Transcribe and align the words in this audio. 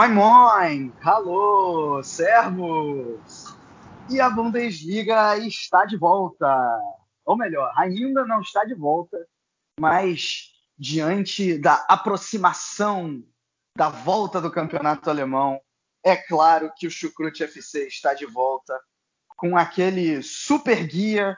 Moin 0.00 0.14
Moin! 0.14 0.92
Alô, 1.02 2.02
servos! 2.02 3.54
E 4.08 4.18
a 4.18 4.30
Bundesliga 4.30 5.36
está 5.36 5.84
de 5.84 5.98
volta. 5.98 6.48
Ou 7.22 7.36
melhor, 7.36 7.70
ainda 7.76 8.24
não 8.24 8.40
está 8.40 8.64
de 8.64 8.74
volta, 8.74 9.18
mas 9.78 10.52
diante 10.78 11.58
da 11.58 11.84
aproximação 11.86 13.22
da 13.76 13.90
volta 13.90 14.40
do 14.40 14.50
campeonato 14.50 15.10
alemão, 15.10 15.60
é 16.02 16.16
claro 16.16 16.72
que 16.74 16.86
o 16.86 16.90
Chucrute 16.90 17.44
FC 17.44 17.86
está 17.86 18.14
de 18.14 18.24
volta 18.24 18.80
com 19.36 19.54
aquele 19.54 20.22
super 20.22 20.82
guia 20.86 21.36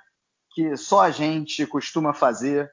que 0.54 0.76
só 0.76 1.00
a 1.00 1.10
gente 1.10 1.66
costuma 1.66 2.14
fazer, 2.14 2.70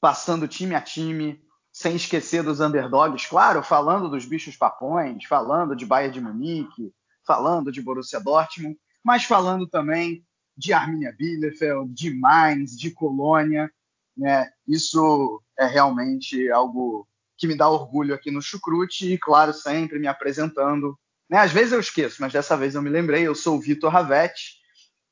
passando 0.00 0.48
time 0.48 0.74
a 0.74 0.80
time, 0.80 1.40
sem 1.78 1.94
esquecer 1.94 2.42
dos 2.42 2.58
underdogs, 2.58 3.28
claro, 3.28 3.62
falando 3.62 4.08
dos 4.08 4.24
bichos 4.24 4.56
papões, 4.56 5.24
falando 5.26 5.76
de 5.76 5.86
Bayern 5.86 6.12
de 6.12 6.20
Munique, 6.20 6.92
falando 7.24 7.70
de 7.70 7.80
Borussia 7.80 8.18
Dortmund, 8.18 8.76
mas 9.00 9.22
falando 9.22 9.64
também 9.64 10.26
de 10.56 10.72
Arminia 10.72 11.14
Bielefeld, 11.16 11.94
de 11.94 12.12
Mainz, 12.12 12.76
de 12.76 12.90
Colônia. 12.90 13.72
Né? 14.16 14.50
Isso 14.66 15.40
é 15.56 15.66
realmente 15.66 16.50
algo 16.50 17.06
que 17.36 17.46
me 17.46 17.56
dá 17.56 17.68
orgulho 17.68 18.12
aqui 18.12 18.32
no 18.32 18.42
Chucrute 18.42 19.12
e, 19.12 19.16
claro, 19.16 19.52
sempre 19.52 20.00
me 20.00 20.08
apresentando. 20.08 20.98
Né? 21.30 21.38
Às 21.38 21.52
vezes 21.52 21.72
eu 21.72 21.78
esqueço, 21.78 22.16
mas 22.20 22.32
dessa 22.32 22.56
vez 22.56 22.74
eu 22.74 22.82
me 22.82 22.90
lembrei. 22.90 23.24
Eu 23.24 23.36
sou 23.36 23.56
o 23.56 23.60
Vitor 23.60 23.92
Ravetti 23.92 24.56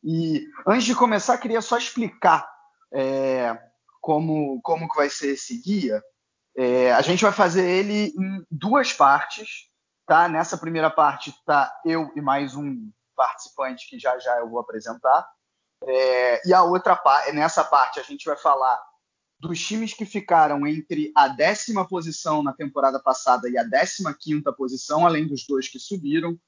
e 0.03 0.45
antes 0.67 0.85
de 0.85 0.97
começar, 0.97 1.39
queria 1.39 1.63
só 1.63 1.79
explicar 1.79 2.45
é, 2.93 3.57
como, 4.01 4.61
como 4.63 4.89
que 4.89 4.97
vai 4.97 5.09
ser 5.09 5.29
esse 5.29 5.63
guia. 5.63 6.03
É, 6.57 6.91
a 6.93 7.03
gente 7.03 7.23
vai 7.23 7.33
fazer 7.33 7.69
ele 7.69 8.15
em 8.19 8.47
duas 8.51 8.91
partes, 8.91 9.69
tá? 10.07 10.27
Nessa 10.27 10.57
primeira 10.57 10.91
parte 10.91 11.35
tá 11.45 11.71
eu 11.85 12.11
e 12.17 12.21
mais 12.23 12.57
um 12.57 12.91
participante 13.15 13.89
que 13.89 13.99
já 13.99 14.19
já 14.19 14.39
eu 14.39 14.49
vou 14.49 14.59
apresentar. 14.59 15.29
É, 15.83 16.49
e 16.49 16.55
a 16.55 16.63
outra 16.63 16.97
parte, 16.97 17.33
nessa 17.33 17.63
parte 17.63 18.01
a 18.01 18.03
gente 18.03 18.25
vai 18.25 18.37
falar 18.37 18.83
dos 19.39 19.61
times 19.61 19.93
que 19.93 20.07
ficaram 20.07 20.67
entre 20.67 21.13
a 21.15 21.29
décima 21.29 21.87
posição 21.87 22.43
na 22.43 22.55
temporada 22.55 22.99
passada 22.99 23.51
e 23.51 23.59
a 23.59 23.63
décima 23.63 24.17
quinta 24.19 24.51
posição, 24.51 25.07
além 25.07 25.27
dos 25.27 25.47
dois 25.47 25.69
que 25.69 25.79
subiram. 25.79 26.39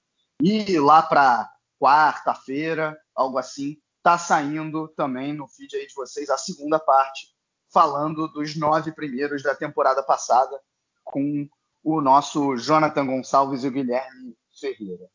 E 0.43 0.79
lá 0.79 1.03
para 1.03 1.51
quarta-feira, 1.79 2.99
algo 3.15 3.37
assim, 3.37 3.77
tá 4.03 4.17
saindo 4.17 4.89
também 4.89 5.35
no 5.35 5.47
feed 5.47 5.77
aí 5.77 5.87
de 5.87 5.95
vocês 5.95 6.31
a 6.31 6.39
segunda 6.39 6.79
parte 6.79 7.27
falando 7.73 8.29
dos 8.29 8.57
nove 8.57 8.93
primeiros 8.93 9.43
da 9.43 9.55
temporada 9.55 10.03
passada, 10.03 10.59
com 11.05 11.49
o 11.83 12.01
nosso 12.01 12.57
Jonathan 12.57 13.07
Gonçalves 13.07 13.65
e 13.65 13.69
o 13.69 13.71
Guilherme 13.71 14.37
Ferreira. 14.59 15.09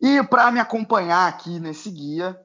E 0.00 0.22
para 0.22 0.50
me 0.50 0.60
acompanhar 0.60 1.28
aqui 1.28 1.58
nesse 1.58 1.90
guia, 1.90 2.38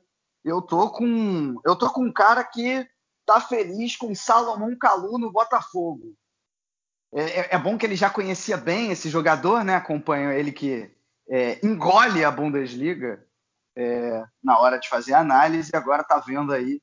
eu 0.43 0.61
tô 0.61 0.89
com 0.89 1.55
eu 1.65 1.75
tô 1.75 1.89
com 1.91 2.03
um 2.03 2.13
cara 2.13 2.43
que 2.43 2.87
tá 3.25 3.39
feliz 3.39 3.95
com 3.95 4.15
Salomão 4.15 4.75
Calu 4.77 5.17
no 5.17 5.31
Botafogo. 5.31 6.15
É, 7.13 7.21
é, 7.21 7.55
é 7.55 7.57
bom 7.57 7.77
que 7.77 7.85
ele 7.85 7.95
já 7.95 8.09
conhecia 8.09 8.57
bem 8.57 8.91
esse 8.91 9.09
jogador, 9.09 9.63
né? 9.63 9.75
Acompanha 9.75 10.33
ele 10.33 10.51
que 10.51 10.91
é, 11.27 11.63
engole 11.65 12.23
a 12.23 12.31
Bundesliga 12.31 13.25
é, 13.75 14.23
na 14.43 14.59
hora 14.59 14.77
de 14.79 14.89
fazer 14.89 15.13
a 15.13 15.19
análise, 15.19 15.71
e 15.73 15.77
agora 15.77 16.03
tá 16.03 16.19
vendo 16.19 16.51
aí 16.51 16.81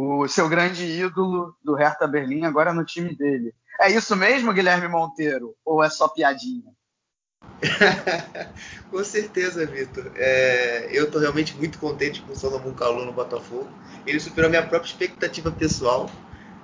o 0.00 0.28
seu 0.28 0.48
grande 0.48 0.84
ídolo 0.84 1.56
do 1.60 1.74
Hertha 1.74 2.06
Berlim 2.06 2.44
agora 2.44 2.72
no 2.72 2.84
time 2.84 3.16
dele. 3.16 3.52
É 3.80 3.90
isso 3.90 4.14
mesmo, 4.14 4.52
Guilherme 4.52 4.86
Monteiro? 4.86 5.56
Ou 5.64 5.82
é 5.82 5.90
só 5.90 6.06
piadinha? 6.06 6.72
com 8.92 9.02
certeza, 9.02 9.66
Vitor. 9.66 10.12
É, 10.14 10.88
eu 10.92 11.06
estou 11.06 11.20
realmente 11.20 11.56
muito 11.56 11.80
contente 11.80 12.22
com 12.22 12.32
o 12.32 12.36
Salomão 12.36 12.72
Calou 12.74 13.04
no 13.04 13.12
Botafogo. 13.12 13.68
Ele 14.06 14.20
superou 14.20 14.46
a 14.46 14.50
minha 14.50 14.66
própria 14.66 14.88
expectativa 14.88 15.50
pessoal 15.50 16.08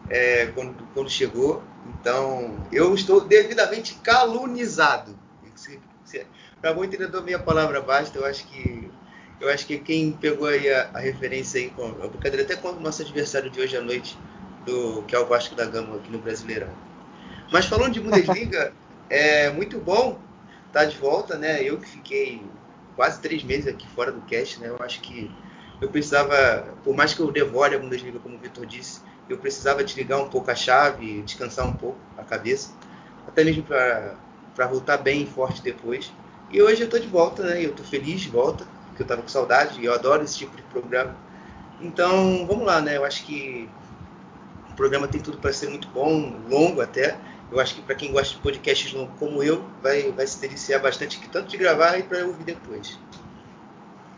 é, 0.08 0.46
quando, 0.54 0.86
quando, 0.94 1.10
chegou. 1.10 1.60
Então, 1.88 2.56
eu 2.70 2.94
estou 2.94 3.20
devidamente 3.20 3.96
calunizado. 3.96 5.18
Para 6.60 6.72
bom 6.72 6.84
entendedor, 6.84 7.24
minha 7.24 7.40
palavra 7.40 7.80
basta. 7.80 8.16
Eu 8.16 8.24
acho 8.26 8.46
que 8.46 8.88
eu 9.40 9.48
acho 9.50 9.66
que 9.66 9.78
quem 9.78 10.12
pegou 10.12 10.46
aí 10.46 10.72
a, 10.72 10.90
a 10.94 10.98
referência 10.98 11.60
aí, 11.60 11.70
com, 11.70 11.86
a 11.86 12.08
brincadeira 12.08 12.42
até 12.42 12.56
com 12.56 12.68
o 12.68 12.80
nosso 12.80 13.02
adversário 13.02 13.50
de 13.50 13.60
hoje 13.60 13.76
à 13.76 13.80
noite, 13.80 14.18
do, 14.64 15.02
que 15.02 15.14
é 15.14 15.18
o 15.18 15.26
Vasco 15.26 15.54
da 15.54 15.66
Gama 15.66 15.96
aqui 15.96 16.10
no 16.10 16.18
Brasileirão. 16.18 16.70
Mas 17.52 17.66
falando 17.66 17.92
de 17.92 18.00
Bundesliga, 18.00 18.72
é 19.10 19.50
muito 19.50 19.78
bom 19.78 20.18
estar 20.68 20.80
tá 20.80 20.84
de 20.84 20.96
volta, 20.96 21.36
né? 21.36 21.62
Eu 21.62 21.78
que 21.78 21.88
fiquei 21.88 22.42
quase 22.96 23.20
três 23.20 23.42
meses 23.42 23.66
aqui 23.66 23.86
fora 23.88 24.10
do 24.10 24.20
cast, 24.22 24.60
né? 24.60 24.68
Eu 24.68 24.78
acho 24.80 25.00
que 25.00 25.30
eu 25.80 25.88
precisava, 25.90 26.66
por 26.82 26.96
mais 26.96 27.12
que 27.12 27.20
eu 27.20 27.30
devore 27.30 27.74
a 27.74 27.78
Bundesliga, 27.78 28.18
como 28.20 28.36
o 28.36 28.38
Vitor 28.38 28.64
disse, 28.64 29.00
eu 29.28 29.36
precisava 29.38 29.82
desligar 29.82 30.20
um 30.20 30.28
pouco 30.28 30.50
a 30.50 30.54
chave, 30.54 31.22
descansar 31.22 31.66
um 31.66 31.72
pouco 31.72 31.98
a 32.16 32.22
cabeça, 32.22 32.70
até 33.26 33.42
mesmo 33.42 33.62
para 33.62 34.66
voltar 34.66 34.98
bem 34.98 35.22
e 35.22 35.26
forte 35.26 35.60
depois. 35.60 36.12
E 36.50 36.62
hoje 36.62 36.82
eu 36.82 36.84
estou 36.84 37.00
de 37.00 37.08
volta, 37.08 37.42
né? 37.42 37.64
Eu 37.64 37.70
estou 37.70 37.84
feliz 37.84 38.20
de 38.20 38.28
volta 38.28 38.66
que 38.94 39.02
eu 39.02 39.04
estava 39.04 39.22
com 39.22 39.28
saudade, 39.28 39.80
e 39.80 39.84
eu 39.84 39.94
adoro 39.94 40.22
esse 40.22 40.38
tipo 40.38 40.56
de 40.56 40.62
programa. 40.62 41.14
Então, 41.80 42.46
vamos 42.46 42.64
lá, 42.64 42.80
né? 42.80 42.96
Eu 42.96 43.04
acho 43.04 43.24
que 43.24 43.68
o 44.70 44.74
programa 44.74 45.08
tem 45.08 45.20
tudo 45.20 45.38
para 45.38 45.52
ser 45.52 45.68
muito 45.68 45.88
bom, 45.88 46.34
longo 46.48 46.80
até. 46.80 47.18
Eu 47.50 47.60
acho 47.60 47.74
que 47.74 47.82
para 47.82 47.94
quem 47.94 48.10
gosta 48.10 48.34
de 48.34 48.40
podcasts 48.40 48.92
longos 48.92 49.18
como 49.18 49.42
eu, 49.42 49.64
vai, 49.82 50.10
vai 50.12 50.26
se 50.26 50.40
deliciar 50.40 50.80
bastante, 50.80 51.20
tanto 51.28 51.48
de 51.48 51.56
gravar 51.56 51.98
e 51.98 52.02
para 52.02 52.24
ouvir 52.26 52.44
depois. 52.44 52.98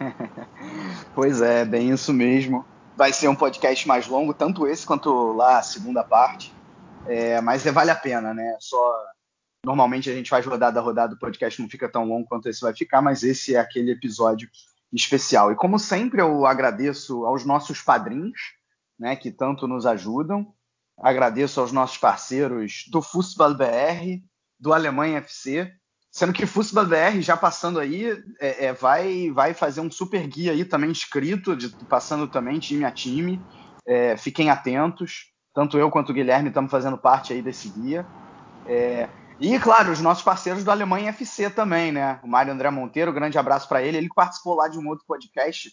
pois 1.14 1.40
é, 1.40 1.64
bem 1.64 1.90
isso 1.90 2.12
mesmo. 2.12 2.64
Vai 2.96 3.12
ser 3.12 3.28
um 3.28 3.34
podcast 3.34 3.86
mais 3.86 4.06
longo, 4.06 4.32
tanto 4.32 4.66
esse 4.66 4.86
quanto 4.86 5.32
lá 5.32 5.58
a 5.58 5.62
segunda 5.62 6.02
parte. 6.02 6.54
É, 7.06 7.40
mas 7.40 7.66
é, 7.66 7.72
vale 7.72 7.90
a 7.90 7.96
pena, 7.96 8.32
né? 8.32 8.56
Só 8.58 9.04
Normalmente 9.66 10.08
a 10.08 10.14
gente 10.14 10.30
faz 10.30 10.46
rodada 10.46 10.78
a 10.78 10.82
rodada, 10.82 11.16
o 11.16 11.18
podcast 11.18 11.60
não 11.60 11.68
fica 11.68 11.88
tão 11.88 12.04
longo 12.04 12.28
quanto 12.28 12.48
esse 12.48 12.60
vai 12.60 12.72
ficar, 12.72 13.02
mas 13.02 13.24
esse 13.24 13.56
é 13.56 13.58
aquele 13.58 13.90
episódio 13.90 14.48
especial. 14.92 15.50
E 15.50 15.56
como 15.56 15.76
sempre, 15.76 16.20
eu 16.20 16.46
agradeço 16.46 17.26
aos 17.26 17.44
nossos 17.44 17.82
padrinhos, 17.82 18.38
né, 18.96 19.16
que 19.16 19.32
tanto 19.32 19.66
nos 19.66 19.84
ajudam. 19.84 20.54
Agradeço 20.96 21.60
aos 21.60 21.72
nossos 21.72 21.98
parceiros 21.98 22.84
do 22.92 23.02
Fußball 23.02 23.56
BR, 23.56 24.22
do 24.56 24.72
Alemanha 24.72 25.18
FC, 25.18 25.74
sendo 26.12 26.32
que 26.32 26.46
Fußball 26.46 26.86
BR 26.86 27.20
já 27.20 27.36
passando 27.36 27.80
aí 27.80 28.06
é, 28.40 28.66
é, 28.66 28.72
vai 28.72 29.32
vai 29.32 29.52
fazer 29.52 29.80
um 29.80 29.90
super 29.90 30.24
guia 30.28 30.52
aí 30.52 30.64
também 30.64 30.92
escrito, 30.92 31.56
de, 31.56 31.70
passando 31.86 32.28
também 32.28 32.60
time 32.60 32.84
a 32.84 32.92
time. 32.92 33.42
É, 33.84 34.16
fiquem 34.16 34.48
atentos, 34.48 35.32
tanto 35.52 35.76
eu 35.76 35.90
quanto 35.90 36.10
o 36.10 36.14
Guilherme 36.14 36.50
estamos 36.50 36.70
fazendo 36.70 36.96
parte 36.96 37.32
aí 37.32 37.42
desse 37.42 37.68
guia. 37.68 38.06
E, 39.38 39.58
claro, 39.60 39.92
os 39.92 40.00
nossos 40.00 40.24
parceiros 40.24 40.64
do 40.64 40.70
Alemanha 40.70 41.10
FC 41.10 41.50
também, 41.50 41.92
né? 41.92 42.18
O 42.22 42.26
Mário 42.26 42.52
André 42.52 42.70
Monteiro, 42.70 43.12
grande 43.12 43.36
abraço 43.36 43.68
para 43.68 43.82
ele. 43.82 43.98
Ele 43.98 44.08
participou 44.08 44.54
lá 44.54 44.66
de 44.66 44.78
um 44.78 44.88
outro 44.88 45.04
podcast, 45.06 45.70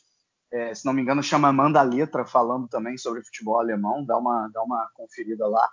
é, 0.52 0.76
se 0.76 0.86
não 0.86 0.92
me 0.92 1.02
engano, 1.02 1.24
chama 1.24 1.54
Manda 1.54 1.82
Letra, 1.82 2.26
falando 2.26 2.68
também 2.68 2.98
sobre 2.98 3.24
futebol 3.24 3.58
alemão. 3.58 4.06
Dá 4.06 4.18
uma, 4.18 4.50
dá 4.54 4.62
uma 4.62 4.90
conferida 4.94 5.48
lá, 5.48 5.70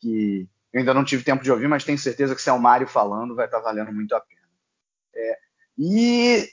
que 0.00 0.48
eu 0.72 0.80
ainda 0.80 0.94
não 0.94 1.04
tive 1.04 1.22
tempo 1.24 1.44
de 1.44 1.52
ouvir, 1.52 1.68
mas 1.68 1.84
tenho 1.84 1.98
certeza 1.98 2.34
que 2.34 2.40
se 2.40 2.48
é 2.48 2.52
o 2.52 2.60
Mário 2.60 2.88
falando, 2.88 3.34
vai 3.34 3.44
estar 3.44 3.58
tá 3.58 3.64
valendo 3.64 3.92
muito 3.92 4.14
a 4.14 4.20
pena. 4.20 4.40
É, 5.14 5.38
e 5.78 6.48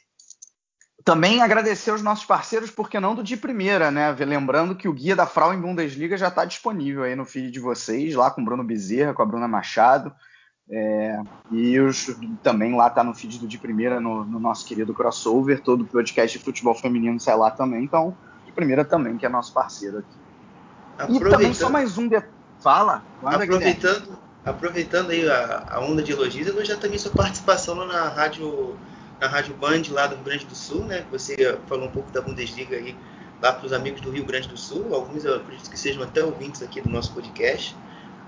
também 1.06 1.42
agradecer 1.42 1.92
aos 1.92 2.02
nossos 2.02 2.26
parceiros, 2.26 2.70
porque 2.70 3.00
não 3.00 3.16
do 3.16 3.24
de 3.24 3.38
primeira, 3.38 3.90
né? 3.90 4.12
Lembrando 4.12 4.76
que 4.76 4.90
o 4.90 4.94
guia 4.94 5.16
da 5.16 5.26
Frauen 5.26 5.62
Bundesliga 5.62 6.18
já 6.18 6.28
está 6.28 6.44
disponível 6.44 7.04
aí 7.04 7.16
no 7.16 7.26
feed 7.26 7.52
de 7.52 7.60
vocês, 7.62 8.16
lá 8.16 8.30
com 8.30 8.42
o 8.42 8.46
Bruno 8.46 8.66
Bezerra, 8.66 9.14
com 9.14 9.22
a 9.22 9.26
Bruna 9.26 9.48
Machado. 9.48 10.14
É, 10.70 11.20
e 11.52 11.80
os, 11.80 12.16
também 12.42 12.76
lá 12.76 12.90
tá 12.90 13.04
no 13.04 13.14
feed 13.14 13.38
do 13.40 13.48
de 13.48 13.58
primeira, 13.58 14.00
no, 14.00 14.24
no, 14.24 14.40
nosso 14.40 14.66
querido 14.66 14.94
crossover, 14.94 15.62
todo 15.62 15.82
o 15.82 15.86
podcast 15.86 16.38
de 16.38 16.44
futebol 16.44 16.74
feminino 16.74 17.20
sai 17.20 17.36
lá 17.36 17.52
também. 17.52 17.84
Então, 17.84 18.16
Primeira 18.56 18.86
também, 18.86 19.18
que 19.18 19.26
é 19.26 19.30
nosso 19.30 19.52
parceiro 19.52 20.00
aqui. 20.00 21.14
E 21.14 21.20
também 21.20 21.54
só 21.54 21.70
mais 21.70 21.98
um 21.98 22.08
detalhe. 22.08 22.32
Fala, 22.60 23.04
aproveitando, 23.22 24.18
aproveitando 24.46 25.10
aí 25.10 25.30
a, 25.30 25.68
a, 25.70 25.80
onda 25.82 26.02
de 26.02 26.14
elogios, 26.14 26.48
eu 26.48 26.64
já 26.64 26.78
também 26.78 26.98
sua 26.98 27.12
participação 27.12 27.76
lá 27.76 27.86
na 27.86 28.08
rádio, 28.08 28.78
na 29.20 29.28
rádio 29.28 29.54
Band 29.56 29.82
lá 29.90 30.08
do 30.08 30.16
Rio 30.16 30.24
Grande 30.24 30.46
do 30.46 30.56
Sul, 30.56 30.86
né? 30.86 31.04
Você 31.12 31.58
falou 31.68 31.88
um 31.88 31.92
pouco 31.92 32.10
da 32.12 32.22
Bundesliga 32.22 32.78
aí 32.78 32.96
lá 33.42 33.52
para 33.52 33.66
os 33.66 33.74
amigos 33.74 34.00
do 34.00 34.12
Rio 34.12 34.24
Grande 34.24 34.48
do 34.48 34.56
Sul, 34.56 34.96
alguns 34.96 35.26
eu 35.26 35.36
acredito 35.36 35.70
que 35.70 35.78
sejam 35.78 36.04
até 36.04 36.24
ouvintes 36.24 36.64
aqui 36.64 36.80
do 36.80 36.90
nosso 36.90 37.14
podcast. 37.14 37.76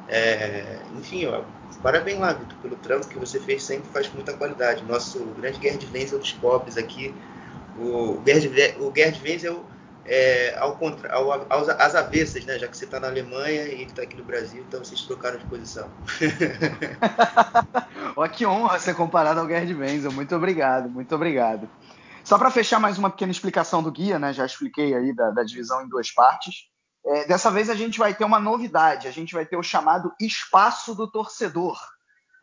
É, 0.08 0.80
enfim, 0.98 1.26
ó, 1.26 1.42
parabéns 1.82 2.20
lá, 2.20 2.34
Vitor, 2.34 2.58
pelo 2.62 2.76
trampo 2.76 3.08
que 3.08 3.18
você 3.18 3.40
fez, 3.40 3.64
sempre 3.64 3.90
faz 3.92 4.08
com 4.08 4.16
muita 4.16 4.34
qualidade. 4.34 4.84
Nosso 4.84 5.20
grande 5.38 5.60
Gerd 5.62 5.88
Wenzel 5.94 6.20
dos 6.20 6.34
pobres 6.34 6.78
aqui, 6.78 7.14
o 7.78 8.22
Gerd, 8.26 8.48
o 8.80 8.94
Gerd 8.96 9.22
Wenzel 9.24 9.66
é, 10.06 10.56
ao 10.60 10.76
contra, 10.76 11.12
ao, 11.12 11.46
aos, 11.50 11.70
às 11.70 11.96
avessas, 11.96 12.46
né? 12.46 12.60
Já 12.60 12.68
que 12.68 12.78
você 12.78 12.86
está 12.86 13.00
na 13.00 13.08
Alemanha 13.08 13.64
e 13.64 13.72
ele 13.72 13.84
está 13.86 14.04
aqui 14.04 14.16
no 14.16 14.24
Brasil, 14.24 14.64
então 14.68 14.84
vocês 14.84 15.02
trocaram 15.02 15.40
de 15.40 15.46
posição. 15.46 15.90
Olha 18.16 18.30
que 18.30 18.46
honra 18.46 18.80
ser 18.80 18.96
comparado 18.96 19.40
ao 19.40 19.48
Gerd 19.48 19.74
Wenzel. 19.74 20.12
Muito 20.12 20.36
obrigado, 20.36 20.90
muito 20.90 21.14
obrigado. 21.16 21.68
Só 22.24 22.38
para 22.38 22.52
fechar 22.52 22.80
mais 22.80 22.98
uma 22.98 23.10
pequena 23.10 23.32
explicação 23.32 23.84
do 23.84 23.92
guia, 23.92 24.18
né? 24.18 24.32
Já 24.34 24.46
expliquei 24.46 24.94
aí 24.96 25.14
da, 25.14 25.32
da 25.32 25.44
divisão 25.44 25.82
em 25.84 25.90
duas 25.90 26.12
partes. 26.12 26.70
É, 27.06 27.28
dessa 27.28 27.52
vez 27.52 27.70
a 27.70 27.76
gente 27.76 28.00
vai 28.00 28.16
ter 28.16 28.26
uma 28.26 28.40
novidade. 28.40 29.08
A 29.08 29.12
gente 29.12 29.34
vai 29.34 29.46
ter 29.46 29.58
o 29.58 29.64
chamado 29.64 30.12
espaço 30.20 30.96
do 30.96 31.10
torcedor. 31.10 31.80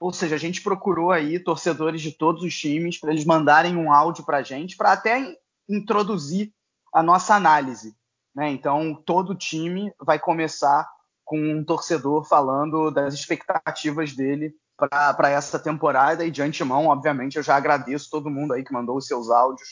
Ou 0.01 0.13
seja, 0.13 0.37
a 0.37 0.39
gente 0.39 0.63
procurou 0.63 1.11
aí 1.11 1.39
torcedores 1.39 2.01
de 2.01 2.13
todos 2.13 2.43
os 2.43 2.57
times 2.57 2.99
para 2.99 3.11
eles 3.11 3.25
mandarem 3.25 3.77
um 3.77 3.93
áudio 3.93 4.25
para 4.25 4.39
a 4.39 4.43
gente, 4.43 4.77
para 4.77 4.93
até 4.93 5.37
introduzir 5.69 6.53
a 6.93 7.03
nossa 7.03 7.35
análise. 7.35 7.97
Né? 8.35 8.51
Então, 8.51 8.95
todo 8.95 9.35
time 9.35 9.93
vai 10.01 10.19
começar 10.19 10.89
com 11.25 11.39
um 11.39 11.65
torcedor 11.65 12.25
falando 12.25 12.91
das 12.91 13.15
expectativas 13.15 14.13
dele 14.13 14.55
para 14.77 15.31
essa 15.31 15.59
temporada. 15.59 16.25
E 16.25 16.31
de 16.31 16.43
antemão, 16.43 16.87
obviamente, 16.87 17.37
eu 17.37 17.43
já 17.43 17.57
agradeço 17.57 18.11
todo 18.11 18.31
mundo 18.31 18.55
aí 18.55 18.65
que 18.65 18.73
mandou 18.73 18.97
os 18.97 19.07
seus 19.07 19.31
áudios, 19.31 19.69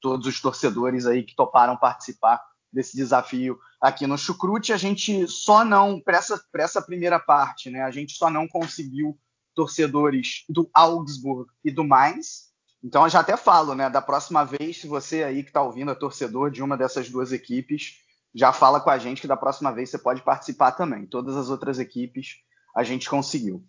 todos 0.00 0.26
os 0.26 0.40
torcedores 0.40 1.06
aí 1.06 1.22
que 1.22 1.34
toparam 1.34 1.76
participar 1.76 2.40
desse 2.74 2.96
desafio 2.96 3.58
aqui 3.80 4.06
no 4.06 4.18
Chucrute. 4.18 4.72
A 4.72 4.76
gente 4.76 5.26
só 5.28 5.64
não, 5.64 6.00
para 6.00 6.18
essa, 6.18 6.42
essa 6.54 6.82
primeira 6.82 7.18
parte, 7.18 7.70
né, 7.70 7.82
a 7.82 7.90
gente 7.90 8.14
só 8.14 8.28
não 8.28 8.48
conseguiu 8.48 9.18
torcedores 9.54 10.44
do 10.48 10.68
Augsburg 10.74 11.48
e 11.64 11.70
do 11.70 11.84
Mainz, 11.84 12.52
então 12.84 13.04
eu 13.04 13.08
já 13.08 13.20
até 13.20 13.34
falo, 13.34 13.74
né? 13.74 13.88
Da 13.88 14.02
próxima 14.02 14.44
vez, 14.44 14.82
se 14.82 14.86
você 14.86 15.24
aí 15.24 15.42
que 15.42 15.48
está 15.48 15.62
ouvindo 15.62 15.90
é 15.90 15.94
torcedor 15.94 16.50
de 16.50 16.62
uma 16.62 16.76
dessas 16.76 17.08
duas 17.08 17.32
equipes, 17.32 17.98
já 18.34 18.52
fala 18.52 18.78
com 18.78 18.90
a 18.90 18.98
gente 18.98 19.22
que 19.22 19.26
da 19.26 19.38
próxima 19.38 19.72
vez 19.72 19.88
você 19.88 19.96
pode 19.96 20.20
participar 20.20 20.72
também. 20.72 21.06
Todas 21.06 21.34
as 21.34 21.48
outras 21.48 21.78
equipes 21.78 22.36
a 22.76 22.82
gente 22.82 23.08
conseguiu. 23.08 23.64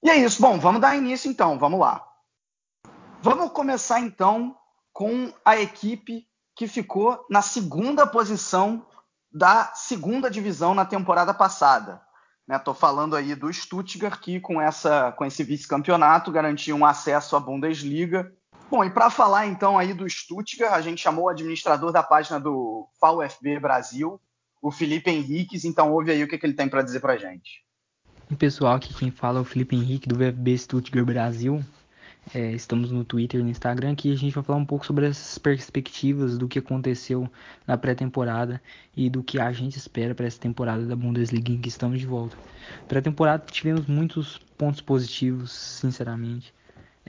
E 0.00 0.08
é 0.08 0.16
isso. 0.16 0.40
Bom, 0.40 0.60
vamos 0.60 0.80
dar 0.80 0.96
início 0.96 1.28
então. 1.28 1.58
Vamos 1.58 1.80
lá. 1.80 2.06
Vamos 3.20 3.50
começar 3.50 3.98
então 3.98 4.56
com 4.92 5.32
a 5.44 5.60
equipe 5.60 6.28
que 6.60 6.68
ficou 6.68 7.24
na 7.30 7.40
segunda 7.40 8.06
posição 8.06 8.86
da 9.32 9.72
segunda 9.74 10.30
divisão 10.30 10.74
na 10.74 10.84
temporada 10.84 11.32
passada. 11.32 12.02
Estou 12.46 12.74
né? 12.74 12.80
falando 12.80 13.16
aí 13.16 13.34
do 13.34 13.50
Stuttgart, 13.50 14.20
que 14.20 14.38
com, 14.40 14.60
essa, 14.60 15.10
com 15.12 15.24
esse 15.24 15.42
vice-campeonato 15.42 16.30
garantiu 16.30 16.76
um 16.76 16.84
acesso 16.84 17.34
à 17.34 17.40
Bundesliga. 17.40 18.30
Bom, 18.70 18.84
e 18.84 18.90
para 18.90 19.08
falar 19.08 19.46
então 19.46 19.78
aí 19.78 19.94
do 19.94 20.06
Stuttgart, 20.06 20.74
a 20.74 20.82
gente 20.82 21.00
chamou 21.00 21.24
o 21.24 21.28
administrador 21.30 21.92
da 21.92 22.02
página 22.02 22.38
do 22.38 22.86
VfB 23.00 23.58
Brasil, 23.58 24.20
o 24.60 24.70
Felipe 24.70 25.10
Henriques. 25.10 25.64
Então 25.64 25.90
ouve 25.90 26.10
aí 26.10 26.22
o 26.22 26.28
que, 26.28 26.36
que 26.36 26.44
ele 26.44 26.52
tem 26.52 26.68
para 26.68 26.82
dizer 26.82 27.00
para 27.00 27.16
gente. 27.16 27.64
Pessoal, 28.38 28.74
aqui 28.74 28.92
quem 28.92 29.10
fala 29.10 29.38
é 29.38 29.40
o 29.40 29.46
Felipe 29.46 29.76
Henrique 29.76 30.10
do 30.10 30.14
VfB 30.14 30.58
Stuttgart 30.58 31.06
Brasil. 31.06 31.64
É, 32.34 32.52
estamos 32.52 32.92
no 32.92 33.04
Twitter 33.04 33.40
e 33.40 33.42
no 33.42 33.50
Instagram 33.50 33.94
que 33.94 34.12
a 34.12 34.16
gente 34.16 34.34
vai 34.34 34.44
falar 34.44 34.58
um 34.58 34.64
pouco 34.64 34.86
sobre 34.86 35.06
as 35.06 35.38
perspectivas 35.38 36.38
do 36.38 36.46
que 36.46 36.58
aconteceu 36.58 37.28
na 37.66 37.76
pré-temporada 37.76 38.62
e 38.96 39.10
do 39.10 39.22
que 39.22 39.40
a 39.40 39.50
gente 39.52 39.76
espera 39.76 40.14
para 40.14 40.26
essa 40.26 40.38
temporada 40.38 40.86
da 40.86 40.94
Bundesliga 40.94 41.50
em 41.50 41.58
que 41.60 41.68
estamos 41.68 41.98
de 41.98 42.06
volta. 42.06 42.36
Pré-temporada 42.86 43.44
tivemos 43.50 43.86
muitos 43.86 44.38
pontos 44.56 44.80
positivos, 44.80 45.50
sinceramente. 45.52 46.54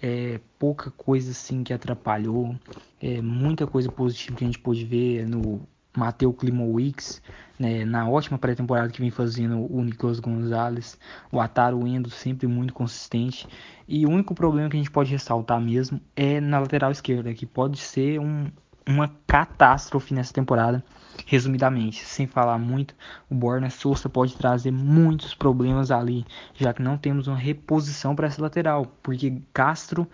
É, 0.01 0.39
pouca 0.57 0.89
coisa 0.89 1.31
assim 1.31 1.63
que 1.63 1.73
atrapalhou, 1.73 2.55
é, 2.99 3.21
muita 3.21 3.67
coisa 3.67 3.91
positiva 3.91 4.37
que 4.37 4.43
a 4.43 4.47
gente 4.47 4.59
pôde 4.59 4.85
ver 4.85 5.27
no 5.27 5.61
Mateu 5.95 6.31
Klimowicz, 6.33 7.21
né, 7.59 7.83
na 7.85 8.07
ótima 8.09 8.37
pré-temporada 8.37 8.89
que 8.89 9.01
vem 9.01 9.11
fazendo 9.11 9.71
o 9.71 9.83
Nicolas 9.83 10.19
Gonzalez, 10.19 10.97
o 11.31 11.39
Ataro 11.39 11.85
Endo 11.85 12.09
sempre 12.09 12.47
muito 12.47 12.73
consistente. 12.73 13.47
E 13.87 14.05
o 14.05 14.09
único 14.09 14.33
problema 14.33 14.69
que 14.69 14.77
a 14.77 14.79
gente 14.79 14.91
pode 14.91 15.11
ressaltar 15.11 15.59
mesmo 15.59 15.99
é 16.15 16.39
na 16.39 16.59
lateral 16.59 16.91
esquerda, 16.91 17.33
que 17.33 17.45
pode 17.45 17.77
ser 17.77 18.19
um, 18.19 18.49
uma 18.87 19.11
catástrofe 19.27 20.13
nessa 20.13 20.33
temporada, 20.33 20.83
resumidamente, 21.25 22.03
sem 22.05 22.25
falar 22.25 22.57
muito, 22.57 22.95
o 23.29 23.35
Borna 23.35 23.69
Souza 23.69 24.09
pode 24.09 24.35
trazer 24.35 24.71
muitos 24.71 25.35
problemas 25.35 25.91
ali, 25.91 26.25
já 26.55 26.73
que 26.73 26.81
não 26.81 26.97
temos 26.97 27.27
uma 27.27 27.37
reposição 27.37 28.15
para 28.15 28.27
essa 28.27 28.41
lateral, 28.41 28.85
porque 29.03 29.41
Castro 29.53 30.07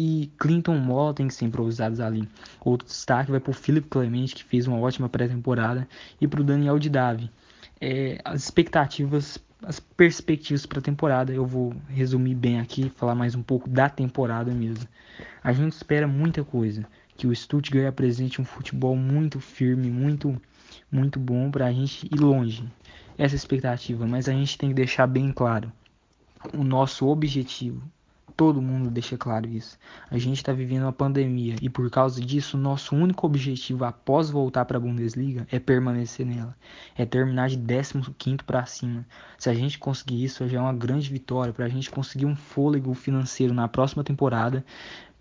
e 0.00 0.30
Clinton 0.38 0.76
Moore 0.76 1.16
tem 1.16 1.26
que 1.26 1.34
ser 1.34 1.44
improvisados 1.44 1.98
ali. 1.98 2.28
Outro 2.60 2.86
destaque 2.86 3.32
vai 3.32 3.40
para 3.40 3.50
o 3.50 3.52
Philip 3.52 3.88
Clemente, 3.88 4.36
que 4.36 4.44
fez 4.44 4.68
uma 4.68 4.78
ótima 4.78 5.08
pré-temporada, 5.08 5.88
e 6.20 6.28
para 6.28 6.40
o 6.40 6.44
Daniel 6.44 6.78
Didavi. 6.78 7.28
É, 7.80 8.20
as 8.24 8.44
expectativas, 8.44 9.38
as 9.60 9.80
perspectivas 9.80 10.64
para 10.66 10.78
a 10.78 10.82
temporada, 10.82 11.32
eu 11.32 11.44
vou 11.44 11.74
resumir 11.88 12.36
bem 12.36 12.60
aqui, 12.60 12.92
falar 12.94 13.16
mais 13.16 13.34
um 13.34 13.42
pouco 13.42 13.68
da 13.68 13.88
temporada 13.88 14.54
mesmo. 14.54 14.86
A 15.42 15.52
gente 15.52 15.72
espera 15.72 16.06
muita 16.06 16.44
coisa, 16.44 16.86
que 17.16 17.26
o 17.26 17.34
Stuttgart 17.34 17.88
apresente 17.88 18.40
um 18.40 18.44
futebol 18.44 18.94
muito 18.94 19.40
firme, 19.40 19.90
muito, 19.90 20.40
muito 20.92 21.18
bom 21.18 21.50
para 21.50 21.66
a 21.66 21.72
gente 21.72 22.06
ir 22.06 22.20
longe. 22.20 22.62
Essa 23.18 23.34
é 23.34 23.36
a 23.36 23.42
expectativa, 23.42 24.06
mas 24.06 24.28
a 24.28 24.32
gente 24.32 24.56
tem 24.56 24.68
que 24.68 24.76
deixar 24.76 25.08
bem 25.08 25.32
claro 25.32 25.72
o 26.54 26.62
nosso 26.62 27.04
objetivo 27.08 27.82
Todo 28.38 28.62
mundo 28.62 28.88
deixa 28.88 29.18
claro 29.18 29.48
isso. 29.48 29.76
A 30.08 30.16
gente 30.16 30.36
está 30.36 30.52
vivendo 30.52 30.84
uma 30.84 30.92
pandemia 30.92 31.56
e 31.60 31.68
por 31.68 31.90
causa 31.90 32.20
disso, 32.20 32.56
nosso 32.56 32.94
único 32.94 33.26
objetivo 33.26 33.84
após 33.84 34.30
voltar 34.30 34.64
para 34.64 34.76
a 34.76 34.80
Bundesliga 34.80 35.44
é 35.50 35.58
permanecer 35.58 36.24
nela, 36.24 36.56
é 36.94 37.04
terminar 37.04 37.48
de 37.48 37.58
15 37.58 38.36
para 38.46 38.64
cima. 38.64 39.04
Se 39.36 39.50
a 39.50 39.54
gente 39.54 39.76
conseguir 39.76 40.22
isso, 40.22 40.48
já 40.48 40.58
é 40.58 40.60
uma 40.60 40.72
grande 40.72 41.10
vitória 41.10 41.52
para 41.52 41.64
a 41.64 41.68
gente 41.68 41.90
conseguir 41.90 42.26
um 42.26 42.36
fôlego 42.36 42.94
financeiro 42.94 43.52
na 43.52 43.66
próxima 43.66 44.04
temporada, 44.04 44.64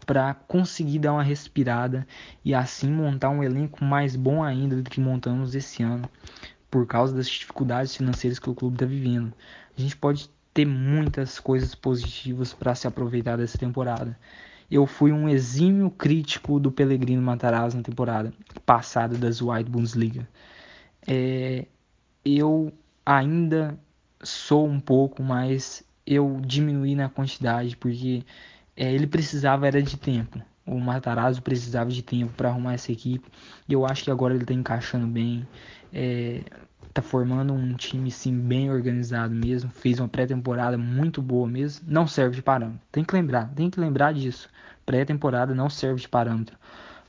para 0.06 0.36
conseguir 0.36 1.00
dar 1.00 1.14
uma 1.14 1.24
respirada 1.24 2.06
e 2.46 2.54
assim 2.54 2.92
montar 2.92 3.32
um 3.32 3.44
elenco 3.44 3.84
mais 3.84 4.16
bom 4.16 4.44
ainda 4.44 4.76
do 4.76 4.88
que 4.92 5.02
montamos 5.02 5.56
esse 5.56 5.82
ano, 5.82 6.08
por 6.70 6.86
causa 6.86 7.16
das 7.16 7.28
dificuldades 7.28 7.96
financeiras 7.96 8.38
que 8.38 8.48
o 8.48 8.54
clube 8.54 8.76
está 8.76 8.86
vivendo. 8.86 9.34
A 9.76 9.82
gente 9.82 9.98
pode 9.98 10.30
ter 10.58 10.66
muitas 10.66 11.40
coisas 11.40 11.76
positivas 11.76 12.52
para 12.52 12.74
se 12.74 12.88
aproveitar 12.88 13.38
dessa 13.38 13.60
temporada. 13.60 14.18
Eu 14.72 14.88
fui 14.88 15.12
um 15.12 15.30
exímio 15.30 15.92
crítico 15.92 16.60
do 16.60 16.72
Pellegrino 16.72 17.22
Matarazzo 17.22 17.78
na 17.78 17.84
temporada 17.84 18.34
passada 18.66 19.16
das 19.16 19.40
White 19.40 19.70
Bundesliga. 19.70 20.28
É, 21.08 21.68
eu 22.26 22.74
ainda 23.06 23.78
sou 24.24 24.68
um 24.68 24.80
pouco, 24.80 25.22
mas 25.22 25.84
eu 26.08 26.42
diminuí 26.44 26.96
na 26.96 27.08
quantidade 27.08 27.78
porque 27.78 28.24
é, 28.76 28.92
ele 28.92 29.06
precisava 29.06 29.68
era 29.68 29.80
de 29.80 29.96
tempo. 29.96 30.42
O 30.68 30.80
Matarazzo 30.80 31.42
precisava 31.42 31.90
de 31.90 32.04
tempo 32.04 32.34
para 32.34 32.50
arrumar 32.50 32.74
essa 32.74 32.92
equipe 32.92 33.28
e 33.70 33.74
eu 33.74 33.86
acho 33.86 34.04
que 34.04 34.12
agora 34.12 34.34
ele 34.34 34.44
está 34.44 34.54
encaixando 34.54 35.08
bem. 35.08 35.48
É, 35.94 36.42
tá 36.94 37.02
formando 37.02 37.54
um 37.54 37.74
time 37.74 38.12
sim 38.12 38.38
bem 38.38 38.70
organizado 38.70 39.34
mesmo, 39.34 39.70
fez 39.70 40.00
uma 40.00 40.10
pré-temporada 40.10 40.78
muito 40.78 41.22
boa 41.22 41.48
mesmo, 41.48 41.86
não 41.88 42.06
serve 42.06 42.36
de 42.36 42.42
parâmetro. 42.42 42.82
Tem 42.92 43.04
que 43.04 43.14
lembrar, 43.14 43.50
tem 43.56 43.70
que 43.70 43.80
lembrar 43.80 44.14
disso. 44.14 44.50
Pré-temporada 44.86 45.56
não 45.56 45.70
serve 45.70 46.02
de 46.02 46.10
parâmetro. 46.10 46.58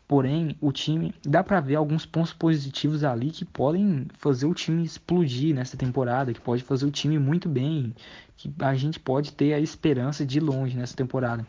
Porém, 0.07 0.57
o 0.61 0.73
time 0.73 1.15
dá 1.27 1.43
para 1.43 1.61
ver 1.61 1.75
alguns 1.75 2.07
pontos 2.07 2.33
positivos 2.33 3.03
ali 3.03 3.31
que 3.31 3.45
podem 3.45 4.07
fazer 4.15 4.47
o 4.47 4.55
time 4.55 4.85
explodir 4.85 5.55
nessa 5.55 5.77
temporada, 5.77 6.33
que 6.33 6.41
pode 6.41 6.62
fazer 6.62 6.87
o 6.87 6.91
time 6.91 7.19
muito 7.19 7.49
bem, 7.49 7.95
que 8.37 8.50
a 8.61 8.75
gente 8.75 9.00
pode 9.00 9.33
ter 9.33 9.53
a 9.53 9.61
esperança 9.61 10.25
de 10.25 10.38
ir 10.38 10.41
longe 10.41 10.77
nessa 10.77 10.97
temporada. 10.97 11.47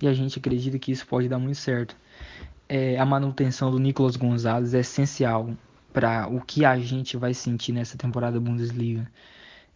E 0.00 0.08
a 0.08 0.12
gente 0.12 0.38
acredita 0.38 0.78
que 0.78 0.92
isso 0.92 1.06
pode 1.06 1.28
dar 1.28 1.38
muito 1.38 1.58
certo. 1.58 1.96
É, 2.68 2.98
a 2.98 3.04
manutenção 3.04 3.70
do 3.70 3.78
Nicolas 3.78 4.16
Gonzalez 4.16 4.74
é 4.74 4.80
essencial 4.80 5.50
para 5.92 6.28
o 6.28 6.40
que 6.40 6.64
a 6.64 6.78
gente 6.78 7.16
vai 7.16 7.34
sentir 7.34 7.72
nessa 7.72 7.98
temporada 7.98 8.38
Bundesliga. 8.38 9.10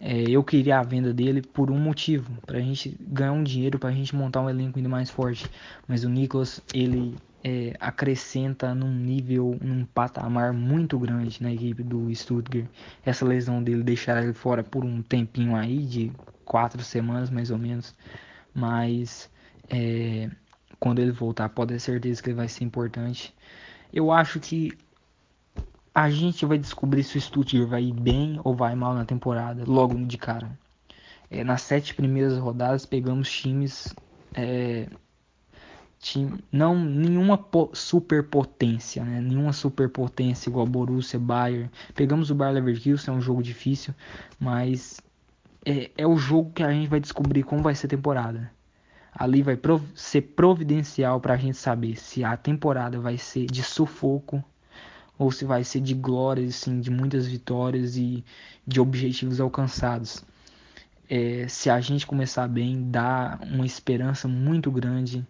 É, 0.01 0.23
eu 0.23 0.43
queria 0.43 0.79
a 0.79 0.83
venda 0.83 1.13
dele 1.13 1.41
por 1.41 1.71
um 1.71 1.79
motivo, 1.79 2.31
para 2.45 2.59
a 2.59 2.61
gente 2.61 2.97
ganhar 3.01 3.33
um 3.33 3.43
dinheiro, 3.43 3.79
para 3.79 3.91
a 3.91 3.93
gente 3.93 4.15
montar 4.15 4.43
um 4.43 4.51
elenco 4.51 4.79
ainda 4.79 4.89
mais 4.89 5.11
forte. 5.11 5.47
Mas 5.87 6.05
o 6.05 6.09
Nicolas, 6.09 6.61
ele 6.73 7.17
é, 7.43 7.75
acrescenta 7.79 8.75
num 8.75 8.93
nível, 8.93 9.57
num 9.61 9.85
patamar 9.85 10.53
muito 10.53 10.99
grande 10.99 11.43
na 11.43 11.53
equipe 11.53 11.83
do 11.83 12.15
Stuttgart. 12.15 12.67
Essa 13.05 13.25
lesão 13.25 13.63
dele 13.63 13.83
deixará 13.83 14.23
ele 14.23 14.33
fora 14.33 14.65
por 14.65 14.85
um 14.85 15.03
tempinho 15.03 15.55
aí, 15.55 15.79
de 15.79 16.13
quatro 16.45 16.83
semanas 16.83 17.31
mais 17.31 17.51
ou 17.51 17.59
menos. 17.59 17.95
Mas 18.55 19.31
é, 19.69 20.31
quando 20.79 20.99
ele 20.99 21.13
voltar, 21.13 21.49
pode 21.49 21.73
ter 21.73 21.81
certeza 21.81 22.23
que 22.23 22.31
ele 22.31 22.37
vai 22.37 22.49
ser 22.49 22.65
importante. 22.65 23.35
Eu 23.93 24.11
acho 24.11 24.41
que 24.41 24.73
a 25.95 26.11
gente 26.11 26.45
vai 26.45 26.59
descobrir 26.59 27.05
se 27.05 27.17
o 27.17 27.21
Stuttgart 27.21 27.69
vai 27.69 27.85
ir 27.85 27.93
bem 27.93 28.41
ou 28.43 28.55
vai 28.55 28.75
mal 28.75 28.95
na 28.95 29.05
temporada, 29.05 29.65
logo 29.67 29.95
de 29.95 30.19
cara. 30.19 30.59
É, 31.31 31.45
nas 31.45 31.63
sete 31.63 31.95
primeiras 31.95 32.37
rodadas 32.37 32.85
pegamos 32.85 33.31
times, 33.31 33.95
é, 34.35 34.89
time, 36.01 36.39
não 36.53 36.79
nenhuma 36.79 37.43
superpotência, 37.73 39.05
né? 39.05 39.21
nenhuma 39.21 39.53
superpotência 39.53 40.51
igual 40.51 40.67
Borussia, 40.67 41.19
Bayern. 41.19 41.71
Pegamos 41.95 42.31
o 42.31 42.35
Bayer 42.35 42.55
Leverkusen, 42.55 43.15
é 43.15 43.17
um 43.17 43.21
jogo 43.21 43.43
difícil, 43.43 43.95
mas 44.39 45.01
é, 45.65 45.91
é 45.97 46.07
o 46.07 46.17
jogo 46.17 46.53
que 46.53 46.63
a 46.63 46.71
gente 46.71 46.89
vai 46.89 47.01
descobrir 47.01 47.43
como 47.43 47.63
vai 47.63 47.75
ser 47.75 47.87
a 47.87 47.91
temporada. 47.91 48.54
Ali 49.15 49.43
vai 49.43 49.57
prov 49.57 49.83
ser 49.95 50.23
providencial 50.23 51.21
para 51.21 51.35
a 51.35 51.37
gente 51.37 51.57
saber 51.57 51.97
se 51.97 52.25
a 52.25 52.37
temporada 52.37 52.99
vai 52.99 53.17
ser 53.17 53.47
de 53.47 53.63
sufoco 53.63 54.43
ou 55.17 55.31
se 55.31 55.45
vai 55.45 55.63
ser 55.63 55.81
de 55.81 55.95
glórias, 55.95 56.57
assim, 56.57 56.81
de 56.81 56.91
muitas 56.91 57.27
vitórias 57.27 57.97
e 57.97 58.25
de 58.67 58.81
objetivos 58.81 59.41
alcançados. 59.41 60.25
É, 61.09 61.47
se 61.49 61.71
a 61.71 61.81
gente 61.81 62.07
começar 62.07 62.49
bem, 62.49 62.91
dá 62.91 63.39
uma 63.43 63.65
esperança 63.65 64.27
muito 64.27 64.71
grande 64.71 65.25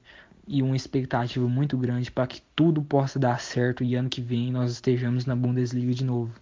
e 0.47 0.63
uma 0.63 0.77
expectativa 0.77 1.47
muito 1.49 1.77
grande 1.77 2.11
para 2.11 2.27
que 2.27 2.41
tudo 2.55 2.83
possa 2.83 3.19
dar 3.19 3.41
certo 3.41 3.83
e 3.83 3.95
ano 3.95 4.09
que 4.09 4.21
vem 4.21 4.53
nós 4.53 4.73
estejamos 4.73 5.27
na 5.27 5.35
Bundesliga 5.35 5.93
de 5.93 6.05
novo. 6.05 6.33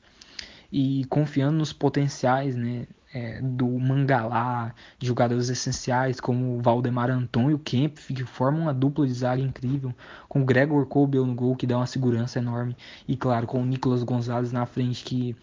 E 0.71 1.05
confiando 1.07 1.59
nos 1.59 1.73
potenciais, 1.73 2.57
né, 2.57 2.87
é, 3.13 3.41
do 3.43 3.69
Mangalá, 3.79 4.75
de 4.99 5.07
jogadores 5.07 5.49
essenciais 5.49 6.21
como 6.21 6.61
Valdemar 6.63 7.11
Anton 7.11 7.51
e 7.51 7.55
o 7.55 7.59
que 7.59 7.93
formam 8.25 8.63
uma 8.63 8.75
dupla 8.75 9.07
de 9.07 9.13
zaga 9.13 9.43
incrível, 9.43 9.95
com 10.29 10.43
o 10.43 10.45
Gregor 10.45 10.87
Kobel 10.87 11.27
no 11.27 11.35
gol, 11.35 11.57
que 11.57 11.67
dá 11.67 11.77
uma 11.77 11.87
segurança 11.87 12.39
enorme, 12.39 12.77
e 13.07 13.17
claro, 13.17 13.47
com 13.47 13.63
o 13.63 13.67
Nicolas 13.67 14.03
Gonzalez 14.03 14.53
na 14.53 14.67
frente, 14.67 15.05
que 15.05 15.37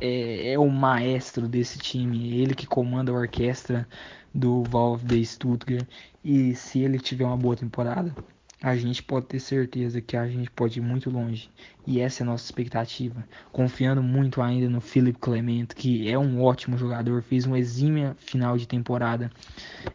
é, 0.00 0.52
é 0.52 0.58
o 0.58 0.68
maestro 0.70 1.48
desse 1.48 1.78
time, 1.78 2.38
ele 2.38 2.54
que 2.54 2.66
comanda 2.66 3.10
a 3.10 3.14
orquestra 3.14 3.86
do 4.32 4.62
Valve 4.62 5.04
de 5.04 5.24
Stuttgart, 5.24 5.86
e 6.24 6.54
se 6.54 6.80
ele 6.80 6.98
tiver 6.98 7.24
uma 7.24 7.36
boa 7.36 7.56
temporada, 7.56 8.14
a 8.60 8.76
gente 8.76 9.02
pode 9.02 9.26
ter 9.26 9.38
certeza 9.38 10.00
que 10.00 10.16
a 10.16 10.26
gente 10.26 10.50
pode 10.50 10.80
ir 10.80 10.82
muito 10.82 11.08
longe. 11.08 11.48
E 11.86 12.00
essa 12.00 12.22
é 12.22 12.24
a 12.24 12.26
nossa 12.26 12.44
expectativa. 12.44 13.24
Confiando 13.52 14.02
muito 14.02 14.42
ainda 14.42 14.68
no 14.68 14.80
Philip 14.80 15.18
Clement, 15.18 15.68
que 15.76 16.10
é 16.10 16.18
um 16.18 16.42
ótimo 16.42 16.76
jogador, 16.76 17.22
fez 17.22 17.46
uma 17.46 17.58
exímia 17.58 18.16
final 18.18 18.58
de 18.58 18.66
temporada 18.66 19.30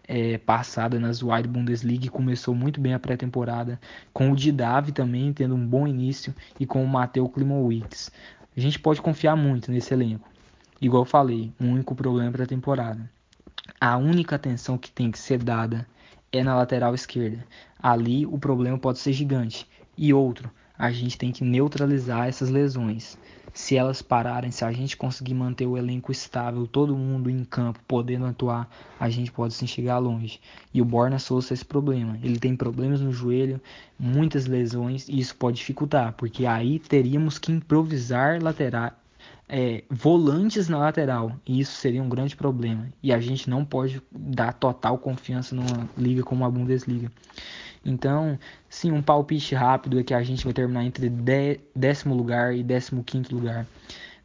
é, 0.08 0.38
passada 0.38 0.98
nas 0.98 1.22
Wide 1.22 1.48
Bundesliga 1.48 2.05
e 2.05 2.10
começou 2.10 2.55
muito 2.55 2.79
bem 2.79 2.93
a 2.93 3.00
pré-temporada. 3.00 3.79
Com 4.13 4.32
o 4.32 4.36
Didavi 4.36 4.93
também 4.93 5.34
tendo 5.34 5.55
um 5.55 5.67
bom 5.67 5.86
início 5.86 6.34
e 6.58 6.65
com 6.65 6.84
o 6.84 6.88
Mateu 6.88 7.27
Klimowicz. 7.27 8.12
A 8.55 8.60
gente 8.60 8.79
pode 8.79 9.01
confiar 9.01 9.36
muito 9.36 9.70
nesse 9.72 9.93
elenco. 9.93 10.29
Igual 10.79 11.01
eu 11.01 11.05
falei, 11.05 11.51
o 11.60 11.65
um 11.65 11.72
único 11.74 11.96
problema 11.96 12.32
para 12.32 12.43
a 12.43 12.48
temporada. 12.48 13.10
A 13.79 13.98
única 13.98 14.36
atenção 14.36 14.77
que 14.77 14.91
tem 14.91 15.12
que 15.12 15.20
ser 15.20 15.43
dada 15.43 15.86
é 16.32 16.43
na 16.43 16.55
lateral 16.55 16.96
esquerda. 16.96 17.46
Ali 17.83 18.25
o 18.25 18.37
problema 18.37 18.77
pode 18.77 18.99
ser 18.99 19.11
gigante. 19.11 19.67
E 19.97 20.13
outro, 20.13 20.49
a 20.79 20.89
gente 20.89 21.17
tem 21.17 21.33
que 21.33 21.43
neutralizar 21.43 22.29
essas 22.29 22.49
lesões. 22.49 23.17
Se 23.53 23.75
elas 23.75 24.01
pararem, 24.01 24.51
se 24.51 24.63
a 24.63 24.71
gente 24.71 24.95
conseguir 24.95 25.33
manter 25.33 25.67
o 25.67 25.77
elenco 25.77 26.09
estável, 26.09 26.65
todo 26.65 26.95
mundo 26.95 27.29
em 27.29 27.43
campo 27.43 27.79
podendo 27.85 28.25
atuar, 28.25 28.67
a 28.97 29.09
gente 29.09 29.33
pode 29.33 29.53
sim 29.53 29.67
chegar 29.67 29.99
longe. 29.99 30.39
E 30.73 30.81
o 30.81 30.85
Borna 30.85 31.19
Souza 31.19 31.53
esse 31.53 31.65
problema. 31.65 32.17
Ele 32.23 32.39
tem 32.39 32.55
problemas 32.55 33.01
no 33.01 33.11
joelho, 33.11 33.61
muitas 33.99 34.47
lesões, 34.47 35.09
e 35.09 35.19
isso 35.19 35.35
pode 35.35 35.57
dificultar, 35.57 36.13
porque 36.13 36.45
aí 36.45 36.79
teríamos 36.79 37.37
que 37.37 37.51
improvisar 37.51 38.41
lateral, 38.41 38.93
é, 39.47 39.83
volantes 39.89 40.67
na 40.67 40.79
lateral. 40.79 41.33
E 41.45 41.59
isso 41.59 41.73
seria 41.73 42.01
um 42.01 42.09
grande 42.09 42.35
problema. 42.35 42.87
E 43.03 43.13
a 43.13 43.19
gente 43.19 43.49
não 43.49 43.63
pode 43.63 44.01
dar 44.09 44.53
total 44.53 44.97
confiança 44.97 45.53
numa 45.53 45.87
liga 45.97 46.23
como 46.23 46.43
a 46.43 46.49
Bundesliga. 46.49 47.11
Então, 47.85 48.39
sim, 48.69 48.91
um 48.91 49.01
palpite 49.01 49.55
rápido 49.55 49.99
é 49.99 50.03
que 50.03 50.13
a 50.13 50.23
gente 50.23 50.43
vai 50.43 50.53
terminar 50.53 50.83
entre 50.85 51.11
décimo 51.75 52.15
lugar 52.15 52.55
e 52.55 52.63
décimo 52.63 53.03
quinto 53.03 53.35
lugar 53.35 53.65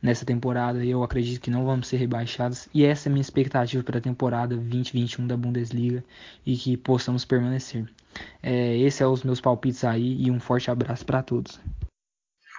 nessa 0.00 0.24
temporada. 0.24 0.84
Eu 0.84 1.02
acredito 1.02 1.40
que 1.40 1.50
não 1.50 1.64
vamos 1.64 1.88
ser 1.88 1.96
rebaixados. 1.96 2.68
E 2.72 2.84
essa 2.84 3.08
é 3.08 3.10
a 3.10 3.12
minha 3.12 3.22
expectativa 3.22 3.82
para 3.82 3.98
a 3.98 4.02
temporada 4.02 4.54
2021 4.54 5.26
da 5.26 5.36
Bundesliga 5.36 6.04
e 6.46 6.56
que 6.56 6.76
possamos 6.76 7.24
permanecer. 7.24 7.88
É, 8.42 8.76
esse 8.78 9.02
é 9.02 9.06
os 9.06 9.22
meus 9.22 9.40
palpites 9.40 9.84
aí 9.84 10.22
e 10.22 10.30
um 10.30 10.40
forte 10.40 10.70
abraço 10.70 11.04
para 11.04 11.22
todos. 11.22 11.60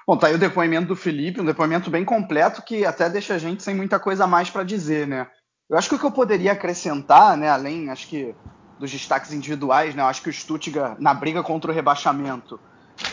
Bom, 0.05 0.17
tá 0.17 0.27
aí 0.27 0.33
o 0.33 0.39
depoimento 0.39 0.87
do 0.87 0.95
Felipe, 0.95 1.39
um 1.39 1.45
depoimento 1.45 1.89
bem 1.89 2.03
completo 2.03 2.63
que 2.63 2.83
até 2.83 3.09
deixa 3.09 3.35
a 3.35 3.37
gente 3.37 3.61
sem 3.61 3.75
muita 3.75 3.99
coisa 3.99 4.23
a 4.23 4.27
mais 4.27 4.49
para 4.49 4.63
dizer, 4.63 5.07
né? 5.07 5.27
Eu 5.69 5.77
acho 5.77 5.87
que 5.87 5.95
o 5.95 5.99
que 5.99 6.05
eu 6.05 6.11
poderia 6.11 6.53
acrescentar, 6.53 7.37
né, 7.37 7.47
além, 7.47 7.91
acho 7.91 8.07
que 8.07 8.33
dos 8.79 8.91
destaques 8.91 9.33
individuais, 9.33 9.93
né, 9.93 10.01
eu 10.01 10.07
acho 10.07 10.21
que 10.21 10.29
o 10.29 10.33
Stuttgart, 10.33 10.97
na 10.99 11.13
briga 11.13 11.43
contra 11.43 11.69
o 11.69 11.73
rebaixamento, 11.73 12.59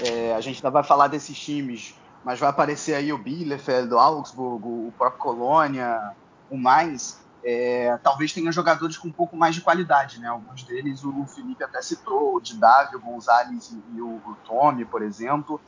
é, 0.01 0.35
a 0.35 0.41
gente 0.41 0.57
ainda 0.57 0.71
vai 0.71 0.85
falar 0.85 1.09
desses 1.09 1.39
times, 1.39 1.95
mas 2.25 2.39
vai 2.39 2.49
aparecer 2.49 2.95
aí 2.95 3.13
o 3.13 3.19
Bielefeld, 3.19 3.93
o 3.93 3.99
Augsburg, 3.99 4.65
o 4.65 4.93
próprio 4.97 5.21
Colônia, 5.21 6.13
o 6.49 6.57
Mainz, 6.57 7.21
é, 7.45 7.97
talvez 8.03 8.33
tenha 8.33 8.51
jogadores 8.51 8.97
com 8.97 9.07
um 9.07 9.13
pouco 9.13 9.37
mais 9.37 9.55
de 9.55 9.61
qualidade, 9.61 10.21
né? 10.21 10.27
Alguns 10.27 10.65
deles 10.65 11.05
o 11.05 11.25
Felipe 11.27 11.63
até 11.63 11.81
citou, 11.81 12.35
o 12.35 12.41
Didávio, 12.41 12.99
o 12.99 13.03
Gonzalez 13.03 13.71
e 13.95 14.01
o, 14.01 14.17
o 14.17 14.37
Tommy, 14.45 14.85
por 14.85 15.01
exemplo. 15.01 15.61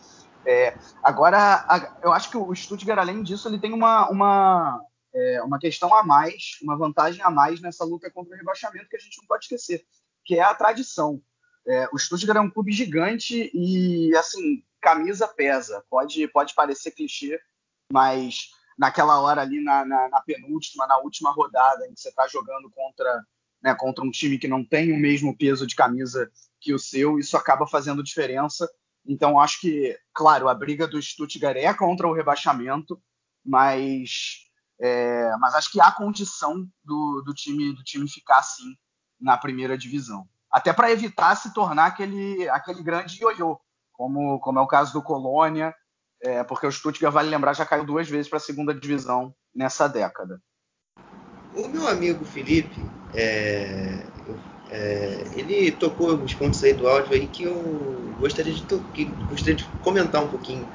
É, 0.44 0.76
agora, 1.02 1.64
a, 1.68 1.88
eu 2.02 2.12
acho 2.12 2.30
que 2.30 2.36
o 2.36 2.52
Stuttgart, 2.52 2.98
além 2.98 3.22
disso, 3.22 3.48
ele 3.48 3.60
tem 3.60 3.72
uma, 3.72 4.08
uma, 4.08 4.80
é, 5.18 5.42
uma 5.42 5.58
questão 5.58 5.94
a 5.94 6.02
mais, 6.02 6.58
uma 6.62 6.76
vantagem 6.76 7.22
a 7.22 7.30
mais 7.30 7.60
nessa 7.60 7.84
luta 7.84 8.10
contra 8.10 8.34
o 8.34 8.38
rebaixamento 8.38 8.88
que 8.88 8.96
a 8.96 9.00
gente 9.00 9.18
não 9.18 9.26
pode 9.26 9.44
esquecer, 9.44 9.84
que 10.24 10.36
é 10.36 10.42
a 10.42 10.54
tradição. 10.54 11.20
É, 11.66 11.88
o 11.92 11.98
Stuttgart 11.98 12.36
é 12.36 12.40
um 12.40 12.50
clube 12.50 12.72
gigante 12.72 13.50
e, 13.52 14.14
assim, 14.16 14.64
camisa 14.80 15.26
pesa. 15.28 15.84
Pode, 15.90 16.26
pode 16.28 16.54
parecer 16.54 16.92
clichê, 16.92 17.40
mas 17.92 18.50
naquela 18.78 19.20
hora 19.20 19.42
ali, 19.42 19.62
na, 19.62 19.84
na, 19.84 20.08
na 20.08 20.20
penúltima, 20.20 20.86
na 20.86 20.98
última 20.98 21.30
rodada, 21.30 21.86
em 21.86 21.94
que 21.94 22.00
você 22.00 22.08
está 22.10 22.26
jogando 22.28 22.70
contra, 22.70 23.22
né, 23.62 23.74
contra 23.74 24.04
um 24.04 24.10
time 24.10 24.38
que 24.38 24.48
não 24.48 24.64
tem 24.64 24.92
o 24.92 24.98
mesmo 24.98 25.36
peso 25.36 25.66
de 25.66 25.74
camisa 25.74 26.30
que 26.60 26.72
o 26.72 26.78
seu, 26.78 27.18
isso 27.18 27.36
acaba 27.36 27.66
fazendo 27.66 28.02
diferença. 28.02 28.70
Então, 29.06 29.40
acho 29.40 29.60
que, 29.60 29.98
claro, 30.12 30.48
a 30.48 30.54
briga 30.54 30.86
do 30.86 31.00
Stuttgart 31.00 31.56
é 31.56 31.72
contra 31.74 32.06
o 32.06 32.12
rebaixamento, 32.12 33.00
mas, 33.44 34.47
é, 34.80 35.36
mas 35.38 35.54
acho 35.54 35.72
que 35.72 35.80
há 35.80 35.90
condição 35.90 36.66
do, 36.84 37.22
do, 37.24 37.34
time, 37.34 37.74
do 37.74 37.82
time 37.82 38.08
ficar 38.08 38.38
assim 38.38 38.76
na 39.20 39.36
primeira 39.36 39.76
divisão. 39.76 40.26
Até 40.50 40.72
para 40.72 40.90
evitar 40.90 41.34
se 41.36 41.52
tornar 41.52 41.86
aquele, 41.86 42.48
aquele 42.48 42.82
grande 42.82 43.20
ioiô, 43.20 43.58
como, 43.92 44.38
como 44.40 44.58
é 44.58 44.62
o 44.62 44.66
caso 44.66 44.92
do 44.92 45.02
Colônia, 45.02 45.74
é, 46.22 46.42
porque 46.44 46.66
o 46.66 46.72
Stuttgart, 46.72 47.12
vale 47.12 47.28
lembrar, 47.28 47.52
já 47.52 47.66
caiu 47.66 47.84
duas 47.84 48.08
vezes 48.08 48.28
para 48.28 48.38
a 48.38 48.40
segunda 48.40 48.74
divisão 48.74 49.34
nessa 49.54 49.88
década. 49.88 50.40
O 51.54 51.68
meu 51.68 51.88
amigo 51.88 52.24
Felipe, 52.24 52.84
é, 53.14 54.04
é, 54.70 55.24
ele 55.34 55.72
tocou 55.72 56.10
alguns 56.10 56.34
pontos 56.34 56.62
aí 56.62 56.72
do 56.72 56.88
áudio 56.88 57.14
aí 57.14 57.26
que 57.26 57.44
eu 57.44 58.14
gostaria 58.18 58.52
de, 58.52 58.62
que 58.94 59.04
gostaria 59.28 59.54
de 59.54 59.64
comentar 59.82 60.22
um 60.22 60.28
pouquinho. 60.28 60.68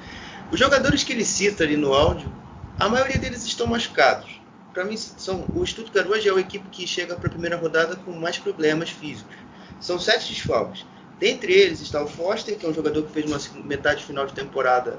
Os 0.52 0.60
jogadores 0.60 1.04
que 1.04 1.14
ele 1.14 1.26
cita 1.26 1.64
ali 1.64 1.78
no 1.78 1.94
áudio, 1.94 2.32
a 2.80 2.90
maioria 2.90 3.18
deles 3.18 3.46
estão 3.46 3.68
machucados. 3.68 4.42
Para 4.74 4.84
mim, 4.86 4.98
são, 4.98 5.46
o 5.56 5.66
Stuttgart 5.66 6.08
hoje 6.08 6.28
é 6.28 6.32
a 6.32 6.40
equipe 6.40 6.68
que 6.70 6.88
chega 6.88 7.16
para 7.16 7.28
a 7.28 7.30
primeira 7.30 7.56
rodada 7.56 7.96
com 7.96 8.12
mais 8.12 8.40
problemas 8.40 8.90
físicos. 8.90 9.36
São 9.80 10.00
sete 10.00 10.34
desfalques. 10.34 10.86
Dentre 11.20 11.54
eles 11.54 11.80
está 11.80 12.04
o 12.04 12.08
Foster, 12.08 12.58
que 12.58 12.66
é 12.66 12.70
um 12.70 12.74
jogador 12.74 13.04
que 13.04 13.12
fez 13.12 13.26
uma 13.26 13.40
metade 13.64 14.04
final 14.04 14.26
de 14.26 14.34
temporada 14.34 14.98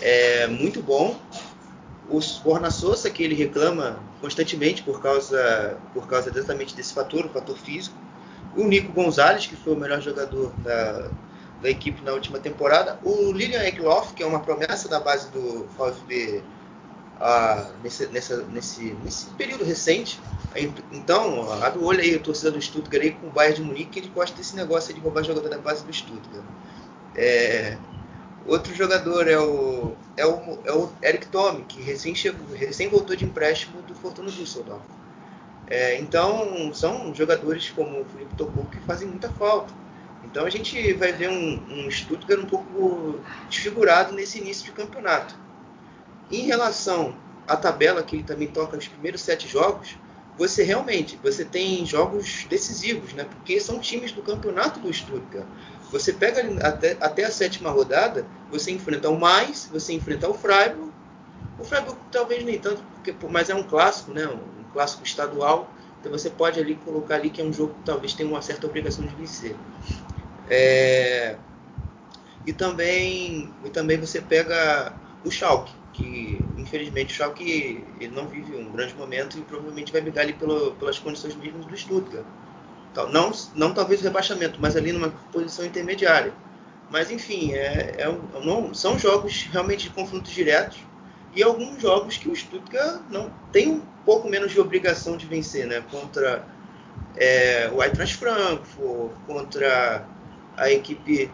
é, 0.00 0.46
muito 0.46 0.82
bom. 0.82 1.20
O 2.08 2.20
Borna 2.42 2.70
Sousa, 2.70 3.10
que 3.10 3.22
ele 3.22 3.34
reclama 3.34 3.98
constantemente 4.20 4.82
por 4.82 5.02
causa, 5.02 5.76
por 5.92 6.06
causa 6.06 6.30
exatamente 6.30 6.74
desse 6.74 6.94
fator, 6.94 7.26
o 7.26 7.28
fator 7.28 7.58
físico. 7.58 7.96
O 8.56 8.64
Nico 8.64 8.92
Gonzalez, 8.92 9.46
que 9.46 9.56
foi 9.56 9.74
o 9.74 9.76
melhor 9.76 10.00
jogador 10.00 10.52
da, 10.60 11.10
da 11.60 11.68
equipe 11.68 12.02
na 12.02 12.12
última 12.12 12.38
temporada. 12.38 12.98
O 13.04 13.32
Lilian 13.32 13.62
Ekloff, 13.64 14.14
que 14.14 14.22
é 14.22 14.26
uma 14.26 14.40
promessa 14.40 14.88
da 14.88 15.00
base 15.00 15.30
do 15.30 15.66
VfB 15.76 16.42
a, 17.20 17.70
nesse, 17.82 18.06
nessa, 18.08 18.42
nesse, 18.44 18.96
nesse 19.04 19.26
período 19.30 19.64
recente. 19.64 20.20
Então, 20.92 21.52
abre 21.62 21.78
o 21.78 21.84
olho 21.84 22.00
aí, 22.00 22.14
a 22.14 22.18
torcida 22.18 22.50
do 22.50 22.60
Stuttgart 22.60 23.02
aí 23.02 23.12
com 23.12 23.26
o 23.26 23.30
Bayern 23.30 23.56
de 23.56 23.62
Munique, 23.62 23.90
que 23.90 23.98
ele 24.00 24.08
gosta 24.08 24.36
desse 24.36 24.56
negócio 24.56 24.94
de 24.94 25.00
roubar 25.00 25.22
jogador 25.22 25.48
da 25.48 25.58
base 25.58 25.84
do 25.84 25.92
Stuttgart. 25.92 26.44
É, 27.14 27.76
outro 28.46 28.74
jogador 28.74 29.28
é 29.28 29.38
o, 29.38 29.94
é 30.16 30.26
o, 30.26 30.58
é 30.64 30.72
o 30.72 30.90
Eric 31.02 31.26
Tome, 31.28 31.64
que 31.64 31.82
recém, 31.82 32.14
chegou, 32.14 32.46
recém 32.54 32.88
voltou 32.88 33.16
de 33.16 33.24
empréstimo 33.24 33.82
do 33.82 33.94
Fortuna 33.94 34.30
Düsseldorf. 34.30 34.82
É, 35.68 35.98
então, 35.98 36.72
são 36.72 37.14
jogadores 37.14 37.70
como 37.70 38.00
o 38.00 38.04
Felipe 38.04 38.34
tocou 38.36 38.64
que 38.66 38.78
fazem 38.80 39.08
muita 39.08 39.28
falta. 39.30 39.72
Então, 40.24 40.44
a 40.44 40.50
gente 40.50 40.92
vai 40.94 41.12
ver 41.12 41.28
um, 41.28 41.60
um 41.70 41.90
Stuttgart 41.90 42.40
um 42.40 42.46
pouco 42.46 43.20
desfigurado 43.48 44.14
nesse 44.14 44.38
início 44.38 44.64
de 44.64 44.72
campeonato. 44.72 45.45
Em 46.30 46.42
relação 46.42 47.16
à 47.46 47.56
tabela, 47.56 48.02
que 48.02 48.16
ele 48.16 48.24
também 48.24 48.48
toca 48.48 48.76
os 48.76 48.88
primeiros 48.88 49.20
sete 49.20 49.46
jogos, 49.46 49.96
você 50.36 50.62
realmente 50.62 51.18
você 51.22 51.44
tem 51.44 51.84
jogos 51.86 52.46
decisivos, 52.48 53.12
né? 53.14 53.24
Porque 53.24 53.58
são 53.58 53.78
times 53.78 54.12
do 54.12 54.22
campeonato 54.22 54.80
do 54.80 54.92
Stuttgart. 54.92 55.46
Você 55.90 56.12
pega 56.12 56.42
até, 56.66 56.96
até 57.00 57.24
a 57.24 57.30
sétima 57.30 57.70
rodada, 57.70 58.26
você 58.50 58.70
enfrenta 58.70 59.08
o 59.08 59.18
Mais, 59.18 59.68
você 59.72 59.92
enfrenta 59.92 60.28
o 60.28 60.34
Freiburg. 60.34 60.92
O 61.58 61.64
Freiburg 61.64 61.98
talvez 62.10 62.44
nem 62.44 62.58
tanto, 62.58 62.82
porque, 62.94 63.14
mas 63.30 63.48
é 63.48 63.54
um 63.54 63.62
clássico, 63.62 64.12
né? 64.12 64.26
Um 64.26 64.64
clássico 64.72 65.04
estadual. 65.04 65.70
Então 66.00 66.12
você 66.12 66.28
pode 66.28 66.60
ali 66.60 66.74
colocar 66.74 67.14
ali 67.16 67.30
que 67.30 67.40
é 67.40 67.44
um 67.44 67.52
jogo 67.52 67.74
que 67.74 67.84
talvez 67.84 68.12
tenha 68.12 68.28
uma 68.28 68.42
certa 68.42 68.66
obrigação 68.66 69.06
de 69.06 69.14
vencer. 69.14 69.56
É... 70.50 71.36
E 72.44 72.52
também 72.52 73.52
e 73.64 73.70
também 73.70 73.98
você 73.98 74.20
pega 74.20 74.92
o 75.24 75.30
Schalke, 75.30 75.72
que 75.96 76.40
infelizmente 76.58 77.12
o 77.12 77.16
Schalke 77.16 77.82
ele 78.00 78.14
não 78.14 78.26
vive 78.26 78.54
um 78.54 78.70
grande 78.70 78.94
momento 78.94 79.38
e 79.38 79.42
provavelmente 79.42 79.92
vai 79.92 80.00
brigar 80.00 80.24
ali 80.24 80.34
pelo, 80.34 80.72
pelas 80.72 80.98
condições 80.98 81.34
mesmas 81.34 81.64
do 81.64 81.76
Stuttgart. 81.76 82.24
Então, 82.92 83.10
não, 83.10 83.30
não 83.54 83.74
talvez 83.74 84.00
o 84.00 84.04
rebaixamento, 84.04 84.58
mas 84.60 84.76
ali 84.76 84.92
numa 84.92 85.10
posição 85.32 85.64
intermediária. 85.64 86.32
Mas 86.90 87.10
enfim, 87.10 87.52
é, 87.52 87.96
é, 87.98 88.18
não, 88.44 88.72
são 88.72 88.98
jogos 88.98 89.42
realmente 89.50 89.84
de 89.84 89.90
confrontos 89.90 90.32
diretos 90.32 90.78
e 91.34 91.42
alguns 91.42 91.80
jogos 91.82 92.16
que 92.16 92.28
o 92.28 92.36
Stuttgart 92.36 93.02
não 93.10 93.30
tem 93.52 93.68
um 93.68 93.82
pouco 94.04 94.28
menos 94.28 94.52
de 94.52 94.60
obrigação 94.60 95.16
de 95.16 95.26
vencer, 95.26 95.66
né? 95.66 95.82
Contra 95.90 96.46
é, 97.16 97.70
o 97.74 97.82
Eintracht 97.82 98.16
Frankfurt, 98.16 99.12
contra 99.26 100.06
a 100.56 100.70
equipe 100.70 101.30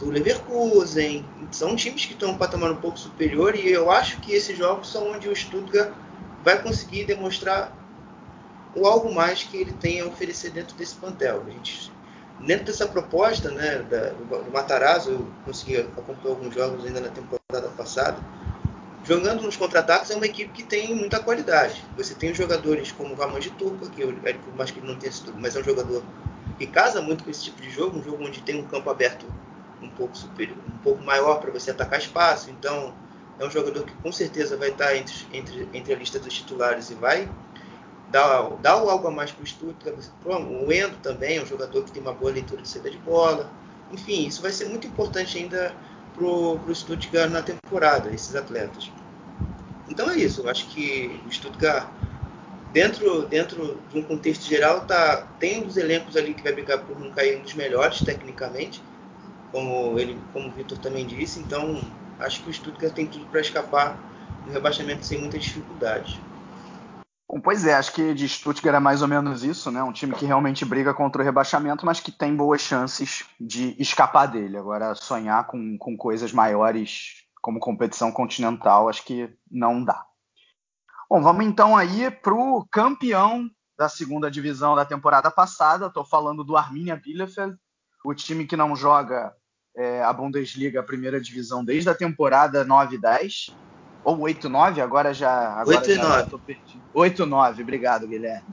do 0.00 0.10
Leverkusen. 0.10 1.24
São 1.52 1.76
times 1.76 2.06
que 2.06 2.14
estão 2.14 2.30
um 2.30 2.38
patamar 2.38 2.72
um 2.72 2.76
pouco 2.76 2.98
superior 2.98 3.54
e 3.54 3.70
eu 3.70 3.90
acho 3.90 4.18
que 4.20 4.32
esses 4.32 4.56
jogos 4.56 4.90
são 4.90 5.12
onde 5.12 5.28
o 5.28 5.36
Stuttgart 5.36 5.92
vai 6.42 6.60
conseguir 6.60 7.04
demonstrar 7.04 7.76
o 8.74 8.86
algo 8.86 9.12
mais 9.12 9.42
que 9.42 9.56
ele 9.56 9.72
tem 9.72 10.00
a 10.00 10.06
oferecer 10.06 10.50
dentro 10.50 10.74
desse 10.76 10.94
plantel. 10.94 11.44
A 11.46 11.50
gente, 11.50 11.92
dentro 12.40 12.64
dessa 12.64 12.88
proposta 12.88 13.50
né, 13.50 13.84
da, 13.90 14.10
do 14.10 14.50
Matarazzo, 14.50 15.10
eu 15.10 15.26
consegui 15.44 15.76
acompanhar 15.78 16.34
alguns 16.34 16.54
jogos 16.54 16.84
ainda 16.84 17.00
na 17.00 17.08
temporada 17.08 17.68
passada. 17.76 18.16
Jogando 19.04 19.42
nos 19.42 19.56
contra-ataques 19.56 20.10
é 20.10 20.14
uma 20.14 20.26
equipe 20.26 20.52
que 20.52 20.62
tem 20.62 20.94
muita 20.94 21.20
qualidade. 21.20 21.82
Você 21.96 22.14
tem 22.14 22.32
jogadores 22.34 22.92
como 22.92 23.14
o 23.14 23.16
Ramon 23.16 23.38
de 23.38 23.50
Turca, 23.50 23.88
que 23.88 24.02
eu, 24.02 24.12
por 24.12 24.56
mais 24.56 24.70
que 24.70 24.78
ele 24.78 24.86
não 24.86 24.96
tenha 24.96 25.12
sido, 25.12 25.34
mas 25.36 25.56
é 25.56 25.60
um 25.60 25.64
jogador 25.64 26.02
que 26.58 26.66
casa 26.66 27.00
muito 27.00 27.24
com 27.24 27.30
esse 27.30 27.44
tipo 27.44 27.60
de 27.60 27.70
jogo, 27.70 27.98
um 27.98 28.02
jogo 28.02 28.22
onde 28.22 28.40
tem 28.42 28.60
um 28.60 28.66
campo 28.66 28.90
aberto 28.90 29.26
um 29.82 29.88
pouco 29.88 30.16
superior, 30.16 30.58
um 30.68 30.78
pouco 30.78 31.02
maior 31.02 31.40
para 31.40 31.50
você 31.50 31.70
atacar 31.70 31.98
espaço. 31.98 32.50
Então, 32.50 32.94
é 33.38 33.46
um 33.46 33.50
jogador 33.50 33.84
que 33.84 33.94
com 33.94 34.12
certeza 34.12 34.56
vai 34.56 34.68
estar 34.68 34.94
entre, 34.96 35.14
entre, 35.32 35.68
entre 35.72 35.92
a 35.92 35.96
lista 35.96 36.18
dos 36.18 36.34
titulares 36.34 36.90
e 36.90 36.94
vai 36.94 37.28
dar, 38.10 38.50
dar 38.60 38.72
algo 38.72 39.08
a 39.08 39.10
mais 39.10 39.30
para 39.32 39.42
o 39.42 39.46
Stuttgart. 39.46 39.96
O 40.24 40.72
Endo 40.72 40.96
também 41.02 41.38
é 41.38 41.42
um 41.42 41.46
jogador 41.46 41.84
que 41.84 41.92
tem 41.92 42.02
uma 42.02 42.12
boa 42.12 42.32
leitura 42.32 42.60
de 42.60 42.68
saída 42.68 42.90
de 42.90 42.98
bola. 42.98 43.50
Enfim, 43.90 44.26
isso 44.26 44.42
vai 44.42 44.52
ser 44.52 44.68
muito 44.68 44.86
importante 44.86 45.38
ainda 45.38 45.74
para 46.14 46.24
o 46.24 46.74
Stuttgart 46.74 47.30
na 47.30 47.42
temporada, 47.42 48.12
esses 48.12 48.34
atletas. 48.36 48.90
Então 49.88 50.08
é 50.10 50.16
isso, 50.16 50.42
eu 50.42 50.48
acho 50.48 50.68
que 50.68 51.20
o 51.26 51.32
Stuttgart, 51.32 51.88
dentro, 52.72 53.22
dentro 53.22 53.80
de 53.90 53.98
um 53.98 54.02
contexto 54.02 54.44
geral, 54.44 54.82
tá, 54.82 55.26
tem 55.38 55.62
um 55.62 55.66
dos 55.66 55.76
elencos 55.76 56.16
ali 56.16 56.34
que 56.34 56.42
vai 56.42 56.52
brigar 56.52 56.78
por 56.78 56.98
não 56.98 57.10
cair 57.10 57.38
um 57.38 57.42
dos 57.42 57.54
melhores 57.54 58.00
tecnicamente, 58.02 58.82
como 59.50 59.98
ele, 59.98 60.18
como 60.32 60.48
o 60.48 60.52
Vitor 60.52 60.78
também 60.78 61.06
disse. 61.06 61.40
Então, 61.40 61.80
acho 62.18 62.42
que 62.42 62.50
o 62.50 62.52
Stuttgart 62.52 62.94
tem 62.94 63.06
tudo 63.06 63.26
para 63.26 63.40
escapar 63.40 63.98
do 64.44 64.52
rebaixamento 64.52 65.04
sem 65.04 65.18
muita 65.18 65.38
dificuldade. 65.38 66.20
Bom, 67.28 67.40
pois 67.40 67.64
é, 67.64 67.74
acho 67.74 67.92
que 67.92 68.12
de 68.12 68.28
Stuttgart 68.28 68.76
é 68.76 68.80
mais 68.80 69.02
ou 69.02 69.08
menos 69.08 69.44
isso, 69.44 69.70
né? 69.70 69.82
Um 69.82 69.92
time 69.92 70.14
que 70.14 70.26
realmente 70.26 70.64
briga 70.64 70.92
contra 70.92 71.22
o 71.22 71.24
rebaixamento, 71.24 71.86
mas 71.86 72.00
que 72.00 72.10
tem 72.10 72.34
boas 72.34 72.60
chances 72.60 73.24
de 73.40 73.76
escapar 73.80 74.26
dele. 74.26 74.56
Agora, 74.56 74.96
sonhar 74.96 75.46
com, 75.46 75.78
com 75.78 75.96
coisas 75.96 76.32
maiores 76.32 77.24
como 77.40 77.60
competição 77.60 78.10
continental, 78.10 78.88
acho 78.88 79.04
que 79.04 79.32
não 79.50 79.82
dá. 79.82 80.04
Bom, 81.08 81.22
vamos 81.22 81.44
então 81.44 81.76
aí 81.76 82.10
para 82.10 82.34
o 82.34 82.66
campeão 82.70 83.48
da 83.78 83.88
segunda 83.88 84.30
divisão 84.30 84.74
da 84.74 84.84
temporada 84.84 85.30
passada. 85.30 85.86
Estou 85.86 86.04
falando 86.04 86.44
do 86.44 86.56
Arminia 86.56 86.96
Bielefeld, 86.96 87.56
o 88.04 88.12
time 88.12 88.46
que 88.46 88.56
não 88.56 88.74
joga 88.74 89.32
é, 89.80 90.02
a 90.02 90.12
Bundesliga, 90.12 90.80
a 90.80 90.82
primeira 90.82 91.18
divisão, 91.18 91.64
desde 91.64 91.88
a 91.88 91.94
temporada 91.94 92.66
9-10, 92.66 93.54
ou 94.04 94.18
8-9, 94.18 94.80
agora 94.80 95.14
já. 95.14 95.54
Agora 95.54 95.78
8 95.78 95.90
e 95.90 95.94
já 95.94 96.26
9. 96.26 96.38
8-9, 96.94 97.62
obrigado, 97.62 98.06
Guilherme. 98.06 98.46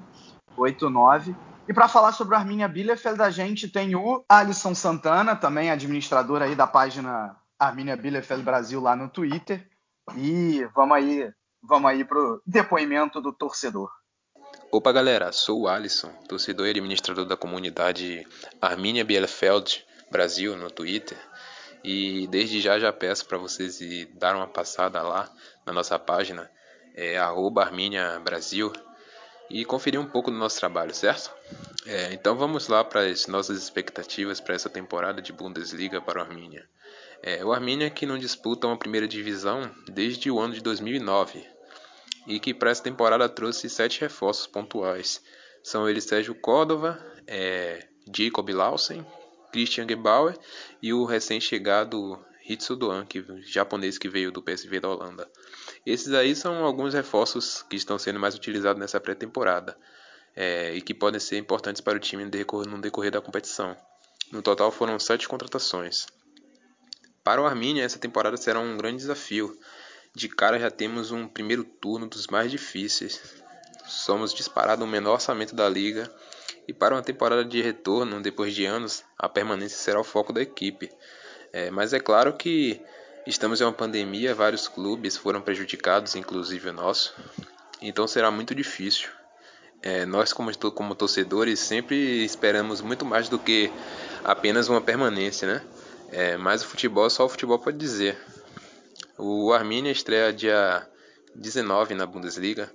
8-9. 0.57 1.35
E 1.67 1.73
para 1.73 1.89
falar 1.89 2.13
sobre 2.13 2.33
o 2.33 2.37
Arminia 2.37 2.67
Bielefeld, 2.67 3.21
a 3.21 3.29
gente 3.29 3.67
tem 3.67 3.93
o 3.93 4.23
Alisson 4.29 4.73
Santana, 4.73 5.35
também 5.35 5.69
administrador 5.69 6.41
aí 6.41 6.55
da 6.55 6.65
página 6.65 7.35
Arminia 7.59 7.97
Bielefeld 7.97 8.41
Brasil 8.41 8.79
lá 8.79 8.95
no 8.95 9.09
Twitter. 9.09 9.67
E 10.15 10.65
vamos 10.73 10.95
aí, 10.95 11.29
vamos 11.61 11.91
aí 11.91 12.05
pro 12.05 12.41
depoimento 12.45 13.19
do 13.19 13.33
torcedor. 13.33 13.89
Opa 14.71 14.93
galera, 14.93 15.33
sou 15.33 15.63
o 15.63 15.67
Alisson, 15.67 16.09
torcedor 16.29 16.67
e 16.67 16.69
administrador 16.69 17.25
da 17.25 17.35
comunidade 17.35 18.25
Arminia 18.61 19.03
Bielefeld 19.03 19.85
Brasil 20.09 20.57
no 20.57 20.69
Twitter. 20.69 21.17
E 21.83 22.27
desde 22.27 22.59
já 22.59 22.79
já 22.79 22.91
peço 22.91 23.25
para 23.25 23.37
vocês 23.37 23.79
dar 24.15 24.35
uma 24.35 24.47
passada 24.47 25.01
lá 25.01 25.31
na 25.65 25.71
nossa 25.71 25.97
página, 25.97 26.49
é, 26.95 27.17
Brasil, 28.23 28.73
e 29.49 29.63
conferir 29.63 29.99
um 29.99 30.07
pouco 30.07 30.29
do 30.31 30.37
nosso 30.37 30.59
trabalho, 30.59 30.93
certo? 30.93 31.31
É, 31.85 32.11
então 32.11 32.35
vamos 32.35 32.67
lá 32.67 32.83
para 32.83 33.01
as 33.01 33.27
nossas 33.27 33.57
expectativas 33.57 34.41
para 34.41 34.55
essa 34.55 34.69
temporada 34.69 35.21
de 35.21 35.31
Bundesliga 35.31 36.01
para 36.01 36.19
o 36.19 36.21
Arminia. 36.21 36.67
É, 37.23 37.43
o 37.43 37.53
Arminia 37.53 37.89
que 37.89 38.05
não 38.05 38.17
disputa 38.17 38.67
uma 38.67 38.77
primeira 38.77 39.07
divisão 39.07 39.71
desde 39.87 40.29
o 40.29 40.39
ano 40.39 40.53
de 40.53 40.61
2009 40.61 41.45
e 42.27 42.39
que 42.39 42.53
para 42.53 42.71
essa 42.71 42.83
temporada 42.83 43.29
trouxe 43.29 43.69
sete 43.69 44.01
reforços 44.01 44.45
pontuais. 44.45 45.23
São 45.63 45.89
eles 45.89 46.03
Sérgio 46.03 46.35
Córdova, 46.35 47.01
é, 47.25 47.87
Jacob 48.13 48.49
Lausen, 48.49 49.05
Christian 49.57 49.87
Gebauer 49.89 50.37
e 50.83 50.93
o 50.93 51.03
recém-chegado 51.03 52.23
Hitsu 52.47 52.75
Doan, 52.75 53.07
que, 53.07 53.25
japonês 53.41 53.97
que 53.97 54.07
veio 54.07 54.31
do 54.31 54.39
PSV 54.39 54.79
da 54.79 54.87
Holanda. 54.87 55.27
Esses 55.83 56.13
aí 56.13 56.35
são 56.35 56.63
alguns 56.63 56.93
reforços 56.93 57.63
que 57.67 57.75
estão 57.75 57.97
sendo 57.97 58.19
mais 58.19 58.35
utilizados 58.35 58.79
nessa 58.79 58.99
pré-temporada 58.99 59.75
é, 60.35 60.75
e 60.75 60.81
que 60.81 60.93
podem 60.93 61.19
ser 61.19 61.39
importantes 61.39 61.81
para 61.81 61.97
o 61.97 61.99
time 61.99 62.23
no 62.23 62.29
decorrer, 62.29 62.69
no 62.69 62.79
decorrer 62.79 63.09
da 63.09 63.19
competição. 63.19 63.75
No 64.31 64.43
total 64.43 64.71
foram 64.71 64.99
sete 64.99 65.27
contratações. 65.27 66.05
Para 67.23 67.41
o 67.41 67.45
Arminia, 67.47 67.83
essa 67.83 67.97
temporada 67.97 68.37
será 68.37 68.59
um 68.59 68.77
grande 68.77 68.97
desafio, 68.97 69.57
de 70.13 70.29
cara 70.29 70.59
já 70.59 70.69
temos 70.69 71.11
um 71.11 71.27
primeiro 71.27 71.63
turno 71.63 72.07
dos 72.07 72.27
mais 72.27 72.51
difíceis. 72.51 73.19
Somos 73.87 74.35
disparado 74.35 74.83
o 74.83 74.87
menor 74.87 75.13
orçamento 75.13 75.55
da 75.55 75.67
liga 75.67 76.07
e 76.67 76.73
para 76.73 76.95
uma 76.95 77.01
temporada 77.01 77.45
de 77.45 77.61
retorno, 77.61 78.21
depois 78.21 78.53
de 78.53 78.65
anos, 78.65 79.03
a 79.17 79.29
permanência 79.29 79.77
será 79.77 79.99
o 79.99 80.03
foco 80.03 80.33
da 80.33 80.41
equipe. 80.41 80.91
É, 81.53 81.71
mas 81.71 81.93
é 81.93 81.99
claro 81.99 82.33
que 82.33 82.81
estamos 83.25 83.61
em 83.61 83.63
uma 83.63 83.71
pandemia, 83.71 84.35
vários 84.35 84.67
clubes 84.67 85.15
foram 85.15 85.41
prejudicados, 85.41 86.15
inclusive 86.15 86.69
o 86.69 86.73
nosso, 86.73 87.15
então 87.81 88.07
será 88.07 88.29
muito 88.29 88.53
difícil. 88.53 89.09
É, 89.81 90.05
nós, 90.05 90.33
como, 90.33 90.51
como 90.71 90.95
torcedores, 90.95 91.59
sempre 91.59 92.23
esperamos 92.25 92.81
muito 92.81 93.05
mais 93.05 93.29
do 93.29 93.37
que 93.37 93.71
apenas 94.23 94.67
uma 94.67 94.81
permanência, 94.81 95.47
né? 95.47 95.61
É, 96.11 96.37
mas 96.37 96.63
o 96.63 96.67
futebol, 96.67 97.09
só 97.09 97.25
o 97.25 97.29
futebol 97.29 97.59
pode 97.59 97.77
dizer. 97.77 98.17
O 99.17 99.53
Arminia 99.53 99.91
estreia 99.91 100.33
dia 100.33 100.87
19 101.35 101.93
na 101.93 102.05
Bundesliga, 102.05 102.71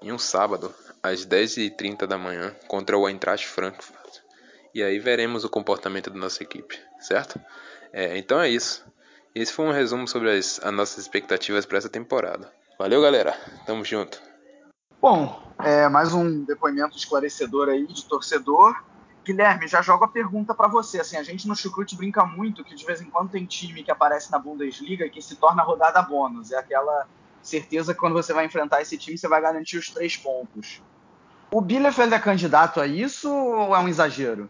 em 0.00 0.12
um 0.12 0.18
sábado, 0.18 0.74
às 1.06 1.26
10h30 1.26 2.06
da 2.06 2.18
manhã, 2.18 2.54
contra 2.68 2.96
o 2.96 3.08
Eintracht 3.08 3.46
Frankfurt. 3.46 4.20
E 4.74 4.82
aí 4.82 4.98
veremos 4.98 5.44
o 5.44 5.48
comportamento 5.48 6.10
da 6.10 6.18
nossa 6.18 6.42
equipe, 6.42 6.78
certo? 7.00 7.40
É, 7.92 8.18
então 8.18 8.40
é 8.40 8.48
isso. 8.48 8.84
Esse 9.34 9.52
foi 9.52 9.66
um 9.66 9.72
resumo 9.72 10.08
sobre 10.08 10.30
as, 10.30 10.60
as 10.62 10.72
nossas 10.72 10.98
expectativas 10.98 11.64
para 11.64 11.78
essa 11.78 11.88
temporada. 11.88 12.52
Valeu, 12.78 13.00
galera. 13.00 13.32
Tamo 13.64 13.84
junto. 13.84 14.20
Bom, 15.00 15.42
é, 15.58 15.88
mais 15.88 16.12
um 16.12 16.44
depoimento 16.44 16.96
esclarecedor 16.96 17.68
aí 17.68 17.86
de 17.86 18.04
torcedor. 18.04 18.82
Guilherme, 19.24 19.66
já 19.66 19.82
jogo 19.82 20.04
a 20.04 20.08
pergunta 20.08 20.54
para 20.54 20.68
você. 20.68 21.00
Assim, 21.00 21.16
a 21.16 21.22
gente 21.22 21.48
no 21.48 21.56
Chucrute 21.56 21.96
brinca 21.96 22.24
muito 22.24 22.62
que 22.62 22.74
de 22.74 22.84
vez 22.84 23.00
em 23.00 23.10
quando 23.10 23.30
tem 23.30 23.44
time 23.44 23.82
que 23.82 23.90
aparece 23.90 24.30
na 24.30 24.38
Bundesliga 24.38 25.08
que 25.08 25.20
se 25.20 25.36
torna 25.36 25.62
rodada 25.62 26.02
bônus. 26.02 26.52
É 26.52 26.58
aquela 26.58 27.06
certeza 27.42 27.94
que 27.94 28.00
quando 28.00 28.14
você 28.14 28.32
vai 28.32 28.44
enfrentar 28.44 28.82
esse 28.82 28.98
time 28.98 29.16
você 29.16 29.28
vai 29.28 29.40
garantir 29.40 29.78
os 29.78 29.88
três 29.88 30.16
pontos. 30.16 30.82
O 31.50 31.60
Bielefeld 31.60 32.12
é 32.12 32.18
candidato 32.18 32.80
a 32.80 32.86
isso 32.86 33.32
ou 33.32 33.74
é 33.74 33.78
um 33.78 33.88
exagero? 33.88 34.48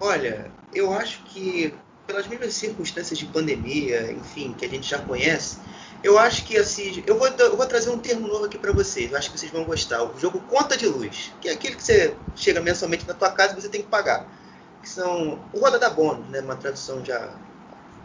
Olha, 0.00 0.50
eu 0.72 0.92
acho 0.92 1.22
que 1.24 1.74
pelas 2.06 2.26
mesmas 2.26 2.54
circunstâncias 2.54 3.18
de 3.18 3.26
pandemia, 3.26 4.10
enfim, 4.12 4.52
que 4.52 4.64
a 4.64 4.68
gente 4.68 4.88
já 4.88 4.98
conhece, 4.98 5.58
eu 6.02 6.18
acho 6.18 6.44
que 6.44 6.56
assim, 6.56 7.04
eu 7.06 7.18
vou, 7.18 7.28
eu 7.28 7.56
vou 7.56 7.66
trazer 7.66 7.90
um 7.90 7.98
termo 7.98 8.26
novo 8.26 8.46
aqui 8.46 8.58
para 8.58 8.72
vocês. 8.72 9.10
Eu 9.10 9.18
acho 9.18 9.30
que 9.30 9.38
vocês 9.38 9.52
vão 9.52 9.64
gostar. 9.64 10.02
O 10.02 10.18
jogo 10.18 10.40
conta 10.40 10.76
de 10.76 10.86
luz, 10.86 11.32
que 11.40 11.48
é 11.48 11.52
aquele 11.52 11.76
que 11.76 11.82
você 11.82 12.16
chega 12.34 12.60
mensalmente 12.60 13.06
na 13.06 13.14
tua 13.14 13.30
casa 13.30 13.52
e 13.52 13.60
você 13.60 13.68
tem 13.68 13.82
que 13.82 13.88
pagar. 13.88 14.26
Que 14.82 14.88
são 14.88 15.38
o 15.52 15.60
roda 15.60 15.78
da 15.78 15.90
bônus, 15.90 16.26
né? 16.30 16.40
Uma 16.40 16.56
tradução 16.56 17.04
já 17.04 17.30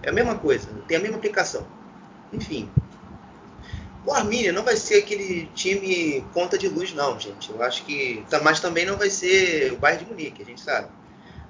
é 0.03 0.09
a 0.09 0.13
mesma 0.13 0.35
coisa, 0.35 0.67
tem 0.87 0.97
a 0.97 0.99
mesma 0.99 1.17
aplicação. 1.17 1.65
Enfim, 2.33 2.69
o 4.05 4.13
Arminia 4.13 4.53
não 4.53 4.63
vai 4.63 4.75
ser 4.77 4.99
aquele 4.99 5.47
time 5.55 6.23
conta 6.33 6.57
de 6.57 6.69
luz, 6.69 6.93
não, 6.93 7.19
gente. 7.19 7.49
Eu 7.49 7.61
acho 7.63 7.83
que. 7.83 8.23
Tá, 8.29 8.39
mas 8.41 8.59
também 8.59 8.85
não 8.85 8.97
vai 8.97 9.09
ser 9.09 9.73
o 9.73 9.77
Bayern 9.77 10.05
de 10.05 10.11
Munique, 10.11 10.41
a 10.43 10.45
gente 10.45 10.61
sabe. 10.61 10.89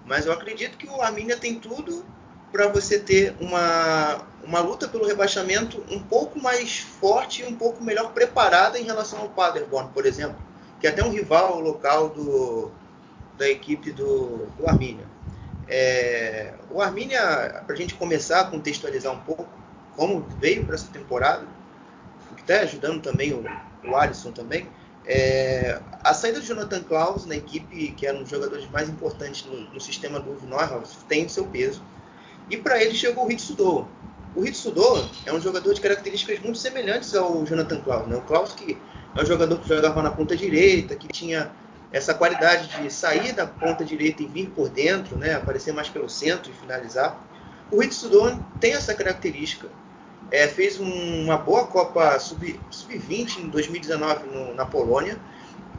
Mas 0.05 0.25
eu 0.25 0.31
acredito 0.31 0.77
que 0.77 0.87
o 0.87 1.01
Arminia 1.01 1.35
tem 1.35 1.59
tudo 1.59 2.05
para 2.51 2.67
você 2.67 2.99
ter 2.99 3.35
uma, 3.41 4.21
uma 4.43 4.61
luta 4.61 4.87
pelo 4.87 5.05
rebaixamento 5.05 5.83
um 5.89 5.99
pouco 5.99 6.39
mais 6.39 6.79
forte 6.79 7.41
e 7.41 7.45
um 7.45 7.55
pouco 7.55 7.83
melhor 7.83 8.13
preparada 8.13 8.79
em 8.79 8.83
relação 8.83 9.19
ao 9.19 9.29
Paderborn, 9.29 9.89
por 9.93 10.05
exemplo, 10.05 10.37
que 10.79 10.87
é 10.87 10.91
até 10.91 11.03
um 11.03 11.09
rival 11.09 11.59
local 11.59 12.09
do, 12.09 12.71
da 13.37 13.49
equipe 13.49 13.91
do, 13.91 14.45
do 14.57 14.69
Arminia. 14.69 15.05
É, 15.67 16.53
o 16.69 16.81
Arminia, 16.81 17.63
para 17.65 17.73
a 17.73 17.77
gente 17.77 17.95
começar 17.95 18.41
a 18.41 18.45
contextualizar 18.45 19.11
um 19.11 19.19
pouco 19.19 19.47
como 19.97 20.21
veio 20.39 20.63
para 20.65 20.75
essa 20.75 20.87
temporada, 20.87 21.45
está 22.47 22.63
ajudando 22.63 23.01
também 23.01 23.33
o, 23.33 23.43
o 23.87 23.95
Alisson 23.95 24.31
também, 24.31 24.67
é, 25.07 25.79
a 26.03 26.13
saída 26.13 26.39
do 26.39 26.45
Jonathan 26.45 26.81
Klaus 26.81 27.25
na 27.25 27.35
equipe, 27.35 27.91
que 27.91 28.07
era 28.07 28.17
um 28.17 28.21
dos 28.21 28.29
jogadores 28.29 28.69
mais 28.71 28.89
importantes 28.89 29.45
no, 29.45 29.71
no 29.71 29.79
sistema 29.79 30.19
do 30.19 30.35
Neuhaus, 30.47 30.97
tem 31.07 31.25
o 31.25 31.29
seu 31.29 31.45
peso. 31.45 31.81
E 32.49 32.57
para 32.57 32.81
ele 32.81 32.95
chegou 32.95 33.27
o 33.27 33.31
Hitsudo. 33.31 33.87
O 34.35 34.45
Hitsudo 34.45 34.83
é 35.25 35.33
um 35.33 35.39
jogador 35.39 35.73
de 35.73 35.81
características 35.81 36.39
muito 36.39 36.57
semelhantes 36.57 37.15
ao 37.15 37.45
Jonathan 37.45 37.79
Klaus. 37.81 38.07
Né? 38.07 38.15
O 38.15 38.21
Klaus 38.21 38.53
que 38.53 38.77
é 39.15 39.21
um 39.21 39.25
jogador 39.25 39.59
que 39.59 39.67
jogava 39.67 40.01
na 40.01 40.11
ponta 40.11 40.35
direita, 40.35 40.95
que 40.95 41.07
tinha 41.07 41.51
essa 41.91 42.13
qualidade 42.13 42.67
de 42.67 42.91
sair 42.91 43.31
da 43.31 43.45
ponta 43.45 43.85
direita 43.85 44.23
e 44.23 44.25
vir 44.25 44.49
por 44.49 44.69
dentro, 44.69 45.17
né? 45.17 45.35
aparecer 45.35 45.71
mais 45.71 45.87
pelo 45.87 46.09
centro 46.09 46.51
e 46.51 46.53
finalizar. 46.55 47.23
O 47.71 47.81
Hitsudo 47.81 48.43
tem 48.59 48.73
essa 48.73 48.93
característica. 48.93 49.69
É, 50.31 50.47
fez 50.47 50.79
um, 50.79 51.23
uma 51.23 51.37
boa 51.37 51.67
Copa 51.67 52.17
Sub-20 52.19 52.59
Sub 52.71 53.41
em 53.41 53.49
2019 53.49 54.27
no, 54.27 54.53
na 54.55 54.65
Polônia, 54.65 55.19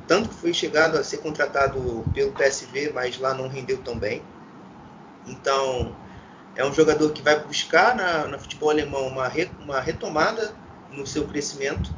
tanto 0.07 0.29
que 0.29 0.35
foi 0.37 0.55
chegado 0.55 0.97
a 0.97 1.05
ser 1.05 1.19
contratado 1.19 2.05
pelo 2.15 2.33
PSV, 2.33 2.93
mas 2.95 3.19
lá 3.19 3.35
não 3.35 3.49
rendeu 3.49 3.79
tão 3.79 3.99
bem. 3.99 4.23
Então, 5.27 5.95
é 6.55 6.65
um 6.65 6.73
jogador 6.73 7.11
que 7.11 7.23
vai 7.23 7.39
buscar 7.39 7.95
na, 7.95 8.27
no 8.29 8.39
futebol 8.39 8.71
alemão 8.71 9.07
uma, 9.09 9.29
re, 9.29 9.51
uma 9.61 9.81
retomada 9.81 10.55
no 10.91 11.07
seu 11.07 11.27
crescimento. 11.27 11.93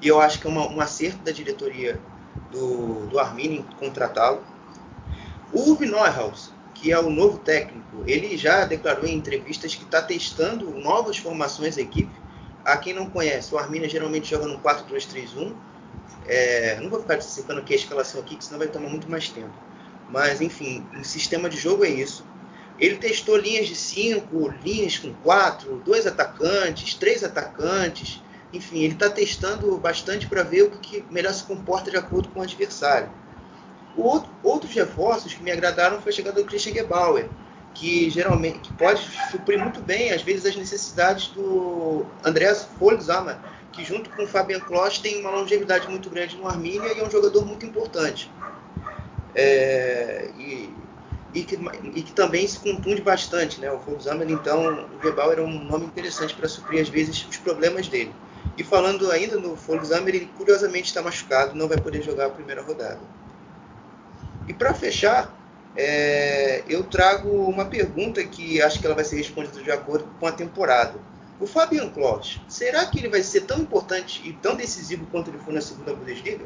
E 0.00 0.08
eu 0.08 0.20
acho 0.20 0.40
que 0.40 0.46
é 0.46 0.50
uma, 0.50 0.66
um 0.68 0.80
acerto 0.80 1.18
da 1.18 1.30
diretoria 1.30 2.00
do, 2.50 3.06
do 3.06 3.18
Arminia 3.18 3.60
em 3.60 3.62
contratá-lo. 3.62 4.42
O 5.52 5.72
Uwe 5.72 5.86
Neuhaus, 5.86 6.52
que 6.80 6.92
é 6.92 6.98
o 6.98 7.10
novo 7.10 7.38
técnico, 7.38 8.04
ele 8.06 8.36
já 8.36 8.64
declarou 8.64 9.04
em 9.04 9.14
entrevistas 9.14 9.74
que 9.74 9.84
está 9.84 10.00
testando 10.00 10.70
novas 10.70 11.18
formações 11.18 11.76
da 11.76 11.82
equipe. 11.82 12.10
A 12.64 12.76
quem 12.76 12.94
não 12.94 13.10
conhece, 13.10 13.54
o 13.54 13.58
Arminia 13.58 13.88
geralmente 13.88 14.30
joga 14.30 14.46
no 14.46 14.58
4-2-3-1. 14.60 15.54
É, 16.26 16.78
não 16.80 16.88
vou 16.88 17.00
ficar 17.00 17.16
dissecando 17.16 17.60
aqui 17.60 17.72
a 17.72 17.76
escalação 17.76 18.20
aqui, 18.20 18.36
que 18.36 18.44
senão 18.44 18.58
vai 18.58 18.68
tomar 18.68 18.88
muito 18.88 19.10
mais 19.10 19.28
tempo. 19.28 19.52
Mas, 20.08 20.40
enfim, 20.40 20.86
o 20.98 21.04
sistema 21.04 21.48
de 21.48 21.56
jogo 21.56 21.84
é 21.84 21.88
isso. 21.88 22.24
Ele 22.78 22.96
testou 22.96 23.36
linhas 23.36 23.66
de 23.66 23.74
5, 23.74 24.54
linhas 24.62 24.98
com 24.98 25.12
4, 25.12 25.82
dois 25.84 26.06
atacantes, 26.06 26.94
três 26.94 27.24
atacantes. 27.24 28.22
Enfim, 28.52 28.78
ele 28.78 28.94
está 28.94 29.10
testando 29.10 29.76
bastante 29.78 30.28
para 30.28 30.42
ver 30.42 30.62
o 30.62 30.70
que 30.70 31.04
melhor 31.10 31.34
se 31.34 31.42
comporta 31.42 31.90
de 31.90 31.96
acordo 31.96 32.28
com 32.28 32.40
o 32.40 32.42
adversário. 32.42 33.10
Outro, 33.96 34.30
outros 34.42 34.72
reforços 34.72 35.34
que 35.34 35.42
me 35.42 35.50
agradaram 35.50 36.00
foi 36.00 36.12
a 36.12 36.14
chegada 36.14 36.40
do 36.40 36.46
Christian 36.46 36.72
Gebauer, 36.72 37.28
que 37.74 38.08
geralmente 38.10 38.60
que 38.60 38.72
pode 38.74 39.00
suprir 39.30 39.58
muito 39.58 39.80
bem, 39.80 40.12
às 40.12 40.22
vezes, 40.22 40.46
as 40.46 40.56
necessidades 40.56 41.28
do 41.28 42.06
Andreas 42.24 42.68
Folzhammer, 42.78 43.36
que 43.72 43.84
junto 43.84 44.10
com 44.10 44.24
o 44.24 44.26
Fabian 44.26 44.60
Kloss 44.60 44.98
tem 44.98 45.20
uma 45.20 45.30
longevidade 45.30 45.88
muito 45.88 46.08
grande 46.10 46.36
no 46.36 46.46
Arminia 46.46 46.92
e 46.92 47.00
é 47.00 47.04
um 47.04 47.10
jogador 47.10 47.44
muito 47.44 47.66
importante. 47.66 48.30
É, 49.34 50.30
e 50.36 50.72
e 51.34 51.44
que, 51.44 51.56
e 51.94 52.02
que 52.02 52.12
também 52.12 52.46
se 52.46 52.58
contunde 52.58 53.02
bastante, 53.02 53.60
né? 53.60 53.70
O 53.70 53.78
Volkswagen, 53.78 54.32
então, 54.32 54.88
o 54.96 55.02
Gebauer 55.02 55.32
era 55.32 55.42
um 55.42 55.64
nome 55.64 55.84
interessante 55.84 56.34
para 56.34 56.48
suprir, 56.48 56.80
às 56.80 56.88
vezes, 56.88 57.26
os 57.28 57.36
problemas 57.36 57.86
dele. 57.88 58.14
E 58.56 58.64
falando 58.64 59.10
ainda 59.10 59.38
no 59.38 59.54
Volkswagen, 59.54 60.08
ele 60.08 60.26
curiosamente 60.36 60.86
está 60.86 61.02
machucado, 61.02 61.54
não 61.54 61.68
vai 61.68 61.78
poder 61.78 62.02
jogar 62.02 62.26
a 62.26 62.30
primeira 62.30 62.62
rodada. 62.62 63.00
E 64.48 64.54
para 64.54 64.72
fechar, 64.72 65.32
é, 65.76 66.64
eu 66.68 66.82
trago 66.82 67.28
uma 67.28 67.66
pergunta 67.66 68.24
que 68.24 68.60
acho 68.60 68.80
que 68.80 68.86
ela 68.86 68.94
vai 68.94 69.04
ser 69.04 69.16
respondida 69.16 69.62
de 69.62 69.70
acordo 69.70 70.08
com 70.18 70.26
a 70.26 70.32
temporada. 70.32 70.94
O 71.38 71.46
Fabian 71.46 71.88
Kloss, 71.90 72.40
será 72.48 72.84
que 72.86 72.98
ele 72.98 73.08
vai 73.08 73.22
ser 73.22 73.42
tão 73.42 73.60
importante 73.60 74.20
e 74.24 74.32
tão 74.32 74.56
decisivo 74.56 75.06
quanto 75.06 75.30
ele 75.30 75.38
foi 75.38 75.54
na 75.54 75.60
segunda 75.60 75.94
Bundesliga? 75.94 76.44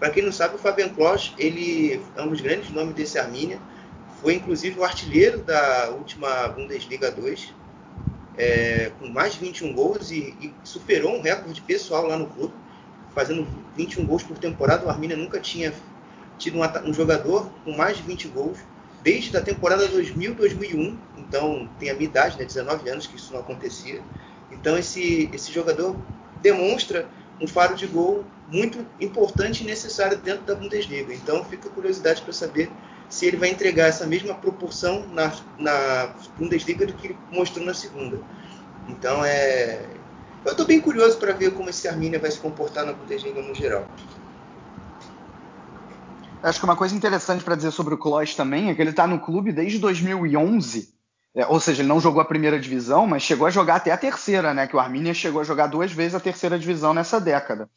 Para 0.00 0.10
quem 0.10 0.24
não 0.24 0.32
sabe, 0.32 0.56
o 0.56 0.58
Fabian 0.58 0.88
Kloss, 0.88 1.32
ele 1.38 2.02
é 2.16 2.22
um 2.22 2.28
dos 2.28 2.40
grandes 2.40 2.70
nomes 2.70 2.94
desse 2.94 3.16
Arminia, 3.16 3.60
foi 4.20 4.34
inclusive 4.34 4.80
o 4.80 4.84
artilheiro 4.84 5.38
da 5.38 5.90
última 5.90 6.48
Bundesliga 6.48 7.12
2, 7.12 7.54
é, 8.36 8.90
com 8.98 9.06
mais 9.06 9.34
de 9.34 9.40
21 9.40 9.72
gols 9.72 10.10
e, 10.10 10.34
e, 10.40 10.52
superou 10.64 11.14
um 11.16 11.20
recorde 11.20 11.60
pessoal 11.60 12.06
lá 12.06 12.16
no 12.16 12.26
clube, 12.26 12.54
fazendo 13.14 13.46
21 13.76 14.04
gols 14.04 14.24
por 14.24 14.36
temporada. 14.38 14.84
O 14.84 14.90
Arminia 14.90 15.16
nunca 15.16 15.38
tinha 15.38 15.72
tido 16.38 16.58
um, 16.58 16.90
um 16.90 16.92
jogador 16.92 17.50
com 17.64 17.76
mais 17.76 17.96
de 17.96 18.02
20 18.02 18.28
gols 18.28 18.58
desde 19.02 19.36
a 19.36 19.40
temporada 19.40 19.88
2000-2001. 19.88 20.96
Então 21.18 21.68
tem 21.78 21.90
a 21.90 21.94
minha 21.94 22.06
idade, 22.06 22.38
né, 22.38 22.44
19 22.44 22.88
anos, 22.88 23.06
que 23.06 23.16
isso 23.16 23.32
não 23.32 23.40
acontecia. 23.40 24.02
Então 24.50 24.78
esse, 24.78 25.30
esse 25.32 25.52
jogador 25.52 25.96
demonstra 26.40 27.08
um 27.40 27.46
faro 27.46 27.74
de 27.74 27.86
gol 27.86 28.24
muito 28.48 28.86
importante 29.00 29.62
e 29.62 29.66
necessário 29.66 30.16
dentro 30.18 30.44
da 30.44 30.54
Bundesliga. 30.54 31.12
Então 31.12 31.44
fica 31.44 31.68
curiosidade 31.68 32.22
para 32.22 32.32
saber 32.32 32.70
se 33.08 33.26
ele 33.26 33.36
vai 33.36 33.50
entregar 33.50 33.86
essa 33.86 34.06
mesma 34.06 34.34
proporção 34.34 35.06
na, 35.08 35.32
na 35.58 36.14
Bundesliga 36.38 36.86
do 36.86 36.94
que 36.94 37.08
ele 37.08 37.18
mostrou 37.30 37.64
na 37.64 37.74
segunda. 37.74 38.18
Então 38.88 39.24
é. 39.24 39.80
Eu 40.44 40.50
estou 40.50 40.66
bem 40.66 40.78
curioso 40.78 41.16
para 41.18 41.32
ver 41.32 41.52
como 41.52 41.70
esse 41.70 41.88
Arminia 41.88 42.18
vai 42.18 42.30
se 42.30 42.38
comportar 42.38 42.84
na 42.84 42.92
Bundesliga 42.92 43.40
no 43.40 43.54
geral. 43.54 43.86
Acho 46.44 46.58
que 46.58 46.66
uma 46.66 46.76
coisa 46.76 46.94
interessante 46.94 47.42
para 47.42 47.56
dizer 47.56 47.70
sobre 47.70 47.94
o 47.94 47.98
Kloss 47.98 48.34
também 48.34 48.68
é 48.68 48.74
que 48.74 48.82
ele 48.82 48.90
está 48.90 49.06
no 49.06 49.18
clube 49.18 49.50
desde 49.50 49.78
2011. 49.78 50.92
É, 51.34 51.46
ou 51.46 51.58
seja, 51.58 51.80
ele 51.80 51.88
não 51.88 51.98
jogou 51.98 52.20
a 52.20 52.24
primeira 52.24 52.60
divisão, 52.60 53.06
mas 53.06 53.22
chegou 53.22 53.46
a 53.46 53.50
jogar 53.50 53.76
até 53.76 53.90
a 53.90 53.96
terceira, 53.96 54.52
né? 54.52 54.66
Que 54.66 54.76
o 54.76 54.78
Arminia 54.78 55.14
chegou 55.14 55.40
a 55.40 55.44
jogar 55.44 55.68
duas 55.68 55.90
vezes 55.90 56.14
a 56.14 56.20
terceira 56.20 56.58
divisão 56.58 56.92
nessa 56.92 57.18
década. 57.18 57.70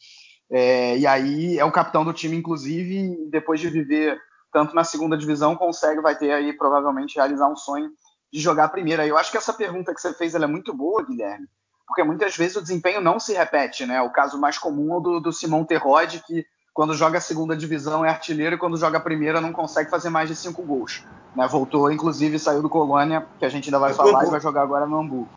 É, 0.52 0.98
e 0.98 1.08
aí 1.08 1.58
é 1.58 1.64
o 1.64 1.72
capitão 1.72 2.04
do 2.04 2.12
time, 2.12 2.36
inclusive, 2.36 3.30
depois 3.32 3.62
de 3.62 3.70
viver 3.70 4.20
tanto 4.52 4.76
na 4.76 4.84
segunda 4.84 5.18
divisão, 5.18 5.56
consegue, 5.56 6.02
vai 6.02 6.18
ter 6.18 6.32
aí 6.34 6.52
provavelmente 6.52 7.16
realizar 7.16 7.48
um 7.48 7.56
sonho 7.56 7.90
de 8.34 8.42
jogar 8.42 8.66
a 8.66 8.70
primeira. 8.70 9.08
Eu 9.08 9.18
acho 9.18 9.32
que 9.32 9.38
essa 9.38 9.54
pergunta 9.54 9.94
que 9.94 10.02
você 10.02 10.14
fez 10.14 10.36
é 10.36 10.46
muito 10.46 10.74
boa, 10.74 11.06
Guilherme, 11.06 11.48
porque 11.88 12.04
muitas 12.04 12.36
vezes 12.36 12.58
o 12.58 12.62
desempenho 12.62 13.00
não 13.00 13.18
se 13.18 13.34
repete, 13.34 13.86
né? 13.86 14.02
O 14.02 14.12
caso 14.12 14.38
mais 14.38 14.58
comum 14.58 14.94
é 14.94 14.98
o 14.98 15.00
do, 15.00 15.20
do 15.22 15.32
Simão 15.32 15.64
Terrode, 15.64 16.22
que 16.28 16.46
quando 16.78 16.94
joga 16.94 17.18
a 17.18 17.22
segunda 17.22 17.58
divisão 17.58 18.06
é 18.06 18.10
artilheiro 18.10 18.56
e 18.56 18.60
quando 18.60 18.78
joga 18.78 19.00
a 19.00 19.02
primeira 19.02 19.42
não 19.42 19.52
consegue 19.52 19.90
fazer 19.90 20.12
mais 20.12 20.30
de 20.30 20.36
cinco 20.36 20.62
gols. 20.62 21.04
Né? 21.36 21.48
Voltou, 21.48 21.92
inclusive, 21.92 22.38
saiu 22.38 22.62
do 22.62 22.70
Colônia, 22.70 23.28
que 23.40 23.46
a 23.46 23.50
gente 23.50 23.66
ainda 23.66 23.80
vai 23.80 23.96
falar, 23.96 24.28
e 24.28 24.30
vai 24.30 24.40
jogar 24.40 24.62
agora 24.62 24.86
no 24.86 25.00
Hamburgo. 25.00 25.32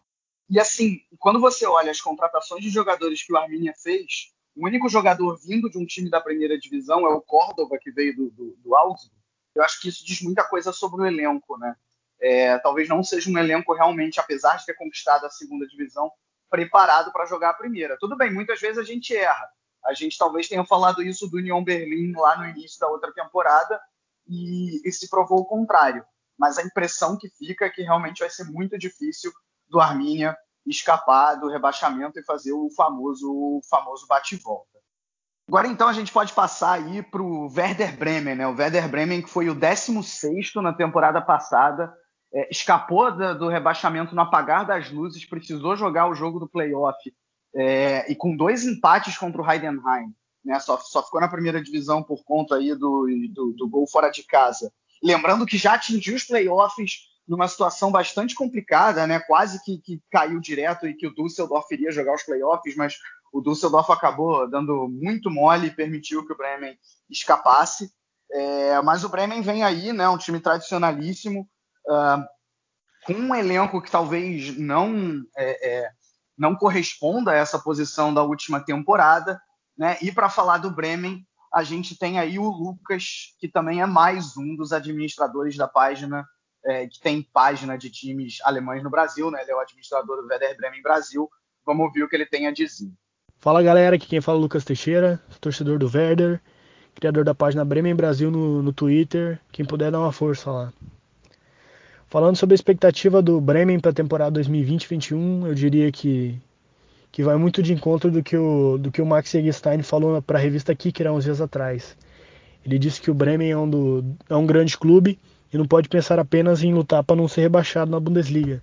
E 0.50 0.60
assim, 0.60 1.00
quando 1.18 1.40
você 1.40 1.64
olha 1.64 1.90
as 1.90 1.98
contratações 1.98 2.62
de 2.62 2.68
jogadores 2.68 3.22
que 3.22 3.32
o 3.32 3.38
Arminia 3.38 3.72
fez, 3.82 4.34
o 4.54 4.66
único 4.66 4.86
jogador 4.90 5.40
vindo 5.42 5.70
de 5.70 5.78
um 5.78 5.86
time 5.86 6.10
da 6.10 6.20
primeira 6.20 6.58
divisão 6.58 7.06
é 7.06 7.08
o 7.08 7.22
Córdoba, 7.22 7.78
que 7.80 7.90
veio 7.90 8.14
do, 8.14 8.30
do, 8.32 8.56
do 8.62 8.76
Augsburg. 8.76 9.16
Eu 9.54 9.64
acho 9.64 9.80
que 9.80 9.88
isso 9.88 10.04
diz 10.04 10.20
muita 10.20 10.44
coisa 10.44 10.74
sobre 10.74 11.00
o 11.00 11.06
elenco, 11.06 11.56
né? 11.56 11.74
É, 12.20 12.58
talvez 12.58 12.86
não 12.86 13.02
seja 13.02 13.30
um 13.30 13.38
elenco 13.38 13.72
realmente, 13.72 14.20
apesar 14.20 14.58
de 14.58 14.66
ter 14.66 14.74
conquistado 14.74 15.24
a 15.24 15.30
segunda 15.30 15.66
divisão, 15.66 16.12
preparado 16.50 17.10
para 17.10 17.24
jogar 17.24 17.48
a 17.48 17.54
primeira. 17.54 17.96
Tudo 17.98 18.14
bem, 18.14 18.30
muitas 18.30 18.60
vezes 18.60 18.76
a 18.76 18.84
gente 18.84 19.16
erra. 19.16 19.48
A 19.84 19.94
gente 19.94 20.18
talvez 20.18 20.48
tenha 20.48 20.64
falado 20.64 21.02
isso 21.02 21.28
do 21.28 21.38
Union 21.38 21.62
Berlin 21.62 22.12
lá 22.12 22.36
no 22.36 22.46
início 22.46 22.78
da 22.78 22.88
outra 22.88 23.12
temporada 23.12 23.80
e, 24.26 24.86
e 24.86 24.92
se 24.92 25.08
provou 25.08 25.40
o 25.40 25.46
contrário. 25.46 26.04
Mas 26.38 26.58
a 26.58 26.62
impressão 26.62 27.16
que 27.18 27.28
fica 27.28 27.66
é 27.66 27.70
que 27.70 27.82
realmente 27.82 28.20
vai 28.20 28.30
ser 28.30 28.44
muito 28.44 28.78
difícil 28.78 29.32
do 29.68 29.80
Arminia 29.80 30.36
escapar 30.66 31.36
do 31.36 31.48
rebaixamento 31.48 32.18
e 32.18 32.24
fazer 32.24 32.52
o 32.52 32.68
famoso, 32.76 33.30
o 33.30 33.60
famoso 33.68 34.06
bate-volta. 34.06 34.78
Agora 35.48 35.66
então 35.66 35.88
a 35.88 35.92
gente 35.92 36.12
pode 36.12 36.32
passar 36.32 36.72
aí 36.72 37.02
para 37.02 37.22
o 37.22 37.52
Werder 37.52 37.96
Bremen, 37.96 38.36
né? 38.36 38.46
O 38.46 38.54
Werder 38.54 38.88
Bremen 38.88 39.22
que 39.22 39.30
foi 39.30 39.48
o 39.50 39.54
16 39.54 40.54
na 40.56 40.72
temporada 40.72 41.20
passada, 41.20 41.92
é, 42.32 42.48
escapou 42.50 43.10
da, 43.10 43.32
do 43.32 43.48
rebaixamento 43.48 44.14
no 44.14 44.20
apagar 44.20 44.64
das 44.64 44.90
luzes, 44.90 45.24
precisou 45.24 45.74
jogar 45.74 46.08
o 46.08 46.14
jogo 46.14 46.38
do 46.38 46.48
playoff 46.48 46.96
é, 47.54 48.10
e 48.10 48.14
com 48.14 48.36
dois 48.36 48.64
empates 48.64 49.16
contra 49.18 49.42
o 49.42 49.50
Heidenheim, 49.50 50.14
né? 50.44 50.58
Só, 50.60 50.78
só 50.78 51.02
ficou 51.02 51.20
na 51.20 51.28
primeira 51.28 51.62
divisão 51.62 52.02
por 52.02 52.22
conta 52.24 52.56
aí 52.56 52.74
do, 52.74 53.06
do, 53.32 53.52
do 53.52 53.68
gol 53.68 53.86
fora 53.86 54.10
de 54.10 54.22
casa. 54.22 54.72
Lembrando 55.02 55.46
que 55.46 55.58
já 55.58 55.74
atingiu 55.74 56.14
os 56.14 56.24
playoffs 56.24 57.08
numa 57.26 57.48
situação 57.48 57.92
bastante 57.92 58.34
complicada, 58.34 59.06
né? 59.06 59.20
Quase 59.20 59.62
que, 59.62 59.78
que 59.78 60.02
caiu 60.10 60.40
direto 60.40 60.86
e 60.86 60.94
que 60.94 61.06
o 61.06 61.14
Düsseldorf 61.14 61.70
iria 61.72 61.92
jogar 61.92 62.14
os 62.14 62.22
playoffs, 62.22 62.74
mas 62.76 62.96
o 63.32 63.40
Düsseldorf 63.40 63.90
acabou 63.90 64.48
dando 64.48 64.88
muito 64.88 65.30
mole 65.30 65.68
e 65.68 65.74
permitiu 65.74 66.26
que 66.26 66.32
o 66.32 66.36
Bremen 66.36 66.76
escapasse. 67.08 67.92
É, 68.32 68.80
mas 68.82 69.04
o 69.04 69.08
Bremen 69.08 69.42
vem 69.42 69.62
aí, 69.62 69.92
né, 69.92 70.08
um 70.08 70.18
time 70.18 70.40
tradicionalíssimo, 70.40 71.48
uh, 71.86 72.24
com 73.04 73.12
um 73.12 73.34
elenco 73.34 73.80
que 73.80 73.90
talvez 73.90 74.56
não 74.56 75.22
é, 75.36 75.68
é, 75.68 75.90
não 76.40 76.56
corresponda 76.56 77.32
a 77.32 77.34
essa 77.34 77.58
posição 77.58 78.14
da 78.14 78.22
última 78.22 78.60
temporada. 78.60 79.38
Né? 79.76 79.98
E 80.00 80.10
para 80.10 80.30
falar 80.30 80.56
do 80.56 80.70
Bremen, 80.70 81.22
a 81.52 81.62
gente 81.62 81.98
tem 81.98 82.18
aí 82.18 82.38
o 82.38 82.48
Lucas, 82.48 83.34
que 83.38 83.46
também 83.46 83.82
é 83.82 83.86
mais 83.86 84.38
um 84.38 84.56
dos 84.56 84.72
administradores 84.72 85.54
da 85.54 85.68
página, 85.68 86.26
é, 86.64 86.86
que 86.86 86.98
tem 86.98 87.22
página 87.22 87.76
de 87.76 87.90
times 87.90 88.38
alemães 88.42 88.82
no 88.82 88.88
Brasil, 88.88 89.30
né? 89.30 89.42
ele 89.42 89.50
é 89.50 89.54
o 89.54 89.60
administrador 89.60 90.16
do 90.22 90.28
Werder 90.28 90.56
Bremen 90.56 90.80
Brasil. 90.80 91.28
Vamos 91.66 91.84
ouvir 91.84 92.04
o 92.04 92.08
que 92.08 92.16
ele 92.16 92.26
tem 92.26 92.46
a 92.46 92.52
dizer. 92.52 92.90
Fala 93.36 93.62
galera, 93.62 93.96
aqui 93.96 94.06
quem 94.06 94.22
fala 94.22 94.38
é 94.38 94.40
o 94.40 94.42
Lucas 94.42 94.64
Teixeira, 94.64 95.22
torcedor 95.42 95.78
do 95.78 95.90
Werder, 95.94 96.40
criador 96.94 97.22
da 97.22 97.34
página 97.34 97.66
Bremen 97.66 97.94
Brasil 97.94 98.30
no, 98.30 98.62
no 98.62 98.72
Twitter, 98.72 99.38
quem 99.52 99.66
puder 99.66 99.92
dar 99.92 100.00
uma 100.00 100.12
força 100.12 100.50
lá. 100.50 100.72
Falando 102.10 102.36
sobre 102.36 102.52
a 102.52 102.56
expectativa 102.56 103.22
do 103.22 103.40
Bremen 103.40 103.80
para 103.80 103.92
a 103.92 103.94
temporada 103.94 104.38
2020-21, 104.40 105.46
eu 105.46 105.54
diria 105.54 105.90
que, 105.90 106.38
que 107.10 107.22
vai 107.22 107.36
muito 107.36 107.62
de 107.62 107.72
encontro 107.72 108.10
do 108.10 108.22
que 108.22 108.36
o, 108.36 108.76
do 108.76 108.90
que 108.90 109.00
o 109.00 109.06
Max 109.06 109.34
Eggestein 109.34 109.82
falou 109.82 110.20
para 110.20 110.38
a 110.38 110.42
revista 110.42 110.74
Kicker 110.74 111.06
há 111.06 111.12
uns 111.12 111.24
dias 111.24 111.40
atrás. 111.40 111.96
Ele 112.66 112.78
disse 112.78 113.00
que 113.00 113.10
o 113.10 113.14
Bremen 113.14 113.52
é 113.52 113.56
um, 113.56 113.70
do, 113.70 114.04
é 114.28 114.36
um 114.36 114.44
grande 114.44 114.76
clube 114.76 115.18
e 115.50 115.56
não 115.56 115.64
pode 115.64 115.88
pensar 115.88 116.18
apenas 116.18 116.62
em 116.62 116.74
lutar 116.74 117.02
para 117.02 117.16
não 117.16 117.26
ser 117.26 117.40
rebaixado 117.40 117.90
na 117.90 117.98
Bundesliga 117.98 118.60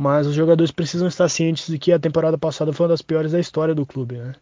mas 0.00 0.26
os 0.26 0.34
jogadores 0.34 0.70
precisam 0.70 1.06
estar 1.06 1.28
cientes 1.28 1.66
de 1.66 1.78
que 1.78 1.92
a 1.92 1.98
temporada 1.98 2.38
passada 2.38 2.72
foi 2.72 2.84
uma 2.84 2.92
das 2.94 3.02
piores 3.02 3.32
da 3.32 3.38
história 3.38 3.74
do 3.74 3.84
clube, 3.84 4.16
né? 4.16 4.34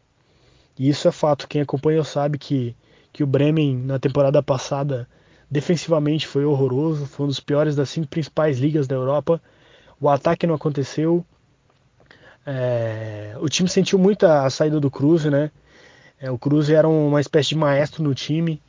E 0.79 0.88
isso 0.88 1.09
é 1.09 1.11
fato. 1.11 1.48
Quem 1.48 1.61
acompanhou 1.61 2.05
sabe 2.05 2.38
que, 2.38 2.77
que 3.12 3.24
o 3.24 3.27
Bremen 3.27 3.77
na 3.77 3.98
temporada 3.98 4.40
passada 4.40 5.09
defensivamente 5.51 6.27
foi 6.27 6.45
horroroso, 6.45 7.07
foi 7.07 7.25
um 7.25 7.29
dos 7.29 7.41
piores 7.41 7.75
das 7.75 7.91
cinco 7.91 8.09
principais 8.09 8.59
ligas 8.59 8.87
da 8.87 8.95
Europa. 8.95 9.41
O 10.01 10.09
ataque 10.09 10.47
não 10.47 10.55
aconteceu. 10.55 11.25
É, 12.47 13.37
o 13.41 13.49
time 13.49 13.69
sentiu 13.69 13.99
muito 13.99 14.25
a, 14.27 14.49
saída 14.51 14.81
do 14.81 14.91
Cruz, 14.91 15.25
né? 15.25 15.51
É, 16.21 16.31
o 16.31 16.39
Cruz 16.39 16.71
era 16.71 16.89
uma 16.89 17.21
espécie 17.21 17.51
de 17.51 17.57
maestro 17.57 18.03
no 18.03 18.15
time. 18.15 18.61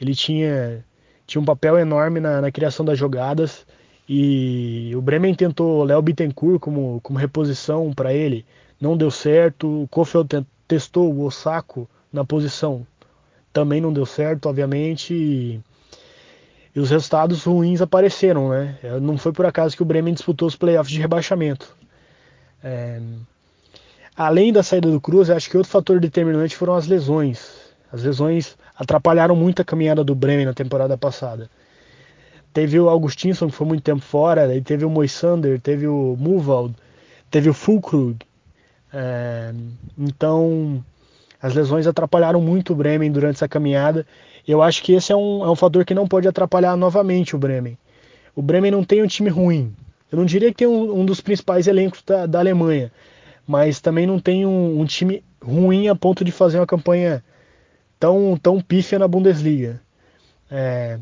Ele 0.00 0.14
tinha, 0.14 0.84
tinha 1.26 1.40
um 1.40 1.44
papel 1.44 1.78
enorme 1.78 2.20
na, 2.20 2.40
na 2.40 2.50
criação 2.50 2.84
das 2.84 2.98
jogadas 2.98 3.66
e 4.08 4.92
o 4.94 5.00
Bremen 5.00 5.34
tentou 5.34 5.82
Léo 5.82 6.02
Bittencourt 6.02 6.60
como, 6.60 7.00
como 7.02 7.18
reposição 7.18 7.92
para 7.92 8.12
ele, 8.12 8.44
não 8.80 8.96
deu 8.96 9.10
certo. 9.10 9.82
O 9.84 9.88
Kofeld 9.88 10.46
testou 10.68 11.12
o 11.12 11.24
Osako 11.24 11.88
na 12.12 12.24
posição, 12.24 12.86
também 13.52 13.80
não 13.80 13.92
deu 13.92 14.04
certo, 14.04 14.48
obviamente. 14.48 15.14
E, 15.14 15.60
e 16.74 16.80
os 16.80 16.90
resultados 16.90 17.44
ruins 17.44 17.80
apareceram, 17.80 18.50
né? 18.50 18.76
É, 18.82 18.98
não 18.98 19.16
foi 19.16 19.32
por 19.32 19.46
acaso 19.46 19.76
que 19.76 19.82
o 19.82 19.86
Bremen 19.86 20.12
disputou 20.12 20.48
os 20.48 20.56
playoffs 20.56 20.92
de 20.92 21.00
rebaixamento. 21.00 21.74
É, 22.62 23.00
além 24.16 24.52
da 24.52 24.62
saída 24.62 24.90
do 24.90 25.00
Cruz, 25.00 25.30
acho 25.30 25.48
que 25.48 25.56
outro 25.56 25.70
fator 25.70 26.00
determinante 26.00 26.56
foram 26.56 26.74
as 26.74 26.86
lesões. 26.86 27.64
As 27.92 28.02
lesões 28.02 28.56
atrapalharam 28.76 29.36
muito 29.36 29.62
a 29.62 29.64
caminhada 29.64 30.02
do 30.02 30.16
Bremen 30.16 30.46
na 30.46 30.52
temporada 30.52 30.98
passada. 30.98 31.48
Teve 32.52 32.78
o 32.80 32.88
Augustinson, 32.88 33.48
que 33.48 33.54
foi 33.54 33.66
muito 33.66 33.82
tempo 33.82 34.02
fora, 34.02 34.46
aí 34.46 34.60
teve 34.60 34.84
o 34.84 34.90
Moisander, 34.90 35.60
teve 35.60 35.86
o 35.86 36.16
Muvald, 36.18 36.74
teve 37.30 37.48
o 37.48 37.54
Fulkrug. 37.54 38.16
É, 38.92 39.52
então, 39.96 40.84
as 41.40 41.54
lesões 41.54 41.86
atrapalharam 41.86 42.40
muito 42.40 42.72
o 42.72 42.76
Bremen 42.76 43.12
durante 43.12 43.36
essa 43.36 43.48
caminhada. 43.48 44.06
Eu 44.46 44.62
acho 44.62 44.82
que 44.82 44.92
esse 44.92 45.12
é 45.12 45.16
um, 45.16 45.44
é 45.44 45.50
um 45.50 45.56
fator 45.56 45.84
que 45.84 45.94
não 45.94 46.06
pode 46.06 46.28
atrapalhar 46.28 46.76
novamente 46.76 47.34
o 47.34 47.38
Bremen. 47.38 47.78
O 48.36 48.42
Bremen 48.42 48.70
não 48.70 48.84
tem 48.84 49.02
um 49.02 49.06
time 49.06 49.30
ruim. 49.30 49.74
Eu 50.10 50.18
não 50.18 50.24
diria 50.24 50.50
que 50.50 50.58
tem 50.58 50.66
um, 50.66 51.00
um 51.00 51.04
dos 51.04 51.20
principais 51.20 51.66
elencos 51.66 52.02
da, 52.02 52.26
da, 52.26 52.38
Alemanha, 52.38 52.92
mas 53.46 53.80
também 53.80 54.06
não 54.06 54.18
tem 54.18 54.46
um, 54.46 54.80
um, 54.80 54.84
time 54.84 55.24
ruim 55.42 55.88
a 55.88 55.94
ponto 55.94 56.24
de 56.24 56.30
fazer 56.30 56.58
uma 56.58 56.66
campanha 56.66 57.24
tão, 57.98 58.38
tão 58.40 58.60
pífia 58.60 58.98
na 58.98 59.08
Bundesliga. 59.08 59.80
É, 60.50 60.98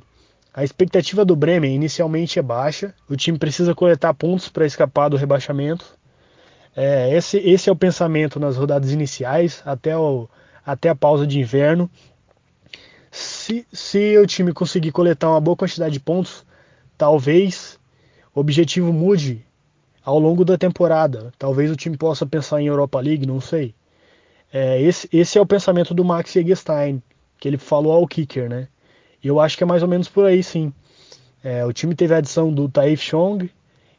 a 0.54 0.62
expectativa 0.62 1.24
do 1.24 1.34
Bremen 1.34 1.74
inicialmente 1.74 2.38
é 2.38 2.42
baixa. 2.42 2.94
O 3.08 3.16
time 3.16 3.38
precisa 3.38 3.74
coletar 3.74 4.14
pontos 4.14 4.48
para 4.48 4.66
escapar 4.66 5.08
do 5.08 5.16
rebaixamento. 5.16 5.84
É, 6.74 7.14
esse, 7.14 7.38
esse, 7.38 7.68
é 7.68 7.72
o 7.72 7.76
pensamento 7.76 8.40
nas 8.40 8.56
rodadas 8.56 8.92
iniciais, 8.92 9.62
até, 9.64 9.96
o, 9.96 10.28
até 10.64 10.88
a 10.88 10.94
pausa 10.94 11.26
de 11.26 11.38
inverno. 11.38 11.90
Se, 13.12 13.66
se 13.70 14.16
o 14.16 14.26
time 14.26 14.54
conseguir 14.54 14.90
coletar 14.90 15.28
uma 15.28 15.40
boa 15.40 15.54
quantidade 15.54 15.92
de 15.92 16.00
pontos, 16.00 16.46
talvez 16.96 17.78
o 18.34 18.40
objetivo 18.40 18.90
mude 18.90 19.44
ao 20.02 20.18
longo 20.18 20.46
da 20.46 20.56
temporada. 20.56 21.30
Talvez 21.38 21.70
o 21.70 21.76
time 21.76 21.94
possa 21.94 22.24
pensar 22.24 22.62
em 22.62 22.68
Europa 22.68 22.98
League, 22.98 23.26
não 23.26 23.38
sei. 23.38 23.74
É, 24.50 24.80
esse, 24.80 25.06
esse, 25.12 25.36
é 25.36 25.40
o 25.42 25.46
pensamento 25.46 25.92
do 25.92 26.02
Max 26.02 26.34
Eggestein, 26.34 27.02
que 27.38 27.46
ele 27.46 27.58
falou 27.58 27.92
ao 27.92 28.08
kicker, 28.08 28.48
né? 28.48 28.66
E 29.22 29.28
eu 29.28 29.38
acho 29.38 29.58
que 29.58 29.62
é 29.62 29.66
mais 29.66 29.82
ou 29.82 29.88
menos 29.88 30.08
por 30.08 30.24
aí, 30.24 30.42
sim. 30.42 30.72
É, 31.44 31.66
o 31.66 31.72
time 31.72 31.94
teve 31.94 32.14
a 32.14 32.16
adição 32.16 32.50
do 32.50 32.66
Taif 32.66 33.02
Chong 33.02 33.50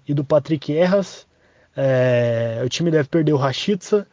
e 0.07 0.13
do 0.13 0.23
Patrick 0.23 0.73
Erras. 0.73 1.27
É, 1.77 2.63
o 2.65 2.69
time 2.69 2.89
deve 2.89 3.07
perder 3.09 3.33
o 3.33 3.37
Rachitsa, 3.37 4.07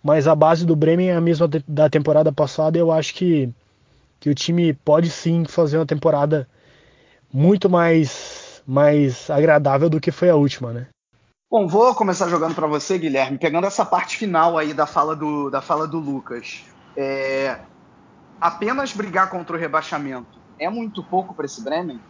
mas 0.00 0.28
a 0.28 0.36
base 0.36 0.64
do 0.64 0.76
Bremen 0.76 1.10
é 1.10 1.16
a 1.16 1.20
mesma 1.20 1.48
da 1.66 1.90
temporada 1.90 2.30
passada. 2.30 2.78
Eu 2.78 2.92
acho 2.92 3.12
que, 3.12 3.50
que 4.26 4.30
o 4.30 4.34
time 4.34 4.74
pode 4.74 5.08
sim 5.08 5.44
fazer 5.44 5.78
uma 5.78 5.86
temporada 5.86 6.48
muito 7.32 7.70
mais, 7.70 8.60
mais 8.66 9.30
agradável 9.30 9.88
do 9.88 10.00
que 10.00 10.10
foi 10.10 10.28
a 10.28 10.34
última, 10.34 10.72
né? 10.72 10.88
Bom, 11.48 11.68
vou 11.68 11.94
começar 11.94 12.28
jogando 12.28 12.52
para 12.52 12.66
você, 12.66 12.98
Guilherme, 12.98 13.38
pegando 13.38 13.68
essa 13.68 13.86
parte 13.86 14.16
final 14.16 14.58
aí 14.58 14.74
da 14.74 14.84
fala 14.84 15.14
do, 15.14 15.48
da 15.48 15.62
fala 15.62 15.86
do 15.86 16.00
Lucas. 16.00 16.64
É, 16.96 17.56
apenas 18.40 18.92
brigar 18.92 19.30
contra 19.30 19.54
o 19.54 19.58
rebaixamento 19.58 20.40
é 20.58 20.68
muito 20.68 21.04
pouco 21.04 21.32
para 21.32 21.46
esse 21.46 21.62
Bremen? 21.62 22.00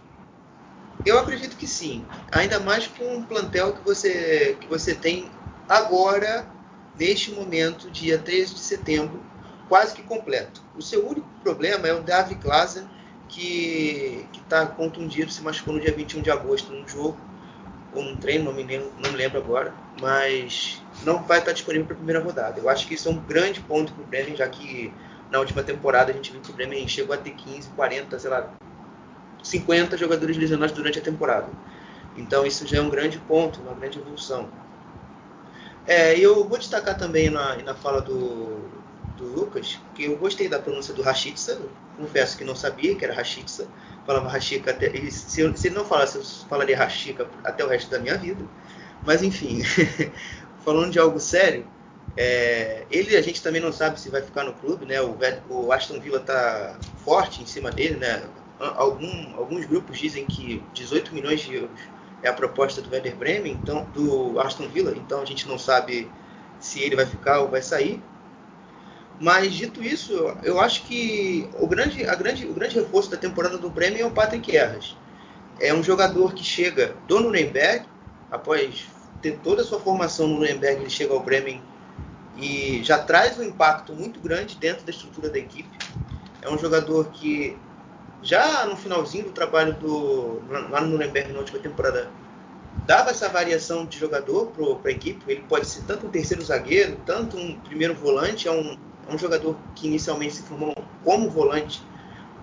Eu 1.05 1.19
acredito 1.19 1.55
que 1.55 1.67
sim. 1.67 2.03
Ainda 2.33 2.59
mais 2.61 2.87
com 2.87 3.19
o 3.19 3.27
plantel 3.27 3.75
que 3.75 3.85
você, 3.85 4.57
que 4.59 4.69
você 4.69 4.95
tem 4.95 5.29
agora, 5.69 6.47
neste 6.99 7.33
momento, 7.33 7.91
dia 7.91 8.17
13 8.17 8.55
de 8.55 8.61
setembro, 8.61 9.21
quase 9.69 9.95
que 9.95 10.03
completo. 10.03 10.63
O 10.77 10.83
seu 10.83 11.07
único 11.07 11.27
problema 11.43 11.87
é 11.87 11.95
o 11.95 12.03
Davi 12.03 12.35
Klaasen, 12.37 12.89
que 13.29 14.27
está 14.33 14.67
contundido, 14.67 15.31
se 15.31 15.43
machucou 15.43 15.75
no 15.75 15.81
dia 15.81 15.93
21 15.93 16.23
de 16.23 16.31
agosto 16.31 16.73
num 16.73 16.87
jogo, 16.87 17.19
ou 17.93 18.03
num 18.03 18.17
treino, 18.17 18.45
não 18.45 18.53
me 18.53 18.63
lembro, 18.63 18.93
não 19.03 19.11
me 19.11 19.17
lembro 19.17 19.39
agora, 19.39 19.75
mas 20.01 20.83
não 21.03 21.23
vai 21.23 21.39
estar 21.39 21.53
disponível 21.53 21.87
para 21.87 21.95
a 21.95 21.97
primeira 21.97 22.23
rodada. 22.23 22.61
Eu 22.61 22.69
acho 22.69 22.87
que 22.87 22.95
isso 22.95 23.09
é 23.09 23.11
um 23.11 23.19
grande 23.19 23.61
ponto 23.61 23.93
para 23.93 24.03
o 24.03 24.07
Bremen, 24.07 24.37
já 24.37 24.49
que 24.49 24.93
na 25.31 25.41
última 25.41 25.63
temporada 25.63 26.13
a 26.13 26.15
gente 26.15 26.31
viu 26.31 26.41
que 26.41 26.51
o 26.51 26.55
Bremen 26.55 26.87
chegou 26.87 27.15
a 27.15 27.19
ter 27.19 27.31
15, 27.31 27.71
40, 27.71 28.19
sei 28.19 28.31
lá, 28.31 28.53
50 29.43 29.97
jogadores 29.97 30.37
lesionados 30.37 30.75
durante 30.75 30.99
a 30.99 31.03
temporada. 31.03 31.49
Então 32.17 32.47
isso 32.47 32.67
já 32.67 32.79
é 32.79 32.81
um 32.81 32.91
grande 32.91 33.19
ponto, 33.19 33.61
uma 33.61 33.75
grande 33.75 33.99
evolução. 33.99 34.49
É, 35.87 36.19
eu 36.19 36.47
vou 36.49 36.59
destacar 36.59 36.97
também 36.97 37.31
na, 37.31 37.57
na 37.57 37.75
fala 37.75 38.01
do, 38.01 38.69
do 39.17 39.25
Lucas 39.25 39.79
que 39.95 40.05
eu 40.05 40.17
gostei 40.17 40.49
da 40.49 40.59
pronúncia 40.59 40.93
do 40.95 41.03
Rachitsa. 41.03 41.61
Confesso 41.97 42.37
que 42.37 42.45
não 42.45 42.55
sabia 42.55 42.95
que 42.95 43.05
era 43.05 43.15
Rachitsa. 43.15 43.69
Falava 44.07 44.29
Rachika 44.29 44.71
até. 44.71 44.91
Se, 45.11 45.41
eu, 45.41 45.57
se 45.57 45.69
ele 45.69 45.75
não 45.75 45.85
falasse, 45.85 46.17
eu 46.17 46.25
falaria 46.49 46.77
Rachika 46.77 47.29
até 47.45 47.65
o 47.65 47.69
resto 47.69 47.91
da 47.91 47.99
minha 47.99 48.17
vida. 48.17 48.45
Mas 49.05 49.23
enfim, 49.23 49.63
falando 50.65 50.91
de 50.91 50.99
algo 50.99 51.19
sério, 51.21 51.67
é, 52.17 52.85
ele 52.91 53.17
a 53.17 53.23
gente 53.23 53.43
também 53.43 53.61
não 53.61 53.73
sabe 53.73 54.01
se 54.01 54.09
vai 54.09 54.23
ficar 54.23 54.45
no 54.45 54.53
clube, 54.55 54.87
né? 54.87 55.01
O, 55.01 55.17
o 55.51 55.73
Aston 55.73 56.01
Villa 56.01 56.19
está 56.19 56.79
forte 57.05 57.43
em 57.43 57.47
cima 57.47 57.71
dele, 57.71 57.97
né? 57.97 58.23
Algum, 58.59 59.37
alguns 59.37 59.67
grupos 59.67 59.99
dizem 59.99 60.25
que 60.25 60.63
18 60.73 61.15
milhões 61.15 61.41
de 61.41 61.57
euros 61.57 61.79
é 62.23 62.29
a 62.29 62.33
proposta 62.33 62.81
do 62.81 62.91
Werder 62.91 63.15
Bremen, 63.15 63.53
então 63.53 63.87
do 63.93 64.41
Aston 64.41 64.67
Villa, 64.69 64.95
então 64.97 65.21
a 65.21 65.25
gente 65.25 65.47
não 65.47 65.59
sabe 65.59 66.11
se 66.59 66.81
ele 66.81 66.97
vai 66.97 67.05
ficar 67.05 67.41
ou 67.41 67.49
vai 67.49 67.61
sair. 67.61 68.03
Mas 69.19 69.55
dito 69.55 69.83
isso, 69.83 70.13
eu 70.43 70.61
acho 70.61 70.83
que 70.85 71.49
o 71.59 71.67
grande, 71.67 72.07
a 72.07 72.15
grande, 72.15 72.47
o 72.47 72.53
grande 72.53 72.75
reforço 72.75 73.11
da 73.11 73.17
temporada 73.17 73.57
do 73.57 73.71
Bremen 73.71 74.03
é 74.03 74.07
o 74.07 74.11
Patrick 74.11 74.55
Erras. 74.55 74.95
É 75.59 75.73
um 75.73 75.83
jogador 75.83 76.35
que 76.35 76.45
chega 76.45 76.95
do 77.09 77.21
Nuremberg, 77.21 77.87
após 78.31 78.87
ter 79.23 79.39
toda 79.43 79.63
a 79.63 79.65
sua 79.65 79.81
formação 79.81 80.29
no 80.29 80.37
Nuremberg, 80.37 80.83
ele 80.83 80.91
chega 80.91 81.15
ao 81.15 81.21
Bremen 81.21 81.63
e 82.37 82.83
já 82.85 82.99
traz 82.99 83.39
um 83.39 83.43
impacto 83.43 83.95
muito 83.95 84.21
grande 84.21 84.57
dentro 84.57 84.85
da 84.85 84.91
estrutura 84.91 85.31
da 85.31 85.39
equipe. 85.39 85.71
É 86.43 86.51
um 86.51 86.59
jogador 86.59 87.07
que 87.11 87.57
já 88.23 88.67
no 88.67 88.77
finalzinho 88.77 89.25
do 89.25 89.31
trabalho 89.31 89.73
do 89.75 90.43
lá 90.71 90.81
no 90.81 90.89
Nuremberg 90.89 91.33
na 91.33 91.39
última 91.39 91.59
temporada 91.59 92.11
dava 92.87 93.11
essa 93.11 93.29
variação 93.29 93.85
de 93.85 93.99
jogador 93.99 94.53
para 94.83 94.91
a 94.91 94.93
equipe. 94.93 95.25
Ele 95.27 95.43
pode 95.49 95.67
ser 95.67 95.83
tanto 95.83 96.07
um 96.07 96.11
terceiro 96.11 96.43
zagueiro, 96.45 96.97
tanto 97.05 97.37
um 97.37 97.59
primeiro 97.61 97.95
volante. 97.95 98.47
É 98.47 98.53
um, 98.53 98.77
um 99.09 99.19
jogador 99.19 99.57
que 99.75 99.87
inicialmente 99.87 100.35
se 100.35 100.43
formou 100.43 100.75
como 101.05 101.31
volante 101.31 101.83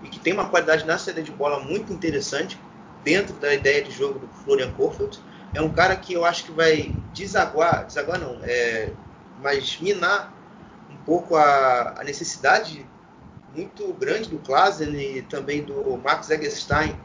e 0.02 0.08
que 0.08 0.18
tem 0.18 0.32
uma 0.32 0.48
qualidade 0.48 0.84
na 0.86 0.98
saída 0.98 1.22
de 1.22 1.30
bola 1.30 1.60
muito 1.60 1.92
interessante 1.92 2.58
dentro 3.02 3.34
da 3.34 3.52
ideia 3.52 3.82
de 3.82 3.90
jogo 3.90 4.18
do 4.18 4.28
Florian 4.28 4.72
Kohfeldt. 4.72 5.20
É 5.52 5.60
um 5.60 5.70
cara 5.70 5.94
que 5.96 6.12
eu 6.12 6.24
acho 6.24 6.44
que 6.44 6.52
vai 6.52 6.94
desaguar, 7.12 7.86
desaguar 7.86 8.18
não, 8.18 8.38
é, 8.42 8.90
mas 9.40 9.78
minar 9.80 10.32
um 10.90 10.96
pouco 11.04 11.36
a, 11.36 12.00
a 12.00 12.04
necessidade 12.04 12.86
muito 13.54 13.92
grande 13.94 14.28
do 14.28 14.38
Klasen 14.38 14.94
e 14.94 15.22
também 15.22 15.62
do 15.62 15.96
Max 15.98 16.28
Eggestein 16.30 16.98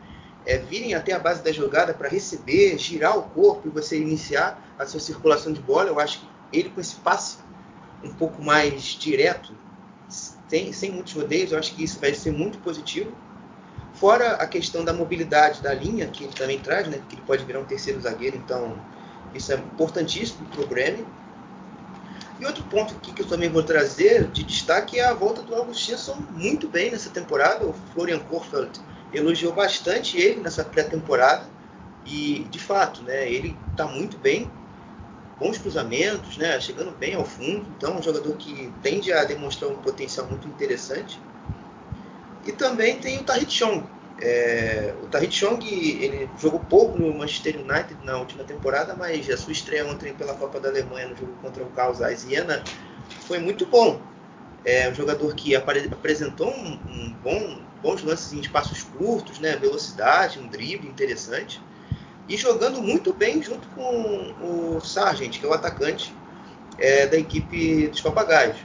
é, 0.46 0.58
virem 0.58 0.96
até 0.96 1.14
a 1.14 1.20
base 1.20 1.44
da 1.44 1.52
jogada 1.52 1.94
para 1.94 2.10
receber, 2.10 2.78
girar 2.78 3.18
o 3.18 3.24
corpo 3.24 3.68
e 3.68 3.70
você 3.72 4.00
iniciar 4.00 4.60
a 4.80 4.86
sua 4.86 5.00
circulação 5.00 5.54
de 5.54 5.62
bola. 5.62 5.90
Eu 5.90 6.00
acho 6.00 6.20
que 6.20 6.28
ele 6.52 6.70
com 6.70 6.82
esse 6.82 6.96
passe 6.96 7.38
um 8.04 8.12
pouco 8.12 8.44
mais 8.44 8.84
direto, 8.84 9.54
sem, 10.48 10.74
sem 10.74 10.92
muitos 10.92 11.14
rodeios, 11.14 11.52
eu 11.52 11.60
acho 11.60 11.74
que 11.76 11.84
isso 11.84 12.00
vai 12.00 12.14
ser 12.14 12.32
muito 12.32 12.58
positivo. 12.60 13.12
Fora 13.94 14.36
a 14.36 14.48
questão 14.48 14.86
da 14.86 14.94
mobilidade 14.94 15.62
da 15.62 15.74
linha, 15.74 16.08
que 16.08 16.24
ele 16.24 16.34
também 16.34 16.60
traz, 16.60 16.88
né, 16.88 17.00
que 17.08 17.16
ele 17.16 17.24
pode 17.24 17.44
virar 17.44 17.60
um 17.60 17.66
terceiro 17.66 18.00
zagueiro, 18.00 18.38
então 18.38 18.78
isso 19.34 19.52
é 19.52 19.56
importantíssimo 19.56 20.48
para 20.48 20.62
o 20.62 20.68
Bremen. 20.68 21.06
E 22.40 22.46
outro 22.46 22.64
ponto 22.64 22.94
aqui 22.96 23.12
que 23.12 23.22
eu 23.22 23.28
também 23.28 23.50
vou 23.50 23.62
trazer 23.62 24.28
de 24.28 24.44
destaque 24.44 24.98
é 24.98 25.06
a 25.06 25.14
volta 25.14 25.42
do 25.42 25.54
Augustinson 25.54 26.16
muito 26.32 26.70
bem 26.70 26.90
nessa 26.90 27.10
temporada. 27.10 27.66
O 27.66 27.74
Florian 27.94 28.20
Kohfeldt 28.20 28.80
elogiou 29.14 29.52
bastante 29.52 30.18
ele 30.18 30.40
nessa 30.40 30.64
pré-temporada 30.64 31.46
e, 32.06 32.48
de 32.50 32.60
fato, 32.60 33.02
né, 33.04 33.30
ele 33.30 33.58
está 33.72 33.86
muito 33.86 34.18
bem, 34.18 34.50
bons 35.40 35.58
cruzamentos, 35.58 36.38
né, 36.38 36.60
chegando 36.60 36.92
bem 36.92 37.16
ao 37.16 37.24
fundo. 37.24 37.66
Então, 37.78 37.98
um 37.98 38.04
jogador 38.04 38.36
que 38.36 38.74
tende 38.84 39.12
a 39.14 39.24
demonstrar 39.24 39.72
um 39.72 39.78
potencial 39.78 40.28
muito 40.28 40.48
interessante. 40.48 41.20
E 42.46 42.52
também 42.52 42.98
tem 43.00 43.20
o 43.20 43.24
Tahit 43.24 43.52
Chong, 43.52 43.84
é, 44.22 44.94
o 45.02 45.08
Tahit 45.08 45.34
Chong 45.34 45.66
ele 45.66 46.30
jogou 46.38 46.60
pouco 46.60 46.98
no 46.98 47.14
Manchester 47.14 47.56
United 47.56 47.98
na 48.04 48.18
última 48.18 48.44
temporada, 48.44 48.94
mas 48.96 49.30
a 49.30 49.38
sua 49.38 49.54
estreia 49.54 49.86
ontem 49.86 50.14
pela 50.14 50.34
Copa 50.34 50.60
da 50.60 50.70
Alemanha 50.70 51.08
no 51.08 51.16
jogo 51.16 51.34
contra 51.42 51.64
o 51.64 51.70
Carlos 51.70 52.02
Aiziena 52.02 52.62
foi 53.28 53.40
muito 53.40 53.66
bom. 53.66 54.02
É 54.66 54.90
um 54.90 54.94
jogador 54.94 55.34
que 55.36 55.56
apresentou 55.56 56.50
um, 56.50 56.80
um 56.90 57.16
bom, 57.24 57.62
bons 57.82 58.04
lances 58.04 58.34
em 58.34 58.42
espaços 58.42 58.84
curtos, 58.84 59.40
né, 59.40 59.56
velocidade, 59.56 60.38
um 60.40 60.48
drible 60.48 60.90
interessante 60.90 61.62
e 62.30 62.38
jogando 62.38 62.80
muito 62.80 63.12
bem 63.12 63.42
junto 63.42 63.68
com 63.70 64.76
o 64.76 64.80
Sargent, 64.82 65.40
que 65.40 65.46
é 65.46 65.50
o 65.50 65.54
atacante 65.54 66.14
é, 66.78 67.08
da 67.08 67.18
equipe 67.18 67.88
dos 67.88 68.02
Papagaios. 68.02 68.58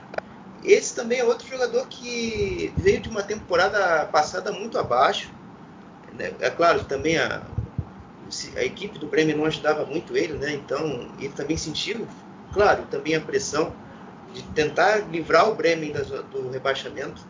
Esse 0.63 0.95
também 0.95 1.19
é 1.19 1.25
outro 1.25 1.49
jogador 1.49 1.87
que 1.89 2.71
veio 2.77 3.01
de 3.01 3.09
uma 3.09 3.23
temporada 3.23 4.05
passada 4.07 4.53
muito 4.53 4.79
abaixo, 4.79 5.31
né? 6.13 6.31
É 6.41 6.51
claro, 6.51 6.85
também 6.85 7.17
a, 7.17 7.41
a 8.57 8.65
equipe 8.65 8.99
do 8.99 9.07
Bremen 9.07 9.35
não 9.35 9.47
ajudava 9.47 9.87
muito 9.87 10.15
ele, 10.15 10.35
né? 10.35 10.53
Então 10.53 11.09
ele 11.19 11.31
também 11.31 11.57
sentiu, 11.57 12.07
claro, 12.53 12.83
também 12.91 13.15
a 13.15 13.21
pressão 13.21 13.73
de 14.35 14.43
tentar 14.43 14.99
livrar 15.11 15.49
o 15.51 15.55
Bremen 15.55 15.93
do 16.31 16.51
rebaixamento. 16.51 17.23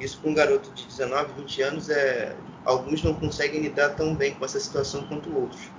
Isso 0.00 0.18
para 0.18 0.30
um 0.30 0.34
garoto 0.34 0.70
de 0.72 0.84
19, 0.84 1.32
20 1.40 1.62
anos 1.62 1.90
é 1.90 2.34
alguns 2.64 3.02
não 3.02 3.14
conseguem 3.14 3.62
lidar 3.62 3.90
tão 3.90 4.14
bem 4.14 4.34
com 4.34 4.44
essa 4.44 4.58
situação 4.58 5.02
quanto 5.06 5.34
outros. 5.34 5.75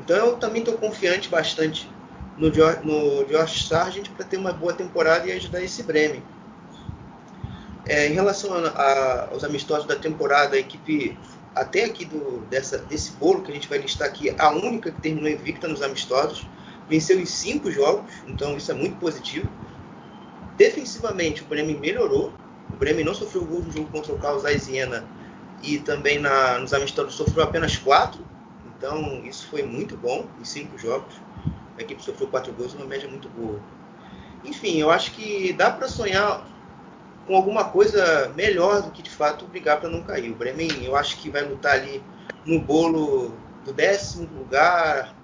Então 0.00 0.16
eu 0.16 0.36
também 0.36 0.62
estou 0.62 0.76
confiante 0.78 1.28
bastante 1.28 1.88
no, 2.36 2.50
Josh 2.50 3.66
Sargent 3.68 4.08
para 4.10 4.24
ter 4.24 4.38
uma 4.38 4.52
boa 4.52 4.72
temporada 4.72 5.26
e 5.26 5.32
ajudar 5.32 5.62
esse 5.62 5.82
Bremen. 5.82 6.22
É, 7.86 8.08
em 8.08 8.14
relação 8.14 8.54
a, 8.54 8.68
a, 8.68 9.28
aos 9.30 9.44
amistosos 9.44 9.86
da 9.86 9.96
temporada, 9.96 10.56
a 10.56 10.58
equipe 10.58 11.18
até 11.54 11.84
aqui 11.84 12.04
do, 12.04 12.40
dessa, 12.48 12.78
desse 12.78 13.12
bolo 13.12 13.42
que 13.42 13.50
a 13.50 13.54
gente 13.54 13.68
vai 13.68 13.78
listar 13.78 14.08
aqui, 14.08 14.34
a 14.38 14.50
única 14.50 14.90
que 14.90 15.00
terminou 15.00 15.28
invicta 15.28 15.68
nos 15.68 15.82
amistosos, 15.82 16.46
venceu 16.88 17.20
em 17.20 17.26
cinco 17.26 17.70
jogos, 17.70 18.10
então 18.26 18.56
isso 18.56 18.70
é 18.70 18.74
muito 18.74 18.96
positivo. 18.96 19.48
Defensivamente, 20.56 21.42
o 21.42 21.46
Bremen 21.46 21.78
melhorou. 21.78 22.32
O 22.72 22.76
Bremen 22.76 23.04
não 23.04 23.14
sofreu 23.14 23.44
gol 23.44 23.60
no 23.60 23.72
jogo 23.72 23.88
contra 23.90 24.12
o 24.12 24.18
Carlos 24.18 24.44
Aiziena 24.44 25.04
e 25.62 25.78
também 25.78 26.18
na, 26.18 26.58
nos 26.58 26.72
amistosos 26.72 27.14
sofreu 27.14 27.44
apenas 27.44 27.76
quatro. 27.76 28.29
Então 28.80 29.22
isso 29.26 29.46
foi 29.46 29.62
muito 29.62 29.94
bom 29.94 30.26
em 30.38 30.44
cinco 30.44 30.78
jogos. 30.78 31.12
A 31.76 31.82
equipe 31.82 32.02
sofreu 32.02 32.28
quatro 32.28 32.50
gols, 32.54 32.72
uma 32.72 32.86
média 32.86 33.06
muito 33.06 33.28
boa. 33.28 33.60
Enfim, 34.42 34.78
eu 34.80 34.90
acho 34.90 35.12
que 35.12 35.52
dá 35.52 35.70
para 35.70 35.86
sonhar 35.86 36.48
com 37.26 37.36
alguma 37.36 37.64
coisa 37.70 38.30
melhor 38.30 38.82
do 38.82 38.90
que 38.90 39.02
de 39.02 39.10
fato 39.10 39.46
brigar 39.46 39.80
para 39.80 39.90
não 39.90 40.02
cair. 40.02 40.30
O 40.30 40.34
Bremen, 40.34 40.84
eu 40.84 40.96
acho 40.96 41.18
que 41.18 41.28
vai 41.28 41.42
lutar 41.42 41.74
ali 41.74 42.02
no 42.46 42.58
bolo 42.58 43.38
do 43.64 43.72
décimo 43.72 44.26
lugar 44.38 45.14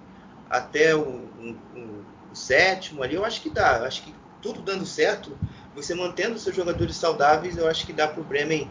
até 0.51 0.95
o, 0.95 1.01
o, 1.03 2.05
o 2.31 2.35
sétimo 2.37 3.03
ali. 3.03 3.15
Eu 3.15 3.25
acho 3.25 3.41
que 3.41 3.51
dá. 3.51 3.79
Eu 3.79 3.85
acho 3.87 4.03
que 4.03 4.15
tudo 4.43 4.63
dando 4.63 4.85
certo, 4.85 5.39
você 5.75 5.95
mantendo 5.95 6.39
seus 6.39 6.55
jogadores 6.55 6.97
saudáveis, 6.97 7.57
eu 7.57 7.67
acho 7.67 7.87
que 7.87 7.93
dá 7.93 8.07
para 8.07 8.21
o 8.21 8.25
Bremen 8.25 8.71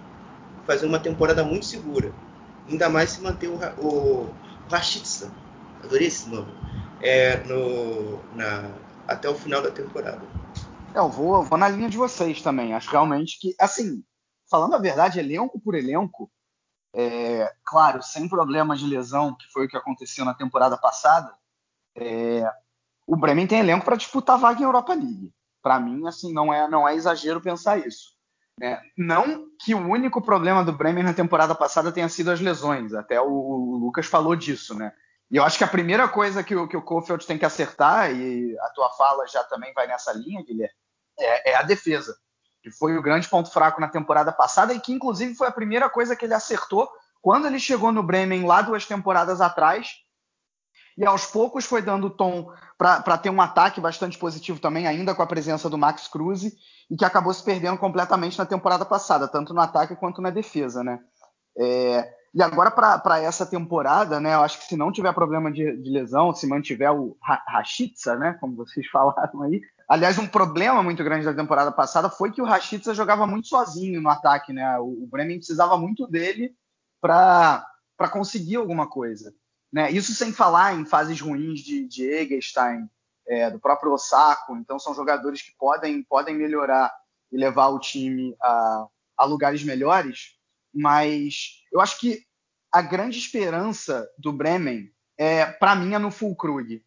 fazer 0.66 0.86
uma 0.86 1.00
temporada 1.00 1.44
muito 1.44 1.66
segura. 1.66 2.14
Ainda 2.70 2.90
mais 2.90 3.12
se 3.12 3.22
manter 3.22 3.48
o, 3.48 3.60
o 3.80 4.36
Rachitsa, 4.70 5.32
adorei 5.84 6.08
esse 6.08 6.30
nome, 6.30 6.52
é, 7.02 7.44
no, 7.44 8.24
na, 8.36 8.72
até 9.08 9.30
o 9.30 9.36
final 9.36 9.62
da 9.62 9.72
temporada. 9.72 10.22
É, 10.94 11.00
eu 11.00 11.10
vou, 11.10 11.44
vou 11.44 11.58
na 11.58 11.70
linha 11.70 11.90
de 11.90 11.98
vocês 11.98 12.42
também. 12.42 12.74
Acho 12.74 12.90
realmente 12.90 13.40
que, 13.40 13.56
assim, 13.60 14.04
falando 14.50 14.76
a 14.76 14.80
verdade, 14.80 15.20
elenco 15.20 15.60
por 15.60 15.76
elenco, 15.76 16.32
é, 16.94 17.54
claro, 17.64 18.02
sem 18.02 18.28
problema 18.28 18.76
de 18.76 18.88
lesão, 18.88 19.36
que 19.36 19.52
foi 19.52 19.66
o 19.66 19.70
que 19.70 19.78
aconteceu 19.78 20.24
na 20.24 20.34
temporada 20.34 20.78
passada, 20.78 21.34
é, 21.96 22.50
o 23.06 23.16
Bremen 23.16 23.46
tem 23.46 23.60
elenco 23.60 23.86
para 23.86 23.98
disputar 23.98 24.40
vaga 24.40 24.62
em 24.62 24.64
Europa 24.64 24.94
League. 24.94 25.34
Para 25.62 25.80
mim, 25.80 26.08
assim, 26.08 26.34
não 26.34 26.54
é, 26.54 26.68
não 26.70 26.88
é 26.88 26.96
exagero 26.96 27.42
pensar 27.42 27.86
isso. 27.86 28.15
É, 28.62 28.80
não 28.98 29.48
que 29.64 29.76
o 29.76 29.80
único 29.80 30.22
problema 30.22 30.64
do 30.64 30.72
Bremen 30.72 31.04
na 31.04 31.14
temporada 31.14 31.54
passada 31.54 31.92
tenha 31.92 32.08
sido 32.08 32.32
as 32.32 32.40
lesões, 32.40 32.94
até 32.94 33.20
o, 33.20 33.28
o 33.28 33.78
Lucas 33.78 34.06
falou 34.06 34.36
disso, 34.36 34.74
né? 34.74 34.94
E 35.30 35.38
eu 35.38 35.44
acho 35.44 35.58
que 35.58 35.64
a 35.64 35.68
primeira 35.68 36.08
coisa 36.08 36.44
que 36.44 36.56
o, 36.56 36.68
que 36.68 36.78
o 36.78 36.82
Kofeld 36.82 37.26
tem 37.26 37.38
que 37.38 37.46
acertar, 37.46 38.12
e 38.12 38.58
a 38.60 38.70
tua 38.70 38.90
fala 38.92 39.28
já 39.28 39.44
também 39.44 39.74
vai 39.74 39.88
nessa 39.88 40.14
linha, 40.14 40.44
Guilherme, 40.44 40.74
é, 41.20 41.52
é 41.52 41.56
a 41.56 41.64
defesa. 41.64 42.16
Que 42.62 42.72
foi 42.72 42.98
o 42.98 43.02
grande 43.02 43.28
ponto 43.28 43.52
fraco 43.52 43.82
na 43.82 43.88
temporada 43.88 44.32
passada 44.32 44.74
e 44.74 44.80
que, 44.80 44.94
inclusive, 44.94 45.36
foi 45.36 45.48
a 45.48 45.52
primeira 45.52 45.90
coisa 45.90 46.16
que 46.16 46.26
ele 46.26 46.34
acertou 46.34 46.90
quando 47.22 47.48
ele 47.48 47.60
chegou 47.60 47.92
no 47.92 48.04
Bremen 48.04 48.46
lá 48.46 48.62
duas 48.62 48.86
temporadas 48.86 49.42
atrás. 49.42 49.90
E 50.98 51.06
aos 51.06 51.26
poucos 51.26 51.66
foi 51.66 51.82
dando 51.82 52.10
tom 52.10 52.52
para 52.78 53.18
ter 53.18 53.30
um 53.30 53.42
ataque 53.42 53.82
bastante 53.82 54.18
positivo 54.18 54.60
também, 54.60 54.88
ainda 54.88 55.14
com 55.14 55.22
a 55.22 55.28
presença 55.28 55.70
do 55.70 55.78
Max 55.78 56.08
Cruz, 56.08 56.44
e 56.44 56.96
que 56.98 57.06
acabou 57.06 57.34
se 57.34 57.44
perdendo 57.44 57.78
completamente 57.78 58.38
na 58.38 58.46
temporada 58.46 58.86
passada, 58.86 59.28
tanto 59.28 59.54
no 59.54 59.62
ataque 59.62 59.96
quanto 59.96 60.22
na 60.22 60.30
defesa, 60.30 60.84
né? 60.84 61.00
É, 61.58 62.10
e 62.34 62.42
agora, 62.44 62.70
para 62.70 63.20
essa 63.20 63.46
temporada, 63.46 64.20
né, 64.20 64.34
eu 64.34 64.42
acho 64.42 64.60
que 64.60 64.66
se 64.66 64.76
não 64.76 64.92
tiver 64.92 65.14
problema 65.14 65.52
de, 65.52 65.78
de 65.82 65.90
lesão, 65.90 66.34
se 66.34 66.46
mantiver 66.46 66.94
o 66.94 67.18
Rachitsa, 67.22 68.18
né, 68.18 68.38
como 68.42 68.58
vocês 68.58 68.86
falaram 68.92 69.42
aí, 69.44 69.62
Aliás, 69.88 70.18
um 70.18 70.28
problema 70.28 70.82
muito 70.82 71.04
grande 71.04 71.26
da 71.26 71.34
temporada 71.34 71.72
passada 71.72 72.10
foi 72.10 72.32
que 72.32 72.42
o 72.42 72.46
Rashica 72.46 72.94
jogava 72.94 73.28
muito 73.28 73.48
sozinho 73.48 74.02
no 74.02 74.10
ataque, 74.10 74.52
né? 74.52 74.78
O 74.80 75.08
Bremen 75.10 75.38
precisava 75.38 75.78
muito 75.78 76.08
dele 76.08 76.56
para 77.00 77.64
conseguir 78.12 78.56
alguma 78.56 78.90
coisa. 78.90 79.32
Né? 79.76 79.92
Isso 79.92 80.14
sem 80.14 80.32
falar 80.32 80.74
em 80.74 80.86
fases 80.86 81.20
ruins 81.20 81.60
de, 81.60 81.86
de 81.86 82.06
Egerstein 82.06 82.90
é, 83.28 83.52
do 83.52 83.60
próprio 83.60 83.92
Osako. 83.92 84.56
Então, 84.56 84.80
são 84.80 84.96
jogadores 84.96 85.42
que 85.42 85.52
podem, 85.60 86.02
podem 86.02 86.34
melhorar 86.34 86.90
e 87.30 87.38
levar 87.38 87.68
o 87.68 87.80
time 87.80 88.34
a, 88.42 88.88
a 89.18 89.26
lugares 89.26 89.66
melhores. 89.66 90.38
Mas 90.74 91.62
eu 91.74 91.82
acho 91.82 92.00
que 92.00 92.24
a 92.72 92.82
grande 92.82 93.20
esperança 93.20 94.10
do 94.18 94.32
Bremen, 94.32 94.90
é, 95.18 95.46
para 95.46 95.76
mim, 95.76 95.94
é 95.94 96.00
no 96.00 96.10
Fulkrug. 96.10 96.82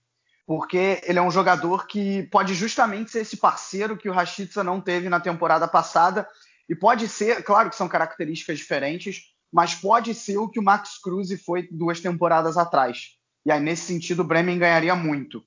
Porque 0.47 1.03
ele 1.03 1.19
é 1.19 1.23
um 1.23 1.31
jogador 1.31 1.87
que 1.87 2.23
pode 2.31 2.55
justamente 2.55 3.11
ser 3.11 3.21
esse 3.21 3.37
parceiro 3.37 3.99
que 3.99 4.09
o 4.09 4.15
Rashica 4.15 4.65
não 4.65 4.81
teve 4.81 5.11
na 5.11 5.21
temporada 5.21 5.69
passada. 5.69 6.27
E 6.67 6.75
pode 6.75 7.07
ser, 7.07 7.43
claro 7.45 7.69
que 7.69 7.77
são 7.77 7.87
características 7.87 8.57
diferentes, 8.57 9.37
mas 9.53 9.75
pode 9.75 10.15
ser 10.15 10.39
o 10.39 10.49
que 10.49 10.61
o 10.61 10.63
Max 10.63 10.99
Cruz 10.99 11.29
foi 11.43 11.69
duas 11.71 12.01
temporadas 12.01 12.57
atrás. 12.57 13.17
E 13.45 13.51
aí, 13.51 13.61
nesse 13.61 13.87
sentido, 13.87 14.21
o 14.21 14.25
Bremen 14.25 14.59
ganharia 14.59 14.95
muito. 14.95 15.43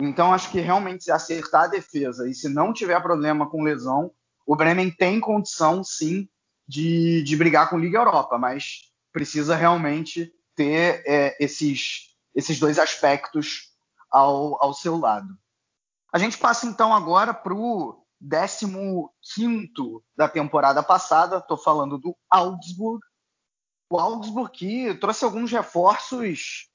Então, 0.00 0.32
acho 0.32 0.50
que 0.50 0.60
realmente, 0.60 1.04
se 1.04 1.12
acertar 1.12 1.64
a 1.64 1.68
defesa 1.68 2.28
e 2.28 2.34
se 2.34 2.48
não 2.48 2.72
tiver 2.72 3.00
problema 3.02 3.48
com 3.48 3.62
lesão, 3.62 4.10
o 4.46 4.56
Bremen 4.56 4.90
tem 4.90 5.20
condição, 5.20 5.84
sim, 5.84 6.28
de, 6.66 7.22
de 7.22 7.36
brigar 7.36 7.68
com 7.68 7.78
Liga 7.78 7.98
Europa, 7.98 8.38
mas 8.38 8.90
precisa 9.12 9.54
realmente 9.54 10.32
ter 10.56 11.02
é, 11.06 11.36
esses, 11.38 12.16
esses 12.34 12.58
dois 12.58 12.78
aspectos 12.78 13.72
ao, 14.10 14.62
ao 14.62 14.72
seu 14.72 14.96
lado. 14.96 15.36
A 16.12 16.18
gente 16.18 16.38
passa 16.38 16.66
então 16.66 16.94
agora 16.94 17.32
para 17.32 17.54
o 17.54 18.02
15 19.34 20.02
da 20.16 20.28
temporada 20.28 20.82
passada, 20.82 21.38
estou 21.38 21.56
falando 21.56 21.98
do 21.98 22.16
Augsburg. 22.30 23.00
O 23.92 24.00
Augsburg 24.00 24.50
que 24.52 24.94
trouxe 24.94 25.22
alguns 25.22 25.52
reforços 25.52 26.66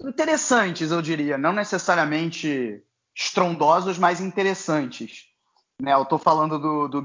interessantes, 0.00 0.92
eu 0.92 1.02
diria, 1.02 1.36
não 1.36 1.52
necessariamente 1.52 2.80
estrondosos, 3.12 3.98
mas 3.98 4.20
interessantes. 4.20 5.24
Né, 5.80 5.92
eu 5.92 6.04
estou 6.04 6.20
falando 6.20 6.60
do, 6.60 6.86
do 6.86 7.04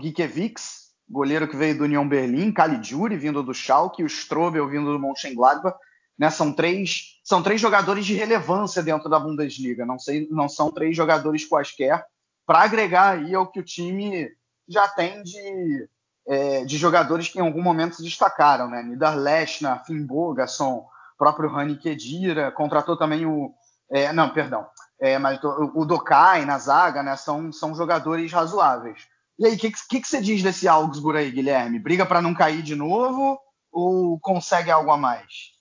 goleiro 1.09 1.47
que 1.47 1.57
veio 1.57 1.75
do 1.75 1.85
União 1.85 2.07
Berlim, 2.07 2.51
Caligiuri 2.51 3.17
vindo 3.17 3.41
do 3.41 3.51
Schalke, 3.51 4.03
o 4.03 4.05
Strobel 4.05 4.69
vindo 4.69 4.91
do 4.91 4.99
Mönchengladbach. 4.99 5.75
Né, 6.19 6.29
são, 6.29 6.53
três, 6.53 7.19
são 7.23 7.41
três 7.41 7.59
jogadores 7.59 8.05
de 8.05 8.13
relevância 8.13 8.83
dentro 8.83 9.09
da 9.09 9.19
Bundesliga, 9.19 9.87
não, 9.87 9.97
sei, 9.97 10.27
não 10.29 10.47
são 10.47 10.71
três 10.71 10.95
jogadores 10.95 11.45
quaisquer, 11.45 12.05
para 12.45 12.59
agregar 12.59 13.17
aí 13.17 13.33
ao 13.33 13.51
que 13.51 13.59
o 13.59 13.65
time 13.65 14.29
já 14.67 14.87
tem 14.87 15.23
de, 15.23 15.89
é, 16.27 16.65
de 16.65 16.77
jogadores 16.77 17.29
que 17.29 17.39
em 17.39 17.41
algum 17.41 17.61
momento 17.61 17.95
se 17.95 18.03
destacaram. 18.03 18.67
Né? 18.69 18.83
Nidar 18.83 19.17
Lechner, 19.17 19.83
Finn 19.85 20.05
Bogason, 20.05 20.85
próprio 21.17 21.49
Rani 21.49 21.77
Kedira, 21.77 22.51
contratou 22.51 22.97
também 22.97 23.25
o... 23.25 23.53
É, 23.89 24.11
não, 24.11 24.29
perdão, 24.29 24.67
é, 24.99 25.17
mas 25.17 25.39
o 25.43 25.85
Dokai 25.85 26.43
na 26.43 26.57
zaga, 26.57 27.01
né, 27.01 27.15
são, 27.15 27.53
são 27.53 27.73
jogadores 27.73 28.33
razoáveis. 28.33 29.07
E 29.39 29.45
aí, 29.45 29.53
o 29.53 29.57
que, 29.57 29.71
que, 29.71 30.01
que, 30.01 30.07
você 30.07 30.19
diz 30.19 30.43
desse 30.43 30.67
Augsburg 30.67 31.17
aí, 31.17 31.31
Guilherme? 31.31 31.79
Briga 31.79 32.05
para 32.05 32.21
não 32.21 32.33
cair 32.33 32.61
de 32.61 32.75
novo 32.75 33.39
ou 33.71 34.19
consegue 34.19 34.71
algo 34.71 34.91
a 34.91 34.97
mais? 34.97 35.53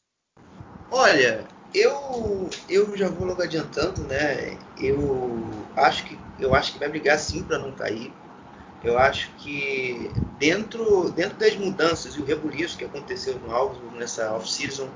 Olha, 0.91 1.47
eu, 1.75 2.49
eu 2.69 2.97
já 2.97 3.09
vou 3.09 3.27
logo 3.27 3.43
adiantando, 3.43 4.03
né? 4.05 4.57
Eu 4.79 5.45
acho 5.77 6.05
que 6.05 6.19
eu 6.39 6.55
acho 6.55 6.73
que 6.73 6.79
vai 6.79 6.89
brigar 6.89 7.19
sim 7.19 7.43
para 7.43 7.59
não 7.59 7.73
cair. 7.73 8.13
Eu 8.87 8.97
acho 8.99 9.33
que 9.39 10.11
dentro 10.39 11.11
dentro 11.11 11.37
das 11.37 11.57
mudanças 11.57 12.15
e 12.15 12.21
o 12.21 12.25
rebuliço 12.25 12.79
que 12.79 12.85
aconteceu 12.85 13.37
no 13.41 13.53
Augsburg 13.53 13.99
nessa 13.99 14.33
off-season, 14.33 14.89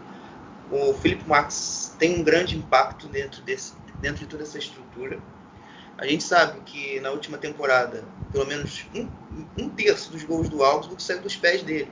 o 0.70 0.94
Felipe 0.94 1.28
Max 1.28 1.96
tem 1.98 2.20
um 2.20 2.22
grande 2.22 2.56
impacto 2.56 3.08
dentro 3.08 3.42
desse 3.42 3.72
dentro 4.00 4.20
de 4.20 4.26
toda 4.26 4.44
essa 4.44 4.58
estrutura. 4.58 5.18
A 5.98 6.06
gente 6.06 6.22
sabe 6.22 6.60
que 6.60 7.00
na 7.00 7.10
última 7.10 7.36
temporada, 7.36 8.04
pelo 8.32 8.46
menos 8.46 8.86
um, 8.94 9.08
um 9.58 9.68
terço 9.68 10.12
dos 10.12 10.22
gols 10.22 10.48
do 10.48 10.62
Augsburg 10.62 11.02
saiu 11.02 11.20
dos 11.20 11.34
pés 11.34 11.62
dele. 11.64 11.90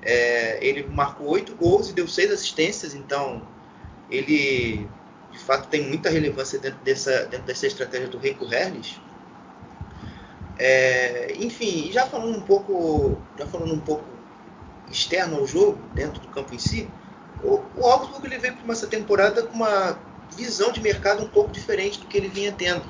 É, 0.00 0.64
ele 0.64 0.84
marcou 0.84 1.28
oito 1.28 1.56
gols 1.56 1.90
e 1.90 1.92
deu 1.92 2.06
seis 2.06 2.30
assistências, 2.30 2.94
então 2.94 3.42
ele 4.08 4.88
de 5.32 5.38
fato 5.38 5.68
tem 5.68 5.88
muita 5.88 6.08
relevância 6.08 6.58
dentro 6.58 6.78
dessa, 6.84 7.26
dentro 7.26 7.46
dessa 7.46 7.66
estratégia 7.66 8.06
do 8.06 8.18
Rico 8.18 8.44
Herles. 8.52 9.00
É, 10.56 11.34
enfim, 11.38 11.90
já 11.90 12.06
falando 12.06 12.36
um 12.36 12.42
pouco, 12.42 13.18
já 13.38 13.46
falando 13.46 13.74
um 13.74 13.80
pouco 13.80 14.04
externo 14.90 15.38
ao 15.38 15.46
jogo, 15.46 15.78
dentro 15.94 16.20
do 16.20 16.28
campo 16.28 16.54
em 16.54 16.58
si, 16.58 16.88
o, 17.42 17.60
o 17.74 17.86
Augsburg 17.86 18.26
ele 18.26 18.38
veio 18.38 18.56
para 18.56 18.72
essa 18.72 18.86
temporada 18.86 19.42
com 19.42 19.54
uma 19.54 19.98
visão 20.30 20.70
de 20.72 20.80
mercado 20.80 21.22
um 21.22 21.28
pouco 21.28 21.52
diferente 21.52 21.98
do 21.98 22.06
que 22.06 22.16
ele 22.16 22.28
vinha 22.28 22.52
tendo. 22.52 22.84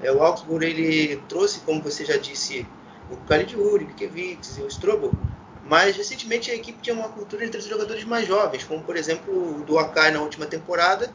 É, 0.00 0.12
o 0.12 0.22
Augsburg 0.22 0.64
ele 0.64 1.16
trouxe, 1.28 1.60
como 1.60 1.82
você 1.82 2.04
já 2.04 2.16
disse, 2.16 2.66
o 3.10 3.16
Calidiuri, 3.16 3.84
o 3.84 3.94
Kivitz 3.94 4.56
e 4.58 4.62
o 4.62 4.68
Strobel, 4.68 5.14
mas 5.62 5.96
recentemente 5.96 6.50
a 6.50 6.54
equipe 6.54 6.80
tinha 6.80 6.94
uma 6.94 7.08
cultura 7.08 7.44
de 7.44 7.50
trazer 7.50 7.68
jogadores 7.68 8.04
mais 8.04 8.26
jovens, 8.26 8.64
como 8.64 8.82
por 8.84 8.96
exemplo 8.96 9.60
o 9.60 9.64
do 9.64 9.78
Akai 9.78 10.10
na 10.10 10.20
última 10.22 10.46
temporada 10.46 11.12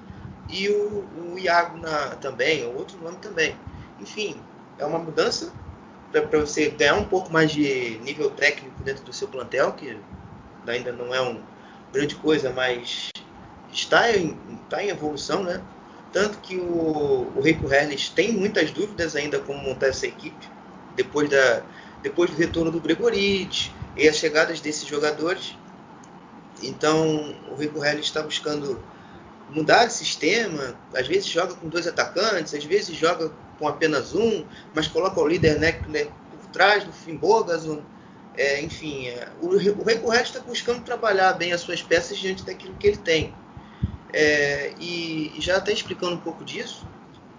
e 0.47 0.69
o, 0.69 1.33
o 1.33 1.39
Iago 1.39 1.77
na, 1.77 2.15
também, 2.17 2.65
ou 2.65 2.75
outro 2.75 2.97
nome 3.01 3.17
também. 3.19 3.55
Enfim, 3.99 4.45
é 4.77 4.85
uma 4.85 4.99
mudança 4.99 5.53
para 6.21 6.39
você 6.39 6.69
ganhar 6.69 6.95
um 6.95 7.05
pouco 7.05 7.31
mais 7.31 7.51
de 7.51 7.97
nível 8.03 8.29
técnico 8.29 8.83
dentro 8.83 9.03
do 9.03 9.13
seu 9.13 9.27
plantel, 9.27 9.73
que 9.73 9.97
ainda 10.67 10.91
não 10.91 11.13
é 11.13 11.19
uma 11.19 11.41
grande 11.91 12.15
coisa, 12.15 12.49
mas 12.51 13.09
está 13.71 14.15
em, 14.15 14.37
está 14.63 14.83
em 14.83 14.89
evolução, 14.89 15.43
né? 15.43 15.61
Tanto 16.11 16.37
que 16.39 16.57
o, 16.57 17.31
o 17.35 17.41
Rico 17.41 17.71
Herles 17.71 18.09
tem 18.09 18.31
muitas 18.31 18.69
dúvidas 18.71 19.15
ainda 19.15 19.39
como 19.39 19.59
montar 19.59 19.87
essa 19.87 20.05
equipe, 20.05 20.47
depois, 20.95 21.29
da, 21.29 21.63
depois 22.03 22.29
do 22.29 22.37
retorno 22.37 22.69
do 22.69 22.79
Gregorich 22.79 23.71
e 23.97 24.07
as 24.07 24.17
chegadas 24.17 24.59
desses 24.59 24.87
jogadores. 24.87 25.55
Então, 26.61 27.35
o 27.51 27.55
Rico 27.55 27.83
Herles 27.83 28.05
está 28.05 28.21
buscando 28.21 28.79
mudar 29.49 29.87
o 29.87 29.91
sistema, 29.91 30.75
às 30.93 31.07
vezes 31.07 31.25
joga 31.27 31.55
com 31.55 31.67
dois 31.67 31.87
atacantes, 31.87 32.53
às 32.53 32.63
vezes 32.63 32.95
joga 32.95 33.31
com 33.59 33.67
apenas 33.67 34.13
um, 34.13 34.45
mas 34.73 34.87
coloca 34.87 35.19
o 35.19 35.27
líder 35.27 35.59
Neckler 35.59 36.07
por 36.07 36.49
trás 36.51 36.83
do 36.83 36.91
Finn. 36.91 37.19
É, 38.35 38.61
enfim, 38.61 39.07
é, 39.07 39.27
o, 39.41 39.47
o 39.49 39.57
Rico 39.57 40.11
Herles 40.11 40.29
está 40.29 40.39
buscando 40.39 40.83
trabalhar 40.83 41.33
bem 41.33 41.53
as 41.53 41.61
suas 41.61 41.83
peças 41.83 42.17
diante 42.17 42.43
daquilo 42.43 42.73
que 42.75 42.87
ele 42.87 42.97
tem. 42.97 43.33
É, 44.11 44.73
e, 44.79 45.33
já 45.39 45.57
até 45.57 45.71
explicando 45.71 46.13
um 46.13 46.19
pouco 46.19 46.43
disso, 46.43 46.87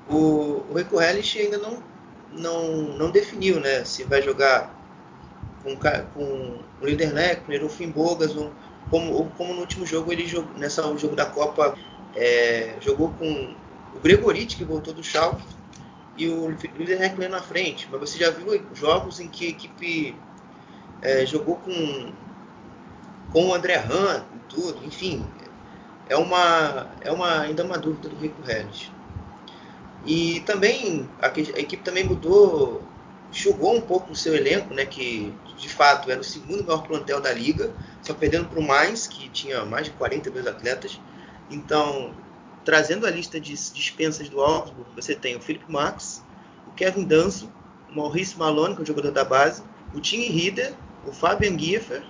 o, 0.09 0.65
o 0.71 0.75
Rico 0.77 0.99
ainda 0.99 1.59
não, 1.59 1.83
não, 2.33 2.73
não 2.97 3.11
definiu 3.11 3.61
né, 3.61 3.85
se 3.85 4.05
vai 4.05 4.23
jogar 4.23 4.75
com, 5.63 5.77
com 6.13 6.61
o 6.81 6.87
líder 6.87 7.13
Neckner, 7.13 7.65
o 7.65 7.69
Finn 7.69 7.91
Bogason, 7.91 8.53
como, 8.91 9.31
como 9.31 9.55
no 9.55 9.61
último 9.61 9.87
jogo, 9.87 10.13
ele 10.13 10.27
jogou, 10.27 10.53
nessa 10.59 10.83
jogo 10.97 11.17
da 11.17 11.27
Copa, 11.27 11.77
é, 12.15 12.75
jogou 12.81 13.11
com 13.15 13.55
o 13.95 14.01
Gregorit, 14.01 14.57
que 14.57 14.65
voltou 14.65 14.93
do 14.93 15.03
Schalke, 15.03 15.43
e 16.17 16.29
o 16.29 16.51
líder 16.51 16.99
Neckner 16.99 17.31
na 17.31 17.41
frente. 17.41 17.89
Mas 17.91 18.01
você 18.01 18.19
já 18.19 18.31
viu 18.31 18.65
jogos 18.75 19.21
em 19.21 19.29
que 19.29 19.47
a 19.47 19.49
equipe 19.51 20.17
é, 21.03 21.27
jogou 21.27 21.57
com, 21.57 22.13
com 23.33 23.49
o 23.49 23.55
André 23.55 23.77
Han 23.77 24.25
e 24.35 24.39
tudo, 24.49 24.85
enfim, 24.85 25.25
é 26.09 26.17
uma, 26.17 26.89
é 27.01 27.11
uma, 27.11 27.41
ainda 27.41 27.65
uma 27.65 27.79
dúvida 27.79 28.09
do 28.09 28.17
Rico 28.17 28.43
Reles. 28.43 28.91
E 30.07 30.41
também 30.41 31.09
a, 31.21 31.27
a, 31.27 31.61
equipe 31.61 31.83
também 31.83 32.05
mudou, 32.05 32.83
enxugou 33.31 33.75
um 33.75 33.81
pouco 33.81 34.13
o 34.13 34.17
seu 34.17 34.35
elenco, 34.35 34.75
né, 34.75 34.85
que 34.85 35.33
de 35.57 35.69
fato 35.69 36.11
era 36.11 36.21
o 36.21 36.25
segundo 36.25 36.65
maior 36.65 36.83
plantel 36.83 37.21
da 37.21 37.33
liga, 37.33 37.73
só 38.03 38.13
perdendo 38.13 38.49
para 38.49 38.61
o 38.61 38.63
Mainz, 38.63 39.07
que 39.07 39.29
tinha 39.31 39.65
mais 39.65 39.87
de 39.87 39.93
42 39.93 40.47
atletas. 40.47 41.01
Então, 41.51 42.15
trazendo 42.65 43.07
a 43.07 43.11
lista 43.11 43.39
de 43.39 43.53
dispensas 43.53 44.29
do 44.29 44.41
Augsburg, 44.41 44.89
você 44.95 45.15
tem 45.15 45.37
o 45.37 45.41
Felipe 45.41 45.71
Max, 45.71 46.25
o 46.67 46.73
Kevin 46.73 47.05
Danso, 47.05 47.51
o 47.91 47.97
Maurice 47.97 48.39
Malone, 48.39 48.75
que 48.75 48.81
é 48.81 48.85
o 48.85 48.87
jogador 48.87 49.11
da 49.11 49.25
base, 49.25 49.63
o 49.95 50.01
Tim 50.01 50.23
Rieder, 50.23 50.75
o 51.07 51.13
Fabian 51.13 51.59
Giefer, 51.59 52.03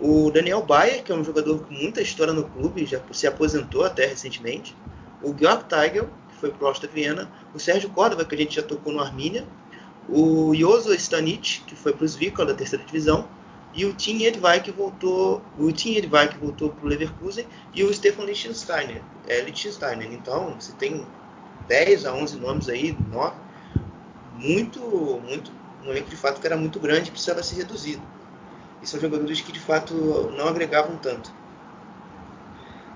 o 0.00 0.30
Daniel 0.30 0.62
Bayer, 0.62 1.02
que 1.02 1.12
é 1.12 1.14
um 1.14 1.22
jogador 1.22 1.60
com 1.60 1.72
muita 1.72 2.00
história 2.00 2.32
no 2.32 2.44
clube, 2.44 2.84
já 2.84 3.00
se 3.12 3.26
aposentou 3.26 3.84
até 3.84 4.06
recentemente. 4.06 4.76
O 5.22 5.34
Georg 5.36 5.64
Teigel, 5.64 6.08
que 6.28 6.36
foi 6.36 6.50
para 6.50 6.64
o 6.64 6.68
Austria 6.68 6.90
Viena. 6.92 7.30
O 7.54 7.58
Sérgio 7.58 7.88
Córdoba, 7.90 8.24
que 8.24 8.34
a 8.34 8.38
gente 8.38 8.56
já 8.56 8.62
tocou 8.62 8.92
no 8.92 9.00
Armínia. 9.00 9.46
O 10.08 10.54
Jozo 10.54 10.92
Stanic, 10.94 11.60
que 11.66 11.76
foi 11.76 11.92
para 11.92 12.04
o 12.04 12.08
Zwickau, 12.08 12.44
da 12.44 12.54
terceira 12.54 12.84
divisão. 12.84 13.28
E 13.74 13.84
o 13.84 13.92
Tim 13.92 14.22
Edvai, 14.22 14.62
que 14.62 14.70
voltou, 14.70 15.42
o 15.58 15.72
Tim 15.72 15.96
Edvai, 15.96 16.28
que 16.28 16.38
voltou 16.38 16.70
para 16.70 16.86
o 16.86 16.88
Leverkusen. 16.88 17.44
E 17.74 17.82
o 17.82 17.92
Stefan 17.92 18.24
Liechtensteiner. 18.24 19.02
É, 19.26 19.40
Liechtensteiner. 19.40 20.12
Então, 20.12 20.54
você 20.58 20.72
tem 20.78 21.04
10 21.66 22.06
a 22.06 22.14
11 22.14 22.36
nomes 22.36 22.68
aí, 22.68 22.96
9. 23.12 23.34
Muito, 24.38 24.80
muito, 25.26 25.50
um 25.84 25.90
elenco 25.90 26.08
de 26.08 26.16
fato 26.16 26.40
que 26.40 26.46
era 26.46 26.56
muito 26.56 26.78
grande 26.78 27.08
e 27.08 27.12
precisava 27.12 27.42
ser 27.42 27.56
reduzido. 27.56 28.02
E 28.82 28.86
são 28.86 29.00
jogadores 29.00 29.40
que 29.40 29.52
de 29.52 29.60
fato 29.60 29.94
não 30.36 30.48
agregavam 30.48 30.96
tanto. 30.98 31.30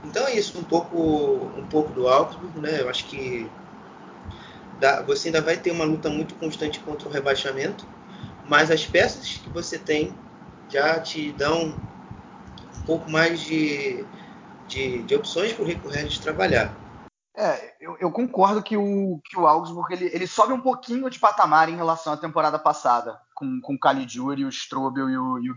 Então 0.05 0.26
é 0.26 0.37
isso, 0.37 0.59
um 0.59 0.64
pouco, 0.64 0.97
um 1.57 1.66
pouco 1.66 1.93
do 1.93 2.09
Augsburg, 2.09 2.61
né? 2.61 2.81
Eu 2.81 2.89
acho 2.89 3.07
que 3.07 3.49
dá, 4.81 5.03
você 5.03 5.29
ainda 5.29 5.41
vai 5.41 5.57
ter 5.57 5.70
uma 5.70 5.85
luta 5.85 6.09
muito 6.09 6.35
constante 6.35 6.79
contra 6.81 7.09
o 7.09 7.12
rebaixamento, 7.12 7.85
mas 8.49 8.70
as 8.70 8.85
peças 8.85 9.41
que 9.43 9.49
você 9.51 9.79
tem 9.79 10.12
já 10.69 11.01
te 11.01 11.33
dão 11.33 11.75
um 12.77 12.83
pouco 12.87 13.11
mais 13.11 13.41
de, 13.41 14.05
de, 14.66 15.03
de 15.03 15.14
opções 15.14 15.53
para 15.53 15.64
o 15.64 15.66
Rico 15.66 15.89
Regis 15.89 16.19
trabalhar. 16.19 16.75
É, 17.37 17.77
eu, 17.81 17.97
eu, 18.01 18.11
concordo 18.11 18.62
que 18.62 18.77
o, 18.77 19.21
que 19.25 19.39
o 19.39 19.47
Augsburg 19.47 19.95
ele, 19.95 20.11
ele 20.12 20.27
sobe 20.27 20.53
um 20.53 20.61
pouquinho 20.61 21.09
de 21.09 21.21
patamar 21.21 21.69
em 21.69 21.77
relação 21.77 22.12
à 22.12 22.16
temporada 22.16 22.59
passada, 22.59 23.16
com, 23.33 23.61
com 23.61 23.75
o 23.75 23.79
Caligiuri, 23.79 24.45
o 24.45 24.49
Strobel 24.49 25.09
e 25.09 25.16
o, 25.16 25.39
e 25.39 25.51
o 25.51 25.55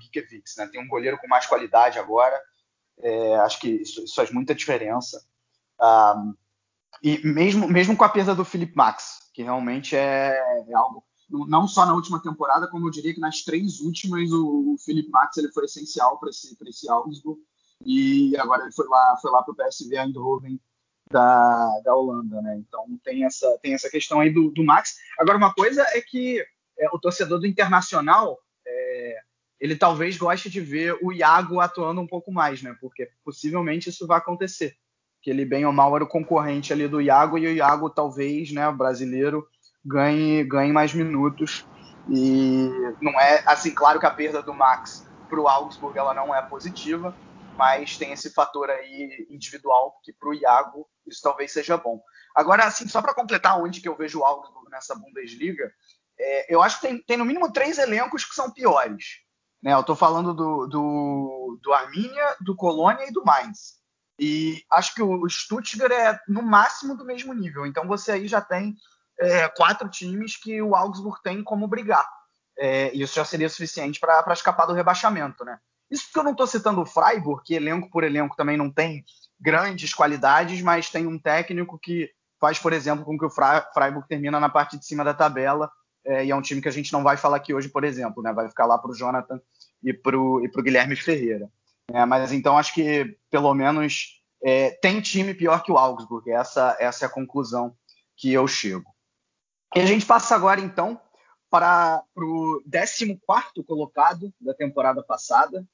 né? 0.57 0.67
Tem 0.71 0.79
um 0.79 0.87
goleiro 0.87 1.17
com 1.17 1.27
mais 1.27 1.47
qualidade 1.47 1.97
agora, 1.97 2.39
é, 2.99 3.35
acho 3.37 3.59
que 3.59 3.69
isso, 3.69 4.03
isso, 4.03 4.13
faz 4.13 4.29
muita 4.31 4.53
diferença. 4.53 5.25
Ah, 5.79 6.23
e 7.01 7.19
mesmo, 7.25 7.67
mesmo 7.67 7.97
com 7.97 8.03
a 8.03 8.09
perda 8.09 8.35
do 8.35 8.45
Felipe 8.45 8.75
Max, 8.75 9.31
que 9.33 9.41
realmente 9.41 9.95
é, 9.95 10.37
é, 10.69 10.73
algo, 10.75 11.03
não 11.31 11.67
só 11.67 11.85
na 11.85 11.93
última 11.93 12.21
temporada, 12.21 12.67
como 12.67 12.87
eu 12.87 12.91
diria 12.91 13.13
que 13.13 13.19
nas 13.19 13.41
três 13.41 13.79
últimas, 13.79 14.31
o, 14.31 14.73
o 14.73 14.77
Felipe 14.77 15.09
Max 15.09 15.37
ele 15.37 15.51
foi 15.51 15.65
essencial 15.65 16.19
para 16.19 16.29
esse, 16.29 16.57
esse 16.67 16.89
Augsburg, 16.89 17.39
e 17.85 18.35
agora 18.37 18.63
ele 18.63 18.71
foi 18.71 18.87
lá, 18.87 19.17
foi 19.21 19.31
lá 19.31 19.41
para 19.41 19.51
o 19.51 19.55
PSV 19.55 19.97
Eindhoven 19.97 20.59
da, 21.09 21.79
da 21.83 21.95
Holanda, 21.95 22.41
né? 22.41 22.57
Então 22.57 22.85
tem 23.03 23.25
essa, 23.25 23.57
tem 23.61 23.73
essa 23.73 23.89
questão 23.89 24.19
aí 24.19 24.31
do, 24.31 24.51
do 24.51 24.63
Max. 24.63 24.97
Agora, 25.19 25.37
uma 25.37 25.53
coisa 25.53 25.83
é 25.93 26.01
que 26.01 26.43
é, 26.79 26.87
o 26.91 26.99
torcedor 26.99 27.39
do 27.39 27.47
Internacional, 27.47 28.37
é, 28.65 29.17
ele 29.59 29.75
talvez 29.75 30.17
goste 30.17 30.49
de 30.49 30.59
ver 30.59 30.97
o 31.01 31.11
Iago 31.11 31.59
atuando 31.59 32.01
um 32.01 32.07
pouco 32.07 32.31
mais, 32.31 32.61
né? 32.61 32.75
Porque 32.79 33.09
possivelmente 33.23 33.89
isso 33.89 34.07
vai 34.07 34.17
acontecer. 34.17 34.75
Que 35.21 35.29
ele, 35.29 35.45
bem 35.45 35.65
ou 35.65 35.73
mal, 35.73 35.95
era 35.95 36.03
o 36.03 36.07
concorrente 36.07 36.73
ali 36.73 36.87
do 36.87 36.99
Iago, 36.99 37.37
e 37.37 37.45
o 37.45 37.53
Iago, 37.53 37.89
talvez, 37.89 38.51
né, 38.51 38.71
brasileiro, 38.71 39.47
ganhe, 39.85 40.43
ganhe 40.43 40.71
mais 40.71 40.93
minutos. 40.93 41.65
E 42.09 42.69
não 43.01 43.19
é 43.19 43.43
assim, 43.45 43.73
claro 43.73 43.99
que 43.99 44.05
a 44.05 44.11
perda 44.11 44.41
do 44.41 44.53
Max 44.53 45.07
para 45.29 45.39
o 45.39 45.47
Augsburg 45.47 45.97
ela 45.97 46.13
não 46.13 46.33
é 46.33 46.41
positiva, 46.41 47.15
mas 47.57 47.97
tem 47.97 48.11
esse 48.11 48.33
fator 48.33 48.69
aí 48.69 49.27
individual 49.29 49.99
que 50.03 50.11
para 50.11 50.29
o 50.29 50.33
Iago 50.33 50.87
isso 51.05 51.21
talvez 51.21 51.51
seja 51.51 51.77
bom. 51.77 52.01
Agora, 52.35 52.65
assim, 52.65 52.87
só 52.87 53.01
para 53.01 53.13
completar 53.13 53.59
onde 53.59 53.81
que 53.81 53.87
eu 53.87 53.95
vejo 53.95 54.19
o 54.19 54.25
Augsburg 54.25 54.69
nessa 54.69 54.95
Bundesliga, 54.95 55.71
é, 56.17 56.53
eu 56.53 56.61
acho 56.61 56.79
que 56.79 56.87
tem, 56.87 57.03
tem, 57.03 57.17
no 57.17 57.25
mínimo 57.25 57.51
três 57.51 57.77
elencos 57.77 58.23
que 58.23 58.35
são 58.35 58.51
piores. 58.51 59.19
Né? 59.61 59.73
Eu 59.73 59.81
estou 59.81 59.95
falando 59.95 60.33
do, 60.33 60.67
do, 60.67 61.59
do 61.61 61.73
Arminia, 61.73 62.35
do 62.39 62.55
Colônia 62.55 63.07
e 63.07 63.11
do 63.11 63.23
Mainz. 63.25 63.81
E 64.19 64.63
acho 64.71 64.93
que 64.93 65.01
o 65.01 65.27
Stuttgart 65.27 65.91
é 65.91 66.19
no 66.27 66.41
máximo 66.41 66.95
do 66.95 67.05
mesmo 67.05 67.33
nível. 67.33 67.65
Então 67.65 67.87
você 67.87 68.11
aí 68.11 68.27
já 68.27 68.39
tem 68.39 68.75
é, 69.19 69.47
quatro 69.49 69.89
times 69.89 70.35
que 70.35 70.61
o 70.61 70.75
Augsburg 70.75 71.21
tem 71.23 71.43
como 71.43 71.67
brigar. 71.67 72.07
É, 72.57 72.91
isso 72.93 73.15
já 73.15 73.25
seria 73.25 73.49
suficiente 73.49 73.99
para 73.99 74.33
escapar 74.33 74.65
do 74.65 74.73
rebaixamento, 74.73 75.43
né? 75.43 75.57
Isso 75.89 76.05
porque 76.05 76.19
eu 76.19 76.23
não 76.23 76.31
estou 76.31 76.47
citando 76.47 76.81
o 76.81 76.85
Freiburg, 76.85 77.43
que 77.43 77.53
elenco 77.53 77.89
por 77.89 78.03
elenco 78.03 78.35
também 78.35 78.55
não 78.55 78.71
tem 78.71 79.03
grandes 79.39 79.93
qualidades, 79.93 80.61
mas 80.61 80.89
tem 80.89 81.05
um 81.05 81.19
técnico 81.19 81.77
que 81.77 82.09
faz, 82.39 82.57
por 82.57 82.71
exemplo, 82.71 83.03
com 83.03 83.17
que 83.17 83.25
o 83.25 83.29
Freiburg 83.29 84.07
termina 84.07 84.39
na 84.39 84.49
parte 84.49 84.77
de 84.77 84.85
cima 84.85 85.03
da 85.03 85.13
tabela, 85.13 85.69
é, 86.05 86.25
e 86.25 86.31
é 86.31 86.35
um 86.35 86.41
time 86.41 86.61
que 86.61 86.67
a 86.67 86.71
gente 86.71 86.91
não 86.93 87.03
vai 87.03 87.17
falar 87.17 87.37
aqui 87.37 87.53
hoje, 87.53 87.69
por 87.69 87.83
exemplo, 87.83 88.23
né? 88.23 88.33
Vai 88.33 88.47
ficar 88.49 88.65
lá 88.65 88.77
para 88.77 88.91
o 88.91 88.95
Jonathan 88.95 89.39
e 89.83 89.93
para 89.93 90.17
o 90.17 90.63
Guilherme 90.63 90.95
Ferreira. 90.95 91.49
É, 91.93 92.05
mas 92.05 92.31
então 92.31 92.57
acho 92.57 92.73
que 92.73 93.17
pelo 93.29 93.53
menos 93.53 94.21
é, 94.43 94.71
tem 94.81 95.01
time 95.01 95.33
pior 95.33 95.61
que 95.61 95.71
o 95.71 95.77
Augsburg. 95.77 96.29
Essa, 96.31 96.75
essa 96.79 97.05
é 97.05 97.07
a 97.07 97.11
conclusão 97.11 97.75
que 98.17 98.31
eu 98.31 98.47
chego. 98.47 98.90
E 99.75 99.79
a 99.79 99.85
gente 99.85 100.05
passa 100.05 100.35
agora 100.35 100.59
então 100.59 100.99
para 101.49 102.03
o 102.15 102.61
14 102.69 103.19
colocado 103.65 104.33
da 104.39 104.53
temporada 104.53 105.03
passada, 105.03 105.65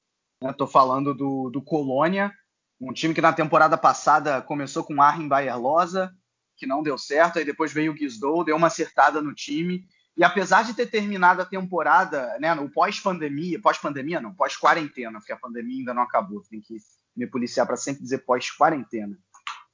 Estou 0.42 0.68
né? 0.68 0.74
falando 0.74 1.14
do, 1.14 1.50
do 1.50 1.62
Colônia, 1.62 2.32
um 2.80 2.94
time 2.94 3.14
que 3.14 3.22
na 3.22 3.34
temporada 3.34 3.78
passada 3.78 4.42
começou 4.42 4.84
com 4.84 5.02
Arjen 5.02 5.28
Bayerlosa, 5.28 6.14
que 6.56 6.68
não 6.68 6.84
deu 6.84 6.98
certo, 6.98 7.40
aí 7.40 7.46
depois 7.46 7.74
veio 7.74 7.92
o 7.92 7.96
Guizdou, 7.96 8.44
deu 8.44 8.56
uma 8.56 8.68
acertada 8.68 9.22
no 9.22 9.34
time. 9.34 9.84
E 10.16 10.24
apesar 10.24 10.64
de 10.64 10.74
ter 10.74 10.88
terminado 10.88 11.42
a 11.42 11.46
temporada, 11.46 12.38
né, 12.40 12.54
no 12.56 12.70
pós-pandemia, 12.70 13.62
pós-pandemia 13.62 14.20
não, 14.20 14.34
pós-quarentena, 14.34 15.20
porque 15.20 15.34
a 15.34 15.38
pandemia 15.38 15.80
ainda 15.80 15.94
não 15.94 16.02
acabou, 16.02 16.42
tem 16.50 16.60
que 16.60 16.78
me 17.16 17.28
policiar 17.28 17.66
para 17.66 17.78
sempre 17.78 18.02
dizer 18.02 18.20
pós-quarentena. 18.20 19.16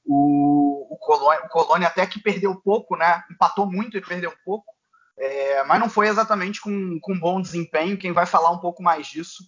O, 0.04 0.73
o, 0.94 0.98
Colônia, 0.98 1.44
o 1.44 1.48
Colônia 1.48 1.88
até 1.88 2.06
que 2.06 2.20
perdeu 2.20 2.54
pouco, 2.60 2.96
né, 2.96 3.22
empatou 3.30 3.66
muito 3.66 3.96
e 3.96 4.00
perdeu 4.00 4.32
pouco, 4.44 4.72
é, 5.18 5.64
mas 5.64 5.80
não 5.80 5.88
foi 5.88 6.08
exatamente 6.08 6.60
com, 6.60 6.98
com 7.00 7.18
bom 7.18 7.40
desempenho. 7.40 7.98
Quem 7.98 8.12
vai 8.12 8.26
falar 8.26 8.50
um 8.50 8.58
pouco 8.58 8.82
mais 8.82 9.06
disso 9.06 9.44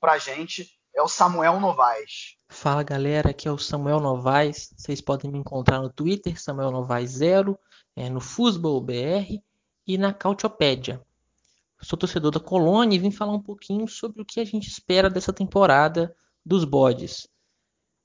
pra 0.00 0.18
gente 0.18 0.70
é 0.94 1.02
o 1.02 1.08
Samuel 1.08 1.60
Novaes. 1.60 2.36
Fala 2.48 2.82
galera, 2.82 3.30
aqui 3.30 3.46
é 3.46 3.52
o 3.52 3.58
Samuel 3.58 4.00
Novaes. 4.00 4.72
Vocês 4.76 5.00
podem 5.00 5.30
me 5.30 5.38
encontrar 5.38 5.80
no 5.80 5.90
Twitter, 5.90 6.40
Samuel 6.40 6.70
Novaes 6.70 7.10
0, 7.12 7.58
é, 7.96 8.08
no 8.08 8.20
Fusbol 8.20 8.80
BR 8.80 9.40
e 9.86 9.98
na 9.98 10.12
Cautiopédia. 10.12 11.02
Sou 11.82 11.98
torcedor 11.98 12.30
da 12.30 12.40
Colônia 12.40 12.96
e 12.96 12.98
vim 12.98 13.10
falar 13.10 13.32
um 13.32 13.42
pouquinho 13.42 13.88
sobre 13.88 14.20
o 14.20 14.24
que 14.24 14.40
a 14.40 14.44
gente 14.44 14.68
espera 14.68 15.08
dessa 15.08 15.32
temporada 15.32 16.14
dos 16.44 16.64
bodes. 16.64 17.26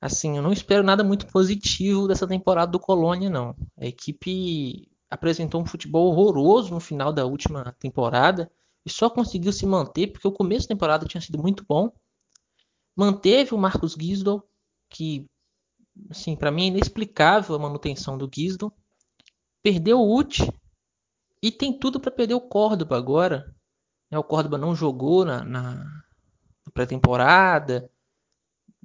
Assim, 0.05 0.37
eu 0.37 0.43
não 0.43 0.53
espero 0.53 0.83
nada 0.83 1.03
muito 1.03 1.25
positivo 1.25 2.07
dessa 2.07 2.27
temporada 2.27 2.71
do 2.71 2.79
Colônia, 2.79 3.27
não. 3.27 3.55
A 3.75 3.87
equipe 3.87 4.87
apresentou 5.09 5.59
um 5.59 5.65
futebol 5.65 6.11
horroroso 6.11 6.71
no 6.71 6.79
final 6.79 7.11
da 7.11 7.25
última 7.25 7.71
temporada 7.79 8.51
e 8.85 8.89
só 8.91 9.09
conseguiu 9.09 9.51
se 9.51 9.65
manter 9.65 10.11
porque 10.11 10.27
o 10.27 10.31
começo 10.31 10.67
da 10.67 10.75
temporada 10.75 11.07
tinha 11.07 11.19
sido 11.19 11.41
muito 11.41 11.65
bom. 11.67 11.91
Manteve 12.95 13.55
o 13.55 13.57
Marcos 13.57 13.93
Gisdol, 13.99 14.47
que 14.91 15.25
assim, 16.11 16.35
para 16.35 16.51
mim 16.51 16.65
é 16.65 16.67
inexplicável 16.67 17.55
a 17.55 17.59
manutenção 17.59 18.15
do 18.15 18.29
Gisdol. 18.31 18.71
Perdeu 19.63 19.99
o 19.99 20.15
Uti 20.15 20.53
e 21.41 21.51
tem 21.51 21.79
tudo 21.79 21.99
para 21.99 22.11
perder 22.11 22.35
o 22.35 22.41
Córdoba 22.41 22.95
agora. 22.95 23.55
O 24.11 24.23
Córdoba 24.23 24.59
não 24.59 24.75
jogou 24.75 25.25
na, 25.25 25.43
na 25.43 25.83
pré-temporada, 26.75 27.89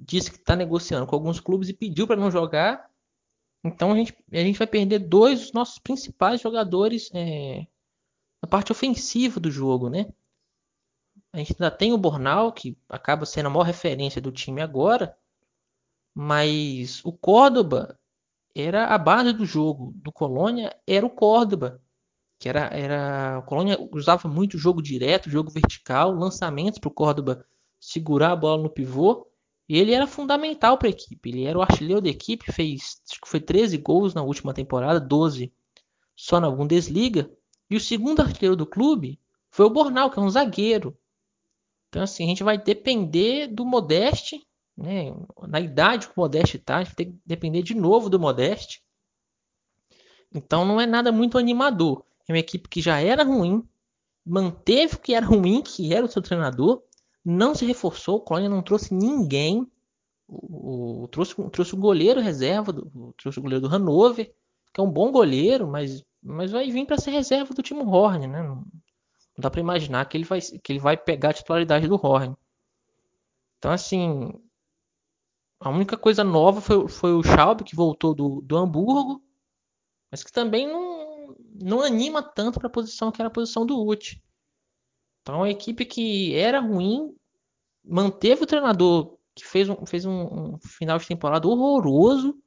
disse 0.01 0.31
que 0.31 0.37
está 0.37 0.55
negociando 0.55 1.05
com 1.05 1.15
alguns 1.15 1.39
clubes 1.39 1.69
e 1.69 1.73
pediu 1.73 2.07
para 2.07 2.15
não 2.15 2.31
jogar. 2.31 2.89
Então 3.63 3.91
a 3.91 3.95
gente, 3.95 4.15
a 4.31 4.37
gente 4.37 4.57
vai 4.57 4.67
perder 4.67 4.99
dois 4.99 5.39
dos 5.39 5.53
nossos 5.53 5.77
principais 5.77 6.41
jogadores 6.41 7.09
é, 7.13 7.67
na 8.41 8.49
parte 8.49 8.71
ofensiva 8.71 9.39
do 9.39 9.51
jogo, 9.51 9.89
né? 9.89 10.07
A 11.31 11.37
gente 11.37 11.53
ainda 11.53 11.71
tem 11.71 11.93
o 11.93 11.97
Bornal, 11.97 12.51
que 12.51 12.77
acaba 12.89 13.25
sendo 13.25 13.45
a 13.45 13.49
maior 13.49 13.63
referência 13.63 14.19
do 14.19 14.31
time 14.31 14.61
agora, 14.61 15.15
mas 16.13 17.03
o 17.05 17.13
Córdoba 17.13 17.97
era 18.53 18.87
a 18.87 18.97
base 18.97 19.31
do 19.31 19.45
jogo 19.45 19.93
do 19.95 20.11
Colônia, 20.11 20.75
era 20.85 21.05
o 21.05 21.09
Córdoba, 21.09 21.81
que 22.37 22.49
era, 22.49 22.65
era 22.73 23.39
o 23.39 23.43
Colônia 23.43 23.77
usava 23.93 24.27
muito 24.27 24.57
jogo 24.57 24.81
direto, 24.81 25.29
jogo 25.29 25.51
vertical, 25.51 26.11
lançamentos 26.11 26.79
para 26.79 26.89
o 26.89 26.93
Córdoba 26.93 27.45
segurar 27.79 28.31
a 28.31 28.35
bola 28.35 28.63
no 28.63 28.69
pivô, 28.69 29.30
e 29.71 29.77
ele 29.77 29.93
era 29.93 30.05
fundamental 30.05 30.77
para 30.77 30.89
a 30.89 30.91
equipe. 30.91 31.29
Ele 31.29 31.45
era 31.45 31.57
o 31.57 31.61
artilheiro 31.61 32.01
da 32.01 32.09
equipe, 32.09 32.51
fez 32.51 33.01
acho 33.09 33.21
que 33.21 33.29
foi 33.29 33.39
13 33.39 33.77
gols 33.77 34.13
na 34.13 34.21
última 34.21 34.53
temporada, 34.53 34.99
12 34.99 35.49
só 36.13 36.41
na 36.41 36.51
Bundesliga. 36.51 37.31
E 37.69 37.77
o 37.77 37.79
segundo 37.79 38.19
artilheiro 38.19 38.57
do 38.57 38.65
clube 38.65 39.17
foi 39.49 39.65
o 39.65 39.69
Bornal, 39.69 40.11
que 40.11 40.19
é 40.19 40.21
um 40.21 40.29
zagueiro. 40.29 40.97
Então, 41.87 42.03
assim, 42.03 42.25
a 42.25 42.27
gente 42.27 42.43
vai 42.43 42.57
depender 42.57 43.47
do 43.47 43.65
Modeste, 43.65 44.45
né? 44.75 45.15
Na 45.47 45.61
idade 45.61 46.07
que 46.07 46.17
o 46.17 46.19
Modeste 46.19 46.57
está, 46.57 46.75
a 46.75 46.83
gente 46.83 46.87
vai 46.93 47.05
ter 47.05 47.05
que 47.05 47.17
depender 47.25 47.61
de 47.61 47.73
novo 47.73 48.09
do 48.09 48.19
Modeste. 48.19 48.83
Então, 50.35 50.65
não 50.65 50.81
é 50.81 50.85
nada 50.85 51.13
muito 51.13 51.37
animador. 51.37 52.03
É 52.27 52.33
uma 52.33 52.39
equipe 52.39 52.67
que 52.67 52.81
já 52.81 52.99
era 52.99 53.23
ruim, 53.23 53.65
manteve 54.25 54.95
o 54.95 54.99
que 54.99 55.13
era 55.13 55.25
ruim, 55.25 55.61
que 55.61 55.93
era 55.93 56.05
o 56.05 56.09
seu 56.09 56.21
treinador, 56.21 56.83
não 57.23 57.53
se 57.55 57.65
reforçou, 57.65 58.17
o 58.17 58.21
Colônia 58.21 58.49
não 58.49 58.61
trouxe 58.61 58.93
ninguém. 58.93 59.69
O, 60.27 61.03
o, 61.03 61.07
trouxe, 61.07 61.35
trouxe 61.49 61.73
o 61.73 61.77
goleiro 61.77 62.21
reserva, 62.21 62.71
do, 62.71 63.13
trouxe 63.17 63.39
o 63.39 63.41
goleiro 63.41 63.67
do 63.67 63.73
Hannover, 63.73 64.33
que 64.73 64.79
é 64.79 64.83
um 64.83 64.91
bom 64.91 65.11
goleiro, 65.11 65.67
mas 65.67 66.03
mas 66.23 66.51
vai 66.51 66.69
vir 66.69 66.85
para 66.85 66.99
ser 66.99 67.11
reserva 67.11 67.53
do 67.53 67.63
time 67.63 67.81
Horn, 67.81 68.27
né? 68.27 68.43
Não, 68.43 68.63
dá 69.37 69.49
para 69.49 69.59
imaginar 69.59 70.05
que 70.05 70.15
ele 70.15 70.23
vai 70.23 70.39
que 70.39 70.71
ele 70.71 70.79
vai 70.79 70.95
pegar 70.95 71.29
a 71.31 71.33
titularidade 71.33 71.87
do 71.87 71.95
Horn. 71.95 72.35
Então 73.57 73.71
assim, 73.71 74.31
a 75.59 75.69
única 75.69 75.97
coisa 75.97 76.23
nova 76.23 76.61
foi, 76.61 76.87
foi 76.87 77.13
o 77.13 77.23
Schaub 77.23 77.63
que 77.63 77.75
voltou 77.75 78.13
do, 78.13 78.41
do 78.41 78.57
Hamburgo, 78.57 79.23
mas 80.09 80.23
que 80.23 80.31
também 80.31 80.67
não, 80.67 81.35
não 81.53 81.81
anima 81.81 82.21
tanto 82.23 82.59
para 82.59 82.67
a 82.67 82.71
posição 82.71 83.11
que 83.11 83.21
era 83.21 83.27
a 83.27 83.31
posição 83.31 83.65
do 83.65 83.79
Uti. 83.83 84.21
Então 85.21 85.43
a 85.43 85.49
equipe 85.49 85.85
que 85.85 86.35
era 86.35 86.59
ruim 86.59 87.15
manteve 87.83 88.43
o 88.43 88.47
treinador 88.47 89.17
que 89.35 89.45
fez 89.45 89.69
um, 89.69 89.85
fez 89.85 90.05
um, 90.05 90.53
um 90.53 90.59
final 90.59 90.97
de 90.97 91.07
temporada 91.07 91.47
horroroso, 91.47 92.37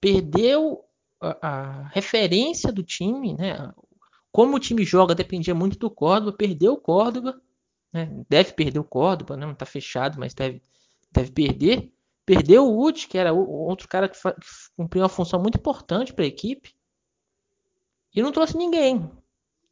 perdeu 0.00 0.84
a, 1.20 1.48
a, 1.48 1.88
referência 1.88 2.72
do 2.72 2.82
time, 2.82 3.34
né? 3.34 3.72
Como 4.32 4.56
o 4.56 4.60
time 4.60 4.84
joga 4.84 5.14
dependia 5.14 5.54
muito 5.54 5.78
do 5.78 5.90
Córdoba, 5.90 6.36
perdeu 6.36 6.74
o 6.74 6.80
Córdoba, 6.80 7.40
né? 7.92 8.08
deve 8.28 8.52
perder 8.52 8.78
o 8.78 8.84
Córdoba, 8.84 9.36
né? 9.36 9.44
não 9.44 9.52
está 9.52 9.66
fechado, 9.66 10.18
mas 10.18 10.34
deve, 10.34 10.62
deve 11.10 11.32
perder. 11.32 11.92
Perdeu 12.24 12.66
o 12.66 12.86
Uti, 12.86 13.08
que 13.08 13.18
era 13.18 13.32
outro 13.32 13.88
cara 13.88 14.08
que, 14.08 14.16
que 14.16 14.46
cumpriu 14.76 15.02
uma 15.02 15.08
função 15.08 15.40
muito 15.40 15.58
importante 15.58 16.12
para 16.12 16.24
a 16.24 16.28
equipe, 16.28 16.74
e 18.14 18.22
não 18.22 18.32
trouxe 18.32 18.56
ninguém. 18.56 19.10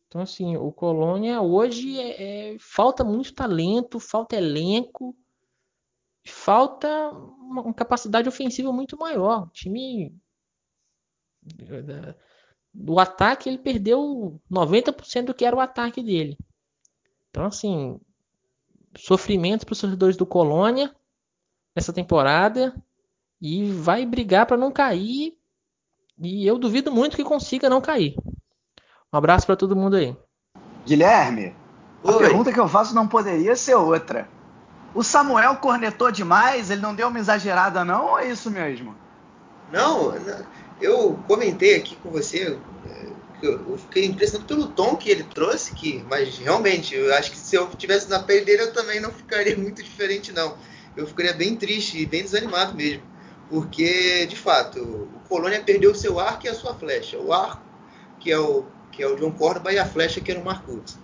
Então, 0.08 0.22
assim, 0.22 0.56
o 0.56 0.72
Colônia 0.72 1.42
hoje 1.42 2.00
é, 2.00 2.54
é, 2.54 2.58
falta 2.58 3.04
muito 3.04 3.34
talento, 3.34 4.00
falta 4.00 4.36
elenco, 4.36 5.14
falta 6.26 6.88
uma, 7.10 7.62
uma 7.62 7.74
capacidade 7.74 8.26
ofensiva 8.26 8.72
muito 8.72 8.96
maior. 8.96 9.44
O 9.44 9.50
time 9.50 10.18
do 12.72 12.98
ataque 12.98 13.48
ele 13.50 13.58
perdeu 13.58 14.40
90% 14.50 15.26
do 15.26 15.34
que 15.34 15.44
era 15.44 15.54
o 15.54 15.60
ataque 15.60 16.02
dele. 16.02 16.38
Então, 17.28 17.44
assim, 17.44 18.00
sofrimento 18.96 19.66
para 19.66 19.74
os 19.74 19.80
torcedores 19.80 20.16
do 20.16 20.24
Colônia 20.24 20.94
nessa 21.76 21.92
temporada 21.92 22.74
e 23.40 23.70
vai 23.70 24.06
brigar 24.06 24.46
para 24.46 24.56
não 24.56 24.72
cair. 24.72 25.36
E 26.18 26.46
eu 26.46 26.58
duvido 26.58 26.90
muito 26.90 27.16
que 27.16 27.22
consiga 27.22 27.68
não 27.68 27.80
cair. 27.80 28.16
Um 29.12 29.18
abraço 29.18 29.46
para 29.46 29.56
todo 29.56 29.76
mundo 29.76 29.96
aí. 29.96 30.16
Guilherme, 30.86 31.54
Oi. 32.02 32.14
a 32.14 32.18
pergunta 32.18 32.52
que 32.52 32.60
eu 32.60 32.68
faço 32.68 32.94
não 32.94 33.06
poderia 33.08 33.56
ser 33.56 33.74
outra. 33.74 34.28
O 34.94 35.02
Samuel 35.02 35.56
cornetou 35.56 36.10
demais? 36.10 36.70
Ele 36.70 36.80
não 36.80 36.94
deu 36.94 37.08
uma 37.08 37.18
exagerada, 37.18 37.84
não? 37.84 38.06
Ou 38.12 38.18
é 38.18 38.28
isso 38.28 38.50
mesmo? 38.50 38.94
Não, 39.70 40.14
eu 40.80 41.18
comentei 41.26 41.76
aqui 41.76 41.94
com 41.96 42.10
você 42.10 42.58
eu 43.42 43.78
fiquei 43.78 44.04
impressionado 44.06 44.46
pelo 44.46 44.68
tom 44.68 44.96
que 44.96 45.10
ele 45.10 45.22
trouxe, 45.22 45.74
que, 45.74 46.04
mas 46.08 46.38
realmente, 46.38 46.94
eu 46.94 47.14
acho 47.14 47.30
que 47.30 47.36
se 47.36 47.54
eu 47.54 47.68
tivesse 47.68 48.08
na 48.08 48.18
pele 48.20 48.44
dele, 48.44 48.62
eu 48.62 48.72
também 48.72 49.00
não 49.00 49.12
ficaria 49.12 49.56
muito 49.58 49.82
diferente, 49.82 50.32
não. 50.32 50.56
Eu 50.96 51.06
ficaria 51.06 51.32
bem 51.32 51.54
triste 51.54 52.00
e 52.00 52.06
bem 52.06 52.22
desanimado 52.22 52.74
mesmo. 52.74 53.02
Porque, 53.48 54.26
de 54.26 54.36
fato, 54.36 54.80
o 54.80 55.28
Colônia 55.28 55.62
perdeu 55.62 55.92
o 55.92 55.94
seu 55.94 56.18
arco 56.18 56.46
e 56.46 56.48
a 56.48 56.54
sua 56.54 56.74
flecha. 56.74 57.16
O 57.18 57.32
arco, 57.32 57.62
que 58.18 58.30
é 58.30 58.38
o, 58.38 58.66
que 58.98 59.02
é 59.04 59.06
o 59.06 59.14
John 59.14 59.30
Córdoba, 59.30 59.72
e 59.72 59.78
a 59.78 59.86
flecha, 59.86 60.20
que 60.20 60.28
era 60.28 60.40
o 60.40 60.44
Marcos. 60.44 60.98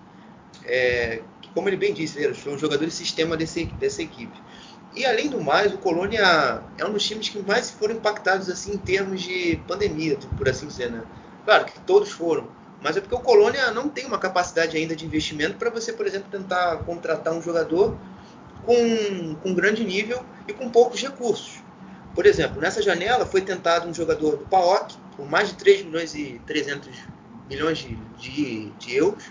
É, 0.65 1.23
como 1.55 1.69
ele 1.69 1.77
bem 1.77 1.95
disse, 1.95 2.21
ele 2.21 2.35
foi 2.35 2.53
um 2.53 2.59
jogador 2.59 2.85
de 2.85 2.91
sistema 2.91 3.37
desse, 3.37 3.67
dessa 3.67 4.03
equipe. 4.03 4.37
E 4.97 5.07
além 5.07 5.29
do 5.29 5.41
mais, 5.41 5.73
o 5.73 5.79
Colônia 5.79 6.61
é 6.77 6.85
um 6.85 6.93
dos 6.93 7.07
times 7.07 7.29
que 7.29 7.39
mais 7.39 7.71
foram 7.71 7.95
impactados 7.95 8.51
assim 8.51 8.73
em 8.73 8.79
termos 8.79 9.23
de 9.23 9.61
pandemia, 9.69 10.19
por 10.37 10.49
assim 10.49 10.67
dizer, 10.67 10.91
né? 10.91 11.05
Claro 11.45 11.67
que 11.67 11.79
todos 11.81 12.11
foram, 12.11 12.49
mas 12.83 12.97
é 12.97 13.01
porque 13.01 13.15
o 13.15 13.21
Colônia 13.21 13.71
não 13.71 13.89
tem 13.89 14.07
uma 14.07 14.19
capacidade 14.19 14.77
ainda 14.77 14.97
de 14.97 15.07
investimento 15.07 15.55
para 15.55 15.71
você, 15.71 15.93
por 15.93 16.05
exemplo, 16.05 16.29
tentar 16.33 16.79
contratar 16.79 17.33
um 17.33 17.41
jogador 17.41 17.97
com, 18.67 19.37
com 19.37 19.55
grande 19.55 19.85
nível 19.85 20.21
e 20.49 20.53
com 20.53 20.69
poucos 20.69 21.01
recursos. 21.01 21.63
Por 22.13 22.27
exemplo, 22.27 22.61
nessa 22.61 22.83
janela 22.83 23.25
foi 23.25 23.41
tentado 23.41 23.89
um 23.89 23.95
jogador 23.95 24.37
do 24.37 24.47
PAOK 24.47 24.97
por 25.17 25.31
mais 25.31 25.51
de 25.51 25.55
3 25.55 25.85
milhões 25.85 26.15
e 26.17 26.41
300 26.45 27.14
milhões 27.49 27.79
de, 27.79 27.97
de, 28.19 28.71
de 28.71 28.97
euros. 28.97 29.25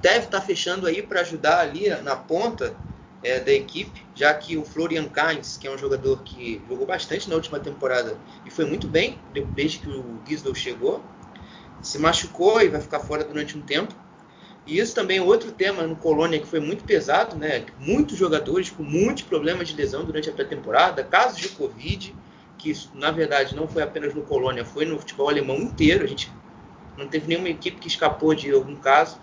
Deve 0.00 0.26
estar 0.26 0.40
fechando 0.40 0.86
aí 0.86 1.02
para 1.02 1.20
ajudar 1.20 1.60
ali 1.60 1.88
na 2.02 2.14
ponta 2.14 2.76
é, 3.22 3.40
da 3.40 3.52
equipe, 3.52 4.04
já 4.14 4.32
que 4.34 4.56
o 4.56 4.64
Florian 4.64 5.08
Kainz, 5.08 5.56
que 5.56 5.66
é 5.66 5.70
um 5.70 5.78
jogador 5.78 6.22
que 6.22 6.62
jogou 6.68 6.86
bastante 6.86 7.28
na 7.28 7.34
última 7.34 7.58
temporada 7.58 8.16
e 8.44 8.50
foi 8.50 8.64
muito 8.64 8.86
bem 8.86 9.18
desde 9.54 9.78
que 9.78 9.88
o 9.88 10.20
Gisdol 10.26 10.54
chegou, 10.54 11.02
se 11.82 11.98
machucou 11.98 12.60
e 12.60 12.68
vai 12.68 12.80
ficar 12.80 13.00
fora 13.00 13.24
durante 13.24 13.56
um 13.56 13.62
tempo. 13.62 13.94
E 14.66 14.78
isso 14.78 14.94
também 14.94 15.18
é 15.18 15.22
outro 15.22 15.52
tema 15.52 15.84
no 15.84 15.94
Colônia 15.94 16.40
que 16.40 16.46
foi 16.46 16.58
muito 16.58 16.82
pesado, 16.84 17.36
né? 17.36 17.64
Muitos 17.78 18.18
jogadores 18.18 18.68
com 18.68 18.82
muitos 18.82 19.22
problemas 19.22 19.68
de 19.68 19.76
lesão 19.76 20.04
durante 20.04 20.28
a 20.28 20.32
pré-temporada, 20.32 21.04
casos 21.04 21.38
de 21.38 21.48
Covid, 21.50 22.12
que 22.58 22.70
isso, 22.70 22.90
na 22.94 23.12
verdade 23.12 23.54
não 23.54 23.68
foi 23.68 23.82
apenas 23.82 24.12
no 24.12 24.22
Colônia, 24.22 24.64
foi 24.64 24.84
no 24.84 24.98
futebol 24.98 25.28
alemão 25.28 25.56
inteiro. 25.56 26.04
A 26.04 26.08
gente 26.08 26.32
não 26.96 27.08
teve 27.08 27.28
nenhuma 27.28 27.48
equipe 27.48 27.78
que 27.78 27.88
escapou 27.88 28.34
de 28.34 28.50
algum 28.50 28.76
caso. 28.76 29.18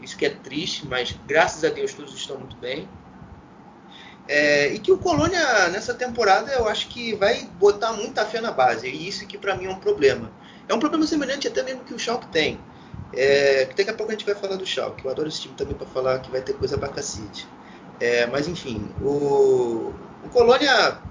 Isso 0.00 0.16
que 0.16 0.24
é 0.24 0.30
triste, 0.30 0.86
mas 0.86 1.14
graças 1.26 1.62
a 1.64 1.68
Deus 1.68 1.92
todos 1.92 2.14
estão 2.14 2.38
muito 2.38 2.56
bem. 2.56 2.88
É, 4.26 4.68
e 4.72 4.78
que 4.78 4.92
o 4.92 4.98
Colônia, 4.98 5.68
nessa 5.70 5.92
temporada, 5.92 6.52
eu 6.52 6.68
acho 6.68 6.88
que 6.88 7.14
vai 7.16 7.44
botar 7.58 7.92
muita 7.92 8.24
fé 8.24 8.40
na 8.40 8.52
base. 8.52 8.86
E 8.88 9.08
isso 9.08 9.26
que 9.26 9.36
para 9.36 9.56
mim 9.56 9.66
é 9.66 9.70
um 9.70 9.80
problema. 9.80 10.30
É 10.68 10.74
um 10.74 10.78
problema 10.78 11.06
semelhante 11.06 11.48
até 11.48 11.62
mesmo 11.62 11.84
que 11.84 11.92
o 11.92 11.98
Schalke 11.98 12.28
tem. 12.28 12.58
É, 13.12 13.64
daqui 13.66 13.90
a 13.90 13.94
pouco 13.94 14.12
a 14.12 14.14
gente 14.14 14.24
vai 14.24 14.34
falar 14.34 14.56
do 14.56 14.64
Schalke. 14.64 15.04
Eu 15.04 15.10
adoro 15.10 15.28
esse 15.28 15.40
time 15.40 15.54
também 15.54 15.74
para 15.74 15.86
falar 15.86 16.20
que 16.20 16.30
vai 16.30 16.40
ter 16.40 16.54
coisa 16.54 16.78
pra 16.78 16.88
cacete. 16.88 17.46
É, 17.98 18.26
mas 18.28 18.46
enfim, 18.46 18.88
o, 19.02 19.92
o 20.22 20.28
Colônia 20.30 21.02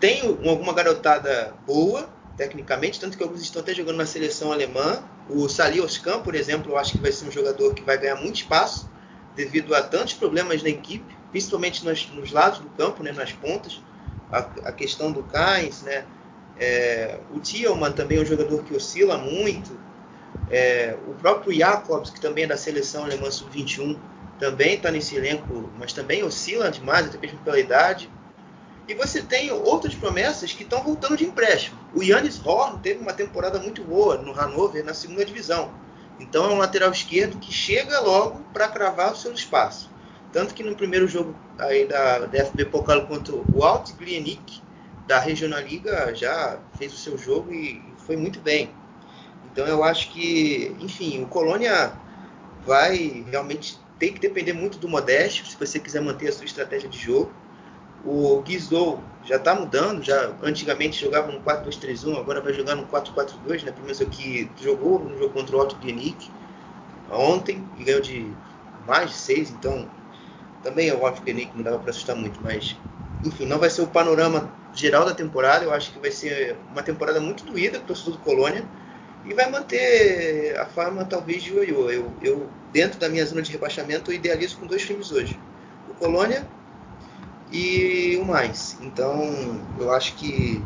tem 0.00 0.20
alguma 0.22 0.72
garotada 0.72 1.54
boa, 1.64 2.08
tecnicamente, 2.38 2.98
tanto 2.98 3.18
que 3.18 3.22
alguns 3.22 3.42
estão 3.42 3.60
até 3.60 3.74
jogando 3.74 3.96
na 3.96 4.06
seleção 4.06 4.50
alemã. 4.50 5.02
O 5.28 5.46
Salih 5.48 5.82
Oscan, 5.82 6.20
por 6.20 6.34
exemplo, 6.34 6.72
eu 6.72 6.78
acho 6.78 6.92
que 6.92 6.98
vai 6.98 7.12
ser 7.12 7.26
um 7.26 7.30
jogador 7.30 7.74
que 7.74 7.82
vai 7.82 7.98
ganhar 7.98 8.16
muito 8.16 8.36
espaço 8.36 8.88
devido 9.36 9.74
a 9.74 9.82
tantos 9.82 10.14
problemas 10.14 10.62
na 10.62 10.70
equipe 10.70 11.18
principalmente 11.30 11.84
nos, 11.84 12.10
nos 12.12 12.32
lados 12.32 12.58
do 12.58 12.68
campo, 12.70 13.02
né, 13.02 13.12
nas 13.12 13.32
pontas, 13.32 13.80
a, 14.30 14.38
a 14.38 14.72
questão 14.72 15.12
do 15.12 15.22
Kainz, 15.22 15.82
né, 15.82 16.04
é, 16.58 17.18
o 17.32 17.40
Thielmann 17.40 17.92
também 17.92 18.18
é 18.18 18.20
um 18.20 18.26
jogador 18.26 18.62
que 18.64 18.74
oscila 18.74 19.16
muito, 19.18 19.78
é, 20.50 20.96
o 21.06 21.14
próprio 21.14 21.52
Jacobs, 21.52 22.10
que 22.10 22.20
também 22.20 22.44
é 22.44 22.46
da 22.46 22.56
seleção 22.56 23.04
alemã 23.04 23.30
sub-21, 23.30 23.98
também 24.38 24.74
está 24.74 24.90
nesse 24.90 25.16
elenco, 25.16 25.70
mas 25.78 25.92
também 25.92 26.22
oscila 26.22 26.70
demais, 26.70 27.06
até 27.06 27.18
mesmo 27.18 27.38
pela 27.40 27.58
idade. 27.58 28.08
E 28.88 28.94
você 28.94 29.22
tem 29.22 29.52
outras 29.52 29.94
promessas 29.94 30.52
que 30.52 30.62
estão 30.62 30.82
voltando 30.82 31.16
de 31.16 31.24
empréstimo. 31.24 31.78
O 31.94 32.02
Yannis 32.02 32.44
Horn 32.44 32.78
teve 32.78 32.98
uma 33.00 33.12
temporada 33.12 33.58
muito 33.58 33.84
boa 33.84 34.16
no 34.16 34.32
Hannover, 34.32 34.82
na 34.82 34.94
segunda 34.94 35.24
divisão. 35.24 35.70
Então 36.18 36.46
é 36.46 36.48
um 36.48 36.58
lateral 36.58 36.90
esquerdo 36.90 37.38
que 37.38 37.52
chega 37.52 38.00
logo 38.00 38.44
para 38.52 38.66
cravar 38.68 39.12
o 39.12 39.16
seu 39.16 39.32
espaço. 39.32 39.90
Tanto 40.32 40.54
que 40.54 40.62
no 40.62 40.74
primeiro 40.74 41.06
jogo 41.06 41.34
aí 41.58 41.86
da, 41.86 42.20
da 42.20 42.38
FB 42.46 42.64
Pokal 42.66 43.06
contra 43.06 43.34
o 43.34 43.62
Alt 43.62 43.92
Glienik 43.92 44.62
da 45.06 45.18
Regional 45.18 45.60
Liga 45.60 46.14
já 46.14 46.58
fez 46.78 46.92
o 46.94 46.98
seu 46.98 47.16
jogo 47.18 47.52
e, 47.52 47.92
e 47.92 47.94
foi 48.06 48.16
muito 48.16 48.40
bem. 48.40 48.70
Então 49.44 49.66
eu 49.66 49.84
acho 49.84 50.10
que, 50.12 50.74
enfim, 50.80 51.22
o 51.22 51.26
Colônia 51.28 51.92
vai 52.64 53.24
realmente 53.30 53.78
ter 53.98 54.12
que 54.12 54.20
depender 54.20 54.52
muito 54.52 54.78
do 54.78 54.88
Modesto 54.88 55.46
se 55.46 55.58
você 55.58 55.78
quiser 55.78 56.00
manter 56.00 56.28
a 56.28 56.32
sua 56.32 56.44
estratégia 56.44 56.88
de 56.88 56.98
jogo. 56.98 57.30
O 58.04 58.40
Guizou 58.42 59.02
já 59.24 59.36
está 59.36 59.54
mudando, 59.54 60.02
já 60.02 60.32
antigamente 60.42 61.00
jogava 61.00 61.30
no 61.30 61.40
4-2-3-1, 61.40 62.18
agora 62.18 62.40
vai 62.40 62.52
jogar 62.52 62.74
no 62.74 62.86
4-4-2, 62.86 63.64
né? 63.64 63.72
Pelo 63.72 63.82
menos 63.82 64.00
é 64.00 64.04
o 64.04 64.08
que 64.08 64.50
jogou 64.60 64.98
no 65.00 65.18
jogo 65.18 65.34
contra 65.34 65.56
o 65.56 65.60
Alto 65.60 65.76
Glienik 65.76 66.30
ontem 67.10 67.66
e 67.78 67.84
ganhou 67.84 68.00
de 68.00 68.30
mais 68.86 69.10
de 69.10 69.16
6, 69.16 69.50
então 69.50 69.88
também 70.62 70.88
eu 70.88 71.06
acho 71.06 71.22
que 71.22 71.30
ele 71.30 71.50
não 71.54 71.62
dava 71.62 71.78
para 71.78 71.90
assustar 71.90 72.16
muito, 72.16 72.40
mas 72.42 72.76
enfim, 73.24 73.46
não 73.46 73.58
vai 73.58 73.70
ser 73.70 73.82
o 73.82 73.86
panorama 73.86 74.50
geral 74.74 75.04
da 75.04 75.14
temporada. 75.14 75.64
Eu 75.64 75.72
acho 75.72 75.92
que 75.92 75.98
vai 75.98 76.10
ser 76.10 76.56
uma 76.70 76.82
temporada 76.82 77.20
muito 77.20 77.44
doída 77.44 77.80
para 77.80 77.92
o 77.92 78.10
do 78.10 78.18
Colônia 78.18 78.64
e 79.24 79.34
vai 79.34 79.50
manter 79.50 80.56
a 80.58 80.66
fama 80.66 81.04
talvez 81.04 81.42
de 81.42 81.52
ioiô. 81.52 81.90
Eu, 81.90 82.12
eu, 82.22 82.48
dentro 82.72 82.98
da 82.98 83.08
minha 83.08 83.24
zona 83.26 83.42
de 83.42 83.50
rebaixamento, 83.50 84.10
eu 84.10 84.14
idealizo 84.14 84.58
com 84.58 84.66
dois 84.66 84.84
times 84.84 85.10
hoje: 85.10 85.38
o 85.88 85.94
Colônia 85.94 86.46
e 87.50 88.16
o 88.16 88.24
mais. 88.24 88.76
Então, 88.80 89.20
eu 89.78 89.92
acho 89.92 90.14
que 90.16 90.62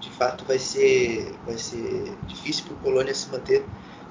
de 0.00 0.10
fato 0.10 0.44
vai 0.44 0.58
ser, 0.58 1.40
vai 1.44 1.58
ser 1.58 2.18
difícil 2.26 2.64
para 2.64 2.74
o 2.74 2.78
Colônia 2.78 3.14
se 3.14 3.30
manter 3.30 3.66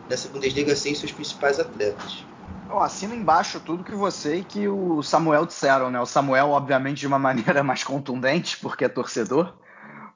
nessa 0.09 0.27
Bundesliga 0.29 0.75
sem 0.75 0.93
seus 0.95 1.11
principais 1.11 1.59
atletas. 1.59 2.23
Eu 2.69 2.79
assino 2.79 3.15
embaixo 3.15 3.59
tudo 3.61 3.83
que 3.83 3.95
você 3.95 4.37
e 4.37 4.43
que 4.43 4.67
o 4.67 5.01
Samuel 5.01 5.45
disseram, 5.45 5.89
né? 5.89 5.99
O 5.99 6.05
Samuel, 6.05 6.49
obviamente, 6.49 6.99
de 6.99 7.07
uma 7.07 7.19
maneira 7.19 7.63
mais 7.63 7.83
contundente, 7.83 8.57
porque 8.57 8.85
é 8.85 8.89
torcedor. 8.89 9.57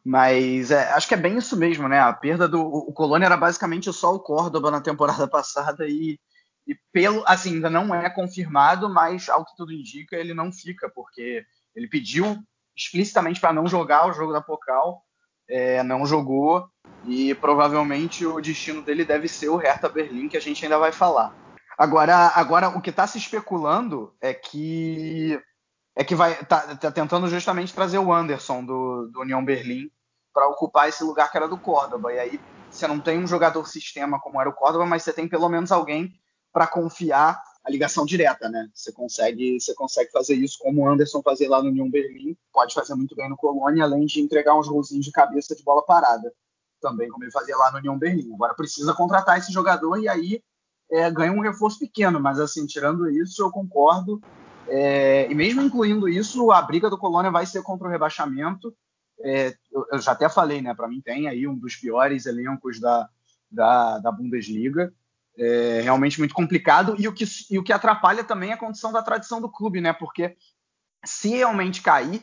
Mas 0.04 0.72
é, 0.72 0.92
acho 0.94 1.08
que 1.08 1.14
é 1.14 1.18
bem 1.18 1.38
isso 1.38 1.56
mesmo, 1.56 1.88
né? 1.88 2.00
A 2.00 2.12
perda 2.12 2.48
do. 2.48 2.62
O 2.62 2.92
Colônia 2.92 3.28
era 3.28 3.38
basicamente 3.38 3.92
só 3.94 4.14
o 4.14 4.20
Córdoba 4.20 4.72
na 4.72 4.82
temporada 4.82 5.28
passada 5.30 5.88
e, 5.88 6.20
e 6.68 6.76
pelo. 6.92 7.24
Assim, 7.26 7.56
ainda 7.56 7.70
não 7.70 7.94
é 7.94 8.10
confirmado, 8.10 8.90
mas 8.90 9.30
ao 9.30 9.46
que 9.46 9.56
tudo 9.56 9.72
indica, 9.72 10.16
ele 10.16 10.34
não 10.34 10.52
fica, 10.52 10.90
porque 10.90 11.46
ele 11.76 11.88
pediu 11.88 12.38
explicitamente 12.76 13.40
para 13.40 13.54
não 13.54 13.68
jogar 13.68 14.08
o 14.08 14.14
jogo 14.14 14.32
da 14.32 14.42
Pocal, 14.42 15.04
é, 15.48 15.84
não 15.84 16.06
jogou, 16.06 16.68
e 17.06 17.34
provavelmente 17.36 18.26
o 18.26 18.40
destino 18.40 18.82
dele 18.82 19.04
deve 19.04 19.28
ser 19.28 19.50
o 19.50 19.58
Hertha 19.58 19.90
Berlim, 19.90 20.30
que 20.30 20.38
a 20.38 20.42
gente 20.42 20.64
ainda 20.64 20.78
vai 20.78 20.92
falar. 20.92 21.36
Agora, 21.78 22.32
agora 22.36 22.70
o 22.70 22.82
que 22.82 22.90
está 22.90 23.08
se 23.08 23.18
especulando 23.18 24.16
é 24.22 24.34
que 24.34 25.42
é 25.96 26.04
que 26.04 26.16
vai 26.16 26.36
tá, 26.46 26.76
tá, 26.76 26.92
tentando 26.92 27.28
justamente 27.28 27.74
trazer 27.74 27.98
o 27.98 28.14
Anderson 28.14 28.64
do, 28.64 29.08
do 29.08 29.22
União 29.22 29.44
Berlim 29.44 29.90
para 30.34 30.48
ocupar 30.48 30.88
esse 30.88 31.04
lugar 31.04 31.30
que 31.30 31.38
era 31.38 31.48
do 31.48 31.58
Córdoba. 31.58 32.14
E 32.14 32.20
aí 32.20 32.40
você 32.70 32.88
não 32.88 33.00
tem 33.00 33.20
um 33.20 33.28
jogador 33.28 33.68
sistema 33.68 34.20
como 34.20 34.40
era 34.40 34.50
o 34.50 34.54
Córdoba, 34.54 34.86
mas 34.86 35.04
você 35.04 35.12
tem 35.12 35.28
pelo 35.28 35.50
menos 35.50 35.72
alguém 35.72 36.14
para 36.54 36.68
confiar 36.68 37.42
a 37.64 37.70
ligação 37.70 38.06
direta, 38.06 38.50
né? 38.50 38.70
Você 38.74 38.92
consegue, 38.92 39.60
você 39.60 39.74
consegue 39.74 40.12
fazer 40.12 40.36
isso 40.36 40.58
como 40.60 40.82
o 40.82 40.90
Anderson 40.90 41.22
fazia 41.22 41.50
lá 41.50 41.62
no 41.62 41.70
União 41.70 41.90
Berlim, 41.90 42.36
pode 42.52 42.74
fazer 42.74 42.96
muito 42.96 43.16
bem 43.16 43.30
no 43.30 43.38
Colônia, 43.38 43.84
além 43.84 44.06
de 44.06 44.20
entregar 44.20 44.58
uns 44.58 44.68
golzinhos 44.68 45.06
de 45.06 45.12
cabeça 45.12 45.56
de 45.56 45.64
bola 45.64 45.84
parada, 45.84 46.34
também 46.82 47.10
como 47.10 47.24
ele 47.24 47.32
fazia 47.32 47.56
lá 47.56 47.72
no 47.72 47.78
União 47.78 47.98
Berlim. 47.98 48.34
Agora 48.34 48.56
precisa 48.56 48.94
contratar 48.94 49.38
esse 49.38 49.52
jogador 49.52 49.98
e 49.98 50.08
aí 50.08 50.44
é, 50.92 51.10
ganha 51.12 51.32
um 51.32 51.42
reforço 51.42 51.80
pequeno, 51.80 52.20
mas 52.20 52.40
assim, 52.40 52.66
tirando 52.66 53.10
isso, 53.10 53.42
eu 53.42 53.52
concordo. 53.52 54.20
É, 54.68 55.32
e 55.32 55.36
mesmo 55.36 55.62
incluindo 55.62 56.10
isso, 56.10 56.52
a 56.52 56.62
briga 56.62 56.90
do 56.90 56.98
Colônia 56.98 57.30
vai 57.30 57.46
ser 57.46 57.62
contra 57.62 57.88
o 57.88 57.92
rebaixamento. 57.92 58.76
É, 59.24 59.56
eu, 59.72 59.86
eu, 59.92 60.00
já 60.00 60.14
até 60.14 60.28
falei, 60.28 60.62
né? 60.64 60.74
Para 60.74 60.88
mim 60.88 61.00
tem 61.00 61.28
aí 61.28 61.48
um 61.48 61.56
dos 61.56 61.76
piores 61.76 62.26
elencos 62.26 62.80
da, 62.80 63.08
da, 63.52 64.00
da 64.00 64.12
Bundesliga 64.12 64.92
é 65.38 65.82
realmente 65.82 66.20
muito 66.20 66.34
complicado 66.34 66.96
e 67.00 67.08
o, 67.08 67.14
que, 67.14 67.26
e 67.50 67.58
o 67.58 67.64
que 67.64 67.74
atrapalha 67.74 68.24
também 68.24 68.52
é 68.52 68.54
a 68.54 68.58
condição 68.58 68.92
da 68.92 69.02
tradição 69.02 69.42
do 69.42 69.50
clube, 69.50 69.82
né? 69.82 69.94
Porque 69.94 70.36
se 71.06 71.30
realmente 71.30 71.82
cair, 71.82 72.22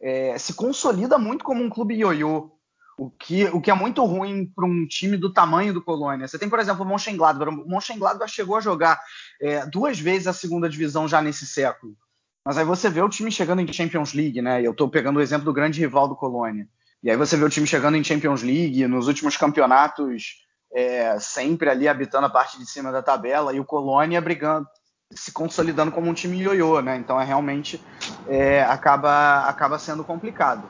é, 0.00 0.38
se 0.38 0.54
consolida 0.54 1.18
muito 1.18 1.44
como 1.44 1.62
um 1.62 1.70
clube 1.70 1.94
ioiô, 1.94 2.50
o 2.96 3.10
que, 3.10 3.44
o 3.46 3.60
que 3.60 3.70
é 3.70 3.74
muito 3.74 4.04
ruim 4.04 4.46
para 4.46 4.64
um 4.64 4.86
time 4.86 5.16
do 5.16 5.32
tamanho 5.32 5.74
do 5.74 5.82
Colônia. 5.82 6.28
Você 6.28 6.38
tem, 6.38 6.48
por 6.48 6.60
exemplo, 6.60 6.84
o 6.84 6.88
Mönchengladbach. 6.88 7.50
O 7.50 7.68
Mönchengladbach 7.68 8.32
chegou 8.32 8.56
a 8.56 8.60
jogar 8.60 9.00
é, 9.40 9.66
duas 9.66 9.98
vezes 9.98 10.28
a 10.28 10.32
segunda 10.32 10.68
divisão 10.68 11.08
já 11.08 11.20
nesse 11.20 11.46
século. 11.46 11.96
Mas 12.44 12.56
aí 12.56 12.64
você 12.64 12.88
vê 12.88 13.00
o 13.00 13.08
time 13.08 13.32
chegando 13.32 13.60
em 13.60 13.72
Champions 13.72 14.12
League, 14.12 14.40
né? 14.40 14.64
Eu 14.64 14.72
estou 14.72 14.88
pegando 14.88 15.18
o 15.18 15.22
exemplo 15.22 15.44
do 15.44 15.52
grande 15.52 15.80
rival 15.80 16.06
do 16.06 16.14
Colônia. 16.14 16.68
E 17.02 17.10
aí 17.10 17.16
você 17.16 17.36
vê 17.36 17.44
o 17.44 17.50
time 17.50 17.66
chegando 17.66 17.96
em 17.96 18.04
Champions 18.04 18.42
League, 18.42 18.86
nos 18.86 19.08
últimos 19.08 19.36
campeonatos 19.36 20.43
é, 20.74 21.16
sempre 21.20 21.70
ali 21.70 21.86
habitando 21.86 22.26
a 22.26 22.30
parte 22.30 22.58
de 22.58 22.66
cima 22.66 22.90
da 22.90 23.00
tabela, 23.00 23.52
e 23.52 23.60
o 23.60 23.64
Colônia 23.64 24.20
brigando, 24.20 24.66
se 25.12 25.30
consolidando 25.30 25.92
como 25.92 26.10
um 26.10 26.14
time 26.14 26.42
ioiô, 26.42 26.80
né? 26.80 26.96
Então 26.96 27.20
é 27.20 27.24
realmente 27.24 27.80
é, 28.26 28.62
acaba, 28.64 29.44
acaba 29.46 29.78
sendo 29.78 30.02
complicado. 30.02 30.68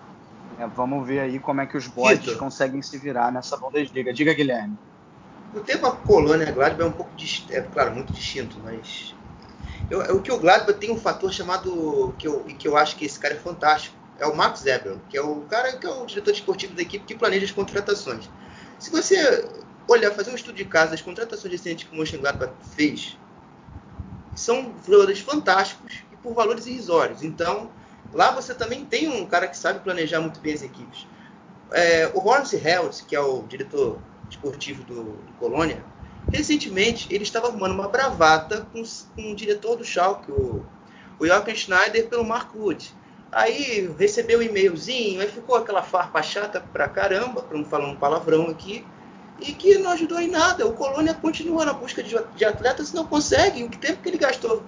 É, 0.59 0.67
vamos 0.67 1.07
ver 1.07 1.21
aí 1.21 1.39
como 1.39 1.63
é 1.63 1.67
que 1.67 1.77
os 1.77 1.87
bots 1.87 2.35
conseguem 2.35 2.83
se 2.83 2.99
virar 2.99 3.33
nessa 3.33 3.57
Bundesliga. 3.57 4.13
Diga, 4.13 4.35
Guilherme. 4.35 4.79
O 5.55 5.61
tema 5.61 5.93
Colônia 5.93 6.51
Gladbach 6.53 6.83
é 6.83 6.85
um 6.85 6.93
pouco, 6.93 7.13
é 7.51 7.61
claro, 7.63 7.95
muito 7.95 8.13
distinto, 8.13 8.61
mas 8.63 9.15
eu, 9.89 10.01
o 10.17 10.21
que 10.21 10.33
o 10.33 10.39
Gladbach 10.39 10.79
tem 10.79 10.91
um 10.91 10.99
fator 10.99 11.33
chamado 11.33 12.15
que 12.19 12.27
eu, 12.27 12.41
que 12.59 12.69
eu 12.69 12.77
acho 12.77 12.97
que 12.97 13.05
esse 13.05 13.19
cara 13.19 13.35
é 13.35 13.39
fantástico. 13.39 13.97
É 14.19 14.27
o 14.27 14.37
Max 14.37 14.65
Ebel, 14.65 15.01
que 15.09 15.17
é 15.17 15.23
o 15.23 15.41
cara 15.43 15.73
que 15.77 15.87
é 15.87 15.91
o 15.91 16.07
diretor 16.07 16.33
esportivo 16.33 16.75
da 16.75 16.83
equipe 16.83 17.05
que 17.05 17.17
planeja 17.17 17.47
as 17.47 17.51
contratações. 17.51 18.31
Se 18.79 18.91
você 18.91 19.45
olhar, 19.89 20.11
fazer 20.13 20.31
um 20.31 20.35
estudo 20.35 20.55
de 20.55 20.65
caso 20.65 20.91
das 20.91 21.03
contratações 21.03 21.53
recentes 21.53 21.85
que 21.85 21.95
o 21.95 21.99
Mönchengladbach 21.99 22.53
fez, 22.75 23.19
são 24.35 24.75
jogadores 24.87 25.21
fantásticos 25.21 26.05
e 26.13 26.17
por 26.17 26.35
valores 26.35 26.67
irrisórios. 26.67 27.23
Então, 27.23 27.71
lá 28.13 28.33
você 28.33 28.55
também 28.55 28.85
tem 28.85 29.09
um 29.09 29.27
cara 29.27 29.47
que 29.47 29.57
sabe 29.57 29.81
planejar 29.81 30.21
muito 30.21 30.41
bem 30.41 30.55
as 30.55 30.63
equipes. 30.63 31.07
É, 31.73 32.11
o 32.15 32.19
Horst 32.19 32.53
Held, 32.53 33.05
que 33.05 33.15
é 33.15 33.21
o 33.21 33.43
diretor 33.43 33.99
esportivo 34.29 34.83
do, 34.85 35.05
do, 35.05 35.33
Colônia, 35.39 35.83
recentemente 36.33 37.13
ele 37.15 37.25
estava 37.25 37.49
arrumando 37.49 37.73
uma 37.73 37.89
bravata 37.89 38.67
com, 38.73 38.83
com 39.15 39.33
o 39.33 39.37
diretor 39.37 39.77
do 39.77 39.85
Schalke, 39.85 40.31
o, 40.31 40.65
o 41.19 41.27
Jochen 41.27 41.55
Schneider, 41.55 42.09
pelo 42.09 42.25
Mark 42.25 42.55
Wood. 42.55 42.95
Aí 43.31 43.93
recebeu 43.99 44.39
um 44.39 44.43
e-mailzinho, 44.43 45.21
aí 45.21 45.29
ficou 45.29 45.57
aquela 45.57 45.83
farpa 45.83 46.23
chata 46.23 46.61
pra 46.61 46.89
caramba, 46.89 47.43
para 47.43 47.59
não 47.59 47.65
falar 47.65 47.87
um 47.87 47.97
palavrão 47.97 48.49
aqui 48.49 48.85
e 49.41 49.53
que 49.53 49.79
não 49.79 49.91
ajudou 49.93 50.21
em 50.21 50.29
nada. 50.29 50.67
O 50.67 50.73
Colônia 50.73 51.15
continua 51.15 51.65
na 51.65 51.73
busca 51.73 52.03
de, 52.03 52.45
atletas 52.45 52.91
e 52.91 52.95
não 52.95 53.05
consegue. 53.05 53.65
O 53.65 53.69
tempo 53.69 54.03
que 54.03 54.09
ele 54.09 54.19
gastou 54.19 54.63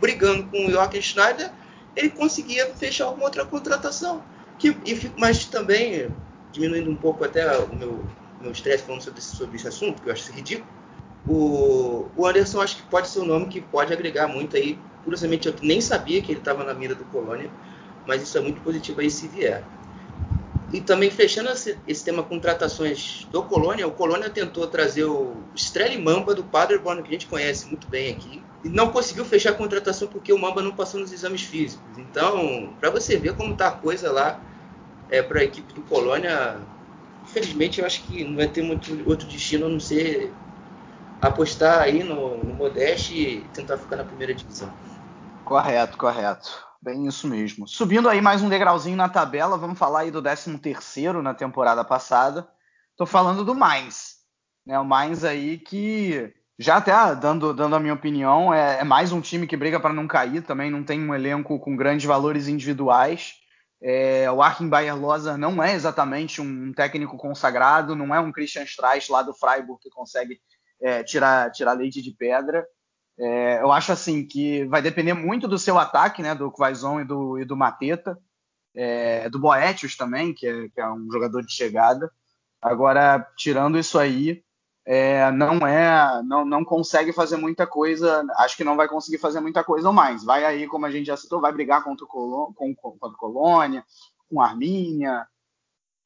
brigando 0.00 0.44
com 0.44 0.66
o 0.66 0.70
Joachim 0.70 1.00
Schneider, 1.00 1.50
ele 1.96 2.10
conseguia 2.10 2.66
fechar 2.74 3.06
alguma 3.06 3.24
outra 3.24 3.44
contratação. 3.44 4.22
Que, 4.58 4.68
e, 4.86 5.10
mas 5.16 5.44
também, 5.46 6.08
diminuindo 6.52 6.90
um 6.90 6.96
pouco 6.96 7.24
até 7.24 7.58
o 7.58 7.74
meu, 7.74 8.04
meu 8.40 8.52
estresse 8.52 8.84
falando 8.84 9.02
sobre, 9.02 9.20
sobre 9.20 9.56
esse 9.56 9.68
assunto, 9.68 10.02
que 10.02 10.08
eu 10.08 10.12
acho 10.12 10.32
ridículo, 10.32 10.66
o, 11.26 12.08
o 12.16 12.26
Anderson 12.26 12.60
acho 12.60 12.76
que 12.76 12.82
pode 12.82 13.08
ser 13.08 13.20
um 13.20 13.24
nome 13.24 13.46
que 13.46 13.60
pode 13.60 13.92
agregar 13.92 14.26
muito 14.26 14.56
aí. 14.56 14.78
Curiosamente, 15.04 15.48
eu 15.48 15.54
nem 15.62 15.80
sabia 15.80 16.20
que 16.22 16.32
ele 16.32 16.38
estava 16.38 16.64
na 16.64 16.74
mira 16.74 16.94
do 16.94 17.04
Colônia, 17.06 17.50
mas 18.06 18.22
isso 18.22 18.36
é 18.38 18.40
muito 18.40 18.60
positivo 18.60 19.00
aí 19.00 19.10
se 19.10 19.26
vier. 19.28 19.64
E 20.72 20.80
também 20.80 21.10
fechando 21.10 21.50
esse, 21.50 21.78
esse, 21.86 22.02
tema 22.02 22.22
contratações 22.22 23.26
do 23.30 23.42
Colônia, 23.42 23.86
o 23.86 23.90
Colônia 23.90 24.30
tentou 24.30 24.66
trazer 24.66 25.04
o 25.04 25.36
Strelly 25.54 25.98
Mamba 25.98 26.34
do 26.34 26.42
Paderborn, 26.42 27.02
que 27.02 27.10
a 27.10 27.12
gente 27.12 27.26
conhece 27.26 27.66
muito 27.66 27.86
bem 27.88 28.10
aqui, 28.10 28.42
e 28.64 28.70
não 28.70 28.90
conseguiu 28.90 29.24
fechar 29.24 29.50
a 29.50 29.54
contratação 29.54 30.08
porque 30.08 30.32
o 30.32 30.38
Mamba 30.38 30.62
não 30.62 30.72
passou 30.72 30.98
nos 30.98 31.12
exames 31.12 31.42
físicos. 31.42 31.98
Então, 31.98 32.74
para 32.80 32.88
você 32.88 33.18
ver 33.18 33.36
como 33.36 33.54
tá 33.54 33.68
a 33.68 33.72
coisa 33.72 34.10
lá 34.10 34.40
é, 35.10 35.20
para 35.20 35.40
a 35.40 35.44
equipe 35.44 35.74
do 35.74 35.82
Colônia, 35.82 36.56
infelizmente 37.22 37.80
eu 37.80 37.86
acho 37.86 38.02
que 38.04 38.24
não 38.24 38.36
vai 38.36 38.48
ter 38.48 38.62
muito 38.62 39.06
outro 39.06 39.28
destino 39.28 39.66
a 39.66 39.68
não 39.68 39.80
ser 39.80 40.32
apostar 41.20 41.82
aí 41.82 42.02
no, 42.02 42.38
no 42.38 42.54
Modeste 42.54 43.14
e 43.14 43.40
tentar 43.52 43.76
ficar 43.76 43.96
na 43.96 44.04
primeira 44.04 44.32
divisão. 44.32 44.72
Correto, 45.44 45.98
correto. 45.98 46.71
Bem 46.82 47.06
isso 47.06 47.28
mesmo. 47.28 47.68
Subindo 47.68 48.08
aí 48.08 48.20
mais 48.20 48.42
um 48.42 48.48
degrauzinho 48.48 48.96
na 48.96 49.08
tabela, 49.08 49.56
vamos 49.56 49.78
falar 49.78 50.00
aí 50.00 50.10
do 50.10 50.20
13 50.20 50.58
terceiro 50.58 51.22
na 51.22 51.32
temporada 51.32 51.84
passada. 51.84 52.48
Estou 52.90 53.06
falando 53.06 53.44
do 53.44 53.54
Mainz. 53.54 54.16
Né? 54.66 54.76
O 54.80 54.84
Mainz 54.84 55.22
aí 55.22 55.58
que, 55.58 56.34
já 56.58 56.78
até 56.78 56.92
dando, 57.14 57.54
dando 57.54 57.76
a 57.76 57.78
minha 57.78 57.94
opinião, 57.94 58.52
é, 58.52 58.80
é 58.80 58.84
mais 58.84 59.12
um 59.12 59.20
time 59.20 59.46
que 59.46 59.56
briga 59.56 59.78
para 59.78 59.94
não 59.94 60.08
cair 60.08 60.42
também, 60.42 60.72
não 60.72 60.82
tem 60.82 61.00
um 61.00 61.14
elenco 61.14 61.56
com 61.60 61.76
grandes 61.76 62.04
valores 62.04 62.48
individuais. 62.48 63.34
É, 63.80 64.28
o 64.32 64.42
Arkin 64.42 64.68
Bayer 64.68 64.96
Loser 64.96 65.38
não 65.38 65.62
é 65.62 65.74
exatamente 65.74 66.40
um 66.40 66.72
técnico 66.72 67.16
consagrado, 67.16 67.94
não 67.94 68.12
é 68.12 68.18
um 68.18 68.32
Christian 68.32 68.64
Streich 68.64 69.08
lá 69.08 69.22
do 69.22 69.32
Freiburg 69.32 69.80
que 69.80 69.88
consegue 69.88 70.40
é, 70.80 71.04
tirar, 71.04 71.48
tirar 71.52 71.74
leite 71.74 72.02
de 72.02 72.10
pedra. 72.10 72.66
É, 73.18 73.60
eu 73.60 73.70
acho 73.70 73.92
assim 73.92 74.26
que 74.26 74.64
vai 74.66 74.80
depender 74.80 75.12
muito 75.12 75.46
do 75.46 75.58
seu 75.58 75.78
ataque, 75.78 76.22
né, 76.22 76.34
do 76.34 76.50
Quaison 76.50 77.00
e 77.00 77.04
do, 77.04 77.38
e 77.38 77.44
do 77.44 77.56
Mateta, 77.56 78.18
é, 78.74 79.28
do 79.28 79.38
Boetius 79.38 79.96
também, 79.96 80.32
que 80.32 80.46
é, 80.46 80.68
que 80.68 80.80
é, 80.80 80.90
um 80.90 81.10
jogador 81.10 81.42
de 81.42 81.52
chegada. 81.52 82.10
Agora, 82.60 83.26
tirando 83.36 83.78
isso 83.78 83.98
aí, 83.98 84.42
é, 84.84 85.30
não 85.30 85.66
é, 85.66 86.22
não, 86.24 86.44
não 86.44 86.64
consegue 86.64 87.12
fazer 87.12 87.36
muita 87.36 87.66
coisa. 87.66 88.24
Acho 88.38 88.56
que 88.56 88.64
não 88.64 88.76
vai 88.76 88.88
conseguir 88.88 89.18
fazer 89.18 89.40
muita 89.40 89.62
coisa 89.62 89.92
mais. 89.92 90.24
Vai 90.24 90.44
aí, 90.44 90.66
como 90.66 90.86
a 90.86 90.90
gente 90.90 91.06
já 91.06 91.16
citou, 91.16 91.40
vai 91.40 91.52
brigar 91.52 91.84
contra 91.84 92.04
o, 92.04 92.52
com, 92.54 92.74
contra 92.74 93.16
Colônia, 93.16 93.84
com 94.28 94.40
a 94.40 94.48
Armínia, 94.48 95.26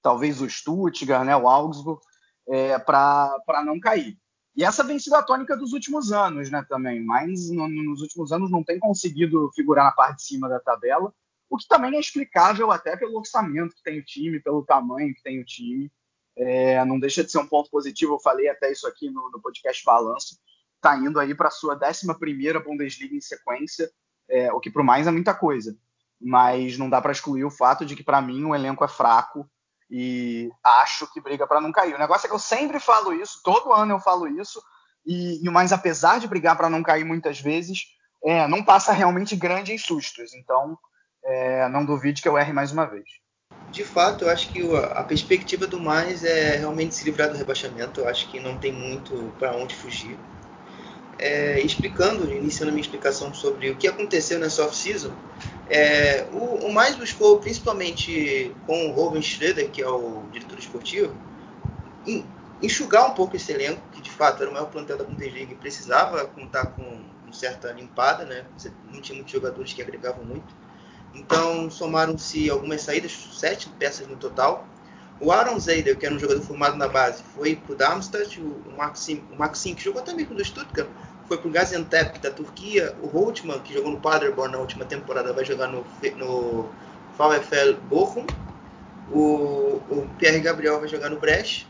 talvez 0.02 0.40
o 0.40 0.48
Stuttgart, 0.48 1.24
né, 1.24 1.36
o 1.36 1.48
Augsburg, 1.48 2.00
é, 2.48 2.78
para 2.78 3.64
não 3.64 3.80
cair. 3.80 4.18
E 4.56 4.64
essa 4.64 4.82
vem 4.82 4.98
sido 4.98 5.14
a 5.14 5.22
tônica 5.22 5.54
dos 5.54 5.74
últimos 5.74 6.12
anos, 6.12 6.50
né, 6.50 6.64
também. 6.66 7.04
Mas 7.04 7.50
no, 7.50 7.68
nos 7.68 8.00
últimos 8.00 8.32
anos 8.32 8.50
não 8.50 8.64
tem 8.64 8.78
conseguido 8.78 9.50
figurar 9.54 9.84
na 9.84 9.92
parte 9.92 10.16
de 10.16 10.22
cima 10.22 10.48
da 10.48 10.58
tabela, 10.58 11.12
o 11.48 11.58
que 11.58 11.68
também 11.68 11.94
é 11.94 12.00
explicável 12.00 12.70
até 12.72 12.96
pelo 12.96 13.18
orçamento 13.18 13.76
que 13.76 13.82
tem 13.82 13.98
o 13.98 14.04
time, 14.04 14.40
pelo 14.40 14.64
tamanho 14.64 15.14
que 15.14 15.22
tem 15.22 15.38
o 15.40 15.44
time. 15.44 15.92
É, 16.36 16.82
não 16.84 16.98
deixa 16.98 17.22
de 17.22 17.30
ser 17.30 17.38
um 17.38 17.46
ponto 17.46 17.70
positivo. 17.70 18.14
Eu 18.14 18.18
falei 18.18 18.48
até 18.48 18.72
isso 18.72 18.86
aqui 18.86 19.10
no, 19.10 19.30
no 19.30 19.40
podcast 19.40 19.84
Balanço. 19.84 20.38
Está 20.76 20.96
indo 20.96 21.20
aí 21.20 21.34
para 21.34 21.48
a 21.48 21.50
sua 21.50 21.78
11 21.78 22.06
Bundesliga 22.64 23.14
em 23.14 23.20
sequência, 23.20 23.90
é, 24.28 24.52
o 24.52 24.60
que 24.60 24.70
para 24.70 24.82
o 24.82 24.84
mais 24.84 25.06
é 25.06 25.10
muita 25.10 25.34
coisa. 25.34 25.76
Mas 26.20 26.78
não 26.78 26.88
dá 26.88 27.00
para 27.00 27.12
excluir 27.12 27.44
o 27.44 27.50
fato 27.50 27.84
de 27.84 27.94
que, 27.94 28.02
para 28.02 28.22
mim, 28.22 28.44
o 28.44 28.54
elenco 28.54 28.84
é 28.84 28.88
fraco 28.88 29.48
e 29.90 30.50
acho 30.62 31.10
que 31.12 31.20
briga 31.20 31.46
para 31.46 31.60
não 31.60 31.72
cair. 31.72 31.94
O 31.94 31.98
negócio 31.98 32.26
é 32.26 32.28
que 32.28 32.34
eu 32.34 32.38
sempre 32.38 32.80
falo 32.80 33.12
isso, 33.12 33.40
todo 33.42 33.72
ano 33.72 33.94
eu 33.94 34.00
falo 34.00 34.26
isso, 34.26 34.62
e, 35.06 35.44
e 35.44 35.50
mas 35.50 35.72
apesar 35.72 36.18
de 36.18 36.26
brigar 36.26 36.56
para 36.56 36.70
não 36.70 36.82
cair 36.82 37.04
muitas 37.04 37.40
vezes, 37.40 37.84
é, 38.24 38.48
não 38.48 38.62
passa 38.62 38.92
realmente 38.92 39.36
grande 39.36 39.72
em 39.72 39.78
sustos. 39.78 40.34
Então, 40.34 40.76
é, 41.24 41.68
não 41.68 41.84
duvide 41.84 42.20
que 42.20 42.28
eu 42.28 42.36
erre 42.36 42.52
mais 42.52 42.72
uma 42.72 42.86
vez. 42.86 43.04
De 43.70 43.84
fato, 43.84 44.24
eu 44.24 44.30
acho 44.30 44.48
que 44.50 44.62
a 44.76 45.02
perspectiva 45.04 45.66
do 45.66 45.78
mais 45.78 46.24
é 46.24 46.56
realmente 46.56 46.94
se 46.94 47.04
livrar 47.04 47.30
do 47.30 47.36
rebaixamento. 47.36 48.00
Eu 48.00 48.08
acho 48.08 48.28
que 48.30 48.40
não 48.40 48.58
tem 48.58 48.72
muito 48.72 49.32
para 49.38 49.54
onde 49.54 49.74
fugir. 49.74 50.18
É, 51.18 51.60
explicando, 51.60 52.30
iniciando 52.30 52.72
minha 52.72 52.82
explicação 52.82 53.32
sobre 53.32 53.70
o 53.70 53.76
que 53.76 53.88
aconteceu 53.88 54.38
nessa 54.38 54.64
off-season, 54.64 55.12
é, 55.68 56.28
o, 56.32 56.66
o, 56.66 56.72
mais 56.72 56.94
buscou, 56.94 57.38
principalmente 57.40 58.54
com 58.66 58.88
o 58.88 58.92
Robin 58.92 59.22
Schroeder, 59.22 59.70
que 59.70 59.82
é 59.82 59.88
o 59.88 60.22
diretor 60.30 60.58
esportivo, 60.58 61.16
enxugar 62.62 63.10
um 63.10 63.14
pouco 63.14 63.36
esse 63.36 63.52
elenco, 63.52 63.82
que 63.92 64.00
de 64.00 64.10
fato 64.10 64.42
era 64.42 64.50
o 64.50 64.54
maior 64.54 64.66
plantel 64.66 64.96
da 64.96 65.04
Bundesliga 65.04 65.52
e 65.52 65.56
precisava 65.56 66.24
contar 66.26 66.66
com 66.66 66.82
uma 67.24 67.32
certa 67.32 67.72
limpada, 67.72 68.24
né? 68.24 68.44
Não 68.84 69.00
tinha 69.00 69.16
muitos 69.16 69.32
jogadores 69.32 69.72
que 69.72 69.82
agregavam 69.82 70.24
muito. 70.24 70.54
Então 71.14 71.70
somaram-se 71.70 72.48
algumas 72.50 72.82
saídas, 72.82 73.12
sete 73.32 73.68
peças 73.70 74.06
no 74.06 74.16
total. 74.16 74.66
O 75.20 75.32
Aaron 75.32 75.58
Zeider, 75.58 75.96
que 75.96 76.04
era 76.04 76.14
um 76.14 76.18
jogador 76.18 76.42
formado 76.42 76.76
na 76.76 76.88
base, 76.88 77.22
foi 77.34 77.56
para 77.56 77.72
o 77.72 77.76
Darmstadt. 77.76 78.40
O 78.40 78.76
Maxim, 78.76 79.24
o 79.32 79.36
Maxim, 79.36 79.74
que 79.74 79.82
jogou 79.82 80.02
também 80.02 80.26
no 80.26 80.44
Stuttgart, 80.44 80.88
foi 81.26 81.38
para 81.38 81.48
o 81.48 81.50
Gaziantep 81.50 82.18
da 82.18 82.30
Turquia. 82.30 82.94
O 83.02 83.06
Holtmann, 83.06 83.60
que 83.60 83.72
jogou 83.72 83.92
no 83.92 84.00
Paderborn 84.00 84.52
na 84.52 84.58
última 84.58 84.84
temporada, 84.84 85.32
vai 85.32 85.44
jogar 85.44 85.68
no, 85.68 85.86
no 86.16 86.68
VfL 87.16 87.74
Bochum. 87.88 88.26
O, 89.10 89.80
o 89.88 90.08
Pierre 90.18 90.40
Gabriel 90.40 90.78
vai 90.78 90.88
jogar 90.88 91.08
no 91.08 91.18
Brecht. 91.18 91.66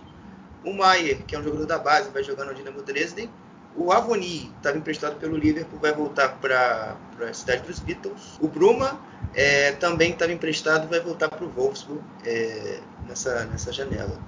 O 0.65 0.73
Maier, 0.73 1.23
que 1.25 1.37
é 1.37 1.39
um 1.39 1.45
jogador 1.45 1.67
da 1.67 1.79
base, 1.79 2.11
vai 2.11 2.25
jogar 2.25 2.45
no 2.45 2.55
Dinamo 2.55 2.83
Dresden. 2.83 3.31
O 3.77 3.93
Avoni 3.93 4.51
estava 4.57 4.77
emprestado 4.77 5.17
pelo 5.17 5.37
Liverpool, 5.37 5.79
vai 5.79 5.93
voltar 5.93 6.31
para 6.41 6.97
a 7.21 7.33
cidade 7.33 7.63
dos 7.63 7.79
Beatles. 7.79 8.39
O 8.41 8.49
Bruma 8.49 8.99
é, 9.35 9.73
também 9.73 10.13
estava 10.13 10.33
emprestado, 10.33 10.89
vai 10.89 10.99
voltar 10.99 11.29
para 11.29 11.45
o 11.45 11.49
Wolfsburg 11.51 12.03
é, 12.25 12.81
nessa, 13.09 13.45
nessa 13.47 13.73
janela. 13.73 14.19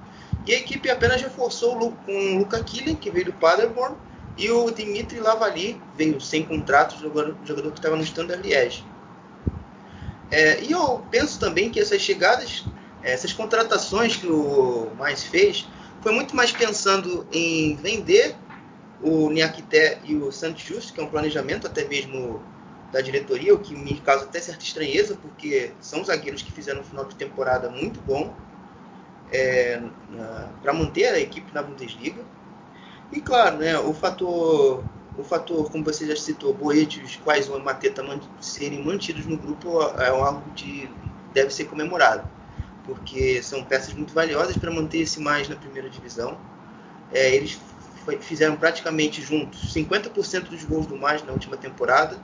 E 0.46 0.54
a 0.54 0.58
equipe 0.58 0.88
apenas 0.90 1.20
reforçou 1.20 1.92
com 2.06 2.36
o 2.36 2.38
Luca 2.38 2.62
Killen, 2.62 2.96
que 2.96 3.10
veio 3.10 3.26
do 3.26 3.32
Paderborn, 3.34 3.96
e 4.36 4.50
o 4.50 4.70
Dimitri 4.70 5.18
Lavali 5.18 5.80
veio 5.96 6.20
sem 6.20 6.44
contrato, 6.44 6.98
jogador, 6.98 7.36
jogador 7.44 7.72
que 7.72 7.78
estava 7.78 7.96
no 7.96 8.02
Standard 8.02 8.40
Liège. 8.40 8.84
É, 10.30 10.62
e 10.62 10.72
eu 10.72 11.04
penso 11.10 11.40
também 11.40 11.70
que 11.70 11.80
essas 11.80 12.00
chegadas, 12.00 12.64
essas 13.02 13.32
contratações 13.32 14.16
que 14.16 14.26
o 14.26 14.90
Mais 14.96 15.24
fez, 15.24 15.66
foi 16.00 16.12
muito 16.12 16.36
mais 16.36 16.52
pensando 16.52 17.26
em 17.32 17.74
vender 17.76 18.36
o 19.02 19.30
Niakité 19.30 19.98
e 20.04 20.14
o 20.14 20.30
Santos 20.30 20.62
Justo, 20.62 20.92
que 20.92 21.00
é 21.00 21.02
um 21.02 21.08
planejamento 21.08 21.66
até 21.66 21.84
mesmo 21.84 22.42
da 22.92 23.00
diretoria, 23.00 23.54
o 23.54 23.58
que 23.58 23.74
me 23.74 24.00
causa 24.00 24.24
até 24.24 24.40
certa 24.40 24.62
estranheza, 24.62 25.16
porque 25.20 25.72
são 25.80 26.04
zagueiros 26.04 26.42
que 26.42 26.52
fizeram 26.52 26.80
um 26.80 26.84
final 26.84 27.04
de 27.04 27.16
temporada 27.16 27.68
muito 27.68 28.00
bom 28.00 28.34
é, 29.32 29.80
para 30.62 30.72
manter 30.72 31.06
a 31.06 31.18
equipe 31.18 31.52
na 31.54 31.62
Bundesliga. 31.62 32.22
E 33.12 33.20
claro, 33.20 33.58
né, 33.58 33.78
o 33.78 33.94
fator, 33.94 34.84
o 35.16 35.24
fator, 35.24 35.70
como 35.70 35.84
você 35.84 36.06
já 36.06 36.16
citou, 36.16 36.52
Boetius, 36.52 37.16
Quaison 37.24 37.58
e 37.58 37.62
Mateta 37.62 38.02
man 38.02 38.20
serem 38.40 38.84
mantidos 38.84 39.26
no 39.26 39.36
grupo 39.36 39.80
é 39.98 40.08
algo 40.08 40.42
que 40.54 40.88
deve 41.32 41.50
ser 41.50 41.64
comemorado, 41.64 42.28
porque 42.84 43.42
são 43.42 43.64
peças 43.64 43.94
muito 43.94 44.12
valiosas 44.12 44.56
para 44.56 44.70
manter 44.70 44.98
esse 44.98 45.20
mais 45.20 45.48
na 45.48 45.56
primeira 45.56 45.88
divisão. 45.88 46.36
É, 47.12 47.34
eles 47.34 47.58
fizeram 48.20 48.56
praticamente 48.56 49.20
juntos 49.22 49.72
50% 49.74 50.48
dos 50.48 50.64
gols 50.64 50.86
do 50.86 50.96
Mais 50.96 51.22
na 51.22 51.32
última 51.32 51.56
temporada. 51.56 52.18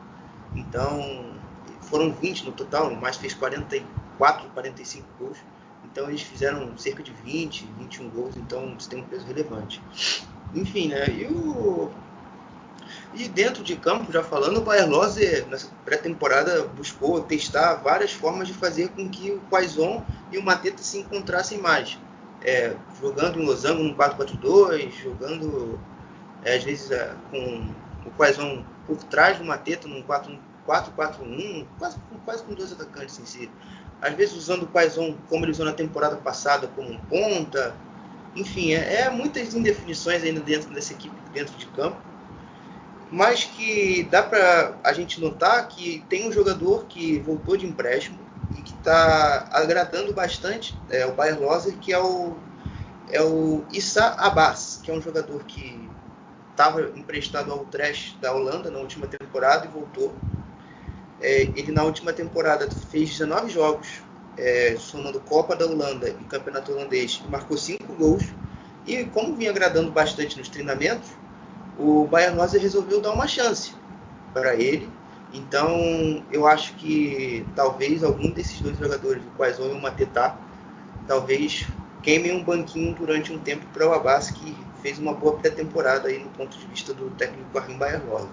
Então, 0.54 1.34
foram 1.82 2.12
20 2.12 2.44
no 2.44 2.52
total, 2.52 2.88
o 2.88 2.96
Mais 2.96 3.16
fez 3.16 3.34
44, 3.34 4.48
45 4.50 5.06
gols. 5.18 5.38
Então, 5.94 6.08
eles 6.08 6.22
fizeram 6.22 6.76
cerca 6.76 7.04
de 7.04 7.12
20, 7.24 7.68
21 7.78 8.10
gols, 8.10 8.36
então 8.36 8.74
isso 8.76 8.90
tem 8.90 9.00
um 9.00 9.04
peso 9.04 9.24
relevante. 9.26 9.80
Enfim, 10.52 10.88
né? 10.88 11.06
E, 11.08 11.24
o... 11.26 11.88
e 13.14 13.28
dentro 13.28 13.62
de 13.62 13.76
campo, 13.76 14.10
já 14.10 14.24
falando, 14.24 14.58
o 14.58 14.60
Bayer 14.60 14.90
Lose, 14.90 15.46
nessa 15.48 15.70
pré-temporada, 15.84 16.64
buscou 16.64 17.22
testar 17.22 17.76
várias 17.76 18.12
formas 18.12 18.48
de 18.48 18.54
fazer 18.54 18.88
com 18.88 19.08
que 19.08 19.30
o 19.30 19.40
Quaison 19.48 20.04
e 20.32 20.38
o 20.38 20.42
Mateta 20.42 20.82
se 20.82 20.98
encontrassem 20.98 21.58
mais 21.58 21.96
é, 22.44 22.76
jogando 23.00 23.40
em 23.40 23.46
losango 23.46 23.82
no 23.82 23.94
4-4-2, 23.94 24.90
jogando 25.02 25.80
é, 26.44 26.56
às 26.56 26.62
vezes 26.62 26.90
é, 26.90 27.14
com 27.30 27.66
o 28.06 28.10
Quaison 28.16 28.62
por 28.86 29.02
trás 29.04 29.38
do 29.38 29.44
Mateta 29.44 29.88
num 29.88 30.02
4-4-1, 30.02 31.66
quase, 31.78 31.98
quase 32.24 32.44
com 32.44 32.52
dois 32.52 32.70
atacantes 32.72 33.18
em 33.18 33.24
si. 33.24 33.50
Às 34.04 34.14
vezes 34.14 34.36
usando 34.36 34.64
o 34.64 34.66
Quaison 34.66 35.16
como 35.28 35.44
ele 35.44 35.52
usou 35.52 35.64
na 35.64 35.72
temporada 35.72 36.16
passada 36.16 36.68
como 36.68 36.90
um 36.90 36.98
ponta. 36.98 37.74
Enfim, 38.36 38.72
é, 38.72 39.00
é 39.00 39.10
muitas 39.10 39.54
indefinições 39.54 40.22
ainda 40.22 40.40
dentro 40.40 40.72
dessa 40.74 40.92
equipe, 40.92 41.14
dentro 41.32 41.56
de 41.56 41.66
campo. 41.66 41.96
Mas 43.10 43.44
que 43.44 44.06
dá 44.10 44.22
para 44.22 44.76
a 44.84 44.92
gente 44.92 45.20
notar 45.20 45.68
que 45.68 46.04
tem 46.08 46.28
um 46.28 46.32
jogador 46.32 46.84
que 46.86 47.18
voltou 47.20 47.56
de 47.56 47.66
empréstimo, 47.66 48.18
e 48.58 48.62
que 48.62 48.72
está 48.72 49.48
agradando 49.50 50.12
bastante 50.12 50.78
é, 50.90 51.06
o 51.06 51.12
Bayer 51.12 51.40
Loser, 51.40 51.76
que 51.78 51.92
é 51.92 51.98
o, 51.98 52.36
é 53.10 53.22
o 53.22 53.64
Issa 53.72 54.14
Abbas, 54.18 54.80
que 54.82 54.90
é 54.90 54.94
um 54.94 55.00
jogador 55.00 55.42
que 55.44 55.88
estava 56.50 56.82
emprestado 56.96 57.52
ao 57.52 57.64
Trash 57.64 58.16
da 58.20 58.32
Holanda 58.32 58.70
na 58.70 58.78
última 58.78 59.06
temporada 59.06 59.66
e 59.66 59.68
voltou. 59.68 60.14
É, 61.20 61.42
ele 61.54 61.72
na 61.72 61.84
última 61.84 62.12
temporada 62.12 62.68
fez 62.90 63.10
19 63.10 63.50
jogos, 63.50 64.02
é, 64.36 64.76
somando 64.78 65.20
Copa 65.20 65.54
da 65.54 65.66
Holanda 65.66 66.08
e 66.08 66.24
Campeonato 66.24 66.72
Holandês, 66.72 67.22
e 67.24 67.30
marcou 67.30 67.56
5 67.56 67.92
gols. 67.94 68.24
E 68.86 69.04
como 69.04 69.34
vinha 69.34 69.50
agradando 69.50 69.90
bastante 69.90 70.36
nos 70.38 70.48
treinamentos, 70.48 71.10
o 71.78 72.06
Bayern 72.06 72.36
Loser 72.36 72.60
resolveu 72.60 73.00
dar 73.00 73.12
uma 73.12 73.26
chance 73.26 73.72
para 74.32 74.54
ele 74.54 74.88
então, 75.34 76.22
eu 76.30 76.46
acho 76.46 76.74
que 76.74 77.44
talvez 77.56 78.04
algum 78.04 78.30
desses 78.30 78.60
dois 78.60 78.78
jogadores, 78.78 79.20
o 79.20 79.36
Quaison 79.36 79.66
e 79.66 79.72
o 79.72 79.82
Matetá, 79.82 80.36
talvez 81.08 81.66
queimem 82.04 82.32
um 82.32 82.44
banquinho 82.44 82.94
durante 82.94 83.32
um 83.32 83.38
tempo 83.38 83.66
para 83.72 83.88
o 83.88 83.92
Abbas, 83.92 84.30
que 84.30 84.56
fez 84.80 84.96
uma 85.00 85.12
boa 85.12 85.36
pré-temporada 85.36 86.08
aí 86.08 86.22
no 86.22 86.30
ponto 86.30 86.56
de 86.56 86.64
vista 86.66 86.94
do 86.94 87.10
técnico 87.10 87.50
Karim 87.52 87.76
Bayerlosa. 87.76 88.28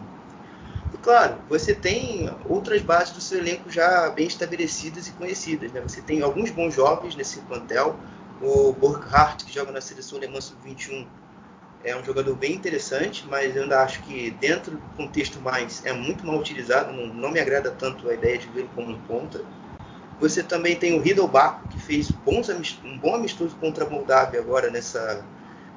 Claro, 1.02 1.42
você 1.50 1.74
tem 1.74 2.30
outras 2.46 2.82
bases 2.84 3.14
do 3.14 3.22
seu 3.22 3.40
elenco 3.40 3.70
já 3.72 4.10
bem 4.12 4.28
estabelecidas 4.28 5.08
e 5.08 5.12
conhecidas. 5.14 5.72
Né? 5.72 5.82
Você 5.82 6.02
tem 6.02 6.22
alguns 6.22 6.52
bons 6.52 6.76
jovens 6.76 7.16
nesse 7.16 7.42
plantel. 7.42 7.96
O 8.40 8.72
Burkhardt, 8.74 9.44
que 9.46 9.52
joga 9.52 9.72
na 9.72 9.82
seleção 9.82 10.18
alemã 10.18 10.40
sub-21, 10.40 11.08
é 11.84 11.96
um 11.96 12.04
jogador 12.04 12.36
bem 12.36 12.54
interessante, 12.54 13.26
mas 13.28 13.56
eu 13.56 13.64
ainda 13.64 13.82
acho 13.82 14.02
que 14.04 14.30
dentro 14.32 14.78
do 14.78 14.88
contexto 14.96 15.42
mais 15.42 15.84
é 15.84 15.92
muito 15.94 16.26
mal 16.26 16.38
utilizado, 16.38 16.94
não, 16.94 17.08
não 17.08 17.32
me 17.32 17.40
agrada 17.40 17.72
tanto 17.72 18.08
a 18.08 18.14
ideia 18.14 18.38
de 18.38 18.48
vê-lo 18.48 18.70
como 18.76 18.92
um 18.92 19.00
ponta. 19.02 19.42
Você 20.20 20.44
também 20.44 20.76
tem 20.76 20.94
o 20.94 21.02
Riddle 21.02 21.28
Baco, 21.28 21.68
que 21.70 21.80
fez 21.80 22.12
bons, 22.12 22.48
um 22.84 22.98
bom 23.00 23.16
amistoso 23.16 23.56
contra 23.56 23.86
a 23.86 23.90
Moldávia 23.90 24.40
agora 24.40 24.70
nessa, 24.70 25.26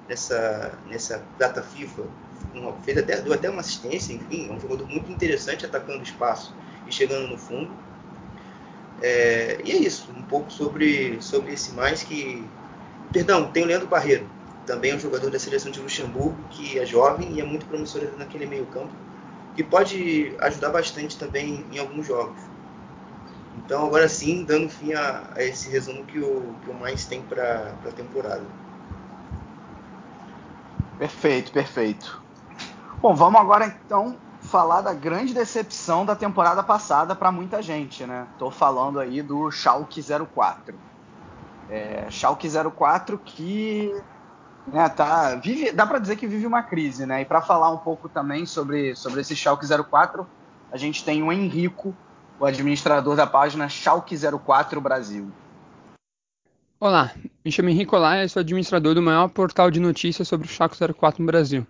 nessa, 0.07 0.79
nessa 0.87 1.25
data 1.39 1.63
FIFA. 1.63 2.03
Uma, 2.55 2.81
fez 2.81 2.99
até, 2.99 3.21
deu 3.21 3.33
até 3.33 3.51
uma 3.51 3.61
assistência, 3.61 4.13
enfim, 4.15 4.49
é 4.49 4.53
um 4.53 4.61
jogador 4.61 4.87
muito 4.89 5.11
interessante 5.13 5.67
atacando 5.67 6.03
espaço 6.03 6.55
e 6.87 6.93
chegando 6.93 7.29
no 7.29 7.39
fundo. 7.39 7.77
É, 8.99 9.61
e 9.65 9.71
é 9.73 9.77
isso, 9.77 10.13
um 10.13 10.23
pouco 10.23 10.53
sobre, 10.53 11.21
sobre 11.21 11.53
esse 11.53 11.73
mais 11.73 12.03
que. 12.03 12.51
Perdão, 13.13 13.51
tem 13.53 13.63
o 13.63 13.67
Leandro 13.67 13.89
Barreiro 13.89 14.31
também 14.67 14.93
é 14.93 14.95
um 14.97 15.01
jogador 15.01 15.31
da 15.31 15.39
seleção 15.39 15.71
de 15.73 15.81
Luxemburgo 15.81 16.45
que 16.51 16.79
é 16.79 16.87
jovem 16.87 17.35
e 17.35 17.41
é 17.41 17.45
muito 17.45 17.67
promissor 17.67 18.03
naquele 18.17 18.47
meio 18.47 18.67
campo, 18.67 18.95
que 19.55 19.65
pode 19.65 20.37
ajudar 20.41 20.71
bastante 20.71 21.19
também 21.19 21.67
em 21.71 21.79
alguns 21.79 22.07
jogos. 22.07 22.41
Então, 23.55 23.87
agora 23.87 24.07
sim, 24.09 24.45
dando 24.45 24.69
fim 24.69 24.93
a, 24.93 25.33
a 25.35 25.43
esse 25.43 25.71
resumo 25.71 26.05
que 26.05 26.21
o, 26.21 26.57
que 26.61 26.69
o 26.69 26.75
mais 26.75 27.07
tem 27.07 27.23
para 27.23 27.79
a 27.83 27.91
temporada. 27.93 28.55
Perfeito, 30.99 31.53
perfeito. 31.53 32.24
Bom, 33.05 33.15
vamos 33.15 33.39
agora 33.39 33.67
então 33.85 34.17
falar 34.41 34.81
da 34.81 34.95
grande 34.95 35.35
decepção 35.35 36.07
da 36.07 36.17
temporada 36.17 36.63
passada 36.63 37.15
para 37.15 37.31
muita 37.31 37.61
gente, 37.61 38.07
né? 38.07 38.27
Tô 38.39 38.51
falando 38.51 38.99
aí 38.99 39.21
do 39.21 39.51
Schalke 39.51 40.01
04. 40.03 40.75
É, 41.69 42.07
Schalke 42.09 42.49
04 42.49 43.19
que 43.19 43.95
né, 44.67 44.89
tá, 44.89 45.35
vive, 45.35 45.71
dá 45.71 45.87
para 45.87 45.99
dizer 45.99 46.17
que 46.17 46.27
vive 46.27 46.47
uma 46.47 46.63
crise, 46.63 47.05
né? 47.05 47.21
E 47.21 47.25
para 47.27 47.43
falar 47.43 47.71
um 47.71 47.77
pouco 47.77 48.09
também 48.09 48.47
sobre, 48.47 48.97
sobre 48.97 49.21
esse 49.21 49.37
Schalke 49.37 49.67
04, 49.67 50.27
a 50.73 50.79
gente 50.79 51.05
tem 51.05 51.23
o 51.23 51.31
Henrico, 51.31 51.95
o 52.41 52.47
administrador 52.47 53.15
da 53.15 53.27
página 53.27 53.69
Schalke 53.69 54.17
04 54.17 54.81
Brasil. 54.81 55.31
Olá, 56.81 57.13
me 57.45 57.53
chamo 57.53 57.69
Henrico 57.69 57.99
e 57.99 58.29
sou 58.31 58.41
administrador 58.41 58.95
do 58.95 59.03
maior 59.03 59.29
portal 59.29 59.71
de 59.71 59.79
notícias 59.79 60.27
sobre 60.27 60.47
o 60.47 60.51
Schalke 60.51 60.79
04 60.79 61.21
no 61.21 61.27
Brasil. 61.27 61.67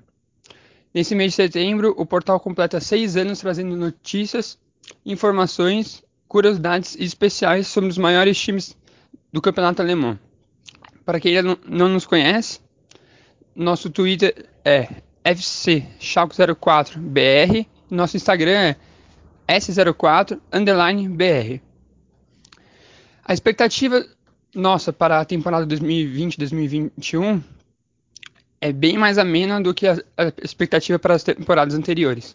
Nesse 0.94 1.14
mês 1.16 1.32
de 1.32 1.36
setembro, 1.36 1.92
o 1.98 2.06
portal 2.06 2.38
completa 2.38 2.78
seis 2.78 3.16
anos 3.16 3.40
trazendo 3.40 3.76
notícias, 3.76 4.56
informações, 5.04 6.04
curiosidades 6.28 6.94
especiais 7.00 7.66
sobre 7.66 7.90
os 7.90 7.98
maiores 7.98 8.38
times 8.38 8.76
do 9.32 9.42
campeonato 9.42 9.82
alemão. 9.82 10.16
Para 11.04 11.18
quem 11.18 11.36
ainda 11.36 11.58
não 11.66 11.88
nos 11.88 12.06
conhece, 12.06 12.60
nosso 13.56 13.90
Twitter 13.90 14.48
é 14.64 14.88
fcchalco04br. 15.24 17.66
Nosso 17.90 18.16
Instagram 18.16 18.76
é 19.48 19.58
s04 19.58 20.38
br. 21.08 21.60
A 23.24 23.34
expectativa 23.34 24.06
nossa 24.54 24.92
para 24.92 25.20
a 25.20 25.24
temporada 25.24 25.66
2020-2021 25.66 27.42
é 28.64 28.72
bem 28.72 28.96
mais 28.96 29.18
amena 29.18 29.60
do 29.60 29.74
que 29.74 29.86
a, 29.86 29.92
a 30.16 30.32
expectativa 30.42 30.98
para 30.98 31.14
as 31.14 31.22
temporadas 31.22 31.74
anteriores. 31.74 32.34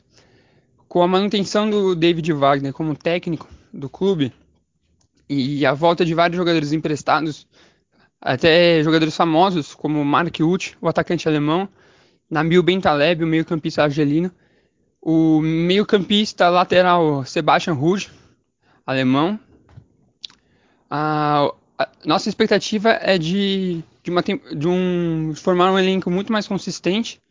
Com 0.88 1.02
a 1.02 1.08
manutenção 1.08 1.68
do 1.68 1.96
David 1.96 2.32
Wagner 2.34 2.72
como 2.72 2.96
técnico 2.96 3.50
do 3.74 3.90
clube 3.90 4.32
e 5.28 5.66
a 5.66 5.74
volta 5.74 6.06
de 6.06 6.14
vários 6.14 6.38
jogadores 6.38 6.72
emprestados 6.72 7.48
até 8.22 8.84
jogadores 8.84 9.16
famosos 9.16 9.74
como 9.74 10.06
Mark 10.06 10.40
Uth, 10.40 10.78
o 10.80 10.88
atacante 10.88 11.28
alemão, 11.28 11.68
Nabil 12.30 12.62
Bentaleb, 12.62 13.24
o 13.24 13.28
meio-campista 13.28 13.82
argelino, 13.82 14.32
o 15.02 15.42
meio-campista 15.42 16.48
lateral 16.48 17.26
Sebastian 17.26 17.74
Ruge, 17.74 18.12
alemão. 18.86 19.40
A, 20.92 21.52
a, 21.76 21.90
nossa 22.06 22.30
expectativa 22.30 22.92
é 23.02 23.18
de, 23.18 23.84
de, 24.10 24.16
uma, 24.16 24.24
de 24.56 24.68
um, 24.68 25.34
formar 25.36 25.72
um 25.72 25.80
elenco 25.80 26.10
muito 26.10 26.32
mais 26.32 26.48
consistente 26.48 27.22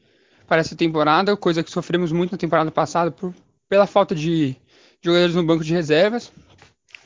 para 0.46 0.60
essa 0.60 0.74
temporada, 0.74 1.36
coisa 1.36 1.62
que 1.62 1.70
sofremos 1.70 2.10
muito 2.10 2.32
na 2.32 2.38
temporada 2.38 2.70
passada 2.70 3.10
por, 3.10 3.34
pela 3.68 3.86
falta 3.86 4.14
de 4.14 4.56
jogadores 5.02 5.34
no 5.34 5.44
banco 5.44 5.62
de 5.62 5.72
reservas. 5.72 6.32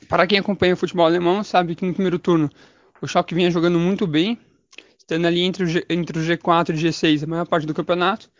Para 0.08 0.26
quem 0.26 0.38
acompanha 0.38 0.74
o 0.74 0.76
futebol 0.76 1.06
alemão, 1.06 1.42
sabe 1.42 1.74
que 1.74 1.84
no 1.84 1.92
primeiro 1.92 2.18
turno 2.18 2.50
o 3.00 3.06
Schalke 3.06 3.34
vinha 3.34 3.50
jogando 3.50 3.78
muito 3.78 4.06
bem, 4.06 4.38
estando 4.96 5.26
ali 5.26 5.40
entre 5.40 5.64
o, 5.64 5.66
G, 5.66 5.84
entre 5.88 6.18
o 6.18 6.22
G4 6.22 6.70
e 6.70 6.72
o 6.72 6.76
G6 6.76 7.24
a 7.24 7.26
maior 7.26 7.46
parte 7.46 7.66
do 7.66 7.74
campeonato. 7.74 8.30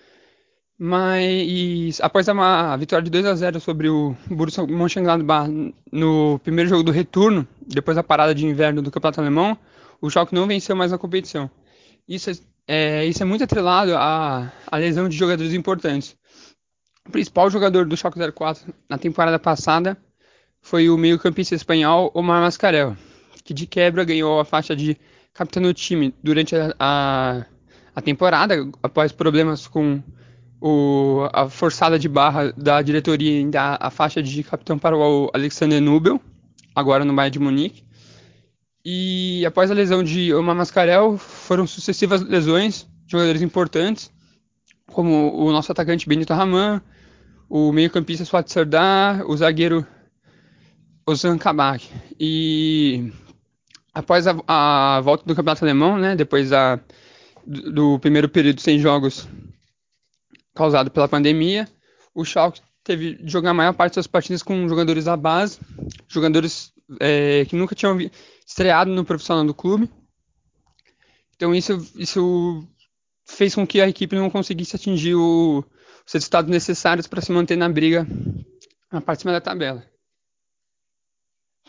Mas 0.79 2.01
após 2.01 2.29
a, 2.29 2.77
vitória 2.77 3.05
de 3.05 3.11
2 3.11 3.27
a 3.27 3.35
0 3.35 3.61
sobre 3.61 3.89
o 3.89 4.17
Borussia 4.27 4.67
Mönchengladbach 4.67 5.49
no 5.93 6.41
primeiro 6.41 6.71
jogo 6.71 6.83
do 6.83 6.93
retorno, 6.93 7.47
depois 7.67 7.97
da 7.97 8.03
parada 8.03 8.35
de 8.35 8.47
inverno 8.47 8.83
do 8.83 8.91
campeonato 8.91 9.21
alemão, 9.21 9.57
o 10.03 10.11
Schalke 10.11 10.35
não 10.35 10.47
venceu 10.49 10.75
mais 10.75 10.91
na 10.91 10.99
competição. 10.99 11.49
Isso 12.07 12.31
é, 12.31 12.35
é, 12.67 13.07
isso 13.07 13.23
é 13.23 13.25
muito 13.25 13.45
atrelado 13.45 13.95
à, 13.97 14.53
à 14.67 14.77
lesão 14.77 15.09
de 15.09 15.17
jogadores 15.17 15.55
importantes. 15.55 16.17
O 17.07 17.11
principal 17.11 17.49
jogador 17.49 17.87
do 17.87 17.97
Schalke 17.97 18.19
04 18.33 18.75
na 18.89 18.99
temporada 18.99 19.39
passada 19.39 19.97
foi 20.61 20.91
o 20.91 20.99
meio-campista 20.99 21.55
espanhol 21.55 22.11
Omar 22.15 22.41
Mascarell, 22.41 22.97
que 23.45 23.55
de 23.55 23.67
quebra 23.67 24.05
ganhou 24.05 24.41
a 24.41 24.45
faixa 24.45 24.75
de 24.75 24.97
capitão 25.33 25.63
do 25.63 25.73
time 25.73 26.15
durante 26.23 26.55
a, 26.55 26.75
a, 26.79 27.47
a 27.95 28.03
temporada, 28.03 28.55
após 28.83 29.13
problemas 29.13 29.67
com 29.67 30.03
o, 30.61 31.29
a 31.33 31.49
forçada 31.49 31.99
de 31.99 32.09
barra 32.09 32.53
da 32.53 32.83
diretoria 32.83 33.41
em 33.41 33.51
dar 33.51 33.79
a 33.81 33.91
faixa 33.91 34.23
de 34.23 34.43
capitão 34.43 34.79
para 34.79 34.97
o 34.97 35.31
Alexander 35.33 35.81
Nubel, 35.81 36.21
agora 36.75 37.05
no 37.05 37.15
Bayern 37.15 37.33
de 37.33 37.39
Munique. 37.39 37.85
E 38.85 39.45
após 39.47 39.71
a 39.71 39.75
lesão 39.75 40.03
de 40.03 40.35
Omar 40.35 40.57
Mascarell, 40.57 41.17
foram 41.17 41.67
sucessivas 41.67 42.21
lesões 42.21 42.87
de 43.07 43.13
jogadores 43.13 43.41
importantes, 43.41 44.11
como 44.89 45.33
o 45.35 45.53
nosso 45.53 45.71
atacante 45.71 46.09
Benito 46.09 46.35
Raman, 46.35 46.83
o 47.49 47.73
meio-campista 47.73 48.25
Swat 48.25 48.49
Sardar, 48.49 49.25
o 49.27 49.37
zagueiro 49.37 49.87
Ozan 51.07 51.39
Kabak. 51.39 51.89
E 52.19 53.13
após 53.95 54.27
a, 54.27 54.35
a, 54.49 55.01
volta 55.01 55.25
do 55.25 55.35
campeonato 55.35 55.65
alemão, 55.65 55.97
né, 55.97 56.17
depois 56.17 56.51
da, 56.51 56.81
do, 57.47 57.73
do 57.73 57.99
primeiro 58.01 58.29
período 58.29 58.61
sem 58.61 58.79
jogos 58.79 59.29
causado 60.55 60.91
pela 60.91 61.09
pandemia, 61.09 61.69
o 62.15 62.25
Schalke 62.25 62.61
teve 62.85 63.15
de 63.15 63.31
jogar 63.31 63.51
a 63.51 63.55
maior 63.55 63.75
parte 63.75 63.97
das 63.97 64.07
partidas 64.07 64.43
com 64.43 64.69
jogadores 64.69 65.05
da 65.05 65.17
base, 65.17 65.59
jogadores 66.09 66.73
é, 67.01 67.45
que 67.47 67.57
nunca 67.57 67.75
tinham 67.75 67.99
estreado 68.53 68.91
no 68.91 69.05
profissional 69.05 69.45
do 69.45 69.55
clube. 69.55 69.91
Então 71.35 71.55
isso, 71.55 71.73
isso 71.97 72.67
fez 73.25 73.55
com 73.55 73.67
que 73.67 73.81
a 73.81 73.89
equipe 73.89 74.15
não 74.15 74.31
conseguisse 74.31 74.77
atingir 74.77 75.15
o, 75.15 75.65
os 76.07 76.13
resultados 76.13 76.51
necessários 76.51 77.07
para 77.07 77.23
se 77.23 77.33
manter 77.33 77.57
na 77.57 77.69
briga 77.69 78.07
na 78.93 79.01
parte 79.01 79.19
de 79.19 79.23
cima 79.23 79.33
da 79.33 79.41
tabela. 79.41 79.85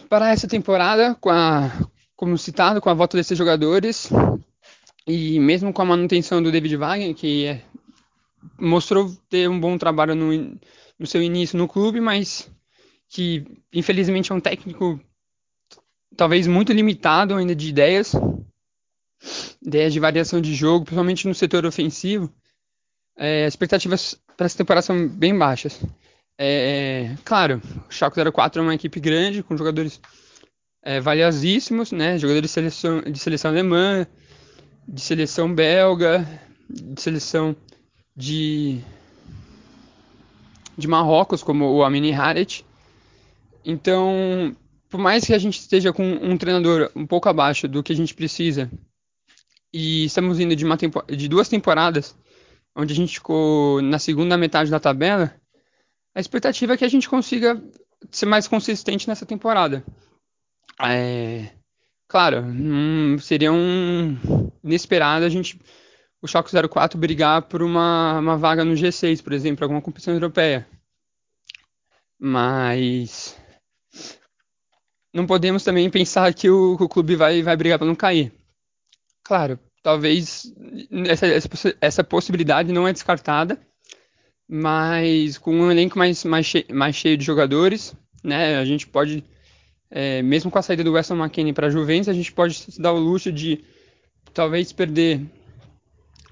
Para 0.10 0.32
essa 0.32 0.48
temporada, 0.48 1.16
com 1.16 1.30
a, 1.30 1.72
como 2.16 2.38
citado, 2.38 2.82
com 2.82 2.90
a 2.90 2.94
volta 2.94 3.16
desses 3.16 3.38
jogadores 3.38 4.10
e 5.08 5.40
mesmo 5.40 5.72
com 5.72 5.82
a 5.82 5.86
manutenção 5.86 6.44
do 6.44 6.52
David 6.52 6.76
Wagner, 6.76 7.16
que 7.16 7.46
é, 7.46 7.64
mostrou 8.60 9.10
ter 9.30 9.50
um 9.50 9.60
bom 9.60 9.78
trabalho 9.78 10.16
no, 10.16 10.60
no 11.00 11.08
seu 11.08 11.22
início 11.22 11.58
no 11.58 11.68
clube, 11.68 12.02
mas 12.02 12.52
que 13.08 13.46
infelizmente 13.72 14.34
é 14.34 14.36
um 14.36 14.42
técnico 14.42 15.00
talvez 16.16 16.48
muito 16.48 16.72
limitado 16.72 17.36
ainda 17.36 17.56
de 17.56 17.70
ideias, 17.70 18.14
ideias 19.62 19.94
de 19.94 20.00
variação 20.00 20.42
de 20.42 20.54
jogo, 20.54 20.86
principalmente 20.86 21.28
no 21.28 21.36
setor 21.36 21.66
ofensivo. 21.66 22.32
É, 23.18 23.46
as 23.46 23.54
expectativas 23.54 24.20
para 24.36 24.46
essa 24.46 24.58
temporada 24.58 24.86
são 24.86 25.08
bem 25.08 25.38
baixas. 25.38 25.80
É, 26.38 27.16
claro, 27.24 27.62
o 27.88 27.94
Schalke 27.94 28.20
04 28.32 28.62
é 28.62 28.64
uma 28.64 28.76
equipe 28.76 29.00
grande, 29.00 29.44
com 29.44 29.56
jogadores 29.56 30.02
é, 30.82 31.00
valiosíssimos, 31.00 31.92
né? 31.92 32.18
jogadores 32.18 32.50
de 32.50 32.54
seleção, 32.54 33.02
de 33.02 33.20
seleção 33.20 33.52
alemã, 33.52 34.08
de 34.88 35.02
seleção 35.02 35.54
belga, 35.54 36.28
de 36.70 37.02
seleção 37.02 37.56
de, 38.16 38.82
de 40.78 40.88
Marrocos, 40.88 41.44
como 41.44 41.72
o 41.72 41.84
Amini 41.84 42.14
Harit. 42.14 42.66
Então, 43.64 44.56
por 44.94 45.00
mais 45.00 45.26
que 45.26 45.34
a 45.34 45.40
gente 45.40 45.60
esteja 45.60 45.92
com 45.92 46.04
um 46.04 46.38
treinador 46.38 46.92
um 46.96 47.08
pouco 47.08 47.28
abaixo 47.28 47.68
do 47.68 47.82
que 47.82 47.92
a 47.92 47.96
gente 47.96 48.14
precisa, 48.14 48.70
e 49.74 50.06
estamos 50.06 50.40
indo 50.40 50.56
de, 50.56 50.64
uma 50.64 50.78
de 50.78 51.28
duas 51.28 51.50
temporadas, 51.50 52.16
onde 52.76 52.94
a 52.94 52.96
gente 52.96 53.16
ficou 53.16 53.82
na 53.82 53.98
segunda 53.98 54.38
metade 54.38 54.70
da 54.70 54.80
tabela, 54.80 55.34
a 56.14 56.20
expectativa 56.20 56.76
é 56.76 56.78
que 56.78 56.86
a 56.86 56.88
gente 56.88 57.10
consiga 57.10 57.60
ser 58.12 58.28
mais 58.28 58.48
consistente 58.48 59.08
nessa 59.08 59.26
temporada. 59.26 59.84
É, 60.80 61.50
claro, 62.08 62.44
hum, 62.46 63.18
seria 63.18 63.52
um 63.52 64.16
inesperado 64.64 65.26
a 65.26 65.30
gente, 65.30 65.60
o 66.22 66.28
Schalke 66.28 66.52
04, 66.70 67.00
brigar 67.00 67.42
por 67.42 67.64
uma, 67.64 68.20
uma 68.20 68.38
vaga 68.38 68.64
no 68.64 68.76
G6, 68.76 69.24
por 69.24 69.34
exemplo, 69.34 69.66
alguma 69.66 69.82
competição 69.82 70.14
europeia. 70.14 70.68
Mas 72.20 73.42
não 75.14 75.26
podemos 75.26 75.64
também 75.64 75.90
pensar 75.90 76.34
que 76.34 76.50
o, 76.50 76.74
o 76.74 76.90
clube 76.90 77.16
vai, 77.16 77.42
vai 77.42 77.56
brigar 77.56 77.78
para 77.78 77.88
não 77.88 77.96
cair. 77.96 78.32
Claro, 79.24 79.60
talvez 79.82 80.52
essa, 81.08 81.28
essa, 81.28 81.76
essa 81.80 82.04
possibilidade 82.04 82.74
não 82.74 82.88
é 82.88 82.94
descartada 82.94 83.60
mas 84.48 85.38
com 85.38 85.52
um 85.52 85.72
elenco 85.72 85.98
mais, 85.98 86.24
mais, 86.24 86.46
cheio, 86.46 86.66
mais 86.72 86.96
cheio 86.96 87.18
de 87.18 87.26
jogadores, 87.26 87.96
né? 88.24 88.58
A 88.58 88.66
gente 88.66 88.88
pode, 88.88 89.24
é, 89.90 90.22
mesmo 90.22 90.52
com 90.52 90.60
a 90.60 90.62
saída 90.62 90.84
do 90.84 90.94
Weston 90.94 91.16
McKinney 91.16 91.54
para 91.54 91.68
a 91.68 91.70
Juventus, 91.70 92.10
a 92.10 92.14
gente 92.14 92.32
pode 92.32 92.54
se 92.54 92.82
dar 92.82 92.94
o 92.94 93.00
luxo 93.00 93.32
de 93.32 93.64
talvez 94.34 94.72
perder 94.72 95.22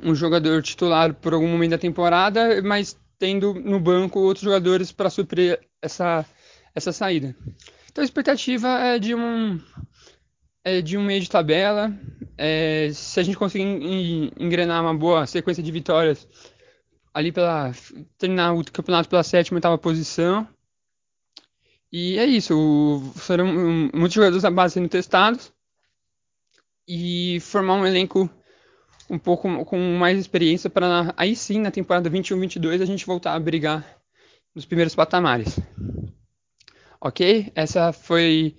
um 0.04 0.16
jogador 0.16 0.62
titular 0.62 1.14
por 1.14 1.34
algum 1.34 1.48
momento 1.48 1.72
da 1.72 1.78
temporada, 1.78 2.62
mas 2.62 2.98
tendo 3.18 3.54
no 3.54 3.80
banco 3.80 4.20
outros 4.20 4.44
jogadores 4.44 4.92
para 4.92 5.10
suprir 5.10 5.60
essa, 5.82 6.26
essa 6.74 6.92
saída. 6.92 7.36
Então 7.92 8.02
a 8.02 8.06
expectativa 8.06 8.68
é 8.80 8.98
de 8.98 9.14
um 9.14 9.60
é 10.64 10.82
de 10.82 10.98
um 10.98 11.04
meio 11.04 11.20
de 11.22 11.30
tabela. 11.30 11.92
É, 12.38 12.89
se 12.94 13.20
a 13.20 13.24
gente 13.24 13.38
conseguir 13.38 13.64
engrenar 14.39 14.82
uma 14.82 14.96
boa 14.96 15.28
sequência 15.28 15.62
de 15.62 15.72
vitórias 15.72 16.28
ali 17.14 17.32
pela 17.32 17.72
terminar 18.18 18.54
o 18.54 18.64
campeonato 18.72 19.10
pela 19.10 19.24
sétima 19.24 19.58
oitava 19.58 19.78
posição. 19.78 20.48
E 21.92 22.18
é 22.18 22.26
isso, 22.26 22.58
o, 22.58 23.02
foram 23.16 23.48
muitos 23.94 24.14
jogadores 24.14 24.44
da 24.44 24.50
base 24.50 24.76
sendo 24.76 24.88
testados 24.88 25.52
e 26.88 27.39
formar 27.42 27.76
um 27.76 27.86
elenco 27.86 28.30
um 29.10 29.20
pouco 29.20 29.66
com 29.66 29.78
mais 29.98 30.18
experiência 30.18 30.70
para 30.70 31.14
aí 31.18 31.36
sim 31.36 31.60
na 31.60 31.70
temporada 31.70 32.10
21-22 32.10 32.82
a 32.82 32.86
gente 32.86 33.06
voltar 33.06 33.34
a 33.34 33.39
brigar 33.39 33.86
nos 34.56 34.66
primeiros 34.66 34.96
patamares. 34.96 35.60
OK? 37.02 37.52
Essa 37.56 37.91
foi 37.91 38.56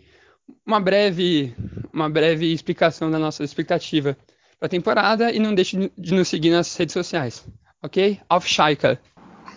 uma 0.66 0.80
breve 0.80 1.54
uma 1.92 2.10
breve 2.10 2.52
explicação 2.52 3.10
da 3.10 3.18
nossa 3.18 3.44
expectativa 3.44 4.16
para 4.58 4.66
a 4.66 4.68
temporada 4.68 5.30
e 5.32 5.38
não 5.38 5.54
deixe 5.54 5.90
de 5.96 6.14
nos 6.14 6.28
seguir 6.28 6.50
nas 6.50 6.74
redes 6.76 6.92
sociais 6.92 7.46
ok? 7.82 8.20
Auf 8.28 8.48
Schalke. 8.48 8.98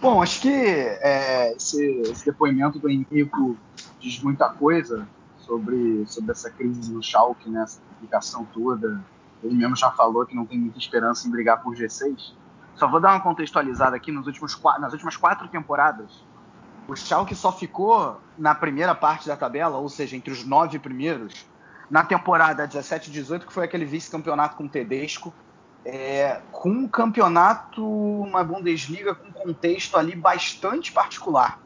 Bom, 0.01 0.21
acho 0.21 0.41
que 0.41 0.49
é, 0.49 1.53
esse, 1.55 2.01
esse, 2.01 2.25
depoimento 2.25 2.79
do 2.79 2.89
Henrico 2.89 3.55
diz 3.99 4.21
muita 4.21 4.49
coisa 4.49 5.07
sobre, 5.37 6.05
sobre 6.07 6.31
essa 6.31 6.49
crise 6.49 6.91
no 6.91 7.01
Schalke, 7.01 7.49
né, 7.49 7.61
essa 7.61 7.79
complicação 7.81 8.45
toda. 8.45 9.01
Ele 9.43 9.55
mesmo 9.55 9.75
já 9.75 9.91
falou 9.91 10.25
que 10.25 10.35
não 10.35 10.45
tem 10.45 10.59
muita 10.59 10.79
esperança 10.79 11.27
em 11.27 11.31
brigar 11.31 11.61
por 11.61 11.75
G6. 11.75 12.33
Só 12.75 12.89
vou 12.89 12.99
dar 12.99 13.11
uma 13.11 13.21
contextualizada 13.21 13.95
aqui 13.95 14.11
nos 14.11 14.27
últimos, 14.27 14.59
nas 14.79 14.91
últimas 14.91 15.15
quatro 15.15 15.47
temporadas. 15.47 16.25
O 16.87 16.95
Schalke 16.95 17.35
só 17.35 17.51
ficou 17.51 18.19
na 18.37 18.53
primeira 18.53 18.93
parte 18.93 19.27
da 19.27 19.35
tabela, 19.35 19.77
ou 19.77 19.89
seja, 19.89 20.15
entre 20.15 20.31
os 20.31 20.45
nove 20.45 20.77
primeiros, 20.77 21.45
na 21.89 22.03
temporada 22.03 22.67
17-18, 22.67 23.45
que 23.45 23.53
foi 23.53 23.65
aquele 23.65 23.85
vice-campeonato 23.85 24.55
com 24.55 24.65
o 24.65 24.69
Tedesco, 24.69 25.33
é, 25.83 26.41
com 26.51 26.69
um 26.69 26.87
campeonato, 26.87 27.85
uma 27.85 28.43
Bundesliga 28.43 29.13
com 29.13 29.27
um 29.27 29.31
contexto 29.31 29.97
ali 29.97 30.15
bastante 30.15 30.91
particular, 30.91 31.59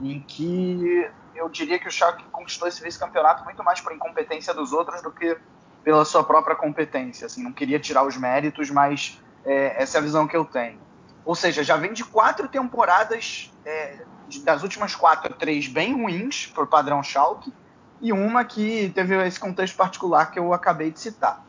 em 0.00 0.20
que 0.20 1.10
eu 1.34 1.48
diria 1.48 1.78
que 1.78 1.88
o 1.88 1.90
Schalke 1.90 2.24
conquistou 2.30 2.68
esse 2.68 2.82
vice-campeonato 2.82 3.44
muito 3.44 3.62
mais 3.64 3.80
por 3.80 3.92
incompetência 3.92 4.54
dos 4.54 4.72
outros 4.72 5.02
do 5.02 5.10
que 5.10 5.36
pela 5.82 6.04
sua 6.04 6.22
própria 6.24 6.54
competência. 6.56 7.26
Assim, 7.26 7.42
não 7.42 7.52
queria 7.52 7.78
tirar 7.78 8.04
os 8.06 8.16
méritos, 8.16 8.70
mas 8.70 9.20
é, 9.44 9.82
essa 9.82 9.98
é 9.98 10.00
a 10.00 10.02
visão 10.02 10.26
que 10.26 10.36
eu 10.36 10.44
tenho. 10.44 10.78
Ou 11.24 11.34
seja, 11.34 11.64
já 11.64 11.76
vem 11.76 11.92
de 11.92 12.04
quatro 12.04 12.48
temporadas, 12.48 13.52
é, 13.64 14.04
das 14.40 14.62
últimas 14.62 14.94
quatro, 14.94 15.34
três 15.34 15.68
bem 15.68 15.94
ruins, 15.94 16.46
por 16.46 16.66
padrão 16.66 17.02
Schalke, 17.02 17.52
e 18.00 18.12
uma 18.12 18.44
que 18.44 18.90
teve 18.94 19.16
esse 19.26 19.38
contexto 19.38 19.76
particular 19.76 20.30
que 20.30 20.38
eu 20.38 20.52
acabei 20.52 20.90
de 20.90 21.00
citar. 21.00 21.44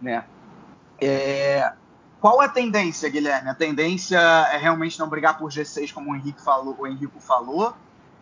Né? 0.00 0.24
É, 1.00 1.72
qual 2.20 2.40
a 2.40 2.48
tendência, 2.48 3.08
Guilherme? 3.08 3.48
A 3.48 3.54
tendência 3.54 4.18
é 4.18 4.56
realmente 4.56 4.98
não 4.98 5.08
brigar 5.08 5.38
por 5.38 5.50
G6, 5.50 5.92
como 5.92 6.12
o 6.12 6.16
Henrique 6.16 6.42
falou, 6.42 6.76
o 6.78 6.86
Henrique 6.86 7.20
falou 7.20 7.74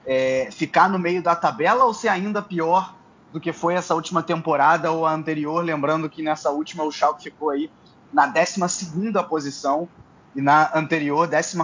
é, 0.07 0.49
ficar 0.51 0.89
no 0.89 0.99
meio 0.99 1.23
da 1.23 1.35
tabela 1.35 1.85
ou 1.85 1.95
ser 1.95 2.09
ainda 2.09 2.43
pior 2.43 2.95
do 3.33 3.41
que 3.41 3.53
foi 3.53 3.75
essa 3.75 3.95
última 3.95 4.23
temporada 4.23 4.91
ou 4.93 5.07
a 5.07 5.13
anterior? 5.13 5.65
Lembrando 5.65 6.09
que 6.09 6.23
nessa 6.23 6.51
última 6.51 6.85
o 6.85 6.93
Schalke 6.93 7.25
ficou 7.25 7.51
aí 7.51 7.71
na 8.13 8.27
12 8.27 8.61
posição 9.29 9.89
e 10.37 10.41
na 10.41 10.71
anterior, 10.75 11.29
14. 11.29 11.59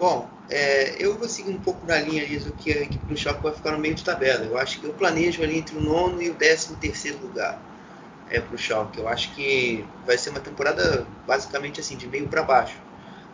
Bom, 0.00 0.26
é, 0.48 0.96
eu 0.98 1.18
vou 1.18 1.28
seguir 1.28 1.50
um 1.50 1.58
pouco 1.58 1.86
na 1.86 1.98
linha 1.98 2.26
do 2.40 2.54
que 2.54 2.72
a 2.72 2.80
equipe 2.80 3.04
do 3.04 3.14
Schalke 3.14 3.42
vai 3.42 3.52
ficar 3.52 3.72
no 3.72 3.78
meio 3.78 3.94
de 3.94 4.02
tabela. 4.02 4.46
Eu 4.46 4.56
acho 4.56 4.80
que 4.80 4.86
eu 4.86 4.94
planejo 4.94 5.42
ali 5.42 5.58
entre 5.58 5.76
o 5.76 5.80
nono 5.82 6.22
e 6.22 6.30
o 6.30 6.34
décimo 6.34 6.74
terceiro 6.78 7.18
lugar 7.18 7.60
é, 8.30 8.40
para 8.40 8.54
o 8.54 8.56
Schalke. 8.56 8.98
Eu 8.98 9.06
acho 9.06 9.30
que 9.34 9.84
vai 10.06 10.16
ser 10.16 10.30
uma 10.30 10.40
temporada 10.40 11.06
basicamente 11.26 11.80
assim, 11.80 11.98
de 11.98 12.06
meio 12.06 12.26
para 12.28 12.42
baixo. 12.42 12.78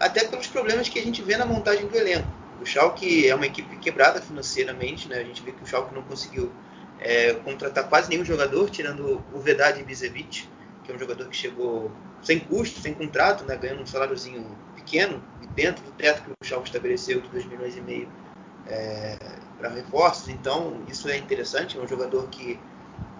Até 0.00 0.24
pelos 0.24 0.48
problemas 0.48 0.88
que 0.88 0.98
a 0.98 1.02
gente 1.04 1.22
vê 1.22 1.36
na 1.36 1.46
montagem 1.46 1.86
do 1.86 1.96
elenco. 1.96 2.26
O 2.60 2.66
Schalke 2.66 3.28
é 3.28 3.34
uma 3.36 3.46
equipe 3.46 3.76
quebrada 3.76 4.20
financeiramente, 4.20 5.08
né? 5.08 5.20
A 5.20 5.24
gente 5.24 5.44
vê 5.44 5.52
que 5.52 5.62
o 5.62 5.66
Schalke 5.66 5.94
não 5.94 6.02
conseguiu 6.02 6.50
é, 6.98 7.32
contratar 7.44 7.88
quase 7.88 8.10
nenhum 8.10 8.24
jogador, 8.24 8.68
tirando 8.70 9.22
o 9.32 9.38
Vedad 9.38 9.78
Ibisevic, 9.78 10.48
que 10.82 10.90
é 10.90 10.94
um 10.96 10.98
jogador 10.98 11.28
que 11.28 11.36
chegou 11.36 11.92
sem 12.24 12.40
custo, 12.40 12.80
sem 12.80 12.92
contrato, 12.92 13.44
né, 13.44 13.56
ganhando 13.56 13.82
um 13.82 13.86
saláriozinho 13.86 14.44
pequeno, 14.86 15.20
e 15.42 15.46
dentro 15.48 15.84
do 15.84 15.90
teto 15.92 16.22
que 16.22 16.30
o 16.30 16.46
Schalke 16.46 16.68
estabeleceu 16.68 17.20
de 17.20 17.28
2 17.28 17.44
milhões 17.46 17.76
e 17.76 17.80
meio 17.80 18.08
é, 18.68 19.16
para 19.58 19.68
reforços. 19.68 20.28
Então, 20.28 20.80
isso 20.88 21.08
é 21.08 21.16
interessante, 21.18 21.76
é 21.76 21.80
um 21.80 21.88
jogador 21.88 22.28
que 22.28 22.58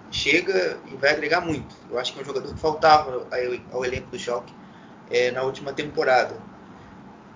chega 0.09 0.79
e 0.87 0.95
vai 0.95 1.11
agregar 1.11 1.41
muito. 1.41 1.75
Eu 1.91 1.99
acho 1.99 2.13
que 2.13 2.19
é 2.19 2.21
um 2.21 2.25
jogador 2.25 2.53
que 2.53 2.59
faltava 2.59 3.27
ao, 3.71 3.85
elenco 3.85 4.07
do 4.09 4.17
Schalke 4.17 4.53
é, 5.11 5.29
na 5.31 5.43
última 5.43 5.73
temporada. 5.73 6.35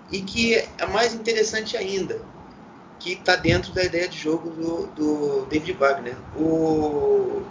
E 0.09 0.21
que 0.21 0.55
é 0.55 0.85
mais 0.87 1.13
interessante 1.13 1.75
ainda, 1.75 2.21
que 2.99 3.13
está 3.13 3.35
dentro 3.35 3.73
da 3.73 3.83
ideia 3.83 4.07
de 4.07 4.17
jogo 4.17 4.49
do, 4.49 4.87
do 4.87 5.45
David 5.45 5.73
Wagner. 5.73 6.15
O, 6.37 7.43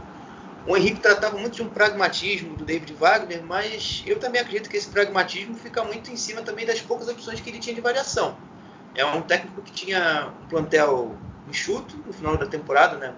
o 0.67 0.77
Henrique 0.77 1.01
tratava 1.01 1.39
muito 1.39 1.57
de 1.57 1.63
um 1.63 1.69
pragmatismo 1.69 2.55
do 2.55 2.65
David 2.65 2.93
Wagner, 2.95 3.43
mas 3.43 4.03
eu 4.07 4.19
também 4.19 4.41
acredito 4.41 4.69
que 4.69 4.77
esse 4.77 4.89
pragmatismo 4.89 5.55
fica 5.55 5.83
muito 5.85 6.11
em 6.11 6.17
cima 6.17 6.43
também 6.43 6.67
das 6.67 6.81
poucas 6.81 7.09
opções 7.09 7.41
que 7.41 7.49
ele 7.49 7.59
tinha 7.59 7.75
de 7.75 7.81
variação. 7.81 8.37
É 8.95 9.05
um 9.05 9.23
técnico 9.23 9.63
que 9.63 9.73
tinha 9.73 10.33
um 10.43 10.47
plantel 10.49 11.17
enxuto 11.49 11.97
no 12.07 12.13
final 12.13 12.37
da 12.37 12.47
temporada, 12.47 12.97
né? 12.97 13.15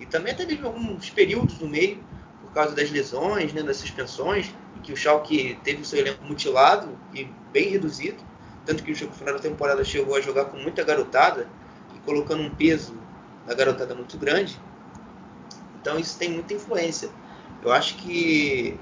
E 0.00 0.06
também 0.06 0.32
até 0.32 0.46
mesmo 0.46 0.66
alguns 0.66 1.10
períodos 1.10 1.58
no 1.58 1.68
meio, 1.68 2.02
por 2.42 2.52
causa 2.52 2.74
das 2.74 2.90
lesões, 2.90 3.52
né, 3.52 3.62
das 3.62 3.76
suspensões, 3.76 4.50
em 4.76 4.80
que 4.80 4.92
o 4.92 4.96
Schalke 4.96 5.58
teve 5.62 5.82
o 5.82 5.84
seu 5.84 5.98
elenco 5.98 6.24
mutilado 6.24 6.88
e 7.12 7.24
bem 7.52 7.68
reduzido, 7.68 8.16
tanto 8.64 8.82
que 8.82 8.92
o 8.92 8.96
final 8.96 9.34
da 9.34 9.40
temporada 9.40 9.84
chegou 9.84 10.14
a 10.16 10.20
jogar 10.20 10.46
com 10.46 10.56
muita 10.56 10.82
garotada 10.84 11.46
e 11.94 11.98
colocando 12.00 12.42
um 12.42 12.50
peso 12.50 12.94
na 13.46 13.54
garotada 13.54 13.94
muito 13.94 14.16
grande. 14.16 14.58
Então 15.80 15.98
isso 15.98 16.18
tem 16.18 16.30
muita 16.30 16.54
influência. 16.54 17.10
Eu 17.62 17.72
acho 17.72 17.96
que 17.96 18.78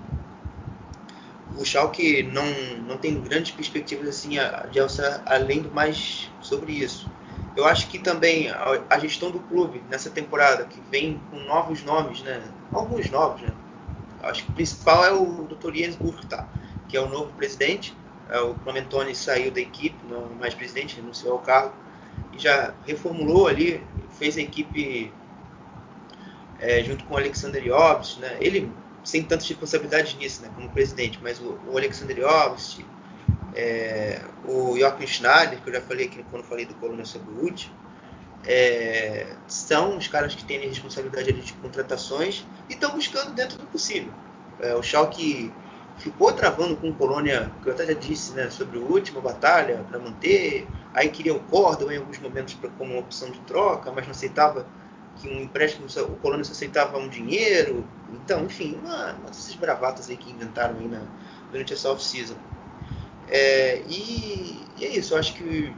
o 1.57 1.64
Schalke 1.64 2.22
não, 2.22 2.44
não 2.86 2.99
tem 2.99 3.18
grandes 3.20 3.53
perspectivas 3.53 4.09
assim 4.09 4.36
de 4.70 4.78
alçar 4.78 5.22
além 5.26 5.62
do 5.62 5.70
mais 5.70 6.30
sobre 6.40 6.72
isso. 6.72 7.09
Eu 7.57 7.64
acho 7.64 7.88
que 7.88 7.99
também 7.99 8.51
a, 8.51 8.99
gestão 8.99 9.30
do 9.30 9.40
clube 9.40 9.82
nessa 9.88 10.11
temporada, 10.11 10.64
que 10.64 10.78
vem 10.90 11.18
com 11.30 11.38
novos 11.40 11.82
nomes, 11.82 12.22
né? 12.22 12.42
Alguns 12.70 13.11
novos, 13.11 13.40
né? 13.40 13.51
Acho 14.22 14.44
que 14.44 14.51
o 14.51 14.55
principal 14.55 15.05
é 15.05 15.12
o 15.12 15.44
Dr. 15.44 15.74
Jens 15.74 15.97
Burkta, 15.97 16.47
que 16.86 16.97
é 16.97 17.01
o 17.01 17.09
novo 17.09 17.32
presidente. 17.32 17.97
É, 18.28 18.40
o 18.40 18.55
Clementoni 18.57 19.14
saiu 19.14 19.51
da 19.51 19.61
equipe, 19.61 19.97
não 20.07 20.28
mais 20.38 20.53
presidente, 20.53 20.97
renunciou 20.97 21.34
ao 21.34 21.38
cargo 21.38 21.74
e 22.34 22.38
já 22.38 22.74
reformulou 22.84 23.47
ali, 23.47 23.82
fez 24.18 24.36
a 24.36 24.42
equipe 24.42 25.11
é, 26.61 26.83
junto 26.83 27.05
com 27.05 27.15
o 27.15 27.17
Alexander 27.17 27.63
Jobst, 27.63 28.19
né? 28.19 28.37
Ele 28.41 28.71
sem 29.05 29.23
tantas 29.23 29.49
responsabilidades 29.49 30.15
nisso, 30.15 30.43
né? 30.43 30.51
Como 30.55 30.69
presidente, 30.71 31.19
mas 31.23 31.41
o, 31.41 31.59
o 31.69 31.77
Alexander 31.77 32.17
Jobst, 32.17 32.81
é, 33.55 34.21
o 34.45 34.77
Joachim 34.79 35.07
Schneider, 35.07 35.61
que 35.63 35.69
eu 35.69 35.75
já 35.75 35.81
falei 35.81 36.07
aqui 36.07 36.25
quando 36.31 36.45
falei 36.45 36.67
do 36.67 36.75
Coluna 36.75 37.05
sobre 37.05 37.31
o 37.31 37.47
UT, 37.47 37.73
é, 38.45 39.27
são 39.47 39.97
os 39.97 40.09
caras 40.09 40.35
que 40.35 40.45
têm 40.45 40.61
responsabilidade 40.61 41.33
de 41.33 41.53
contratações 41.55 42.47
e 42.69 42.75
estão 42.75 42.93
buscando 42.93 43.33
dentro 43.33 43.59
do 43.59 43.67
possível. 43.67 44.13
É, 44.61 44.75
o 44.75 44.83
Schalke 44.83 45.53
ficou 45.99 46.33
travando 46.33 46.77
com 46.77 46.91
o 46.91 46.95
Colônia, 46.95 47.51
que 47.63 47.69
eu 47.69 47.73
até 47.73 47.87
já 47.87 47.93
disse, 47.95 48.33
né, 48.33 48.51
sobre 48.51 48.79
a 48.79 48.83
última 48.83 49.21
batalha 49.21 49.85
para 49.89 49.99
manter, 49.99 50.67
aí 50.95 51.09
queria 51.09 51.35
o 51.35 51.41
Córdoba 51.41 51.95
em 51.95 51.99
alguns 51.99 52.19
momentos 52.19 52.55
pra, 52.55 52.71
como 52.71 52.99
opção 52.99 53.31
de 53.31 53.41
troca, 53.41 53.91
mas 53.91 54.05
não 54.05 54.13
aceitava 54.13 54.67
que 55.17 55.29
um 55.29 55.43
empréstimo, 55.43 55.87
o 55.87 56.17
Colônia 56.17 56.45
só 56.45 56.53
aceitava 56.53 56.99
um 56.99 57.09
dinheiro, 57.09 57.87
então, 58.12 58.45
enfim, 58.45 58.79
uma, 58.83 59.12
uma 59.12 59.29
dessas 59.29 59.55
bravatas 59.55 60.09
aí 60.09 60.17
que 60.17 60.31
inventaram 60.31 60.79
aí 60.79 60.89
na, 60.89 61.03
durante 61.51 61.73
essa 61.73 61.91
off-season. 61.91 62.37
É, 63.29 63.83
e, 63.89 64.64
e, 64.79 64.85
é 64.85 64.97
isso, 64.97 65.14
eu 65.14 65.19
acho 65.19 65.35
que 65.35 65.73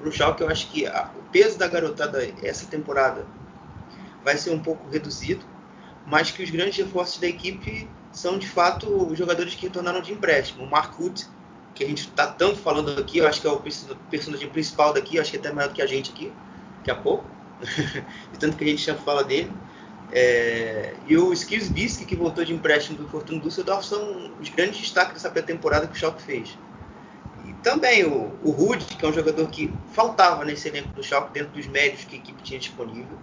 pro 0.00 0.12
Schalke, 0.12 0.42
eu 0.42 0.48
acho 0.48 0.70
que 0.70 0.86
a, 0.86 1.10
o 1.18 1.22
peso 1.30 1.58
da 1.58 1.68
garotada 1.68 2.26
essa 2.42 2.66
temporada 2.66 3.26
vai 4.24 4.36
ser 4.36 4.50
um 4.50 4.58
pouco 4.58 4.88
reduzido, 4.88 5.44
mas 6.06 6.30
que 6.30 6.42
os 6.42 6.50
grandes 6.50 6.76
reforços 6.76 7.18
da 7.18 7.26
equipe 7.26 7.88
são 8.12 8.38
de 8.38 8.48
fato 8.48 8.88
os 8.88 9.18
jogadores 9.18 9.54
que 9.54 9.66
retornaram 9.66 10.00
de 10.00 10.12
empréstimo. 10.12 10.64
O 10.64 11.74
que 11.74 11.84
a 11.84 11.86
gente 11.86 12.08
está 12.08 12.26
tanto 12.26 12.58
falando 12.58 12.98
aqui, 12.98 13.18
eu 13.18 13.28
acho 13.28 13.40
que 13.40 13.46
é 13.46 13.50
o 13.50 13.62
personagem 14.10 14.48
principal 14.48 14.92
daqui, 14.92 15.20
acho 15.20 15.30
que 15.30 15.36
é 15.36 15.40
até 15.40 15.52
maior 15.52 15.68
do 15.68 15.74
que 15.74 15.82
a 15.82 15.86
gente 15.86 16.10
aqui, 16.10 16.32
daqui 16.78 16.90
a 16.90 16.96
pouco, 16.96 17.24
de 18.32 18.38
tanto 18.38 18.56
que 18.56 18.64
a 18.64 18.66
gente 18.66 18.82
já 18.82 18.94
fala 18.94 19.24
dele. 19.24 19.52
É, 20.10 20.94
e 21.06 21.16
o 21.16 21.32
Skills 21.32 21.68
Bisque, 21.68 22.04
que 22.04 22.16
voltou 22.16 22.44
de 22.44 22.54
empréstimo 22.54 22.96
do 22.96 23.08
Fortuna 23.08 23.40
Düsseldorf, 23.40 23.86
são 23.86 24.32
os 24.40 24.48
grandes 24.48 24.80
destaques 24.80 25.14
dessa 25.14 25.30
pré-temporada 25.30 25.86
que 25.86 25.94
o 25.94 25.98
Schalke 25.98 26.22
fez. 26.22 26.56
E 27.46 27.52
também 27.62 28.04
o, 28.04 28.32
o 28.42 28.76
que 28.78 29.04
é 29.04 29.08
um 29.08 29.12
jogador 29.12 29.46
que 29.48 29.70
faltava 29.92 30.44
nesse 30.44 30.68
elenco 30.68 30.88
do 30.90 31.02
Schalke 31.02 31.32
dentro 31.32 31.52
dos 31.52 31.66
médios 31.66 32.04
que 32.04 32.16
a 32.16 32.18
equipe 32.18 32.42
tinha 32.42 32.58
disponível. 32.58 33.18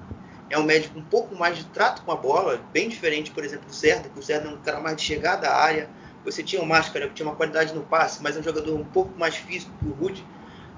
É 0.50 0.60
um 0.60 0.64
médio 0.64 0.92
com 0.92 1.00
um 1.00 1.06
pouco 1.06 1.36
mais 1.36 1.58
de 1.58 1.66
trato 1.66 2.04
com 2.04 2.12
a 2.12 2.16
bola, 2.16 2.62
bem 2.72 2.88
diferente, 2.88 3.32
por 3.32 3.44
exemplo, 3.44 3.66
do 3.66 3.74
Cerda, 3.74 4.08
que 4.08 4.20
o 4.20 4.24
Cerda 4.24 4.48
é 4.48 4.52
um 4.52 4.58
cara 4.58 4.80
mais 4.80 4.96
de 4.96 5.02
chegada 5.02 5.50
à 5.50 5.56
área. 5.56 5.90
Você 6.24 6.44
tinha 6.44 6.62
o 6.62 6.66
Máscara, 6.66 7.08
que 7.08 7.16
tinha 7.16 7.28
uma 7.28 7.36
qualidade 7.36 7.74
no 7.74 7.82
passe, 7.82 8.22
mas 8.22 8.36
é 8.36 8.40
um 8.40 8.44
jogador 8.44 8.76
um 8.76 8.84
pouco 8.84 9.18
mais 9.18 9.36
físico 9.36 9.72
que 9.80 9.88
o 9.88 9.94
Rude. 9.94 10.24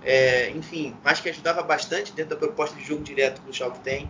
É, 0.09 0.51
enfim, 0.51 0.95
mas 1.03 1.19
que 1.19 1.27
ajudava 1.27 1.61
bastante 1.61 2.13
dentro 2.13 2.29
da 2.29 2.37
proposta 2.37 2.73
de 2.77 2.81
jogo 2.85 3.03
direto 3.03 3.41
que 3.41 3.49
o 3.49 3.53
Schalke 3.53 3.79
tem 3.79 4.09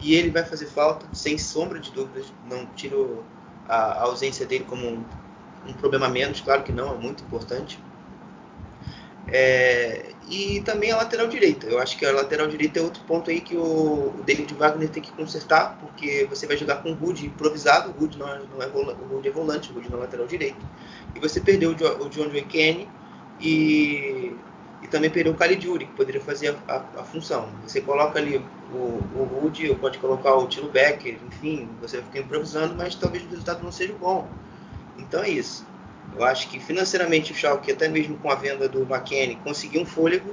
e 0.00 0.12
ele 0.12 0.28
vai 0.28 0.42
fazer 0.42 0.66
falta, 0.66 1.06
sem 1.12 1.38
sombra 1.38 1.78
de 1.78 1.92
dúvidas. 1.92 2.26
Não 2.50 2.66
tiro 2.74 3.24
a, 3.68 3.76
a 3.76 4.02
ausência 4.02 4.44
dele 4.44 4.64
como 4.68 4.84
um, 4.84 5.04
um, 5.68 5.72
problema 5.74 6.08
menos, 6.08 6.40
claro 6.40 6.64
que 6.64 6.72
não, 6.72 6.96
é 6.96 6.98
muito 6.98 7.22
importante. 7.22 7.78
É, 9.28 10.10
e 10.28 10.60
também 10.62 10.90
a 10.90 10.96
lateral 10.96 11.28
direita. 11.28 11.68
Eu 11.68 11.78
acho 11.78 11.96
que 11.96 12.04
a 12.04 12.10
lateral 12.10 12.48
direita 12.48 12.80
é 12.80 12.82
outro 12.82 13.00
ponto 13.04 13.30
aí 13.30 13.40
que 13.40 13.56
o, 13.56 13.62
o 14.18 14.22
David 14.26 14.52
Wagner 14.52 14.88
tem 14.88 15.00
que 15.00 15.12
consertar, 15.12 15.78
porque 15.78 16.26
você 16.28 16.44
vai 16.44 16.56
jogar 16.56 16.82
com 16.82 16.90
o 16.90 16.94
Rude 16.94 17.26
improvisado, 17.26 17.88
o 17.90 17.92
Rude 17.92 18.18
não 18.18 18.28
é, 18.28 18.40
não 18.52 18.60
é, 18.60 18.66
o 18.66 19.14
Rude 19.14 19.28
é 19.28 19.30
volante, 19.30 19.70
o 19.70 19.74
Rude 19.74 19.88
não 19.88 19.98
é 19.98 20.00
lateral 20.00 20.26
direito. 20.26 20.66
E 21.14 21.20
você 21.20 21.40
perdeu 21.40 21.70
o, 21.70 22.04
o 22.04 22.08
John 22.08 22.28
Joe 22.30 22.88
e 23.40 24.32
também 24.94 25.10
perdeu 25.10 25.32
o 25.32 25.36
Caligiuri, 25.36 25.86
que 25.86 25.92
poderia 25.94 26.20
fazer 26.20 26.56
a, 26.68 26.72
a, 26.72 27.00
a, 27.00 27.02
função. 27.02 27.48
Você 27.66 27.80
coloca 27.80 28.16
ali 28.16 28.40
o, 28.72 28.76
o 28.76 29.24
Rude, 29.24 29.68
ou 29.68 29.74
pode 29.74 29.98
colocar 29.98 30.32
o 30.36 30.46
Tilo 30.46 30.68
Becker, 30.68 31.18
enfim, 31.26 31.68
você 31.80 31.96
vai 31.96 32.06
ficar 32.06 32.20
improvisando, 32.20 32.76
mas 32.76 32.94
talvez 32.94 33.24
o 33.24 33.28
resultado 33.28 33.64
não 33.64 33.72
seja 33.72 33.92
bom. 33.98 34.28
Então 34.96 35.20
é 35.20 35.30
isso. 35.30 35.66
Eu 36.16 36.22
acho 36.22 36.48
que 36.48 36.60
financeiramente 36.60 37.32
o 37.32 37.34
Schalke, 37.34 37.72
até 37.72 37.88
mesmo 37.88 38.16
com 38.18 38.30
a 38.30 38.36
venda 38.36 38.68
do 38.68 38.82
McKennie, 38.82 39.34
conseguiu 39.42 39.82
um 39.82 39.86
fôlego. 39.86 40.32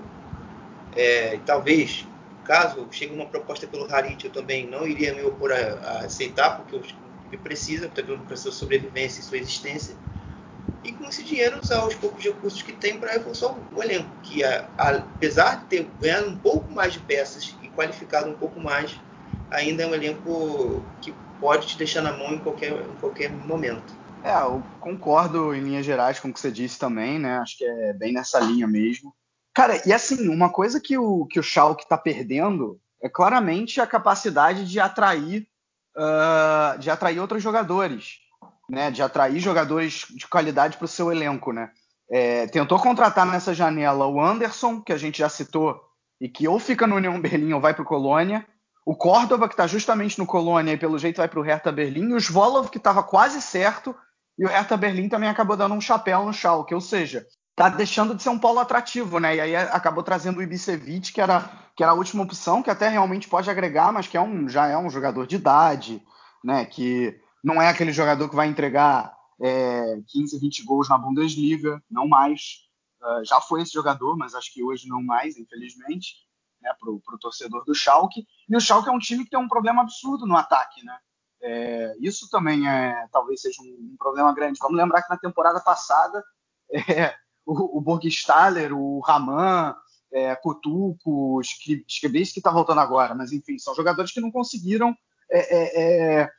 É, 0.95 1.39
talvez, 1.43 2.07
caso 2.43 2.88
chegue 2.91 3.15
uma 3.15 3.25
proposta 3.25 3.65
pelo 3.65 3.91
Harit, 3.91 4.23
eu 4.23 4.31
também 4.31 4.67
não 4.67 4.85
iria 4.85 5.11
me 5.15 5.23
opor 5.23 5.51
a, 5.51 5.55
a 5.55 5.99
aceitar, 6.05 6.57
porque 6.57 6.75
o 6.75 7.39
precisa, 7.39 7.89
para 7.89 8.38
sua 8.38 8.51
sobrevivência 8.51 9.21
e 9.21 9.23
sua 9.23 9.39
existência 9.39 9.95
e 10.83 10.91
com 10.93 11.05
esse 11.05 11.23
dinheiro 11.23 11.59
usar 11.61 11.85
os 11.85 11.95
poucos 11.95 12.23
recursos 12.23 12.61
que 12.61 12.73
tem 12.73 12.99
para 12.99 13.13
reforçar 13.13 13.53
o 13.71 13.83
elenco, 13.83 14.09
que 14.23 14.43
é, 14.43 14.67
apesar 14.77 15.59
de 15.59 15.65
ter 15.65 15.88
ganhado 15.99 16.29
um 16.29 16.38
pouco 16.38 16.71
mais 16.71 16.93
de 16.93 16.99
peças 16.99 17.55
e 17.61 17.67
qualificado 17.69 18.29
um 18.29 18.33
pouco 18.33 18.59
mais, 18.59 18.99
ainda 19.51 19.83
é 19.83 19.88
um 19.88 19.93
elenco 19.93 20.83
que 21.01 21.13
pode 21.39 21.67
te 21.67 21.77
deixar 21.77 22.01
na 22.01 22.13
mão 22.13 22.33
em 22.33 22.39
qualquer, 22.39 22.71
em 22.71 22.95
qualquer 22.99 23.31
momento. 23.31 23.93
É, 24.23 24.35
eu 24.41 24.63
concordo 24.79 25.53
em 25.53 25.61
linhas 25.61 25.85
gerais 25.85 26.19
com 26.19 26.29
o 26.29 26.33
que 26.33 26.39
você 26.39 26.51
disse 26.51 26.77
também, 26.77 27.17
né? 27.17 27.38
Acho 27.39 27.57
que 27.57 27.65
é 27.65 27.93
bem 27.93 28.13
nessa 28.13 28.39
linha 28.39 28.67
mesmo. 28.67 29.13
Cara, 29.53 29.81
e 29.85 29.91
assim, 29.91 30.29
uma 30.29 30.49
coisa 30.49 30.79
que 30.79 30.97
o, 30.97 31.25
que 31.25 31.39
o 31.39 31.43
Schalke 31.43 31.83
está 31.83 31.97
perdendo 31.97 32.79
é 33.01 33.09
claramente 33.09 33.81
a 33.81 33.88
capacidade 33.88 34.69
de 34.69 34.79
atrair, 34.79 35.47
uh, 35.97 36.77
de 36.79 36.89
atrair 36.89 37.19
outros 37.19 37.41
jogadores, 37.41 38.19
né? 38.72 38.89
De 38.89 39.03
atrair 39.03 39.39
jogadores 39.39 40.06
de 40.10 40.26
qualidade 40.27 40.77
para 40.77 40.85
o 40.85 40.88
seu 40.88 41.11
elenco, 41.11 41.52
né? 41.52 41.69
É, 42.10 42.48
tentou 42.48 42.80
contratar 42.80 43.26
nessa 43.26 43.53
janela 43.53 44.07
o 44.07 44.19
Anderson, 44.19 44.81
que 44.81 44.93
a 44.93 44.98
gente 44.98 45.19
já 45.19 45.30
citou, 45.30 45.80
e 46.19 46.30
que 46.30 46.48
ou 46.48 46.57
fica 46.57 46.88
no 46.88 46.95
União 46.95 47.19
Berlim 47.19 47.52
ou 47.53 47.61
vai 47.61 47.73
para 47.73 47.84
o 47.84 47.85
Colônia. 47.85 48.45
O 48.85 48.95
Córdoba, 48.95 49.48
que 49.48 49.53
está 49.53 49.68
justamente 49.68 50.18
no 50.18 50.26
Colônia 50.26 50.73
e 50.73 50.77
pelo 50.77 50.98
jeito 50.98 51.18
vai 51.18 51.27
para 51.27 51.39
o 51.39 51.43
Hertha 51.43 51.72
Berlim. 51.72 52.10
E 52.10 52.14
o 52.14 52.19
Svolov, 52.19 52.69
que 52.69 52.77
estava 52.77 53.03
quase 53.03 53.41
certo, 53.41 53.95
e 54.39 54.45
o 54.45 54.49
Hertha 54.49 54.76
Berlim 54.77 55.10
também 55.10 55.30
acabou 55.30 55.56
dando 55.56 55.76
um 55.76 55.81
chapéu 55.81 56.26
no 56.26 56.34
Schalke. 56.34 56.73
Ou 56.73 56.81
seja, 56.81 57.26
tá 57.56 57.69
deixando 57.69 58.15
de 58.15 58.23
ser 58.23 58.30
um 58.30 58.39
polo 58.39 58.60
atrativo, 58.60 59.19
né? 59.19 59.35
E 59.35 59.41
aí 59.41 59.56
acabou 59.56 60.03
trazendo 60.03 60.39
o 60.39 60.41
Ibisevic, 60.41 61.14
que 61.14 61.22
era, 61.22 61.49
que 61.76 61.84
era 61.84 61.91
a 61.91 61.95
última 61.95 62.23
opção, 62.23 62.64
que 62.64 62.69
até 62.69 62.88
realmente 62.88 63.27
pode 63.27 63.49
agregar, 63.49 63.91
mas 63.91 64.07
que 64.07 64.18
é 64.18 64.22
um, 64.22 64.49
já 64.49 64.68
é 64.68 64.77
um 64.77 64.89
jogador 64.89 65.27
de 65.27 65.35
idade, 65.35 66.02
né? 66.43 66.65
Que 66.65 67.19
não 67.43 67.61
é 67.61 67.69
aquele 67.69 67.91
jogador 67.91 68.30
que 68.30 68.35
vai 68.35 68.47
entregar 68.47 69.15
é, 69.41 69.99
15, 70.07 70.39
20 70.39 70.63
gols 70.63 70.89
na 70.89 70.97
Bundesliga, 70.97 71.81
não 71.89 72.07
mais. 72.07 72.69
Uh, 73.01 73.26
já 73.26 73.41
foi 73.41 73.63
esse 73.63 73.73
jogador, 73.73 74.15
mas 74.15 74.35
acho 74.35 74.53
que 74.53 74.63
hoje 74.63 74.88
não 74.88 75.01
mais, 75.01 75.35
infelizmente, 75.35 76.18
né, 76.61 76.72
para 76.80 76.91
o 76.91 77.19
torcedor 77.19 77.65
do 77.65 77.73
Schalke. 77.73 78.27
E 78.47 78.55
o 78.55 78.61
Schalke 78.61 78.89
é 78.89 78.91
um 78.91 78.99
time 78.99 79.23
que 79.23 79.31
tem 79.31 79.39
um 79.39 79.47
problema 79.47 79.81
absurdo 79.81 80.27
no 80.27 80.38
ataque, 80.38 80.85
né? 80.85 80.97
É, 81.43 81.95
isso 81.99 82.30
também 82.30 82.69
é, 82.69 83.07
talvez 83.11 83.41
seja 83.41 83.59
um, 83.63 83.93
um, 83.93 83.95
problema 83.97 84.31
grande. 84.31 84.59
Vamos 84.61 84.77
lembrar 84.77 85.01
que 85.01 85.09
na 85.09 85.18
temporada 85.18 85.59
passada 85.59 86.23
é, 86.72 87.15
o, 87.43 87.80
o 87.80 87.81
Borgstaller, 87.81 88.72
o 88.72 88.99
Raman, 88.99 89.76
é, 90.13 90.35
Kutuco, 90.35 91.41
que 91.63 91.84
está 91.88 92.51
voltando 92.51 92.81
agora, 92.81 93.15
mas 93.15 93.31
enfim, 93.31 93.57
são 93.57 93.73
jogadores 93.73 94.11
que 94.11 94.22
não 94.22 94.30
conseguiram 94.30 94.95
é, 95.31 96.30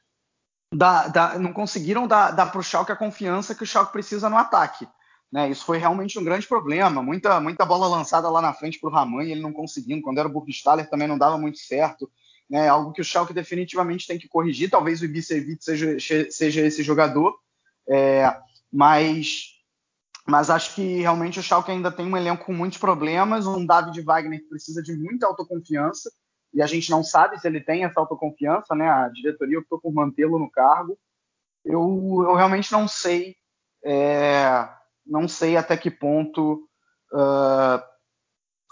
dar, 0.73 1.09
dar, 1.09 1.39
não 1.39 1.53
conseguiram 1.53 2.07
dar, 2.07 2.31
dar 2.31 2.47
para 2.47 2.61
o 2.61 2.63
Schalke 2.63 2.93
a 2.93 2.97
confiança 2.97 3.55
que 3.55 3.63
o 3.63 3.67
Schalke 3.67 3.93
precisa 3.93 4.29
no 4.29 4.37
ataque. 4.37 4.89
Né? 5.31 5.51
Isso 5.51 5.65
foi 5.65 5.79
realmente 5.79 6.19
um 6.19 6.25
grande 6.25 6.47
problema. 6.47 7.03
Muita, 7.03 7.41
muita 7.41 7.65
bola 7.65 7.87
lançada 7.87 8.29
lá 8.29 8.41
na 8.41 8.53
frente 8.53 8.79
para 8.79 8.89
o 8.89 8.93
Raman 8.93 9.25
e 9.25 9.33
ele 9.33 9.41
não 9.41 9.53
conseguindo. 9.53 10.03
Quando 10.03 10.19
era 10.19 10.29
o 10.29 10.33
Burgstaller 10.33 10.89
também 10.89 11.09
não 11.09 11.19
dava 11.19 11.39
muito 11.39 11.59
certo. 11.59 12.11
Né? 12.49 12.69
Algo 12.69 12.93
que 12.93 13.01
o 13.01 13.05
Schalke 13.05 13.33
definitivamente 13.33 14.07
tem 14.07 14.19
que 14.19 14.29
corrigir. 14.29 14.71
Talvez 14.71 15.01
o 15.01 15.05
Ibisevic 15.05 15.63
seja, 15.65 15.97
seja 16.31 16.61
esse 16.61 16.83
jogador. 16.83 17.35
É, 17.89 18.35
mas 18.73 19.53
mas 20.25 20.51
acho 20.51 20.77
que 20.77 21.01
realmente 21.01 21.41
o 21.41 21.43
Schalke 21.43 21.73
ainda 21.73 21.91
tem 21.91 22.07
um 22.07 22.17
elenco 22.17 22.45
com 22.45 22.53
muitos 22.53 22.79
problemas, 22.79 23.45
um 23.45 23.67
David 23.67 24.01
Wagner 24.03 24.41
que 24.41 24.49
precisa 24.49 24.81
de 24.81 24.97
muita 24.97 25.27
autoconfiança, 25.27 26.13
e 26.55 26.61
a 26.61 26.67
gente 26.67 26.91
não 26.91 27.03
sabe 27.03 27.39
se 27.39 27.47
ele 27.47 27.61
tem 27.61 27.85
essa 27.85 27.99
autoconfiança, 28.01 28.75
né? 28.75 28.89
A 28.89 29.09
diretoria 29.09 29.59
optou 29.59 29.81
por 29.81 29.93
mantê-lo 29.93 30.39
no 30.39 30.51
cargo. 30.51 30.99
Eu, 31.65 32.25
eu 32.27 32.35
realmente 32.35 32.71
não 32.73 32.87
sei, 32.87 33.37
é, 33.85 34.69
não 35.07 35.27
sei 35.27 35.57
até 35.57 35.77
que 35.77 35.91
ponto 35.91 36.69
uh, 37.13 37.83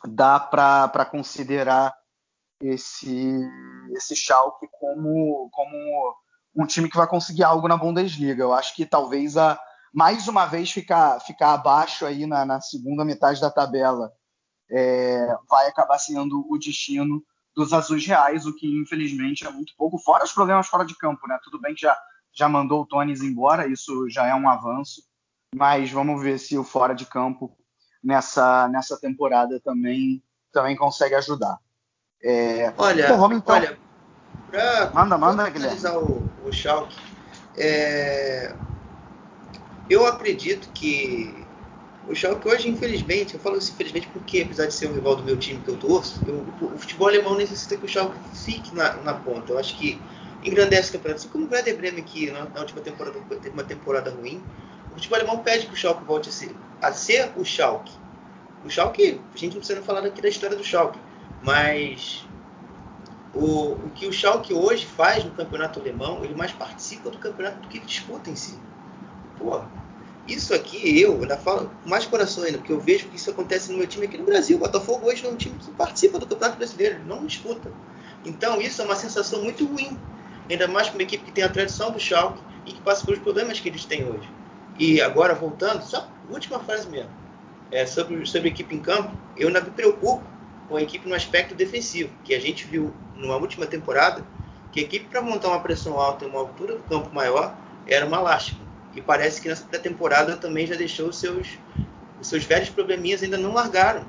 dá 0.08 0.38
para 0.38 1.04
considerar 1.06 1.94
esse, 2.60 3.40
esse 3.92 4.14
Schalke 4.14 4.68
como, 4.72 5.48
como 5.50 6.16
um 6.54 6.66
time 6.66 6.90
que 6.90 6.96
vai 6.96 7.06
conseguir 7.06 7.44
algo 7.44 7.66
na 7.68 7.76
Bundesliga. 7.76 8.42
Eu 8.42 8.52
acho 8.52 8.74
que 8.74 8.84
talvez 8.84 9.36
a, 9.36 9.58
mais 9.92 10.28
uma 10.28 10.44
vez 10.46 10.70
ficar, 10.70 11.20
ficar 11.20 11.54
abaixo 11.54 12.04
aí 12.04 12.26
na, 12.26 12.44
na 12.44 12.60
segunda 12.60 13.04
metade 13.04 13.40
da 13.40 13.50
tabela 13.50 14.12
é, 14.70 15.26
vai 15.48 15.66
acabar 15.66 15.98
sendo 15.98 16.46
o 16.48 16.58
destino 16.58 17.24
dos 17.54 17.72
azuis 17.72 18.06
reais, 18.06 18.46
o 18.46 18.54
que 18.54 18.66
infelizmente 18.66 19.46
é 19.46 19.50
muito 19.50 19.74
pouco, 19.76 19.98
fora 19.98 20.24
os 20.24 20.32
problemas 20.32 20.66
fora 20.66 20.84
de 20.84 20.96
campo, 20.96 21.26
né? 21.26 21.38
Tudo 21.42 21.60
bem 21.60 21.74
que 21.74 21.82
já, 21.82 21.96
já 22.32 22.48
mandou 22.48 22.82
o 22.82 22.86
Tones 22.86 23.22
embora, 23.22 23.66
isso 23.66 24.08
já 24.08 24.26
é 24.26 24.34
um 24.34 24.48
avanço, 24.48 25.02
mas 25.54 25.90
vamos 25.90 26.22
ver 26.22 26.38
se 26.38 26.56
o 26.56 26.64
fora 26.64 26.94
de 26.94 27.06
campo 27.06 27.56
nessa, 28.02 28.68
nessa 28.68 28.98
temporada 28.98 29.60
também, 29.60 30.22
também 30.52 30.76
consegue 30.76 31.14
ajudar. 31.16 31.58
É... 32.22 32.72
Olha, 32.76 33.08
Bom, 33.08 33.18
vamos 33.18 33.38
então. 33.38 33.54
olha, 33.54 33.78
pra, 34.50 34.90
manda, 34.94 35.18
manda, 35.18 35.50
Guilherme. 35.50 35.78
o, 35.88 36.48
o 36.48 36.52
Schalke, 36.52 36.96
é, 37.56 38.54
eu 39.88 40.06
acredito 40.06 40.70
que 40.72 41.46
o 42.10 42.14
Schalke 42.14 42.48
hoje, 42.48 42.68
infelizmente, 42.68 43.34
eu 43.34 43.40
falo 43.40 43.56
isso 43.56 43.70
infelizmente 43.72 44.08
porque, 44.08 44.42
apesar 44.42 44.66
de 44.66 44.74
ser 44.74 44.88
um 44.88 44.94
rival 44.94 45.14
do 45.14 45.22
meu 45.22 45.38
time 45.38 45.60
que 45.60 45.68
eu 45.68 45.76
torço, 45.76 46.20
eu, 46.26 46.44
o 46.60 46.76
futebol 46.76 47.06
alemão 47.06 47.36
necessita 47.36 47.76
que 47.76 47.84
o 47.84 47.88
Schalke 47.88 48.18
fique 48.34 48.74
na, 48.74 48.94
na 48.96 49.14
ponta. 49.14 49.52
Eu 49.52 49.58
acho 49.58 49.76
que 49.78 50.00
engrandece 50.42 50.90
o 50.90 50.92
campeonato. 50.94 51.20
Assim 51.20 51.28
como 51.28 51.46
o 51.46 51.50
Werder 51.50 51.76
Bremen, 51.76 52.02
que 52.02 52.30
na, 52.32 52.44
na, 52.46 52.60
última 52.60 52.80
temporada 52.80 53.16
teve 53.30 53.50
uma 53.50 53.62
temporada 53.62 54.10
ruim, 54.10 54.42
o 54.90 54.94
futebol 54.94 55.18
alemão 55.18 55.38
pede 55.38 55.66
que 55.66 55.72
o 55.72 55.76
Schalke 55.76 56.04
volte 56.04 56.28
a 56.28 56.32
ser, 56.32 56.50
a 56.82 56.92
ser 56.92 57.30
o 57.36 57.44
Schalke. 57.44 57.92
O 58.64 58.68
Schalke, 58.68 59.20
a 59.32 59.38
gente 59.38 59.52
não 59.52 59.60
precisa 59.60 59.80
falar 59.82 60.04
aqui 60.04 60.20
da 60.20 60.28
história 60.28 60.56
do 60.56 60.64
Schalke, 60.64 60.98
mas 61.44 62.24
o, 63.32 63.72
o 63.72 63.90
que 63.94 64.06
o 64.06 64.12
Schalke 64.12 64.52
hoje 64.52 64.84
faz 64.84 65.24
no 65.24 65.30
campeonato 65.30 65.78
alemão, 65.78 66.24
ele 66.24 66.34
mais 66.34 66.50
participa 66.50 67.08
do 67.08 67.18
campeonato 67.18 67.60
do 67.60 67.68
que 67.68 67.78
disputa 67.78 68.28
em 68.28 68.34
si. 68.34 68.58
Pô, 69.38 69.62
isso 70.28 70.54
aqui 70.54 71.00
eu 71.00 71.18
falo 71.38 71.70
com 71.82 71.88
mais 71.88 72.06
coração 72.06 72.44
ainda, 72.44 72.58
porque 72.58 72.72
eu 72.72 72.80
vejo 72.80 73.08
que 73.08 73.16
isso 73.16 73.30
acontece 73.30 73.72
no 73.72 73.78
meu 73.78 73.86
time 73.86 74.06
aqui 74.06 74.18
no 74.18 74.24
Brasil. 74.24 74.56
O 74.56 74.60
Botafogo 74.60 75.06
hoje 75.06 75.26
é 75.26 75.28
um 75.28 75.36
time 75.36 75.56
que 75.58 75.70
participa 75.72 76.18
do 76.18 76.26
Campeonato 76.26 76.58
Brasileiro, 76.58 77.00
não 77.06 77.26
disputa. 77.26 77.70
Então 78.24 78.60
isso 78.60 78.80
é 78.82 78.84
uma 78.84 78.96
sensação 78.96 79.42
muito 79.42 79.64
ruim. 79.64 79.98
Ainda 80.48 80.68
mais 80.68 80.88
com 80.88 80.94
uma 80.94 81.02
equipe 81.02 81.24
que 81.24 81.32
tem 81.32 81.44
a 81.44 81.48
tradição 81.48 81.90
do 81.90 81.98
Schalke 81.98 82.40
e 82.66 82.72
que 82.72 82.80
passa 82.80 83.04
pelos 83.04 83.20
problemas 83.20 83.60
que 83.60 83.68
eles 83.68 83.84
têm 83.84 84.04
hoje. 84.04 84.28
E 84.78 85.00
agora, 85.00 85.34
voltando, 85.34 85.82
só 85.82 86.08
última 86.28 86.58
frase 86.60 86.88
mesmo. 86.88 87.10
É, 87.70 87.86
sobre, 87.86 88.24
sobre 88.26 88.48
a 88.48 88.52
equipe 88.52 88.74
em 88.74 88.80
campo, 88.80 89.16
eu 89.36 89.48
ainda 89.48 89.60
me 89.60 89.70
preocupo 89.70 90.22
com 90.68 90.76
a 90.76 90.82
equipe 90.82 91.08
no 91.08 91.14
aspecto 91.14 91.54
defensivo, 91.54 92.10
que 92.24 92.34
a 92.34 92.40
gente 92.40 92.66
viu 92.66 92.92
numa 93.16 93.36
última 93.36 93.66
temporada 93.66 94.24
que 94.72 94.80
a 94.80 94.82
equipe 94.82 95.06
para 95.06 95.20
montar 95.20 95.48
uma 95.48 95.60
pressão 95.60 95.98
alta 95.98 96.24
e 96.24 96.28
uma 96.28 96.38
altura 96.38 96.76
do 96.76 96.82
campo 96.84 97.12
maior 97.12 97.56
era 97.86 98.06
uma 98.06 98.20
lástima 98.20 98.69
e 98.94 99.00
parece 99.00 99.40
que 99.40 99.48
nessa 99.48 99.64
pré-temporada 99.64 100.36
também 100.36 100.66
já 100.66 100.74
deixou 100.74 101.08
os 101.08 101.18
seus, 101.18 101.58
os 102.20 102.28
seus 102.28 102.44
velhos 102.44 102.70
probleminhas 102.70 103.22
ainda 103.22 103.38
não 103.38 103.52
largaram. 103.52 104.04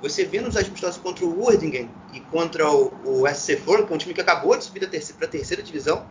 Você 0.00 0.24
vê 0.24 0.40
nos 0.40 0.56
amistosos 0.56 0.98
contra 0.98 1.24
o 1.24 1.44
Urdingen 1.44 1.88
e 2.12 2.20
contra 2.20 2.68
o, 2.68 2.92
o 3.04 3.28
SC 3.28 3.56
For, 3.56 3.86
que 3.86 3.92
é 3.92 3.94
um 3.94 3.98
time 3.98 4.14
que 4.14 4.20
acabou 4.20 4.56
de 4.56 4.64
subir 4.64 4.80
para 4.88 5.26
a 5.26 5.30
terceira 5.30 5.62
divisão, 5.62 6.04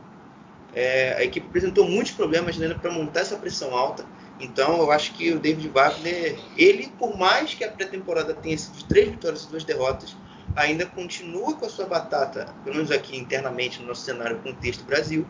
é, 0.73 1.15
a 1.17 1.23
equipe 1.23 1.47
apresentou 1.47 1.85
muitos 1.87 2.13
problemas 2.13 2.59
ainda 2.59 2.75
para 2.75 2.91
montar 2.91 3.21
essa 3.21 3.37
pressão 3.37 3.75
alta. 3.75 4.05
Então 4.39 4.77
eu 4.77 4.91
acho 4.91 5.13
que 5.13 5.31
o 5.33 5.39
David 5.39 5.67
Wagner, 5.69 6.39
ele, 6.57 6.87
por 6.97 7.17
mais 7.17 7.53
que 7.53 7.63
a 7.63 7.71
pré-temporada 7.71 8.33
tenha 8.33 8.57
sido 8.57 8.77
de 8.77 8.85
três 8.85 9.09
vitórias 9.09 9.43
e 9.43 9.49
duas 9.49 9.63
derrotas, 9.63 10.15
ainda 10.55 10.85
continua 10.85 11.53
com 11.53 11.65
a 11.65 11.69
sua 11.69 11.85
batata, 11.85 12.47
pelo 12.63 12.77
menos 12.77 12.91
aqui 12.91 13.17
internamente 13.17 13.81
no 13.81 13.87
nosso 13.87 14.03
cenário 14.03 14.39
contexto 14.39 14.83
Brasil, 14.85 15.25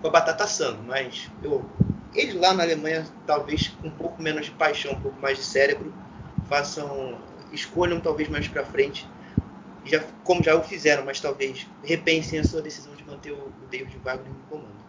com 0.00 0.08
a 0.08 0.10
batata 0.10 0.44
assando. 0.44 0.82
Mas 0.82 1.30
eu 1.42 1.64
eles 2.14 2.34
lá 2.34 2.52
na 2.52 2.62
Alemanha, 2.62 3.06
talvez 3.26 3.68
com 3.68 3.88
um 3.88 3.90
pouco 3.90 4.22
menos 4.22 4.46
de 4.46 4.52
paixão, 4.52 4.92
um 4.92 5.00
pouco 5.00 5.20
mais 5.20 5.38
de 5.38 5.44
cérebro, 5.44 5.92
façam, 6.48 7.18
escolham 7.52 8.00
talvez 8.00 8.28
mais 8.28 8.48
para 8.48 8.64
frente, 8.64 9.08
já, 9.84 10.02
como 10.24 10.42
já 10.42 10.54
o 10.56 10.62
fizeram, 10.62 11.04
mas 11.04 11.20
talvez 11.20 11.66
repensem 11.82 12.40
a 12.40 12.44
sua 12.44 12.60
decisão 12.60 12.94
de 12.94 13.04
manter 13.04 13.32
o, 13.32 13.36
o 13.36 13.66
David 13.70 13.96
Wagner 13.98 14.32
no 14.32 14.42
comando. 14.48 14.80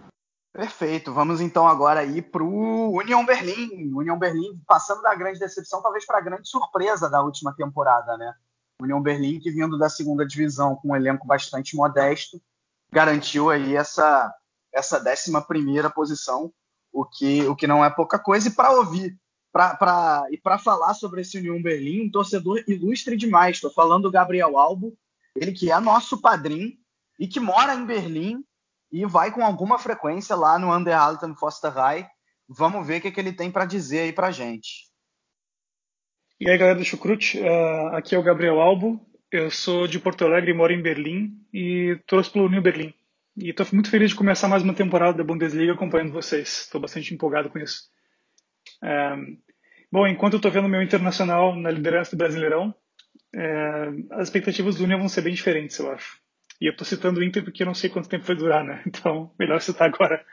Perfeito, 0.53 1.13
vamos 1.13 1.39
então 1.39 1.65
agora 1.65 2.03
ir 2.03 2.23
para 2.23 2.43
o 2.43 2.97
União 2.97 3.25
Berlim. 3.25 3.93
União 3.93 4.19
Berlim 4.19 4.59
passando 4.67 5.01
da 5.01 5.15
grande 5.15 5.39
decepção, 5.39 5.81
talvez 5.81 6.05
para 6.05 6.17
a 6.17 6.21
grande 6.21 6.49
surpresa 6.49 7.09
da 7.09 7.21
última 7.21 7.55
temporada, 7.55 8.17
né? 8.17 8.33
União 8.81 9.01
Berlim 9.01 9.39
que 9.39 9.49
vindo 9.49 9.77
da 9.77 9.89
segunda 9.89 10.25
divisão 10.25 10.75
com 10.75 10.89
um 10.89 10.95
elenco 10.95 11.25
bastante 11.25 11.75
modesto, 11.75 12.41
garantiu 12.91 13.49
aí 13.49 13.75
essa 13.75 14.33
essa 14.73 14.99
décima 14.99 15.41
primeira 15.41 15.89
posição 15.89 16.51
o 16.91 17.05
que, 17.05 17.43
o 17.43 17.55
que 17.55 17.67
não 17.67 17.83
é 17.83 17.89
pouca 17.89 18.19
coisa. 18.19 18.47
E 18.47 18.51
para 18.51 18.71
ouvir 18.71 19.17
pra, 19.51 19.75
pra, 19.75 20.25
e 20.31 20.37
para 20.37 20.57
falar 20.57 20.93
sobre 20.93 21.21
esse 21.21 21.37
União 21.37 21.61
Berlim, 21.61 22.07
um 22.07 22.11
torcedor 22.11 22.63
ilustre 22.67 23.17
demais. 23.17 23.57
Estou 23.57 23.71
falando 23.71 24.03
do 24.03 24.11
Gabriel 24.11 24.57
Albo, 24.57 24.97
ele 25.35 25.51
que 25.51 25.71
é 25.71 25.79
nosso 25.79 26.19
padrinho 26.19 26.73
e 27.19 27.27
que 27.27 27.39
mora 27.39 27.75
em 27.75 27.85
Berlim 27.85 28.43
e 28.91 29.05
vai 29.05 29.31
com 29.31 29.45
alguma 29.45 29.77
frequência 29.79 30.35
lá 30.35 30.59
no 30.59 30.75
Underhalten 30.75 31.35
Fosterrei. 31.35 32.05
Vamos 32.47 32.85
ver 32.85 32.99
o 32.99 33.01
que, 33.01 33.11
que 33.11 33.19
ele 33.19 33.31
tem 33.31 33.49
para 33.49 33.65
dizer 33.65 33.99
aí 33.99 34.13
para 34.13 34.31
gente. 34.31 34.91
E 36.39 36.49
aí, 36.49 36.57
galera 36.57 36.79
do 36.79 36.83
Chucrute, 36.83 37.39
uh, 37.39 37.95
aqui 37.95 38.15
é 38.15 38.17
o 38.17 38.23
Gabriel 38.23 38.59
Albo. 38.59 38.99
Eu 39.31 39.49
sou 39.49 39.87
de 39.87 39.99
Porto 39.99 40.25
Alegre 40.25 40.53
moro 40.53 40.73
em 40.73 40.81
Berlim 40.81 41.31
e 41.53 41.97
trouxe 42.05 42.31
pelo 42.31 42.49
New 42.49 42.61
Berlim. 42.61 42.93
E 43.37 43.49
estou 43.49 43.65
muito 43.71 43.89
feliz 43.89 44.09
de 44.09 44.15
começar 44.15 44.49
mais 44.49 44.61
uma 44.61 44.73
temporada 44.73 45.17
da 45.17 45.23
Bundesliga 45.23 45.71
acompanhando 45.71 46.11
vocês. 46.11 46.63
Estou 46.63 46.81
bastante 46.81 47.13
empolgado 47.13 47.49
com 47.49 47.59
isso. 47.59 47.83
Bom, 49.91 50.05
enquanto 50.05 50.33
eu 50.33 50.37
estou 50.37 50.51
vendo 50.51 50.67
meu 50.67 50.81
internacional 50.81 51.55
na 51.55 51.71
liderança 51.71 52.11
do 52.11 52.17
Brasileirão, 52.17 52.75
as 54.11 54.27
expectativas 54.27 54.75
do 54.75 54.83
União 54.83 54.99
vão 54.99 55.07
ser 55.07 55.21
bem 55.21 55.33
diferentes, 55.33 55.79
eu 55.79 55.89
acho. 55.91 56.19
E 56.59 56.65
eu 56.65 56.71
estou 56.71 56.85
citando 56.85 57.19
o 57.19 57.23
Inter 57.23 57.43
porque 57.43 57.63
eu 57.63 57.67
não 57.67 57.73
sei 57.73 57.89
quanto 57.89 58.09
tempo 58.09 58.25
vai 58.25 58.35
durar, 58.35 58.63
né? 58.65 58.83
Então, 58.87 59.33
melhor 59.39 59.61
citar 59.61 59.87
agora. 59.87 60.25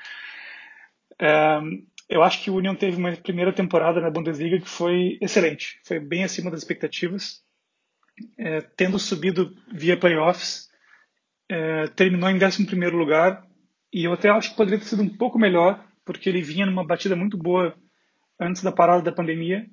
Eu 2.08 2.22
acho 2.24 2.42
que 2.42 2.50
o 2.50 2.56
União 2.56 2.74
teve 2.74 2.96
uma 2.96 3.12
primeira 3.12 3.52
temporada 3.52 4.00
na 4.00 4.10
Bundesliga 4.10 4.58
que 4.58 4.68
foi 4.68 5.18
excelente. 5.20 5.80
Foi 5.84 6.00
bem 6.00 6.24
acima 6.24 6.50
das 6.50 6.60
expectativas. 6.60 7.44
É, 8.36 8.60
tendo 8.60 8.98
subido 8.98 9.54
via 9.72 9.96
playoffs, 9.96 10.67
é, 11.48 11.86
terminou 11.88 12.28
em 12.28 12.42
11 12.42 12.64
lugar. 12.90 13.46
E 13.92 14.04
eu 14.04 14.12
até 14.12 14.28
acho 14.28 14.50
que 14.50 14.56
poderia 14.56 14.78
ter 14.78 14.84
sido 14.84 15.02
um 15.02 15.08
pouco 15.08 15.38
melhor, 15.38 15.84
porque 16.04 16.28
ele 16.28 16.42
vinha 16.42 16.66
numa 16.66 16.84
batida 16.84 17.16
muito 17.16 17.36
boa 17.38 17.74
antes 18.38 18.62
da 18.62 18.70
parada 18.70 19.02
da 19.02 19.12
pandemia. 19.12 19.66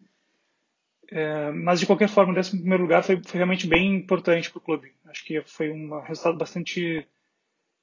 É, 1.11 1.52
mas 1.52 1.80
de 1.80 1.85
qualquer 1.85 2.10
forma, 2.10 2.34
o 2.34 2.38
11 2.38 2.57
lugar 2.77 3.03
foi, 3.03 3.22
foi, 3.23 3.38
realmente 3.38 3.68
bem 3.68 3.95
importante 3.95 4.49
para 4.49 4.57
o 4.57 4.61
clube. 4.61 4.91
Acho 5.06 5.23
que 5.23 5.41
foi 5.45 5.72
um 5.72 5.99
resultado 6.02 6.38
bastante 6.38 7.07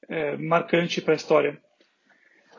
é, 0.08 0.36
marcante 0.36 1.00
para 1.00 1.14
a 1.14 1.16
história. 1.16 1.60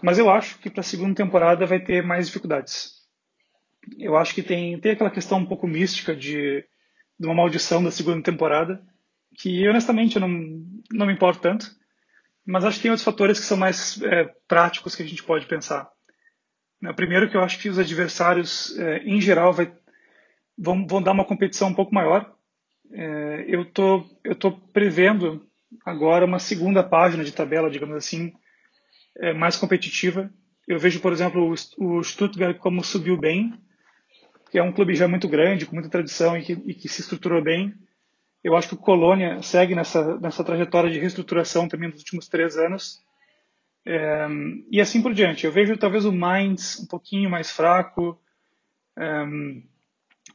Mas 0.01 0.17
eu 0.17 0.29
acho 0.29 0.59
que 0.59 0.69
para 0.69 0.81
a 0.81 0.83
segunda 0.83 1.15
temporada 1.15 1.65
vai 1.65 1.79
ter 1.79 2.03
mais 2.03 2.27
dificuldades. 2.27 3.03
Eu 3.97 4.15
acho 4.15 4.33
que 4.33 4.43
tem, 4.43 4.79
tem 4.79 4.93
aquela 4.93 5.09
questão 5.09 5.39
um 5.39 5.45
pouco 5.45 5.67
mística 5.67 6.15
de, 6.15 6.65
de 7.19 7.25
uma 7.25 7.35
maldição 7.35 7.83
da 7.83 7.91
segunda 7.91 8.21
temporada, 8.21 8.81
que 9.35 9.67
honestamente 9.67 10.15
eu 10.15 10.21
não, 10.21 10.65
não 10.91 11.05
me 11.05 11.13
importo 11.13 11.41
tanto. 11.41 11.69
Mas 12.45 12.65
acho 12.65 12.77
que 12.77 12.83
tem 12.83 12.91
outros 12.91 13.05
fatores 13.05 13.39
que 13.39 13.45
são 13.45 13.57
mais 13.57 14.01
é, 14.01 14.25
práticos 14.47 14.95
que 14.95 15.03
a 15.03 15.07
gente 15.07 15.23
pode 15.23 15.45
pensar. 15.45 15.89
O 16.81 16.93
primeiro 16.93 17.29
que 17.29 17.37
eu 17.37 17.41
acho 17.41 17.57
que 17.59 17.69
os 17.69 17.79
adversários, 17.79 18.77
é, 18.77 18.97
em 19.05 19.21
geral, 19.21 19.53
vai, 19.53 19.73
vão, 20.57 20.85
vão 20.85 21.01
dar 21.01 21.13
uma 21.13 21.23
competição 21.23 21.69
um 21.69 21.73
pouco 21.73 21.95
maior. 21.95 22.35
É, 22.91 23.45
eu 23.47 23.63
tô, 23.63 24.01
tô 24.37 24.51
prevendo 24.51 25.47
agora 25.85 26.25
uma 26.25 26.39
segunda 26.39 26.83
página 26.83 27.23
de 27.23 27.31
tabela, 27.31 27.71
digamos 27.71 27.95
assim, 27.95 28.33
é, 29.17 29.33
mais 29.33 29.55
competitiva. 29.55 30.29
Eu 30.67 30.77
vejo, 30.77 30.99
por 30.99 31.13
exemplo, 31.13 31.53
o 31.77 32.03
Stuttgart 32.03 32.57
como 32.57 32.83
subiu 32.83 33.17
bem, 33.17 33.53
que 34.51 34.59
é 34.59 34.63
um 34.63 34.71
clube 34.71 34.95
já 34.95 35.07
muito 35.07 35.27
grande, 35.27 35.65
com 35.65 35.75
muita 35.75 35.89
tradição 35.89 36.37
e 36.37 36.43
que, 36.43 36.53
e 36.65 36.73
que 36.73 36.89
se 36.89 37.01
estruturou 37.01 37.41
bem. 37.41 37.73
Eu 38.43 38.57
acho 38.57 38.67
que 38.67 38.73
o 38.73 38.77
Colônia 38.77 39.41
segue 39.41 39.73
nessa, 39.73 40.17
nessa 40.19 40.43
trajetória 40.43 40.91
de 40.91 40.99
reestruturação 40.99 41.67
também 41.67 41.89
nos 41.89 41.99
últimos 41.99 42.27
três 42.27 42.57
anos. 42.57 43.01
É, 43.85 44.27
e 44.69 44.81
assim 44.81 45.01
por 45.01 45.13
diante. 45.13 45.45
Eu 45.45 45.51
vejo 45.51 45.77
talvez 45.77 46.05
o 46.05 46.11
Mainz 46.11 46.79
um 46.79 46.85
pouquinho 46.85 47.29
mais 47.29 47.51
fraco, 47.51 48.19
é, 48.97 49.25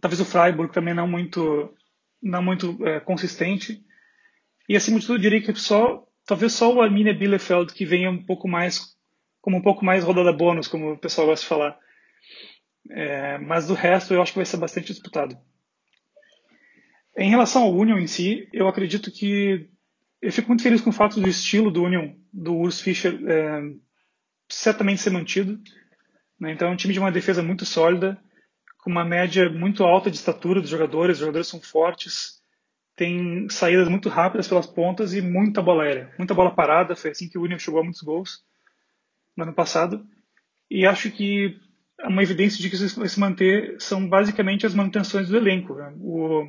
talvez 0.01 0.20
o 0.20 0.24
Freiburg 0.24 0.72
também 0.72 0.94
não 0.94 1.06
muito, 1.06 1.74
não 2.22 2.43
muito 2.43 2.78
é, 2.86 3.01
consistente. 3.01 3.85
E 4.68 4.76
acima 4.76 4.98
de 4.98 5.06
tudo, 5.06 5.16
eu 5.16 5.22
diria 5.22 5.40
que 5.40 5.55
só, 5.55 6.06
talvez 6.26 6.52
só 6.52 6.72
o 6.72 6.80
Arminia 6.80 7.14
Bielefeld 7.14 7.72
que 7.72 7.85
venha 7.85 8.10
um 8.10 8.22
pouco 8.22 8.48
mais, 8.48 8.97
como 9.40 9.56
um 9.56 9.62
pouco 9.62 9.85
mais 9.85 10.05
rodada 10.05 10.32
bônus, 10.32 10.68
como 10.68 10.93
o 10.93 10.98
pessoal 10.98 11.26
gosta 11.26 11.43
de 11.43 11.48
falar. 11.48 11.78
É, 12.90 13.39
mas 13.39 13.66
do 13.66 13.74
resto 13.74 14.14
eu 14.14 14.22
acho 14.22 14.32
que 14.32 14.39
vai 14.39 14.47
ser 14.47 14.56
bastante 14.56 14.93
disputado. 14.93 15.36
Em 17.19 17.31
relação 17.31 17.65
ao 17.65 17.74
Union 17.74 17.99
em 17.99 18.07
si, 18.07 18.49
eu 18.53 18.69
acredito 18.69 19.11
que 19.11 19.69
eu 20.23 20.31
fico 20.31 20.47
muito 20.47 20.62
feliz 20.62 20.81
com 20.81 20.90
o 20.90 20.93
fato 20.93 21.20
do 21.20 21.28
estilo 21.28 21.69
do 21.69 21.82
Union, 21.82 22.15
do 22.32 22.55
Urs 22.55 22.81
Fischer, 22.81 23.19
é, 23.27 23.61
certamente 24.49 25.03
ser 25.03 25.11
mantido. 25.11 25.61
Né? 26.39 26.53
Então 26.53 26.69
é 26.69 26.70
um 26.70 26.77
time 26.77 26.95
de 26.95 27.01
uma 27.01 27.11
defesa 27.11 27.43
muito 27.43 27.66
sólida, 27.66 28.16
com 28.78 28.89
uma 28.89 29.05
média 29.05 29.51
muito 29.51 29.82
alta 29.82 30.12
de 30.12 30.16
estatura 30.16 30.61
dos 30.61 30.70
jogadores, 30.70 31.16
os 31.16 31.20
jogadores 31.20 31.49
são 31.49 31.61
fortes, 31.61 32.40
tem 32.95 33.49
saídas 33.49 33.89
muito 33.89 34.09
rápidas 34.09 34.47
pelas 34.47 34.69
pontas 34.69 35.12
e 35.12 35.20
muita 35.20 35.61
bola 35.61 35.82
aérea, 35.82 36.15
muita 36.19 36.35
bola 36.35 36.55
parada, 36.55 36.95
foi 36.95 37.11
assim 37.11 37.28
que 37.28 37.36
o 37.36 37.43
Union 37.43 37.59
chegou 37.59 37.81
a 37.81 37.82
muitos 37.82 38.03
gols 38.03 38.45
no 39.36 39.43
ano 39.43 39.53
passado. 39.53 40.07
E 40.70 40.86
acho 40.86 41.11
que 41.11 41.59
uma 42.05 42.23
evidência 42.23 42.62
de 42.62 42.70
que 42.70 42.77
isso 42.77 43.01
vai 43.01 43.09
se 43.09 43.19
manter 43.19 43.74
são 43.81 44.09
basicamente 44.09 44.65
as 44.65 44.74
manutenções 44.74 45.28
do 45.28 45.36
elenco. 45.36 45.74
Né? 45.74 45.93
O, 45.99 46.49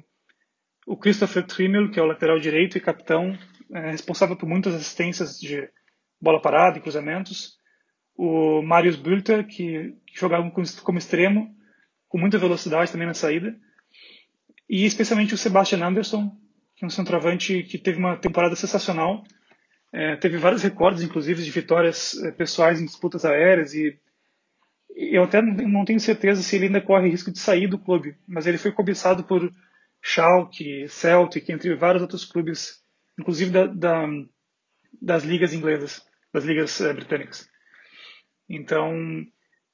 o 0.90 0.98
Christopher 0.98 1.46
Trimmel, 1.46 1.92
que 1.92 2.00
é 2.00 2.02
o 2.02 2.08
lateral 2.08 2.40
direito 2.40 2.76
e 2.76 2.82
capitão, 2.82 3.38
é 3.72 3.92
responsável 3.92 4.36
por 4.36 4.50
muitas 4.50 4.74
assistências 4.74 5.40
de 5.40 5.70
bola 6.20 6.42
parada 6.42 6.80
e 6.80 6.82
cruzamentos. 6.82 7.60
O 8.18 8.64
Marius 8.64 8.96
Bülter, 8.96 9.46
que, 9.46 9.96
jogava 10.16 10.52
como 10.84 10.98
extremo, 10.98 11.56
com 12.08 12.18
muita 12.18 12.40
velocidade 12.40 12.92
também 12.92 13.06
na 13.06 13.14
saída. 13.14 13.56
E 14.68 14.84
especialmente 14.84 15.36
o 15.36 15.38
Sebastian 15.38 15.86
Anderson, 15.86 16.36
que 16.76 16.84
é 16.84 16.88
um 16.88 16.90
centroavante 16.90 17.62
que 17.62 17.78
teve 17.78 18.00
uma 18.00 18.18
temporada 18.18 18.56
sensacional. 18.56 19.24
É, 19.94 20.16
teve 20.16 20.38
vários 20.38 20.64
recordes, 20.64 21.04
inclusive, 21.04 21.44
de 21.44 21.52
vitórias 21.52 22.18
é, 22.24 22.32
pessoais 22.32 22.82
em 22.82 22.86
disputas 22.86 23.26
aéreas 23.26 23.76
e 23.76 23.96
eu 24.96 25.24
até 25.24 25.40
não 25.40 25.86
tenho 25.86 26.00
certeza 26.00 26.42
se 26.42 26.56
ele 26.56 26.66
ainda 26.66 26.82
corre 26.82 27.10
risco 27.10 27.32
de 27.32 27.38
sair 27.38 27.68
do 27.68 27.78
clube, 27.78 28.18
mas 28.28 28.48
ele 28.48 28.58
foi 28.58 28.72
cobiçado 28.72 29.24
por 29.24 29.50
Schalke, 30.02 30.88
Celtic, 30.88 31.50
entre 31.50 31.76
vários 31.76 32.02
outros 32.02 32.26
clubes 32.26 32.80
inclusive 33.20 33.52
da, 33.52 33.66
da, 33.68 34.08
das 35.02 35.24
ligas 35.24 35.54
inglesas, 35.54 36.02
das 36.34 36.46
ligas 36.46 36.80
é, 36.80 36.94
britânicas. 36.94 37.50
Então, 38.48 38.94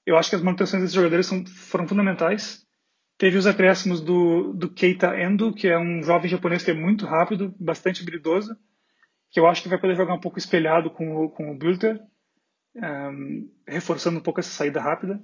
eu 0.05 0.17
acho 0.17 0.29
que 0.29 0.35
as 0.35 0.41
manutenções 0.41 0.81
desses 0.81 0.95
jogadores 0.95 1.27
são, 1.27 1.45
foram 1.45 1.87
fundamentais. 1.87 2.65
Teve 3.17 3.37
os 3.37 3.47
acréscimos 3.47 4.01
do, 4.01 4.51
do 4.53 4.69
Keita 4.69 5.17
Endo, 5.17 5.53
que 5.53 5.67
é 5.67 5.77
um 5.77 6.03
jovem 6.03 6.29
japonês 6.29 6.63
que 6.63 6.71
é 6.71 6.73
muito 6.73 7.05
rápido, 7.05 7.55
bastante 7.59 8.01
habilidoso, 8.01 8.57
que 9.31 9.39
eu 9.39 9.47
acho 9.47 9.61
que 9.61 9.69
vai 9.69 9.79
poder 9.79 9.95
jogar 9.95 10.15
um 10.15 10.19
pouco 10.19 10.39
espelhado 10.39 10.89
com 10.89 11.15
o, 11.15 11.29
com 11.29 11.51
o 11.51 11.57
Bülter, 11.57 11.99
um, 12.75 12.83
ehm, 12.83 13.49
reforçando 13.67 14.19
um 14.19 14.23
pouco 14.23 14.39
essa 14.39 14.49
saída 14.49 14.81
rápida. 14.81 15.21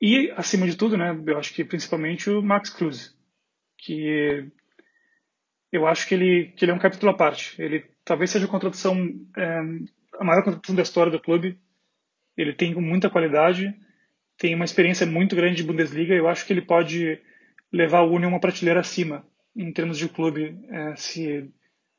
E, 0.00 0.30
acima 0.36 0.66
de 0.66 0.76
tudo, 0.76 0.96
né, 0.96 1.18
eu 1.26 1.38
acho 1.38 1.54
que 1.54 1.64
principalmente 1.64 2.30
o 2.30 2.42
Max 2.42 2.70
Cruz, 2.70 3.15
que 3.86 4.50
eu 5.70 5.86
acho 5.86 6.08
que 6.08 6.14
ele, 6.14 6.52
que 6.56 6.64
ele 6.64 6.72
é 6.72 6.74
um 6.74 6.78
capítulo 6.78 7.12
à 7.12 7.14
parte. 7.14 7.60
Ele 7.62 7.84
talvez 8.04 8.30
seja 8.30 8.46
a 8.46 9.40
é, 9.40 9.60
a 10.18 10.24
maior 10.24 10.42
contratação 10.42 10.74
da 10.74 10.82
história 10.82 11.12
do 11.12 11.20
clube. 11.20 11.58
Ele 12.36 12.52
tem 12.52 12.74
muita 12.74 13.08
qualidade, 13.08 13.74
tem 14.36 14.54
uma 14.54 14.64
experiência 14.64 15.06
muito 15.06 15.36
grande 15.36 15.56
de 15.56 15.62
Bundesliga. 15.62 16.14
Eu 16.14 16.28
acho 16.28 16.44
que 16.44 16.52
ele 16.52 16.62
pode 16.62 17.20
levar 17.72 18.02
o 18.02 18.12
Union 18.12 18.30
uma 18.30 18.40
prateleira 18.40 18.80
acima 18.80 19.24
em 19.54 19.72
termos 19.72 19.96
de 19.96 20.08
clube, 20.08 20.58
é, 20.68 20.96
se, 20.96 21.50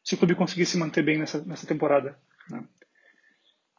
se 0.03 0.13
o 0.13 0.17
clube 0.17 0.35
conseguir 0.35 0.65
se 0.65 0.77
manter 0.77 1.03
bem 1.03 1.17
nessa, 1.17 1.43
nessa 1.43 1.65
temporada. 1.65 2.19
Né? 2.49 2.63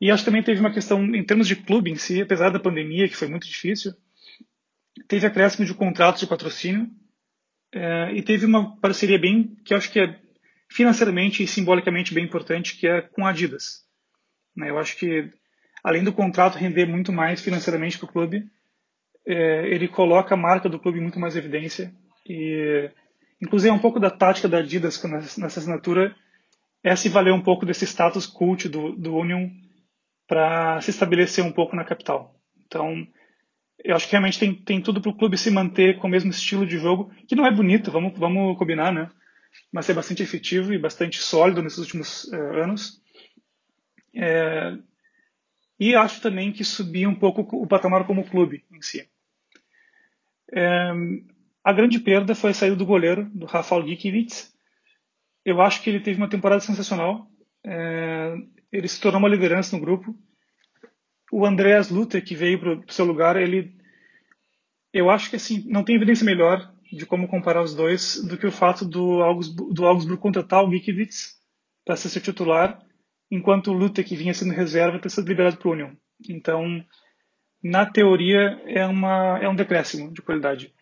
E 0.00 0.10
acho 0.10 0.22
que 0.24 0.30
também 0.30 0.42
teve 0.42 0.60
uma 0.60 0.72
questão, 0.72 1.04
em 1.14 1.24
termos 1.24 1.46
de 1.46 1.54
clube 1.56 1.90
em 1.90 1.96
si, 1.96 2.22
apesar 2.22 2.50
da 2.50 2.58
pandemia, 2.58 3.08
que 3.08 3.16
foi 3.16 3.28
muito 3.28 3.46
difícil, 3.46 3.92
teve 5.06 5.26
acréscimo 5.26 5.64
de 5.64 5.74
contratos 5.74 6.20
de 6.20 6.26
patrocínio 6.26 6.90
é, 7.72 8.12
e 8.12 8.22
teve 8.22 8.46
uma 8.46 8.76
parceria 8.78 9.18
bem, 9.18 9.56
que 9.64 9.74
acho 9.74 9.90
que 9.90 10.00
é 10.00 10.18
financeiramente 10.70 11.42
e 11.42 11.46
simbolicamente 11.46 12.14
bem 12.14 12.24
importante, 12.24 12.76
que 12.76 12.86
é 12.86 13.00
com 13.00 13.26
a 13.26 13.30
Adidas. 13.30 13.84
Né? 14.56 14.70
Eu 14.70 14.78
acho 14.78 14.96
que, 14.96 15.30
além 15.82 16.04
do 16.04 16.12
contrato 16.12 16.58
render 16.58 16.86
muito 16.86 17.12
mais 17.12 17.40
financeiramente 17.40 17.98
para 17.98 18.06
o 18.06 18.12
clube, 18.12 18.44
é, 19.26 19.68
ele 19.68 19.88
coloca 19.88 20.34
a 20.34 20.38
marca 20.38 20.68
do 20.68 20.78
clube 20.78 21.00
muito 21.00 21.20
mais 21.20 21.36
evidência. 21.36 21.92
E, 22.26 22.90
inclusive, 23.40 23.70
é 23.70 23.74
um 23.74 23.78
pouco 23.78 24.00
da 24.00 24.10
tática 24.10 24.48
da 24.48 24.58
Adidas 24.58 25.02
nessa 25.04 25.60
assinatura 25.60 26.14
é 26.82 26.94
se 26.94 27.08
valer 27.08 27.32
um 27.32 27.42
pouco 27.42 27.66
desse 27.66 27.84
status 27.84 28.26
cult 28.26 28.68
do, 28.68 28.92
do 28.92 29.16
Union 29.16 29.50
para 30.26 30.80
se 30.80 30.90
estabelecer 30.90 31.44
um 31.44 31.52
pouco 31.52 31.74
na 31.74 31.84
capital. 31.84 32.34
Então, 32.66 33.06
eu 33.84 33.94
acho 33.94 34.06
que 34.06 34.12
realmente 34.12 34.38
tem, 34.38 34.54
tem 34.54 34.80
tudo 34.80 35.00
para 35.00 35.10
o 35.10 35.16
clube 35.16 35.38
se 35.38 35.50
manter 35.50 35.98
com 35.98 36.08
o 36.08 36.10
mesmo 36.10 36.30
estilo 36.30 36.66
de 36.66 36.78
jogo, 36.78 37.12
que 37.26 37.36
não 37.36 37.46
é 37.46 37.50
bonito, 37.50 37.90
vamos, 37.90 38.18
vamos 38.18 38.58
combinar, 38.58 38.92
né? 38.92 39.10
Mas 39.72 39.88
é 39.88 39.94
bastante 39.94 40.22
efetivo 40.22 40.72
e 40.72 40.78
bastante 40.78 41.18
sólido 41.18 41.62
nesses 41.62 41.78
últimos 41.78 42.24
uh, 42.24 42.62
anos. 42.62 43.00
É, 44.14 44.76
e 45.78 45.94
acho 45.94 46.20
também 46.20 46.52
que 46.52 46.64
subir 46.64 47.06
um 47.06 47.14
pouco 47.14 47.42
o 47.56 47.66
patamar 47.66 48.04
como 48.04 48.28
clube 48.28 48.64
em 48.72 48.82
si. 48.82 49.08
É, 50.52 50.92
a 51.62 51.72
grande 51.72 52.00
perda 52.00 52.34
foi 52.34 52.50
a 52.50 52.54
saída 52.54 52.76
do 52.76 52.86
goleiro, 52.86 53.30
do 53.32 53.46
Rafael 53.46 53.86
Gikiewicz. 53.86 54.52
Eu 55.44 55.60
acho 55.60 55.82
que 55.82 55.90
ele 55.90 56.00
teve 56.00 56.18
uma 56.18 56.28
temporada 56.28 56.60
sensacional. 56.60 57.30
É, 57.64 58.34
ele 58.72 58.88
se 58.88 59.00
tornou 59.00 59.20
uma 59.20 59.28
liderança 59.28 59.76
no 59.76 59.82
grupo 59.82 60.16
o 61.32 61.44
Andreas 61.46 61.90
Luther, 61.90 62.24
que 62.24 62.34
veio 62.34 62.58
para 62.58 62.74
o 62.74 62.92
seu 62.92 63.04
lugar, 63.04 63.36
ele. 63.36 63.76
Eu 64.92 65.10
acho 65.10 65.30
que 65.30 65.36
assim, 65.36 65.64
não 65.68 65.84
tem 65.84 65.96
evidência 65.96 66.24
melhor 66.24 66.72
de 66.90 67.04
como 67.04 67.28
comparar 67.28 67.62
os 67.62 67.74
dois 67.74 68.22
do 68.26 68.38
que 68.38 68.46
o 68.46 68.52
fato 68.52 68.84
do 68.84 69.22
Augsburg, 69.22 69.74
do 69.74 69.86
Augsburg 69.86 70.20
contratar 70.20 70.64
o 70.64 70.70
Gikiewicz 70.70 71.36
para 71.84 71.96
ser 71.96 72.08
seu 72.08 72.22
titular 72.22 72.82
enquanto 73.30 73.70
o 73.70 73.74
Lute, 73.74 74.02
que 74.02 74.16
vinha 74.16 74.34
sendo 74.34 74.54
reserva, 74.54 74.98
ter 74.98 75.10
sido 75.10 75.28
liberado 75.28 75.58
para 75.58 75.68
o 75.68 75.72
Union. 75.72 75.90
Então, 76.28 76.82
na 77.62 77.84
teoria, 77.84 78.60
é, 78.66 78.86
uma, 78.86 79.38
é 79.38 79.48
um 79.48 79.54
decréscimo 79.54 80.12
de 80.12 80.22
qualidade. 80.22 80.72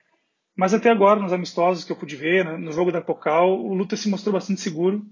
Mas 0.56 0.72
até 0.72 0.90
agora, 0.90 1.20
nos 1.20 1.32
amistosos 1.32 1.84
que 1.84 1.92
eu 1.92 1.96
pude 1.96 2.16
ver, 2.16 2.58
no 2.58 2.72
jogo 2.72 2.90
da 2.90 3.00
Pocal, 3.00 3.60
o 3.60 3.74
Luta 3.74 3.96
se 3.96 4.08
mostrou 4.08 4.32
bastante 4.32 4.60
seguro. 4.60 5.04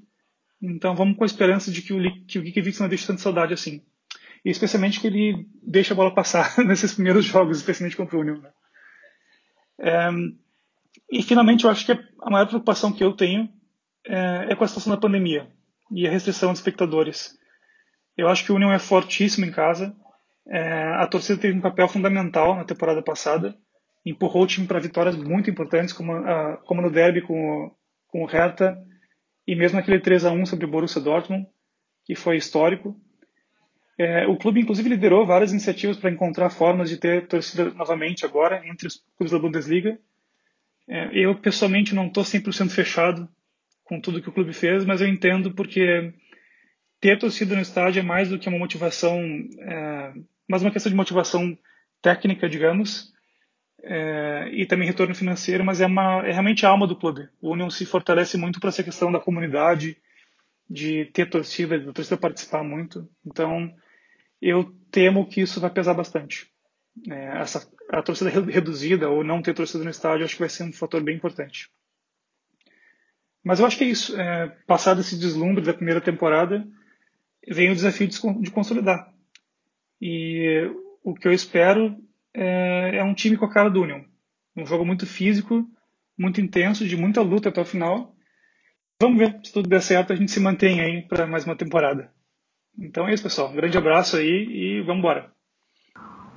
Então 0.63 0.95
vamos 0.95 1.17
com 1.19 1.25
a 1.25 1.27
esperança 1.27 1.71
de 1.71 1.83
que 1.83 1.93
o, 1.93 2.01
que 2.27 2.81
não 2.81 2.89
deixe 2.89 3.07
tanta 3.07 3.21
saudade 3.21 3.53
assim. 3.53 3.83
E 4.45 4.51
especialmente 4.51 5.01
que 5.01 5.07
ele 5.07 5.49
deixe 5.63 5.93
a 5.93 5.97
bola 5.97 6.15
passar 6.15 6.59
nesses 6.65 6.95
primeiros 6.95 7.25
jogos, 7.25 7.59
especialmente 7.59 7.97
contra 7.97 8.17
o 8.17 8.21
Union. 8.21 8.41
Né? 8.41 8.51
É, 9.79 10.11
e 11.11 11.23
finalmente 11.23 11.65
eu 11.65 11.71
acho 11.71 11.87
que 11.87 11.93
a 11.93 12.31
maior 12.31 12.47
preocupação 12.47 12.93
que 12.93 13.03
eu 13.03 13.13
tenho 13.13 13.49
é, 14.07 14.49
é 14.51 14.55
com 14.57 14.65
a 14.65 14.69
situação 14.69 14.93
da 14.93 15.01
pandemia 15.01 15.49
e 15.91 16.07
a 16.07 16.11
restrição 16.11 16.53
de 16.53 16.59
espectadores. 16.59 17.39
Eu 18.17 18.29
acho 18.29 18.45
que 18.45 18.53
o 18.53 18.57
Union 18.57 18.73
é 18.73 18.79
fortíssimo 18.79 19.47
em 19.47 19.51
casa. 19.51 19.95
É, 20.47 20.95
a 20.97 21.07
torcida 21.07 21.41
teve 21.41 21.57
um 21.57 21.63
papel 21.63 21.89
fundamental 21.89 22.55
na 22.55 22.65
temporada 22.65 23.03
passada. 23.03 23.57
Empurrou 24.05 24.43
o 24.43 24.47
time 24.47 24.67
para 24.67 24.79
vitórias 24.79 25.17
muito 25.17 25.51
importantes, 25.51 25.93
como, 25.93 26.13
a, 26.13 26.59
como 26.59 26.83
no 26.83 26.91
derby 26.91 27.23
com, 27.23 27.35
o, 27.35 27.71
com 28.09 28.23
o 28.23 28.27
Hertha 28.27 28.77
e 29.47 29.55
mesmo 29.55 29.79
aquele 29.79 30.01
3 30.01 30.25
a 30.27 30.31
1 30.31 30.47
sobre 30.47 30.65
o 30.65 30.69
Borussia 30.69 31.01
Dortmund, 31.01 31.47
que 32.05 32.15
foi 32.15 32.37
histórico. 32.37 32.97
É, 33.97 34.27
o 34.27 34.37
clube, 34.37 34.61
inclusive, 34.61 34.89
liderou 34.89 35.25
várias 35.25 35.53
iniciativas 35.53 35.97
para 35.97 36.11
encontrar 36.11 36.51
formas 36.51 36.91
de 36.91 36.97
ter 36.97 37.27
torcida 37.27 37.71
novamente 37.71 38.25
agora 38.25 38.67
entre 38.67 38.89
os 38.89 39.03
clubes 39.17 39.33
da 39.33 39.39
Bundesliga. 39.39 39.99
É, 40.89 41.11
eu, 41.13 41.35
pessoalmente, 41.37 41.95
não 41.95 42.07
estou 42.07 42.25
100% 42.25 42.71
fechado 42.71 43.29
com 43.85 44.01
tudo 44.01 44.21
que 44.21 44.29
o 44.29 44.33
clube 44.33 44.53
fez, 44.53 44.85
mas 44.85 45.01
eu 45.01 45.07
entendo 45.07 45.53
porque 45.53 46.13
ter 47.01 47.19
torcida 47.19 47.55
no 47.55 47.61
estádio 47.61 48.01
é 48.01 48.03
mais 48.03 48.29
do 48.29 48.39
que 48.39 48.49
uma 48.49 48.59
motivação, 48.59 49.21
é, 49.61 50.13
mais 50.49 50.63
uma 50.63 50.71
questão 50.71 50.91
de 50.91 50.97
motivação 50.97 51.57
técnica, 52.03 52.49
digamos, 52.49 53.13
é, 53.83 54.49
e 54.53 54.67
também 54.67 54.89
retorno 54.89 55.15
financeiro, 55.15 55.65
mas 55.65 55.81
é, 55.81 55.87
uma, 55.87 56.27
é 56.27 56.33
realmente 56.33 56.65
a 56.65 56.71
alma 56.71 56.87
do 56.87 56.97
clube. 56.97 57.29
O 57.41 57.53
Union 57.53 57.71
se 57.71 57.85
fortalece 57.87 58.37
muito 58.37 58.59
para 58.59 58.71
essa 58.71 58.83
questão 58.83 59.13
da 59.13 59.21
comunidade, 59.21 59.97
de 60.69 61.05
ter 61.07 61.29
torcida, 61.29 61.79
da 61.79 61.93
torcida 61.93 62.17
participar 62.17 62.65
muito. 62.65 63.09
Então, 63.25 63.71
eu 64.49 64.65
temo 64.91 65.27
que 65.27 65.41
isso 65.41 65.61
vai 65.61 65.71
pesar 65.71 65.95
bastante. 65.95 66.53
É, 67.11 67.41
essa, 67.41 67.67
a 67.91 68.03
torcida 68.03 68.31
reduzida 68.31 69.09
ou 69.09 69.25
não 69.25 69.43
ter 69.43 69.55
torcida 69.55 69.83
no 69.83 69.91
estádio, 69.91 70.25
acho 70.25 70.35
que 70.35 70.41
vai 70.41 70.49
ser 70.49 70.65
um 70.65 70.73
fator 70.73 71.03
bem 71.03 71.17
importante. 71.17 71.71
Mas 73.43 73.59
eu 73.59 73.67
acho 73.67 73.77
que 73.79 73.85
é 73.85 73.89
isso. 73.89 74.19
É, 74.21 74.49
passado 74.67 75.01
esse 75.01 75.19
deslumbre 75.19 75.65
da 75.65 75.75
primeira 75.75 76.01
temporada, 76.01 76.67
vem 77.49 77.71
o 77.71 77.75
desafio 77.75 78.07
de, 78.07 78.19
de 78.41 78.51
consolidar. 78.51 79.13
E 80.01 80.71
o 81.03 81.15
que 81.15 81.27
eu 81.27 81.33
espero 81.33 81.97
é, 82.33 82.97
é, 82.97 83.05
um 83.05 83.15
time 83.15 83.37
com 83.37 83.47
a 83.47 83.53
cara 83.53 83.71
do 83.71 83.83
Union. 83.83 84.03
Um 84.57 84.67
jogo 84.67 84.85
muito 84.85 85.07
físico, 85.07 85.67
muito 86.17 86.41
intenso, 86.41 86.87
de 86.87 86.97
muita 86.97 87.23
luta 87.23 87.49
até 87.49 87.61
o 87.61 87.67
final. 87.67 88.15
Vamos 89.01 89.19
ver 89.19 89.41
se 89.43 89.53
tudo 89.53 89.69
der 89.69 89.83
certo, 89.83 90.13
a 90.13 90.17
gente 90.17 90.31
se 90.31 90.41
mantém 90.41 90.81
aí 90.81 91.03
para 91.03 91.27
mais 91.27 91.45
uma 91.45 91.57
temporada. 91.57 92.14
Então 92.79 93.07
é 93.09 93.15
isso, 93.15 93.23
pessoal. 93.23 93.51
Um 93.51 93.57
grande 93.57 93.79
abraço 93.79 94.17
aí 94.17 94.29
e 94.29 94.83
vamos 94.83 94.99
embora. 94.99 95.33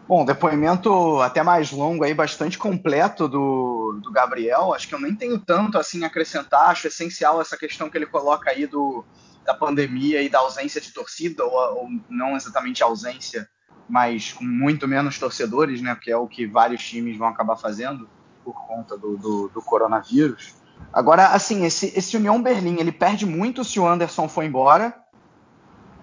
Bom, 0.07 0.23
depoimento 0.23 1.19
até 1.19 1.43
mais 1.43 1.72
longo 1.72 2.03
aí, 2.03 2.14
bastante 2.14 2.57
completo 2.57 3.27
do, 3.27 3.99
do 4.01 4.09
Gabriel. 4.11 4.73
Acho 4.73 4.88
que 4.88 4.95
eu 4.95 5.01
nem 5.01 5.14
tenho 5.14 5.38
tanto 5.38 5.77
assim 5.77 6.03
a 6.03 6.07
acrescentar. 6.07 6.69
Acho 6.69 6.88
essencial 6.88 7.41
essa 7.41 7.57
questão 7.57 7.89
que 7.89 7.97
ele 7.97 8.05
coloca 8.05 8.49
aí 8.49 8.65
do, 8.65 9.03
da 9.45 9.53
pandemia 9.53 10.22
e 10.22 10.30
da 10.30 10.39
ausência 10.39 10.80
de 10.80 10.93
torcida, 10.93 11.43
ou, 11.43 11.53
ou 11.53 11.89
não 12.09 12.38
exatamente 12.38 12.81
ausência, 12.81 13.49
mas 13.89 14.31
com 14.31 14.45
muito 14.45 14.88
menos 14.88 15.19
torcedores, 15.19 15.81
né? 15.81 15.97
Que 16.01 16.09
é 16.09 16.15
o 16.18 16.27
que 16.27 16.47
vários 16.47 16.88
times 16.88 17.18
vão 17.18 17.27
acabar 17.27 17.57
fazendo 17.57 18.07
por 18.45 18.65
conta 18.65 18.97
do, 18.97 19.18
do, 19.18 19.49
do 19.49 19.61
coronavírus. 19.61 20.55
Agora, 20.93 21.27
assim, 21.27 21.65
esse, 21.65 21.91
esse 21.97 22.15
União 22.15 22.41
Berlim, 22.41 22.77
ele 22.80 22.93
perde 22.93 23.26
muito 23.26 23.64
se 23.65 23.77
o 23.77 23.85
Anderson 23.85 24.30
for 24.30 24.43
embora, 24.43 24.95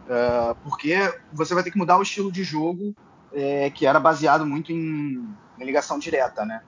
uh, 0.05 0.55
porque 0.63 0.97
você 1.33 1.55
vai 1.55 1.63
ter 1.63 1.71
que 1.71 1.79
mudar 1.79 1.99
o 1.99 2.03
estilo 2.03 2.31
de 2.31 2.45
jogo 2.45 2.95
é, 3.33 3.71
que 3.71 3.87
era 3.87 3.99
baseado 3.99 4.47
muito 4.47 4.73
em, 4.73 5.29
em 5.59 5.65
ligação 5.65 5.99
direta, 5.99 6.45
né? 6.45 6.63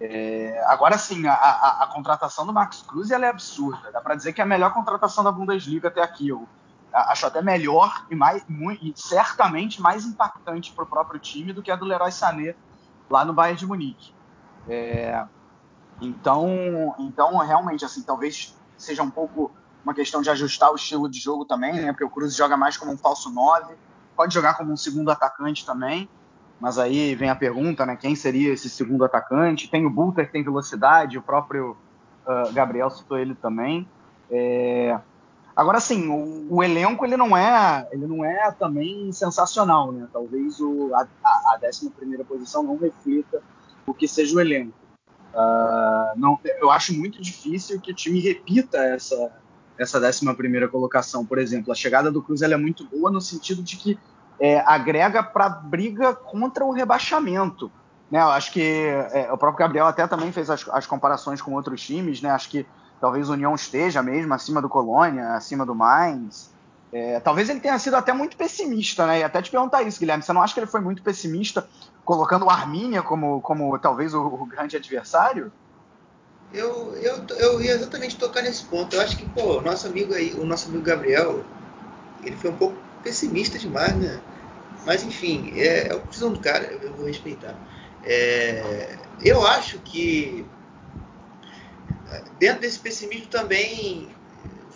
É, 0.00 0.62
agora 0.66 0.96
sim, 0.96 1.26
a, 1.26 1.34
a, 1.34 1.84
a, 1.84 1.86
contratação 1.88 2.46
do 2.46 2.54
Max 2.54 2.82
Cruz 2.82 3.10
é 3.10 3.28
absurda. 3.28 3.92
Dá 3.92 4.00
para 4.00 4.14
dizer 4.14 4.32
que 4.32 4.40
é 4.40 4.44
a 4.44 4.46
melhor 4.46 4.72
contratação 4.72 5.22
da 5.22 5.30
Bundesliga 5.30 5.88
até 5.88 6.02
aqui. 6.02 6.28
Eu 6.28 6.48
acho 6.92 7.26
até 7.26 7.42
melhor 7.42 8.06
e, 8.10 8.14
mais, 8.14 8.42
muito, 8.48 8.82
e 8.84 8.94
certamente 8.96 9.80
mais 9.80 10.06
impactante 10.06 10.72
para 10.72 10.84
o 10.84 10.86
próprio 10.86 11.20
time 11.20 11.52
do 11.52 11.62
que 11.62 11.70
a 11.70 11.76
do 11.76 11.84
Leroy 11.84 12.10
Sané 12.10 12.54
lá 13.10 13.24
no 13.26 13.34
Bayern 13.34 13.58
de 13.58 13.66
Munique. 13.66 14.14
É, 14.66 15.22
então, 16.00 16.94
então, 16.98 17.36
realmente, 17.36 17.84
assim, 17.84 18.02
talvez 18.02 18.56
seja 18.78 19.02
um 19.02 19.10
pouco 19.10 19.52
uma 19.84 19.94
questão 19.94 20.20
de 20.20 20.30
ajustar 20.30 20.70
o 20.70 20.76
estilo 20.76 21.08
de 21.08 21.18
jogo 21.18 21.44
também, 21.44 21.72
né? 21.72 21.92
Porque 21.92 22.04
o 22.04 22.10
Cruz 22.10 22.34
joga 22.34 22.56
mais 22.56 22.76
como 22.76 22.92
um 22.92 22.98
falso 22.98 23.30
9 23.30 23.74
pode 24.20 24.34
jogar 24.34 24.52
como 24.54 24.70
um 24.70 24.76
segundo 24.76 25.10
atacante 25.10 25.64
também, 25.64 26.06
mas 26.60 26.78
aí 26.78 27.14
vem 27.14 27.30
a 27.30 27.34
pergunta, 27.34 27.86
né? 27.86 27.96
Quem 27.96 28.14
seria 28.14 28.52
esse 28.52 28.68
segundo 28.68 29.02
atacante? 29.02 29.70
Tem 29.70 29.86
o 29.86 29.90
Bulter 29.90 30.26
que 30.26 30.32
tem 30.32 30.44
velocidade, 30.44 31.16
o 31.16 31.22
próprio 31.22 31.74
uh, 32.26 32.52
Gabriel 32.52 32.90
citou 32.90 33.18
ele 33.18 33.34
também. 33.34 33.88
É... 34.30 34.98
Agora 35.56 35.80
sim, 35.80 36.08
o, 36.08 36.54
o, 36.54 36.62
elenco 36.62 37.04
ele 37.06 37.16
não 37.16 37.34
é, 37.34 37.88
ele 37.90 38.06
não 38.06 38.22
é 38.22 38.50
também 38.52 39.10
sensacional, 39.10 39.90
né? 39.90 40.06
Talvez 40.12 40.60
o, 40.60 40.94
a, 40.94 41.06
a 41.24 41.58
11 41.66 41.88
primeira 41.90 42.22
posição 42.22 42.62
não 42.62 42.76
reflita 42.76 43.42
o 43.86 43.94
que 43.94 44.06
seja 44.06 44.36
o 44.36 44.40
elenco. 44.40 44.74
Uh, 45.32 46.18
não, 46.18 46.38
eu 46.60 46.70
acho 46.70 46.92
muito 46.92 47.22
difícil 47.22 47.80
que 47.80 47.90
o 47.90 47.94
time 47.94 48.20
repita 48.20 48.76
essa 48.78 49.32
essa 49.78 49.98
11 49.98 50.34
primeira 50.34 50.68
colocação, 50.68 51.24
por 51.24 51.38
exemplo. 51.38 51.72
A 51.72 51.74
chegada 51.74 52.10
do 52.10 52.22
Cruz 52.22 52.42
é 52.42 52.56
muito 52.56 52.84
boa 52.84 53.10
no 53.10 53.20
sentido 53.20 53.62
de 53.62 53.76
que 53.76 53.98
é, 54.38 54.60
agrega 54.60 55.22
para 55.22 55.46
a 55.46 55.50
briga 55.50 56.14
contra 56.14 56.64
o 56.64 56.72
rebaixamento. 56.72 57.70
Né? 58.10 58.20
Eu 58.20 58.28
acho 58.28 58.52
que 58.52 58.60
é, 59.12 59.32
o 59.32 59.38
próprio 59.38 59.58
Gabriel 59.60 59.86
até 59.86 60.06
também 60.06 60.32
fez 60.32 60.50
as, 60.50 60.68
as, 60.68 60.86
comparações 60.86 61.40
com 61.40 61.54
outros 61.54 61.82
times. 61.82 62.20
Né? 62.20 62.30
Acho 62.30 62.48
que 62.48 62.66
talvez 63.00 63.28
o 63.28 63.34
União 63.34 63.54
esteja 63.54 64.02
mesmo 64.02 64.32
acima 64.34 64.60
do 64.60 64.68
Colônia, 64.68 65.34
acima 65.34 65.64
do 65.64 65.74
Mainz. 65.74 66.50
É, 66.92 67.20
talvez 67.20 67.48
ele 67.48 67.60
tenha 67.60 67.78
sido 67.78 67.94
até 67.94 68.12
muito 68.12 68.36
pessimista, 68.36 69.06
né? 69.06 69.20
E 69.20 69.22
até 69.22 69.40
te 69.40 69.48
perguntar 69.48 69.82
isso, 69.82 70.00
Guilherme. 70.00 70.24
Você 70.24 70.32
não 70.32 70.42
acha 70.42 70.52
que 70.52 70.58
ele 70.58 70.66
foi 70.66 70.80
muito 70.80 71.02
pessimista 71.02 71.68
colocando 72.04 72.46
o 72.46 72.50
Armínia 72.50 73.00
como, 73.00 73.40
como 73.42 73.78
talvez 73.78 74.12
o, 74.12 74.20
o 74.20 74.44
grande 74.44 74.76
adversário? 74.76 75.52
Eu, 76.52 76.94
eu, 76.96 77.26
eu 77.38 77.62
ia 77.62 77.72
exatamente 77.72 78.16
tocar 78.16 78.42
nesse 78.42 78.64
ponto. 78.64 78.94
Eu 78.94 79.00
acho 79.00 79.16
que, 79.16 79.26
pô, 79.26 79.60
nosso 79.60 79.86
amigo 79.86 80.12
aí, 80.14 80.34
o 80.34 80.44
nosso 80.44 80.68
amigo 80.68 80.82
Gabriel, 80.82 81.44
ele 82.22 82.36
foi 82.36 82.50
um 82.50 82.56
pouco 82.56 82.82
pessimista 83.02 83.58
demais, 83.58 83.96
né? 83.96 84.20
Mas 84.84 85.04
enfim, 85.04 85.52
é, 85.54 85.88
é 85.88 85.92
a 85.92 85.96
opção 85.96 86.32
do 86.32 86.40
cara, 86.40 86.66
eu 86.82 86.94
vou 86.94 87.06
respeitar. 87.06 87.56
É, 88.02 88.98
eu 89.20 89.46
acho 89.46 89.78
que 89.78 90.46
dentro 92.38 92.60
desse 92.62 92.78
pessimismo 92.78 93.26
também 93.26 94.10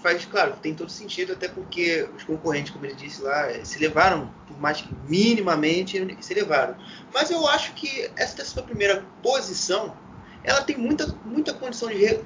faz, 0.02 0.24
claro, 0.26 0.56
tem 0.60 0.74
todo 0.74 0.90
sentido, 0.90 1.32
até 1.32 1.48
porque 1.48 2.06
os 2.14 2.22
concorrentes, 2.24 2.70
como 2.70 2.84
ele 2.84 2.94
disse 2.94 3.22
lá, 3.22 3.48
se 3.64 3.78
levaram, 3.78 4.34
por 4.46 4.60
mais 4.60 4.82
que 4.82 4.92
minimamente, 4.92 5.98
se 6.22 6.34
levaram. 6.34 6.76
Mas 7.12 7.30
eu 7.30 7.46
acho 7.48 7.72
que 7.74 8.10
essa 8.16 8.44
sua 8.44 8.62
primeira 8.62 9.02
posição, 9.22 9.96
ela 10.44 10.62
tem 10.62 10.76
muita, 10.76 11.06
muita 11.24 11.52
condição 11.52 11.88
de 11.88 12.20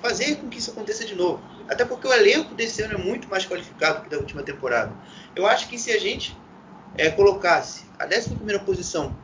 fazer 0.00 0.36
com 0.36 0.48
que 0.48 0.58
isso 0.58 0.70
aconteça 0.70 1.04
de 1.04 1.14
novo. 1.14 1.42
Até 1.68 1.84
porque 1.84 2.06
o 2.06 2.12
elenco 2.12 2.54
desse 2.54 2.82
ano 2.82 2.94
é 2.94 2.98
muito 2.98 3.26
mais 3.28 3.46
qualificado 3.46 4.02
que 4.02 4.10
da 4.10 4.18
última 4.18 4.42
temporada. 4.42 4.92
Eu 5.34 5.46
acho 5.46 5.66
que 5.68 5.78
se 5.78 5.90
a 5.90 5.98
gente 5.98 6.36
é, 6.96 7.10
colocasse 7.10 7.86
a 7.98 8.04
11 8.04 8.58
posição 8.64 9.16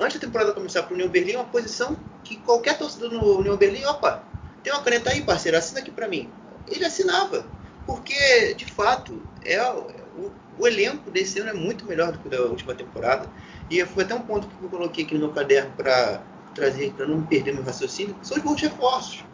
antes 0.00 0.18
da 0.18 0.26
temporada 0.26 0.52
começar 0.52 0.82
para 0.82 0.92
o 0.92 0.94
União 0.94 1.08
Berlim, 1.08 1.32
é 1.32 1.36
uma 1.36 1.44
posição 1.44 1.96
que 2.24 2.36
qualquer 2.36 2.78
torcedor 2.78 3.10
no 3.10 3.38
União 3.38 3.56
Berlim, 3.56 3.84
opa, 3.84 4.22
tem 4.62 4.72
uma 4.72 4.82
caneta 4.82 5.10
aí, 5.10 5.22
parceiro, 5.22 5.58
assina 5.58 5.80
aqui 5.80 5.90
para 5.90 6.08
mim. 6.08 6.30
Ele 6.66 6.84
assinava, 6.84 7.46
porque 7.86 8.54
de 8.54 8.64
fato 8.64 9.20
é 9.44 9.62
o, 9.70 10.32
o, 10.58 10.66
elenco 10.66 11.10
desse 11.10 11.38
ano 11.40 11.50
é 11.50 11.54
muito 11.54 11.84
melhor 11.84 12.12
do 12.12 12.18
que 12.18 12.28
da 12.28 12.42
última 12.42 12.74
temporada. 12.74 13.28
E 13.70 13.84
foi 13.84 14.04
até 14.04 14.14
um 14.14 14.22
ponto 14.22 14.46
que 14.46 14.62
eu 14.62 14.68
coloquei 14.68 15.04
aqui 15.04 15.14
no 15.14 15.20
meu 15.20 15.32
caderno 15.32 15.72
para 15.76 16.22
trazer, 16.58 16.92
para 16.92 17.06
não 17.06 17.22
perder 17.22 17.54
meu 17.54 17.62
raciocínio, 17.62 18.16
são 18.22 18.36
os 18.36 18.42
bons 18.42 18.60
reforços. 18.60 19.24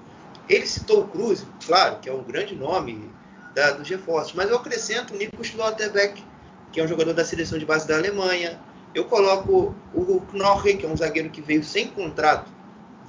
Ele 0.48 0.66
citou 0.66 1.00
o 1.00 1.08
Cruz, 1.08 1.46
claro, 1.66 1.98
que 2.00 2.08
é 2.08 2.12
o 2.12 2.22
grande 2.22 2.54
nome 2.54 3.10
da, 3.54 3.70
dos 3.70 3.88
reforços, 3.88 4.34
mas 4.34 4.50
eu 4.50 4.56
acrescento 4.56 5.14
o 5.14 5.16
Nico 5.16 5.42
Schlotterbeck, 5.42 6.22
que 6.70 6.80
é 6.80 6.84
um 6.84 6.88
jogador 6.88 7.14
da 7.14 7.24
seleção 7.24 7.58
de 7.58 7.64
base 7.64 7.86
da 7.88 7.96
Alemanha. 7.96 8.60
Eu 8.94 9.06
coloco 9.06 9.74
o 9.94 10.20
Knorre, 10.32 10.76
que 10.76 10.84
é 10.84 10.88
um 10.88 10.96
zagueiro 10.96 11.30
que 11.30 11.40
veio 11.40 11.64
sem 11.64 11.88
contrato 11.88 12.50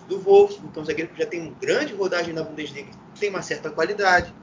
do 0.08 0.20
Wolfsburg, 0.20 0.72
que 0.72 0.80
é 0.80 0.82
um 0.82 0.86
zagueiro 0.86 1.12
que 1.12 1.20
já 1.20 1.26
tem 1.26 1.42
uma 1.42 1.56
grande 1.60 1.94
rodagem 1.94 2.34
na 2.34 2.44
Bundesliga, 2.44 2.90
tem 3.20 3.30
uma 3.30 3.42
certa 3.42 3.70
qualidade. 3.70 4.34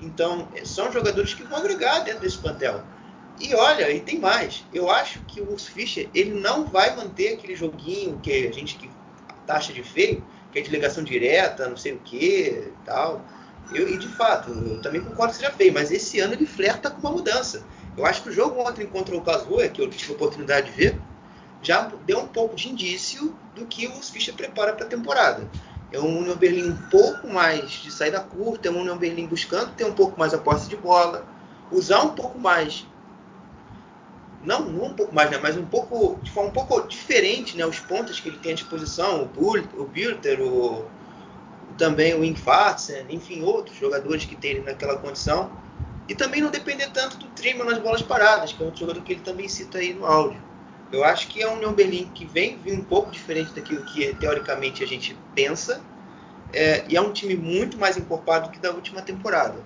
Então, 0.00 0.48
são 0.64 0.92
jogadores 0.92 1.34
que 1.34 1.42
vão 1.42 1.58
agregar 1.58 2.00
dentro 2.00 2.20
desse 2.20 2.38
plantel. 2.38 2.82
E 3.40 3.54
olha, 3.54 3.90
e 3.90 4.00
tem 4.00 4.18
mais. 4.18 4.64
Eu 4.72 4.90
acho 4.90 5.20
que 5.22 5.40
o 5.40 5.58
Fischer 5.58 6.08
ele 6.14 6.38
não 6.38 6.64
vai 6.64 6.94
manter 6.96 7.34
aquele 7.34 7.54
joguinho 7.54 8.18
que 8.22 8.46
a 8.46 8.52
gente 8.52 8.76
que 8.76 8.90
taxa 9.46 9.72
de 9.72 9.82
feio, 9.82 10.24
que 10.52 10.58
é 10.58 10.62
de 10.62 10.70
ligação 10.70 11.04
direta, 11.04 11.68
não 11.68 11.76
sei 11.76 11.92
o 11.92 11.98
que, 11.98 12.72
tal. 12.84 13.24
Eu, 13.72 13.88
e 13.88 13.98
de 13.98 14.08
fato, 14.08 14.50
eu 14.50 14.80
também 14.80 15.00
concordo 15.00 15.32
que 15.32 15.38
seja 15.38 15.52
feio, 15.52 15.72
mas 15.72 15.90
esse 15.90 16.20
ano 16.20 16.34
ele 16.34 16.46
flerta 16.46 16.90
com 16.90 17.00
uma 17.00 17.10
mudança. 17.10 17.64
Eu 17.96 18.04
acho 18.04 18.22
que 18.22 18.28
o 18.28 18.32
jogo 18.32 18.60
ontem 18.60 18.86
contra 18.86 19.16
o 19.16 19.20
Karlsruhe, 19.20 19.68
que 19.70 19.80
eu 19.80 19.88
tive 19.88 20.12
a 20.12 20.14
oportunidade 20.14 20.70
de 20.70 20.76
ver, 20.76 21.00
já 21.62 21.90
deu 22.04 22.20
um 22.20 22.28
pouco 22.28 22.54
de 22.54 22.68
indício 22.68 23.36
do 23.54 23.66
que 23.66 23.86
o 23.86 23.92
Fischer 24.02 24.34
prepara 24.34 24.72
para 24.72 24.84
a 24.84 24.88
temporada. 24.88 25.48
É 25.90 25.98
um 25.98 26.18
Union 26.18 26.36
Berlim 26.36 26.70
um 26.70 26.90
pouco 26.90 27.28
mais 27.28 27.70
de 27.70 27.90
saída 27.90 28.20
curta, 28.20 28.68
é 28.68 28.70
um 28.70 28.80
Union 28.80 28.96
Berlim 28.96 29.26
buscando 29.26 29.72
ter 29.74 29.84
um 29.84 29.92
pouco 29.92 30.18
mais 30.18 30.34
a 30.34 30.38
posse 30.38 30.68
de 30.68 30.76
bola, 30.76 31.26
usar 31.70 32.02
um 32.02 32.10
pouco 32.10 32.38
mais 32.38 32.86
não, 34.46 34.60
não 34.60 34.86
um 34.86 34.94
pouco 34.94 35.14
mais, 35.14 35.30
né, 35.30 35.38
mas 35.42 35.56
um 35.56 35.66
pouco 35.66 36.18
de 36.22 36.30
forma 36.30 36.50
um 36.50 36.52
pouco 36.52 36.88
diferente, 36.88 37.56
né, 37.56 37.66
os 37.66 37.80
pontos 37.80 38.20
que 38.20 38.28
ele 38.28 38.38
tem 38.38 38.52
à 38.52 38.54
disposição, 38.54 39.22
o 39.22 39.26
Bull, 39.26 39.62
o 39.76 39.84
Bilter, 39.84 40.40
o 40.40 40.86
também 41.76 42.14
o 42.14 42.24
Infarsen, 42.24 43.04
enfim, 43.10 43.42
outros 43.42 43.76
jogadores 43.76 44.24
que 44.24 44.34
tem 44.34 44.52
ele 44.52 44.60
naquela 44.60 44.96
condição. 44.96 45.50
E 46.08 46.14
também 46.14 46.40
não 46.40 46.50
depender 46.50 46.88
tanto 46.90 47.18
do 47.18 47.26
Trimmer 47.28 47.66
nas 47.66 47.78
bolas 47.78 48.00
paradas, 48.00 48.52
que 48.52 48.62
é 48.62 48.64
outro 48.64 48.80
jogador 48.80 49.02
que 49.02 49.12
ele 49.12 49.20
também 49.20 49.48
cita 49.48 49.78
aí 49.78 49.92
no 49.92 50.06
áudio. 50.06 50.40
Eu 50.92 51.04
acho 51.04 51.28
que 51.28 51.42
é 51.42 51.48
um 51.48 51.54
União 51.54 51.72
Berlim 51.72 52.08
que 52.14 52.24
vem 52.24 52.56
vir 52.58 52.78
um 52.78 52.84
pouco 52.84 53.10
diferente 53.10 53.52
daquilo 53.52 53.84
que 53.84 54.14
teoricamente 54.14 54.84
a 54.84 54.86
gente 54.86 55.16
pensa. 55.34 55.82
É, 56.52 56.84
e 56.88 56.96
é 56.96 57.00
um 57.00 57.12
time 57.12 57.36
muito 57.36 57.76
mais 57.76 57.96
encorpado 57.96 58.50
que 58.50 58.58
da 58.58 58.70
última 58.70 59.02
temporada. 59.02 59.56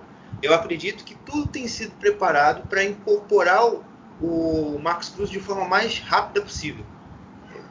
Eu 0.41 0.53
acredito 0.53 1.03
que 1.03 1.13
tudo 1.15 1.47
tem 1.47 1.67
sido 1.67 1.91
preparado 1.91 2.67
para 2.67 2.83
incorporar 2.83 3.65
o, 3.67 3.85
o 4.21 4.77
Max 4.79 5.09
Cruz 5.09 5.29
de 5.29 5.39
forma 5.39 5.65
mais 5.67 5.99
rápida 5.99 6.41
possível, 6.41 6.85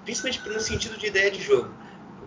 principalmente 0.05 0.49
no 0.49 0.61
sentido 0.61 0.99
de 0.99 1.07
ideia 1.07 1.31
de 1.31 1.41
jogo. 1.41 1.71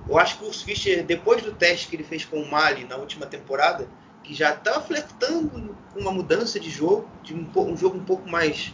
Eu 0.07 0.17
acho 0.17 0.37
que 0.37 0.45
o 0.45 0.51
Fischer, 0.51 1.03
depois 1.03 1.41
do 1.41 1.53
teste 1.53 1.87
que 1.87 1.95
ele 1.95 2.03
fez 2.03 2.25
com 2.25 2.37
o 2.37 2.49
Mali 2.49 2.85
na 2.85 2.97
última 2.97 3.25
temporada, 3.25 3.87
que 4.23 4.33
já 4.33 4.53
estava 4.53 4.81
flertando 4.81 5.75
uma 5.95 6.11
mudança 6.11 6.59
de 6.59 6.69
jogo, 6.69 7.07
de 7.21 7.33
um, 7.33 7.47
um 7.55 7.77
jogo 7.77 7.97
um 7.97 8.03
pouco 8.03 8.29
mais 8.29 8.73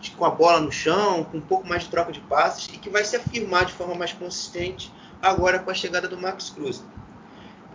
de, 0.00 0.10
com 0.12 0.24
a 0.24 0.30
bola 0.30 0.60
no 0.60 0.70
chão, 0.70 1.24
com 1.24 1.38
um 1.38 1.42
pouco 1.42 1.66
mais 1.66 1.84
de 1.84 1.90
troca 1.90 2.12
de 2.12 2.20
passes, 2.20 2.66
e 2.72 2.78
que 2.78 2.90
vai 2.90 3.04
se 3.04 3.16
afirmar 3.16 3.66
de 3.66 3.72
forma 3.72 3.94
mais 3.94 4.12
consistente 4.12 4.92
agora 5.20 5.58
com 5.58 5.70
a 5.70 5.74
chegada 5.74 6.08
do 6.08 6.16
Max 6.16 6.50
Cruz. 6.50 6.84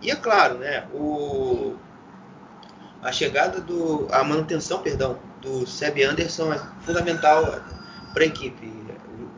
E 0.02 0.10
é 0.10 0.16
claro, 0.16 0.58
né, 0.58 0.86
o, 0.94 1.74
a 3.02 3.12
chegada 3.12 3.60
do. 3.60 4.08
a 4.10 4.24
manutenção, 4.24 4.82
perdão, 4.82 5.18
do 5.40 5.66
Seb 5.66 6.02
Anderson 6.02 6.52
é 6.52 6.60
fundamental 6.80 7.60
para 8.12 8.24
a 8.24 8.26
equipe. 8.26 8.72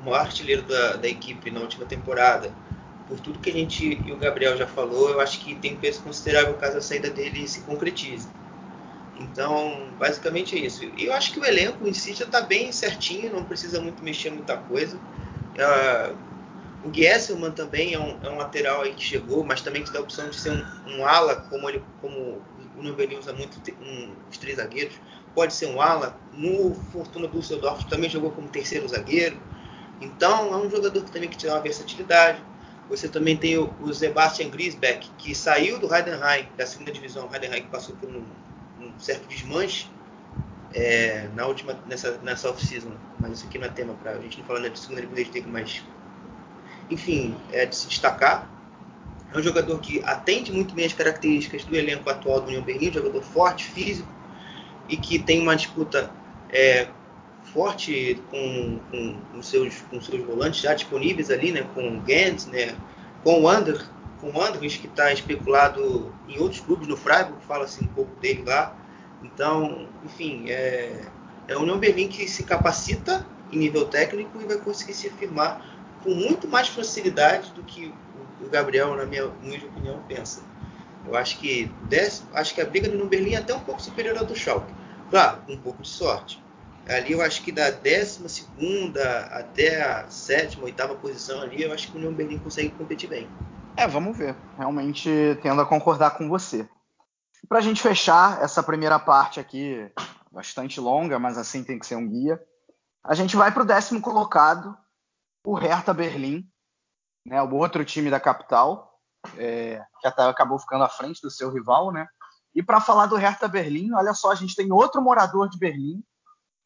O 0.01 0.05
maior 0.05 0.21
artilheiro 0.21 0.63
da, 0.63 0.97
da 0.97 1.09
equipe 1.09 1.51
na 1.51 1.61
última 1.61 1.87
temporada 1.87 2.53
por 3.09 3.21
tudo 3.21 3.39
que 3.39 3.51
a 3.51 3.53
gente 3.53 4.01
e 4.07 4.13
o 4.13 4.17
Gabriel 4.17 4.57
já 4.57 4.67
falou, 4.67 5.11
eu 5.11 5.21
acho 5.21 5.41
que 5.41 5.55
tem 5.57 5.77
peso 5.77 6.03
considerável 6.03 6.55
caso 6.55 6.79
a 6.79 6.81
saída 6.81 7.11
dele 7.11 7.47
se 7.47 7.61
concretize. 7.61 8.29
Então, 9.21 9.89
basicamente 9.99 10.57
é 10.57 10.61
isso. 10.61 10.85
E 10.97 11.05
eu 11.05 11.13
acho 11.13 11.33
que 11.33 11.39
o 11.39 11.45
elenco 11.45 11.87
em 11.87 11.93
si 11.93 12.15
já 12.15 12.25
está 12.25 12.41
bem 12.41 12.73
certinho, 12.73 13.33
não 13.33 13.45
precisa 13.45 13.81
muito 13.81 14.03
mexer 14.03 14.31
muita 14.31 14.57
coisa. 14.57 14.97
Uh, 14.97 16.17
o 16.85 16.93
Gesselman 16.93 17.53
também 17.53 17.95
é 17.95 17.99
um, 17.99 18.19
é 18.23 18.31
um, 18.31 18.37
lateral 18.39 18.83
aí 18.83 18.95
que 18.95 19.05
chegou, 19.05 19.45
mas 19.45 19.61
também 19.61 19.85
te 19.85 19.93
dá 19.93 19.99
a 19.99 20.03
opção 20.03 20.29
de 20.29 20.37
ser 20.37 20.51
um, 20.51 20.97
um 20.97 21.07
ala, 21.07 21.37
como 21.49 21.69
ele, 21.69 21.83
como 22.01 22.43
o 22.77 22.83
Nubeli 22.83 23.17
usa 23.17 23.33
muito 23.33 23.61
um, 23.81 24.13
os 24.31 24.39
três 24.39 24.57
zagueiros. 24.57 24.95
Pode 25.35 25.55
ser 25.55 25.67
um 25.67 25.81
ala. 25.81 26.17
No 26.33 26.75
Fortuna 26.93 27.29
Düsseldorf 27.29 27.85
também 27.87 28.11
jogou 28.11 28.31
como 28.31 28.49
terceiro 28.49 28.87
zagueiro. 28.89 29.41
Então 30.01 30.53
é 30.53 30.57
um 30.57 30.69
jogador 30.69 31.03
que 31.03 31.11
também 31.11 31.29
que 31.29 31.37
te 31.37 31.47
uma 31.47 31.61
versatilidade. 31.61 32.43
Você 32.89 33.09
também 33.09 33.37
tem 33.37 33.57
o, 33.57 33.95
Sebastian 33.95 34.51
Griesbeck, 34.51 35.09
que 35.17 35.35
saiu 35.35 35.79
do 35.79 35.93
Heidenheim, 35.95 36.49
da 36.57 36.67
segunda 36.67 36.93
divisão. 36.93 37.29
O 37.29 37.35
Heidenheim 37.35 37.65
passou 37.71 37.95
por 37.97 38.09
um, 38.09 38.23
um 38.81 38.93
certo 38.99 39.27
desmanche 39.29 39.89
é, 40.75 41.29
na 41.35 41.47
última, 41.47 41.79
nessa, 41.87 42.19
nessa 42.23 42.51
off-season. 42.51 42.93
Mas 43.19 43.39
isso 43.39 43.47
aqui 43.47 43.59
não 43.59 43.67
é 43.67 43.71
tema 43.71 43.95
para 43.95 44.13
a 44.13 44.19
gente 44.21 44.39
não 44.39 44.45
falando 44.45 44.69
de 44.69 44.79
segunda 44.79 45.01
Bundesliga, 45.03 45.49
mas 45.49 45.83
enfim, 46.91 47.35
é 47.53 47.65
de 47.65 47.75
se 47.75 47.89
destacar. 47.89 48.51
É 49.33 49.39
um 49.39 49.43
jogador 49.43 49.79
que 49.79 50.03
atende 50.05 50.53
muito 50.53 50.75
bem 50.75 50.85
as 50.85 50.93
características 50.93 51.65
do 51.65 51.75
elenco 51.75 52.11
atual 52.11 52.41
do 52.41 52.49
União 52.49 52.63
Berlim, 52.63 52.93
jogador 52.93 53.23
forte, 53.23 53.65
físico 53.65 54.09
e 54.89 54.97
que 54.97 55.19
tem 55.19 55.41
uma 55.41 55.57
disputa 55.57 56.11
é, 56.51 56.89
forte 57.53 58.21
com, 58.31 58.79
com, 58.91 59.21
com, 59.33 59.43
seus, 59.43 59.81
com 59.91 60.01
seus 60.01 60.25
volantes 60.25 60.61
já 60.61 60.75
disponíveis 60.75 61.31
ali, 61.31 61.53
né, 61.53 61.67
com 61.75 61.97
o 61.97 62.01
Gantz, 62.01 62.47
né, 62.47 62.75
com 63.23 63.43
o 63.43 63.49
Ander, 63.49 63.87
com 64.21 64.31
o 64.31 64.41
Andrich, 64.43 64.79
que 64.79 64.87
está 64.87 65.13
especulado 65.13 66.15
em 66.29 66.39
outros 66.39 66.61
clubes 66.61 66.87
no 66.87 66.97
Freiburg, 66.97 67.45
fala-se 67.47 67.83
um 67.83 67.89
pouco 67.89 68.15
dele 68.21 68.45
lá. 68.47 68.75
Então, 69.23 69.89
enfim, 70.05 70.49
é, 70.49 71.01
é 71.49 71.55
a 71.55 71.59
União 71.59 71.79
Berlim 71.79 72.09
que 72.09 72.29
se 72.29 72.45
capacita 72.45 73.27
em 73.51 73.59
nível 73.59 73.85
técnico 73.87 74.41
e 74.41 74.45
vai 74.45 74.57
conseguir 74.59 74.95
se 74.95 75.11
firmar 75.11 75.65
com 76.03 76.15
muito 76.15 76.49
mais 76.49 76.69
facilidade 76.69 77.53
do 77.53 77.63
que 77.63 77.93
o 78.41 78.49
Gabriel, 78.49 78.97
na 78.97 79.05
minha 79.05 79.27
humilde 79.27 79.67
opinião, 79.67 80.03
pensa. 80.09 80.43
Eu 81.07 81.17
acho 81.17 81.39
que, 81.39 81.71
desse, 81.85 82.23
acho 82.33 82.55
que 82.55 82.61
a 82.61 82.67
briga 82.67 82.89
do 82.89 82.95
União 82.95 83.09
Berlim 83.09 83.35
é 83.35 83.39
até 83.39 83.55
um 83.55 83.61
pouco 83.61 83.83
superior 83.83 84.17
à 84.19 84.23
do 84.23 84.37
Schalke. 84.37 84.73
Claro, 85.11 85.43
com 85.47 85.53
um 85.53 85.61
pouco 85.61 85.83
de 85.83 85.89
sorte 85.89 86.43
ali 86.89 87.13
eu 87.13 87.23
acho 87.23 87.43
que 87.43 87.53
da 87.53 87.71
12 87.71 88.49
até 89.31 89.83
a 89.83 90.09
sétima, 90.09 90.65
oitava 90.65 90.95
posição 90.95 91.41
ali, 91.41 91.63
eu 91.63 91.73
acho 91.73 91.89
que 91.89 91.95
o 91.95 91.99
União 91.99 92.13
Berlim 92.13 92.39
consegue 92.39 92.71
competir 92.71 93.09
bem. 93.09 93.29
É, 93.77 93.87
vamos 93.87 94.17
ver. 94.17 94.37
Realmente 94.57 95.39
tendo 95.43 95.61
a 95.61 95.67
concordar 95.67 96.13
com 96.13 96.29
você. 96.29 96.69
Para 97.49 97.59
a 97.59 97.63
gente 97.63 97.83
fechar 97.83 98.43
essa 98.43 98.63
primeira 98.63 98.99
parte 98.99 99.41
aqui, 99.41 99.91
bastante 100.31 100.81
longa, 100.81 101.19
mas 101.19 101.37
assim 101.39 101.65
tem 101.65 101.79
que 101.79 101.87
ser 101.87 101.97
um 101.97 102.09
guia, 102.09 102.41
a 103.05 103.15
gente 103.15 103.37
vai 103.37 103.51
para 103.51 103.63
o 103.63 103.67
décimo 103.67 104.01
colocado, 104.01 104.77
o 105.45 105.55
Hertha 105.55 105.93
Berlim, 105.93 106.49
né, 107.27 107.43
o 107.43 107.55
outro 107.55 107.85
time 107.85 108.11
da 108.11 108.21
capital, 108.21 108.92
é, 109.37 109.83
que 110.01 110.07
até 110.07 110.23
acabou 110.23 110.59
ficando 110.59 110.85
à 110.85 110.89
frente 110.89 111.21
do 111.23 111.31
seu 111.31 111.51
rival, 111.53 111.93
né? 111.93 112.07
E 112.55 112.63
para 112.63 112.81
falar 112.81 113.07
do 113.07 113.17
Hertha 113.17 113.49
Berlim, 113.49 113.93
olha 113.95 114.13
só, 114.13 114.31
a 114.31 114.35
gente 114.35 114.55
tem 114.55 114.71
outro 114.73 115.01
morador 115.01 115.49
de 115.49 115.59
Berlim, 115.59 116.03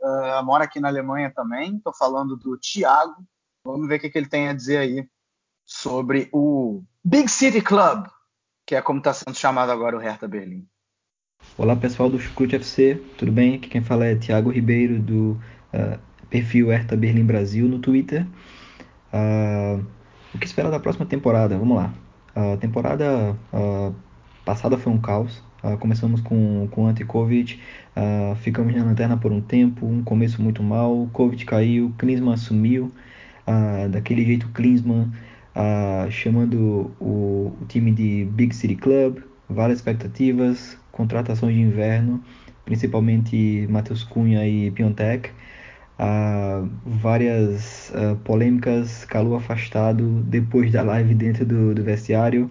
uh, 0.00 0.44
mora 0.44 0.64
aqui 0.64 0.80
na 0.80 0.88
Alemanha 0.88 1.32
também. 1.34 1.76
Estou 1.76 1.94
falando 1.94 2.36
do 2.36 2.58
Thiago. 2.58 3.24
Vamos 3.64 3.88
ver 3.88 3.96
o 3.96 4.00
que, 4.00 4.10
que 4.10 4.18
ele 4.18 4.28
tem 4.28 4.48
a 4.48 4.52
dizer 4.52 4.78
aí 4.78 5.08
sobre 5.64 6.28
o 6.32 6.82
Big 7.04 7.28
City 7.28 7.60
Club, 7.60 8.06
que 8.64 8.74
é 8.74 8.82
como 8.82 8.98
está 8.98 9.12
sendo 9.12 9.36
chamado 9.36 9.70
agora 9.70 9.96
o 9.96 10.00
Hertha 10.00 10.26
Berlim. 10.26 10.66
Olá 11.58 11.76
pessoal 11.76 12.08
do 12.08 12.18
Chucrute 12.18 12.56
FC, 12.56 13.02
tudo 13.18 13.30
bem? 13.30 13.56
Aqui 13.56 13.68
quem 13.68 13.82
fala 13.82 14.06
é 14.06 14.16
Thiago 14.16 14.50
Ribeiro 14.50 15.00
do 15.00 15.32
uh, 15.72 15.98
perfil 16.28 16.68
Hertha 16.68 16.96
Berlim 16.96 17.24
Brasil 17.24 17.68
no 17.68 17.78
Twitter. 17.78 18.26
Uh, 19.12 19.84
o 20.34 20.38
que 20.38 20.46
esperar 20.46 20.70
da 20.70 20.80
próxima 20.80 21.06
temporada? 21.06 21.56
Vamos 21.56 21.76
lá. 21.76 21.92
A 22.36 22.56
temporada 22.58 23.34
passada 24.44 24.78
foi 24.78 24.92
um 24.92 24.98
caos. 24.98 25.42
Uh, 25.64 25.76
começamos 25.78 26.20
com, 26.20 26.68
com 26.70 26.86
anti-Covid, 26.86 27.60
uh, 27.96 28.36
ficamos 28.36 28.72
na 28.76 28.84
lanterna 28.84 29.16
por 29.16 29.32
um 29.32 29.40
tempo, 29.40 29.84
um 29.84 30.04
começo 30.04 30.40
muito 30.40 30.62
mal, 30.62 31.08
Covid 31.12 31.44
caiu, 31.44 31.92
Klinsmann 31.98 32.34
assumiu, 32.34 32.92
daquele 33.90 34.24
jeito 34.24 34.48
Klinsmann 34.50 35.10
chamando 36.10 36.92
o, 37.00 37.56
o, 37.60 37.66
time 37.68 37.90
de 37.90 38.26
Big 38.32 38.54
City 38.54 38.76
Club, 38.76 39.22
várias 39.48 39.78
expectativas, 39.78 40.78
contratações 40.92 41.54
de 41.54 41.62
inverno, 41.62 42.22
principalmente 42.64 43.66
Matheus 43.70 44.04
Cunha 44.04 44.46
e 44.46 44.70
Piontek, 44.70 45.30
várias 46.84 47.92
polêmicas, 48.24 49.04
calor 49.06 49.36
afastado 49.36 50.22
depois 50.24 50.70
da 50.70 50.82
live 50.82 51.14
dentro 51.14 51.44
do, 51.44 51.74
do 51.74 51.82
vestiário, 51.82 52.50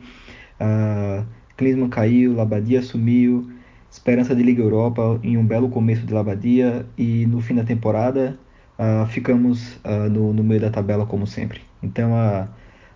Klinsmann 1.58 1.90
caiu, 1.90 2.34
Labadia 2.34 2.80
assumiu, 2.80 3.50
esperança 3.90 4.36
de 4.36 4.44
Liga 4.44 4.62
Europa 4.62 5.20
em 5.24 5.38
um 5.38 5.46
belo 5.46 5.70
começo 5.70 6.06
de 6.06 6.14
Labadia 6.14 6.86
e 6.98 7.26
no 7.28 7.40
fim 7.42 7.56
da 7.56 7.64
temporada 7.64 8.38
uh, 8.78 9.06
ficamos 9.08 9.76
uh, 9.78 10.10
no, 10.10 10.34
no, 10.34 10.44
meio 10.44 10.60
da 10.60 10.70
tabela 10.70 11.06
como 11.06 11.26
sempre. 11.26 11.62
Então 11.82 12.14
a, 12.14 12.48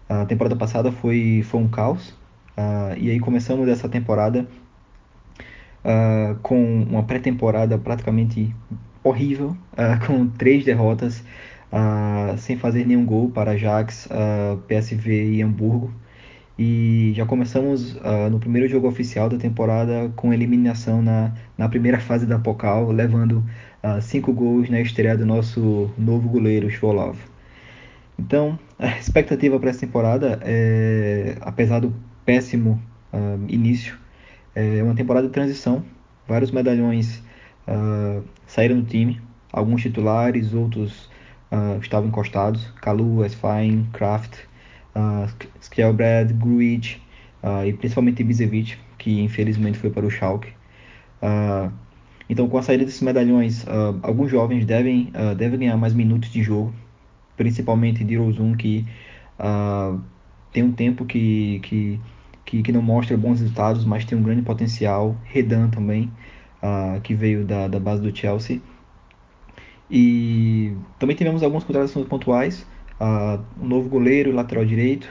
a 0.10 0.26
temporada 0.26 0.56
passada 0.56 0.92
foi, 0.92 1.42
foi 1.46 1.62
um 1.62 1.70
caos 1.70 2.10
uh, 2.58 2.98
e 2.98 3.10
aí 3.10 3.20
começamos 3.20 3.68
essa 3.68 3.88
temporada 3.88 4.46
com 6.44 6.84
uma 6.84 7.04
pré-temporada 7.04 7.78
praticamente 7.78 8.54
horrível, 9.04 9.56
com 10.06 10.28
três 10.28 10.66
derrotas, 10.66 11.24
sem 12.38 12.58
fazer 12.58 12.86
nenhum 12.86 13.06
gol 13.06 13.30
para 13.30 13.52
Ajax, 13.52 14.08
PSV 14.68 15.34
e 15.34 15.42
Hamburgo. 15.42 15.94
e 16.58 17.14
já 17.16 17.26
começamos 17.26 17.96
uh, 17.98 18.30
no 18.30 18.40
primeiro 18.40 18.68
jogo 18.68 18.88
oficial 18.88 19.30
da 19.30 19.38
temporada 19.38 20.12
com 20.16 20.34
eliminação 20.34 21.02
na, 21.02 21.34
na 21.58 21.70
primeira 21.70 22.00
fase 22.00 22.26
da 22.26 22.38
Pokal, 22.38 22.92
levando 22.92 23.44
uh, 23.84 24.02
cinco 24.02 24.34
gols 24.34 24.70
na 24.70 24.82
estreia 24.82 25.18
do 25.18 25.26
nosso 25.26 25.90
novo 25.98 26.28
goleiro, 26.28 26.70
Schwolov. 26.70 27.18
Então, 28.20 28.60
a 28.78 28.98
expectativa 28.98 29.58
para 29.60 29.70
essa 29.70 29.80
temporada, 29.80 30.40
é, 30.44 31.38
apesar 31.40 31.80
do 31.80 31.94
péssimo 32.26 32.82
uh, 33.14 33.40
início, 33.48 33.98
é 34.54 34.84
uma 34.84 34.94
temporada 34.94 35.28
de 35.28 35.34
transição. 35.34 35.84
Vários 36.28 36.52
medalhões 36.52 37.24
saíram 38.48 38.80
do 38.80 38.86
time, 38.86 39.22
alguns 39.52 39.82
titulares, 39.82 40.54
outros 40.54 41.10
estavam 41.82 42.10
encostados. 42.10 42.72
Kalu, 42.82 43.26
Esfine, 43.26 43.88
Kraft, 43.94 44.40
uh, 44.96 45.28
Skjelbrad, 45.62 46.34
Gruitch 46.34 46.98
uh, 47.44 47.66
e 47.66 47.74
principalmente 47.74 48.22
Ibisevic, 48.22 48.78
que 48.98 49.22
infelizmente 49.22 49.78
foi 49.78 49.90
para 49.90 50.06
o 50.06 50.10
Schalke. 50.10 50.50
Uh, 51.22 51.72
então, 52.30 52.48
com 52.48 52.58
a 52.60 52.62
saída 52.62 52.86
desses 52.86 53.02
medalhões, 53.02 53.64
uh, 53.64 53.98
alguns 54.04 54.30
jovens 54.30 54.64
devem, 54.66 55.12
uh, 55.16 55.34
devem 55.34 55.60
ganhar 55.60 55.78
mais 55.78 55.94
minutos 55.94 56.30
de 56.30 56.44
jogo, 56.44 56.74
principalmente 57.36 58.04
Dirozun, 58.04 58.56
que 58.56 58.86
uh, 59.40 60.00
tem 60.54 60.62
um 60.62 60.72
tempo 60.72 61.06
que, 61.06 61.60
que, 61.64 62.00
que, 62.46 62.62
que, 62.62 62.72
não 62.72 62.84
mostra 62.84 63.18
bons 63.18 63.40
resultados, 63.40 63.84
mas 63.84 64.06
tem 64.06 64.16
um 64.16 64.22
grande 64.22 64.44
potencial. 64.44 65.18
Redan 65.24 65.70
também, 65.70 66.12
que 67.04 67.14
veio 67.16 67.46
da, 67.46 67.68
da 67.68 67.80
base 67.80 68.02
do 68.02 68.16
Chelsea. 68.16 68.62
E 69.90 70.74
também 71.00 71.16
tivemos 71.16 71.42
algumas 71.42 71.64
contratações 71.64 72.08
pontuais. 72.08 72.66
Uh, 73.00 73.42
um 73.62 73.68
novo 73.68 73.90
goleiro, 73.90 74.32
lateral 74.32 74.66
direito, 74.66 75.06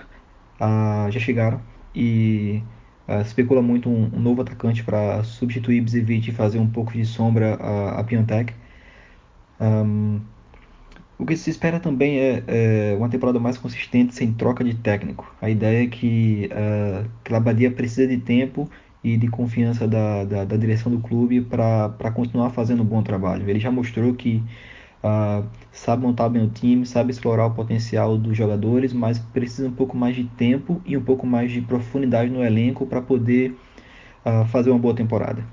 uh, 0.60 1.10
já 1.10 1.18
chegaram. 1.18 1.60
E 1.94 2.62
uh, 3.08 3.20
especula 3.22 3.60
muito 3.62 3.88
um, 3.88 4.10
um 4.14 4.20
novo 4.20 4.42
atacante 4.42 4.84
para 4.84 5.24
substituir 5.24 5.80
Bzevic 5.80 6.28
e 6.28 6.32
fazer 6.32 6.58
um 6.58 6.68
pouco 6.68 6.92
de 6.92 7.04
sombra 7.04 7.54
a, 7.54 8.00
a. 8.00 8.04
Um, 9.60 10.20
o 11.18 11.26
que 11.26 11.36
se 11.36 11.50
espera 11.50 11.80
também 11.80 12.20
é, 12.20 12.44
é, 12.46 12.94
uma 12.96 13.08
temporada 13.08 13.40
mais 13.40 13.58
consistente 13.58 14.14
sem 14.14 14.32
troca 14.32 14.62
de 14.62 14.74
técnico. 14.74 15.34
A 15.42 15.50
ideia 15.50 15.82
é 15.84 15.86
que, 15.88 16.48
uh, 16.52 17.08
que 17.24 17.32
Labadia 17.32 17.72
precisa 17.72 18.06
de 18.06 18.18
tempo 18.18 18.70
e 19.02 19.16
de 19.16 19.28
confiança 19.28 19.86
da, 19.86 20.24
da, 20.24 20.44
da 20.44 20.56
direção 20.56 20.90
do 20.90 20.98
clube 21.00 21.40
para 21.40 22.10
continuar 22.14 22.50
fazendo 22.50 22.82
um 22.82 22.86
bom 22.86 23.02
trabalho. 23.02 23.48
Ele 23.48 23.60
já 23.60 23.70
mostrou 23.70 24.14
que 24.14 24.42
Uh, 24.98 25.46
sabe 25.70 26.02
montar 26.02 26.28
bem 26.28 26.42
o 26.42 26.48
time, 26.48 26.84
sabe 26.84 27.12
explorar 27.12 27.46
o 27.46 27.52
potencial 27.52 28.18
dos 28.18 28.36
jogadores, 28.36 28.92
mas 28.92 29.18
precisa 29.18 29.68
um 29.68 29.72
pouco 29.72 29.96
mais 29.96 30.16
de 30.16 30.24
tempo 30.24 30.82
e 30.84 30.96
um 30.96 31.02
pouco 31.02 31.24
mais 31.24 31.52
de 31.52 31.60
profundidade 31.60 32.30
no 32.30 32.42
elenco 32.42 32.84
para 32.84 33.00
poder 33.00 33.56
uh, 34.26 34.44
fazer 34.46 34.70
uma 34.70 34.78
boa 34.78 34.94
temporada. 34.94 35.44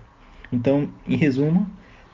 Então, 0.52 0.90
em 1.08 1.16
resumo, 1.16 1.68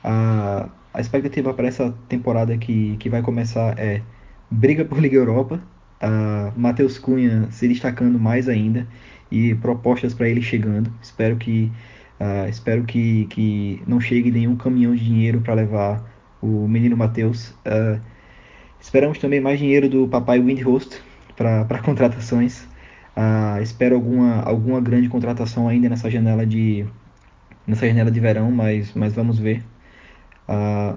a, 0.04 0.68
a 0.92 1.00
expectativa 1.00 1.54
para 1.54 1.68
essa 1.68 1.94
temporada 2.06 2.56
que, 2.58 2.96
que 2.98 3.08
vai 3.08 3.22
começar 3.22 3.78
é 3.78 4.02
briga 4.50 4.84
por 4.84 4.98
Liga 4.98 5.16
Europa, 5.16 5.58
uh, 6.02 6.60
Matheus 6.60 6.98
Cunha 6.98 7.50
se 7.50 7.66
destacando 7.66 8.18
mais 8.18 8.46
ainda 8.46 8.86
e 9.32 9.54
propostas 9.54 10.12
para 10.12 10.28
ele 10.28 10.42
chegando. 10.42 10.92
Espero 11.02 11.36
que 11.36 11.72
uh, 12.20 12.48
espero 12.50 12.84
que, 12.84 13.24
que 13.30 13.82
não 13.86 13.98
chegue 13.98 14.30
nenhum 14.30 14.54
caminhão 14.54 14.94
de 14.94 15.02
dinheiro 15.02 15.40
para 15.40 15.54
levar 15.54 16.04
o 16.42 16.68
menino 16.68 16.94
Matheus. 16.96 17.48
Uh, 17.66 17.98
esperamos 18.78 19.18
também 19.18 19.40
mais 19.40 19.58
dinheiro 19.58 19.88
do 19.88 20.06
papai 20.06 20.38
Windhost 20.38 21.00
para 21.34 21.78
contratações. 21.82 22.64
Uh, 23.16 23.62
espero 23.62 23.94
alguma, 23.96 24.42
alguma 24.42 24.80
grande 24.82 25.08
contratação 25.08 25.66
ainda 25.66 25.88
nessa 25.88 26.10
janela 26.10 26.44
de 26.44 26.86
nessa 27.66 27.86
janela 27.86 28.10
de 28.10 28.20
verão, 28.20 28.50
mas, 28.50 28.92
mas 28.94 29.14
vamos 29.14 29.38
ver. 29.38 29.62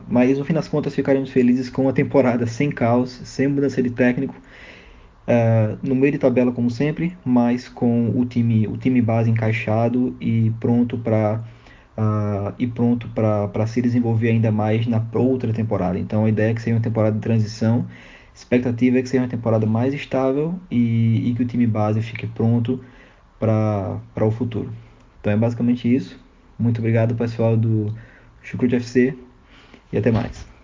Mas 0.09 0.37
no 0.37 0.43
fim 0.43 0.53
das 0.53 0.67
contas 0.67 0.93
ficaremos 0.93 1.29
felizes 1.29 1.69
com 1.69 1.87
a 1.87 1.93
temporada 1.93 2.45
sem 2.45 2.69
caos, 2.69 3.11
sem 3.23 3.47
mudança 3.47 3.81
de 3.81 3.91
técnico, 3.91 4.35
uh, 5.27 5.77
no 5.81 5.95
meio 5.95 6.13
de 6.13 6.19
tabela 6.19 6.51
como 6.51 6.69
sempre, 6.69 7.17
mas 7.23 7.67
com 7.67 8.09
o 8.15 8.25
time, 8.25 8.67
o 8.67 8.77
time 8.77 9.01
base 9.01 9.29
encaixado 9.29 10.15
e 10.19 10.51
pronto 10.59 10.97
para 10.97 11.43
uh, 11.97 12.53
e 12.57 12.67
pronto 12.67 13.07
para 13.09 13.67
se 13.67 13.81
desenvolver 13.81 14.29
ainda 14.29 14.51
mais 14.51 14.87
na 14.87 15.03
outra 15.13 15.51
temporada. 15.53 15.97
Então 15.99 16.25
a 16.25 16.29
ideia 16.29 16.51
é 16.51 16.53
que 16.53 16.61
seja 16.61 16.75
uma 16.75 16.81
temporada 16.81 17.15
de 17.15 17.21
transição, 17.21 17.85
expectativa 18.33 18.99
é 18.99 19.01
que 19.01 19.09
seja 19.09 19.23
uma 19.23 19.29
temporada 19.29 19.65
mais 19.65 19.93
estável 19.93 20.59
e, 20.69 21.29
e 21.29 21.33
que 21.35 21.43
o 21.43 21.45
time 21.45 21.65
base 21.67 22.01
fique 22.01 22.27
pronto 22.27 22.83
para 23.39 24.25
o 24.25 24.31
futuro. 24.31 24.71
Então 25.21 25.33
é 25.33 25.37
basicamente 25.37 25.93
isso. 25.93 26.19
Muito 26.57 26.79
obrigado 26.79 27.15
pessoal 27.15 27.57
do 27.57 27.93
Chucrute 28.41 28.75
FC 28.75 29.15
e 29.91 29.97
até 29.97 30.11
mais. 30.11 30.54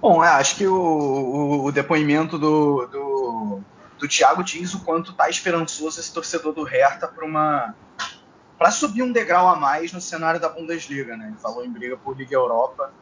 Bom, 0.00 0.22
é, 0.22 0.28
acho 0.28 0.56
que 0.56 0.66
o, 0.66 0.74
o, 0.74 1.64
o 1.64 1.72
depoimento 1.72 2.38
do, 2.38 2.86
do, 2.86 3.60
do 3.98 4.08
Thiago 4.08 4.44
diz 4.44 4.72
o 4.74 4.84
quanto 4.84 5.10
está 5.10 5.28
esperançoso 5.28 5.98
esse 5.98 6.12
torcedor 6.12 6.52
do 6.52 6.62
Hertha 6.62 7.08
para 7.08 7.24
uma 7.24 7.74
para 8.56 8.72
subir 8.72 9.02
um 9.02 9.12
degrau 9.12 9.48
a 9.48 9.54
mais 9.54 9.92
no 9.92 10.00
cenário 10.00 10.40
da 10.40 10.48
Bundesliga, 10.48 11.16
né? 11.16 11.28
Ele 11.28 11.36
falou 11.36 11.64
em 11.64 11.70
briga 11.70 11.96
por 11.96 12.16
Liga 12.16 12.34
Europa. 12.34 12.92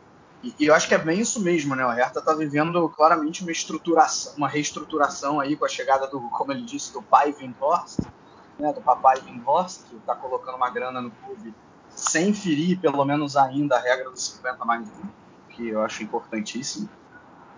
E, 0.43 0.55
e 0.61 0.67
eu 0.67 0.75
acho 0.75 0.87
que 0.87 0.95
é 0.95 0.99
bem 0.99 1.19
isso 1.19 1.41
mesmo, 1.41 1.75
né? 1.75 1.85
O 1.85 1.91
Hertha 1.91 2.19
está 2.19 2.35
vivendo 2.35 2.87
claramente 2.91 3.43
uma 3.43 3.51
estruturação, 3.51 4.35
uma 4.37 4.49
reestruturação 4.49 5.41
aí 5.41 5.57
com 5.57 5.65
a 5.65 5.69
chegada 5.69 6.07
do, 6.09 6.21
como 6.31 6.53
ele 6.53 6.63
disse, 6.63 6.93
do 6.93 7.01
pai 7.01 7.35
Windhorst, 7.39 8.01
né? 8.59 8.71
Do 8.73 8.83
papai 8.83 9.19
Windhorst, 9.25 9.85
que 9.89 9.97
está 9.97 10.15
colocando 10.15 10.57
uma 10.57 10.69
grana 10.69 11.01
no 11.01 11.11
clube 11.11 11.55
sem 11.89 12.35
ferir, 12.35 12.79
pelo 12.79 13.03
menos 13.07 13.35
ainda, 13.35 13.77
a 13.77 13.81
regra 13.81 14.11
dos 14.11 14.27
50 14.29 14.63
mais 14.67 14.87
1, 14.87 14.93
que 15.57 15.69
eu 15.69 15.81
acho 15.81 16.03
importantíssimo. 16.03 16.89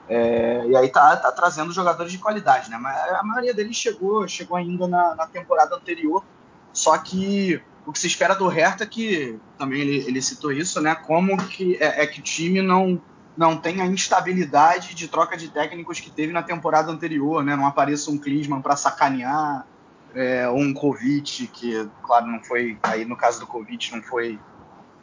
É, 0.08 0.64
e 0.66 0.74
aí 0.74 0.88
tá, 0.88 1.16
tá, 1.16 1.30
trazendo 1.30 1.70
jogadores 1.70 2.10
de 2.10 2.18
qualidade, 2.18 2.70
né? 2.70 2.78
Mas 2.78 2.96
a 3.12 3.22
maioria 3.22 3.52
deles 3.52 3.76
chegou, 3.76 4.26
chegou 4.26 4.56
ainda 4.56 4.88
na, 4.88 5.14
na 5.14 5.26
temporada 5.26 5.76
anterior, 5.76 6.24
só 6.72 6.96
que 6.96 7.60
o 7.84 7.92
que 7.92 7.98
se 7.98 8.06
espera 8.06 8.34
do 8.34 8.48
Hertha, 8.48 8.86
que 8.86 9.38
também 9.58 9.80
ele, 9.80 9.98
ele 10.06 10.22
citou 10.22 10.50
isso, 10.50 10.80
né? 10.80 10.94
Como 10.94 11.36
que 11.36 11.76
é, 11.76 12.02
é, 12.02 12.06
que 12.06 12.20
o 12.20 12.22
time 12.22 12.62
não 12.62 13.00
não 13.36 13.56
tem 13.56 13.80
a 13.80 13.86
instabilidade 13.86 14.96
de 14.96 15.06
troca 15.06 15.36
de 15.36 15.48
técnicos 15.48 16.00
que 16.00 16.10
teve 16.10 16.32
na 16.32 16.42
temporada 16.42 16.90
anterior, 16.90 17.44
né? 17.44 17.54
Não 17.54 17.66
apareça 17.66 18.10
um 18.10 18.18
Klinsmann 18.18 18.60
para 18.60 18.74
sacanear, 18.74 19.64
é, 20.12 20.48
um 20.48 20.74
Kovic 20.74 21.46
que, 21.46 21.88
claro, 22.02 22.26
não 22.26 22.42
foi 22.42 22.76
aí 22.82 23.04
no 23.04 23.16
caso 23.16 23.38
do 23.38 23.46
Kovic 23.46 23.94
não 23.94 24.02
foi, 24.02 24.38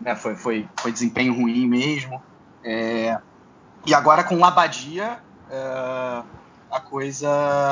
né? 0.02 0.16
Foi 0.16 0.36
foi, 0.36 0.68
foi 0.80 0.92
desempenho 0.92 1.34
ruim 1.34 1.68
mesmo. 1.68 2.22
É, 2.66 3.20
e 3.86 3.94
agora 3.94 4.24
com 4.24 4.44
Abadia, 4.44 5.20
é, 5.52 6.24
a 6.72 6.80
coisa, 6.82 7.30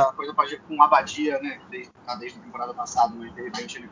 a 0.09 0.13
coisa 0.13 0.33
pode 0.33 0.55
com 0.59 0.77
o 0.77 0.83
Abadia, 0.83 1.39
né? 1.39 1.59
Desde, 1.71 1.91
tá 2.05 2.13
desde 2.15 2.39
a 2.39 2.43
temporada 2.43 2.73
passada, 2.75 3.11
mas 3.17 3.33
de 3.33 3.41
repente 3.41 3.79
ele 3.79 3.89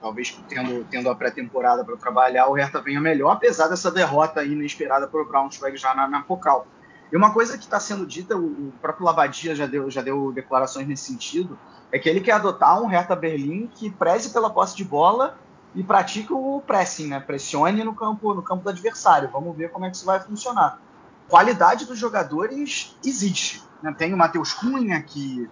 talvez 0.00 0.30
tendo, 0.48 0.84
tendo 0.84 1.10
a 1.10 1.14
pré-temporada 1.14 1.84
para 1.84 1.94
trabalhar, 1.96 2.48
o 2.48 2.54
Hertha 2.54 2.80
venha 2.80 3.02
melhor, 3.02 3.32
apesar 3.32 3.68
dessa 3.68 3.90
derrota 3.90 4.42
inesperada 4.42 5.06
para 5.06 5.20
o 5.20 5.26
Braunschweig 5.26 5.76
já 5.76 5.94
na, 5.94 6.08
na 6.08 6.22
Pokal. 6.22 6.66
E 7.12 7.16
uma 7.16 7.34
coisa 7.34 7.58
que 7.58 7.64
está 7.64 7.78
sendo 7.78 8.06
dita, 8.06 8.34
o, 8.34 8.72
próprio 8.80 9.04
Labadia 9.04 9.54
já 9.54 9.66
deu, 9.66 9.90
já 9.90 10.00
deu 10.00 10.32
declarações 10.32 10.86
nesse 10.86 11.04
sentido, 11.04 11.58
é 11.92 11.98
que 11.98 12.08
ele 12.08 12.20
quer 12.20 12.32
adotar 12.32 12.80
um 12.80 12.86
Hertha 12.86 13.14
Berlim 13.14 13.66
que 13.66 13.90
preze 13.90 14.30
pela 14.30 14.48
posse 14.48 14.74
de 14.74 14.84
bola 14.84 15.36
e 15.74 15.82
pratique 15.82 16.32
o 16.32 16.62
pressing, 16.66 17.08
né? 17.08 17.20
Pressione 17.20 17.84
no 17.84 17.94
campo, 17.94 18.34
no 18.34 18.42
campo 18.42 18.64
do 18.64 18.70
adversário. 18.70 19.30
Vamos 19.32 19.56
ver 19.56 19.70
como 19.70 19.84
é 19.84 19.90
que 19.90 19.96
isso 19.96 20.06
vai 20.06 20.20
funcionar. 20.20 20.80
Qualidade 21.28 21.84
dos 21.86 21.98
jogadores 21.98 22.96
existe. 23.04 23.62
Né? 23.82 23.94
Tem 23.96 24.12
o 24.12 24.16
Matheus 24.16 24.52
Cunha, 24.52 25.00
que 25.02 25.48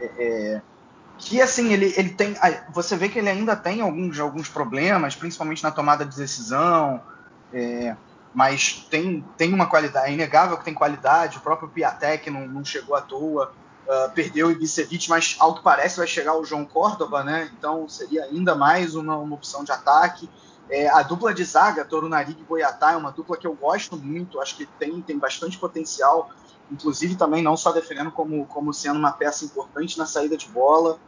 é, 0.00 0.04
é 0.06 0.62
que 1.20 1.40
assim 1.40 1.72
ele, 1.72 1.92
ele 1.96 2.10
tem 2.10 2.34
você 2.72 2.96
vê 2.96 3.08
que 3.08 3.18
ele 3.18 3.28
ainda 3.28 3.54
tem 3.54 3.82
alguns, 3.82 4.18
alguns 4.18 4.48
problemas 4.48 5.14
principalmente 5.14 5.62
na 5.62 5.70
tomada 5.70 6.04
de 6.04 6.16
decisão 6.16 7.00
é, 7.52 7.94
mas 8.32 8.86
tem, 8.90 9.22
tem 9.36 9.52
uma 9.52 9.66
qualidade 9.66 10.08
é 10.08 10.14
inegável 10.14 10.56
que 10.56 10.64
tem 10.64 10.72
qualidade 10.72 11.36
o 11.36 11.40
próprio 11.42 11.68
Piatek 11.68 12.30
não, 12.30 12.48
não 12.48 12.64
chegou 12.64 12.96
à 12.96 13.02
toa 13.02 13.52
uh, 13.90 14.10
perdeu 14.14 14.46
o 14.46 14.50
Ibisevic 14.52 15.10
mas 15.10 15.36
ao 15.38 15.54
que 15.54 15.62
parece 15.62 15.98
vai 15.98 16.06
chegar 16.06 16.36
o 16.36 16.44
João 16.44 16.64
Córdoba 16.64 17.22
né 17.22 17.50
então 17.58 17.88
seria 17.88 18.24
ainda 18.24 18.54
mais 18.54 18.94
uma, 18.94 19.16
uma 19.16 19.34
opção 19.34 19.64
de 19.64 19.72
ataque 19.72 20.30
é, 20.70 20.88
a 20.88 21.02
dupla 21.02 21.34
de 21.34 21.44
zaga 21.44 21.84
Torunarig 21.84 22.38
e 22.38 22.44
Boiatá 22.44 22.92
é 22.92 22.96
uma 22.96 23.10
dupla 23.10 23.36
que 23.36 23.46
eu 23.46 23.54
gosto 23.54 23.96
muito 23.96 24.40
acho 24.40 24.56
que 24.56 24.64
tem, 24.64 25.00
tem 25.02 25.18
bastante 25.18 25.58
potencial 25.58 26.30
inclusive 26.70 27.16
também 27.16 27.42
não 27.42 27.56
só 27.56 27.72
defendendo 27.72 28.10
como, 28.10 28.46
como 28.46 28.72
sendo 28.72 28.98
uma 28.98 29.12
peça 29.12 29.44
importante 29.44 29.98
na 29.98 30.06
saída 30.06 30.36
de 30.36 30.46
bola. 30.48 30.98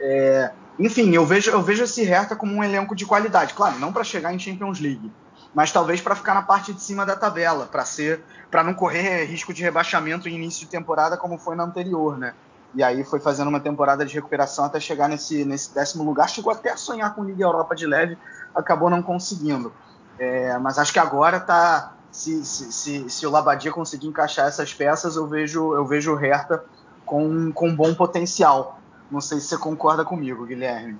É, 0.00 0.52
enfim, 0.78 1.14
eu 1.14 1.24
vejo, 1.24 1.50
eu 1.50 1.62
vejo 1.62 1.84
esse 1.84 2.02
Hertha 2.02 2.34
como 2.34 2.54
um 2.54 2.64
elenco 2.64 2.94
de 2.94 3.06
qualidade. 3.06 3.54
Claro, 3.54 3.78
não 3.78 3.92
para 3.92 4.04
chegar 4.04 4.34
em 4.34 4.38
Champions 4.38 4.80
League, 4.80 5.12
mas 5.54 5.72
talvez 5.72 6.00
para 6.00 6.14
ficar 6.14 6.34
na 6.34 6.42
parte 6.42 6.72
de 6.72 6.82
cima 6.82 7.04
da 7.04 7.16
tabela, 7.16 7.66
para 7.66 7.84
ser, 7.84 8.22
para 8.50 8.62
não 8.62 8.74
correr 8.74 9.24
risco 9.24 9.52
de 9.52 9.62
rebaixamento 9.62 10.28
em 10.28 10.34
início 10.34 10.60
de 10.60 10.70
temporada 10.70 11.16
como 11.16 11.38
foi 11.38 11.54
na 11.56 11.64
anterior, 11.64 12.18
né? 12.18 12.34
e 12.74 12.82
aí 12.82 13.04
foi 13.04 13.20
fazendo 13.20 13.48
uma 13.48 13.60
temporada 13.60 14.04
de 14.04 14.14
recuperação 14.14 14.64
até 14.64 14.80
chegar 14.80 15.08
nesse, 15.08 15.44
nesse 15.44 15.74
décimo 15.74 16.02
lugar. 16.02 16.28
Chegou 16.28 16.52
até 16.52 16.70
a 16.70 16.76
sonhar 16.76 17.14
com 17.14 17.24
Liga 17.24 17.44
Europa 17.44 17.74
de 17.74 17.86
leve, 17.86 18.16
acabou 18.54 18.88
não 18.88 19.02
conseguindo. 19.02 19.72
É, 20.18 20.56
mas 20.58 20.78
acho 20.78 20.92
que 20.92 20.98
agora 20.98 21.38
tá. 21.38 21.94
Se, 22.10 22.44
se, 22.44 22.70
se, 22.72 23.10
se, 23.10 23.26
o 23.26 23.30
Labadia 23.30 23.72
conseguir 23.72 24.06
encaixar 24.06 24.46
essas 24.46 24.74
peças, 24.74 25.16
eu 25.16 25.26
vejo, 25.26 25.74
eu 25.74 25.86
vejo 25.86 26.12
o 26.12 26.14
Hertha 26.14 26.62
com, 27.06 27.50
com 27.52 27.74
bom 27.74 27.94
potencial. 27.94 28.78
Não 29.10 29.20
sei 29.20 29.40
se 29.40 29.48
você 29.48 29.56
concorda 29.56 30.04
comigo, 30.04 30.44
Guilherme. 30.44 30.98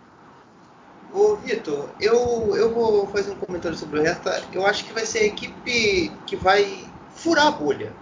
Ô, 1.15 1.37
Vitor, 1.37 1.91
eu, 2.01 2.57
eu 2.57 2.73
vou 2.73 3.07
fazer 3.09 3.33
um 3.33 3.35
comentário 3.35 3.77
sobre 3.77 4.01
o 4.01 4.03
Hertha. 4.03 4.43
Eu 4.51 4.67
acho 4.67 4.85
que 4.85 4.95
vai 4.95 5.05
ser 5.05 5.19
a 5.19 5.25
equipe 5.25 6.11
que 6.27 6.37
vai 6.37 6.89
furar 7.15 7.49
a 7.49 7.51
bolha. 7.51 7.93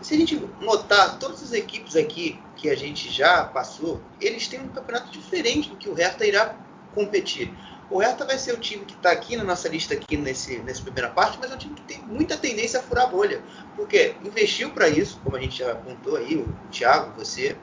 Se 0.00 0.14
a 0.14 0.16
gente 0.16 0.36
notar, 0.60 1.18
todas 1.18 1.42
as 1.42 1.52
equipes 1.52 1.96
aqui 1.96 2.40
que 2.56 2.70
a 2.70 2.74
gente 2.74 3.10
já 3.10 3.44
passou, 3.44 4.00
eles 4.18 4.48
têm 4.48 4.60
um 4.60 4.68
campeonato 4.68 5.10
diferente 5.10 5.68
do 5.68 5.76
que 5.76 5.88
o 5.88 5.92
Hertha 5.92 6.26
irá 6.26 6.56
competir. 6.94 7.52
O 7.90 7.98
Hertha 7.98 8.24
vai 8.24 8.38
ser 8.38 8.54
o 8.54 8.58
time 8.58 8.86
que 8.86 8.94
está 8.94 9.10
aqui 9.10 9.36
na 9.36 9.44
nossa 9.44 9.68
lista 9.68 9.92
aqui 9.92 10.16
nesse, 10.16 10.56
nessa 10.60 10.80
primeira 10.80 11.10
parte, 11.10 11.38
mas 11.38 11.50
é 11.50 11.54
um 11.54 11.58
time 11.58 11.74
que 11.74 11.82
tem 11.82 11.98
muita 12.06 12.38
tendência 12.38 12.80
a 12.80 12.82
furar 12.82 13.04
a 13.04 13.08
bolha. 13.08 13.42
Porque 13.76 14.14
investiu 14.24 14.70
para 14.70 14.88
isso, 14.88 15.20
como 15.22 15.36
a 15.36 15.40
gente 15.40 15.58
já 15.58 15.74
contou 15.74 16.16
aí, 16.16 16.36
o 16.36 16.48
Thiago, 16.70 17.12
você, 17.18 17.54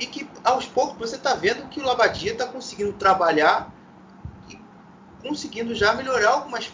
e 0.00 0.06
que 0.06 0.26
aos 0.42 0.64
poucos 0.64 0.96
você 0.98 1.16
está 1.16 1.34
vendo 1.34 1.68
que 1.68 1.78
o 1.78 1.84
Labadia 1.84 2.32
está 2.32 2.46
conseguindo 2.46 2.94
trabalhar 2.94 3.70
e 4.48 4.58
conseguindo 5.22 5.74
já 5.74 5.92
melhorar 5.92 6.30
algumas 6.30 6.72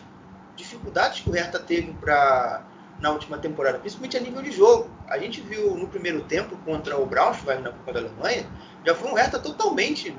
dificuldades 0.54 1.20
que 1.20 1.28
o 1.28 1.32
Hertha 1.32 1.58
teve 1.58 1.92
para 1.94 2.64
na 2.98 3.10
última 3.10 3.36
temporada, 3.36 3.78
principalmente 3.78 4.16
a 4.16 4.20
nível 4.20 4.40
de 4.40 4.50
jogo. 4.50 4.88
A 5.06 5.18
gente 5.18 5.42
viu 5.42 5.76
no 5.76 5.86
primeiro 5.86 6.22
tempo 6.22 6.56
contra 6.64 6.96
o 6.96 7.04
Braunschweig 7.04 7.60
na 7.60 7.70
Copa 7.70 7.92
da 7.92 8.00
Alemanha, 8.00 8.46
já 8.86 8.94
foi 8.94 9.10
um 9.10 9.14
Hertha 9.14 9.38
totalmente, 9.38 10.16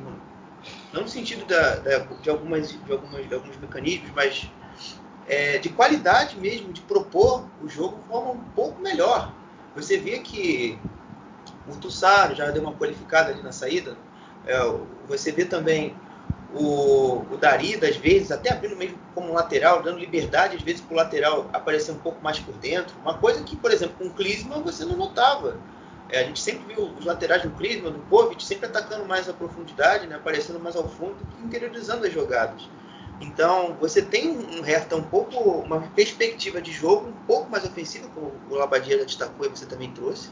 não 0.94 1.02
no 1.02 1.08
sentido 1.08 1.46
da, 1.46 1.78
da, 1.78 2.00
de, 2.00 2.30
algumas, 2.30 2.70
de, 2.70 2.92
algumas, 2.92 3.28
de 3.28 3.34
alguns 3.34 3.58
mecanismos, 3.58 4.12
mas 4.14 4.52
é, 5.28 5.58
de 5.58 5.70
qualidade 5.70 6.38
mesmo, 6.38 6.72
de 6.72 6.82
propor 6.82 7.46
o 7.64 7.70
jogo 7.70 7.98
de 7.98 8.08
forma 8.10 8.32
um 8.32 8.44
pouco 8.54 8.80
melhor. 8.82 9.34
Você 9.76 9.98
vê 9.98 10.20
que 10.20 10.78
o 11.69 11.76
Tussaro 11.76 12.35
já 12.35 12.49
deu 12.52 12.61
uma 12.61 12.73
qualificada 12.73 13.31
ali 13.31 13.41
na 13.41 13.52
saída. 13.52 13.95
É, 14.45 14.60
você 15.07 15.31
vê 15.31 15.45
também 15.45 15.95
o, 16.53 17.26
o 17.31 17.38
Darida, 17.38 17.88
às 17.88 17.98
vezes, 17.98 18.31
até 18.31 18.52
abrindo 18.52 18.76
mesmo 18.76 18.98
como 19.14 19.34
lateral, 19.34 19.81
dando 19.84 19.99
liberdade, 19.99 20.56
às 20.56 20.61
vezes, 20.61 20.81
para 20.81 20.94
o 20.94 20.98
lateral 20.98 21.49
aparecer 21.52 21.91
um 21.91 21.99
pouco 21.99 22.23
mais 22.23 22.39
por 22.39 22.53
dentro. 22.56 22.95
Uma 23.02 23.15
coisa 23.15 23.44
que, 23.44 23.56
por 23.56 23.72
exemplo, 23.72 23.95
com 23.98 24.06
o 24.06 24.14
Klinsmann 24.14 24.61
você 24.61 24.85
não 24.85 24.95
notava. 24.95 25.57
É, 26.10 26.22
a 26.22 26.23
gente 26.23 26.39
sempre 26.39 26.73
viu 26.73 26.85
os 26.85 27.06
laterais 27.06 27.44
do 27.44 27.49
Klinsmann, 27.49 27.91
do 27.91 27.99
Kovic, 28.10 28.41
sempre 28.41 28.68
atacando 28.68 29.06
mais 29.06 29.27
a 29.27 29.34
profundidade, 29.34 30.07
né, 30.07 30.15
aparecendo 30.15 30.60
mais 30.60 30.76
ao 30.76 30.88
fundo 30.88 31.18
interiorizando 31.44 32.06
as 32.06 32.14
jogadas. 32.14 32.69
Então, 33.19 33.76
você 33.80 34.02
tem 34.02 34.30
um 34.30 34.61
Hertha 34.61 34.95
um 34.95 35.03
pouco, 35.03 35.38
uma 35.38 35.81
perspectiva 35.81 36.61
de 36.61 36.72
jogo 36.72 37.10
um 37.10 37.26
pouco 37.26 37.49
mais 37.49 37.65
ofensiva, 37.65 38.07
como 38.14 38.31
o 38.49 38.56
Labadia 38.56 38.99
já 38.99 39.03
destacou 39.03 39.45
e 39.45 39.49
você 39.49 39.65
também 39.65 39.91
trouxe. 39.91 40.30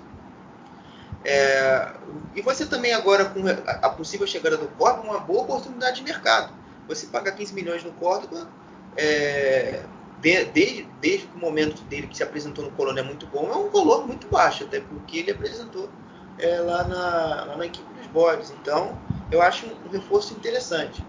É, 1.26 1.92
e 2.36 2.42
você 2.42 2.66
também 2.66 2.94
agora, 2.94 3.26
com 3.26 3.42
a 3.48 3.90
possível 3.90 4.28
chegada 4.28 4.58
do 4.58 4.68
Córdoba, 4.68 5.10
uma 5.10 5.20
boa 5.20 5.42
oportunidade 5.42 5.98
de 5.98 6.04
mercado. 6.04 6.54
Você 6.88 7.08
pagar 7.08 7.32
15 7.32 7.54
milhões 7.54 7.84
no 7.84 7.92
Córdoba, 7.94 8.48
é, 8.96 9.84
de, 10.22 10.46
de, 10.46 10.88
desde 11.02 11.28
o 11.36 11.40
momento 11.40 11.82
dele 11.84 12.08
que 12.08 12.16
se 12.16 12.24
apresentou 12.24 12.64
no 12.64 12.72
Colônia 12.72 13.02
é 13.02 13.04
muito 13.04 13.26
bom, 13.26 13.52
é 13.52 13.56
um 13.56 13.70
valor 13.70 14.06
muito 14.06 14.28
baixo, 14.28 14.64
até 14.64 14.80
porque 14.80 15.18
ele 15.18 15.32
apresentou 15.32 15.90
é, 16.38 16.60
lá, 16.60 16.84
na, 16.84 17.46
lá 17.46 17.58
na 17.58 17.66
equipe 17.66 17.92
dos 17.94 18.06
Bodes. 18.08 18.52
Então, 18.52 18.98
eu 19.32 19.42
acho 19.42 19.66
um, 19.66 19.88
um 19.88 19.90
reforço 19.90 20.34
interessante. 20.34 21.04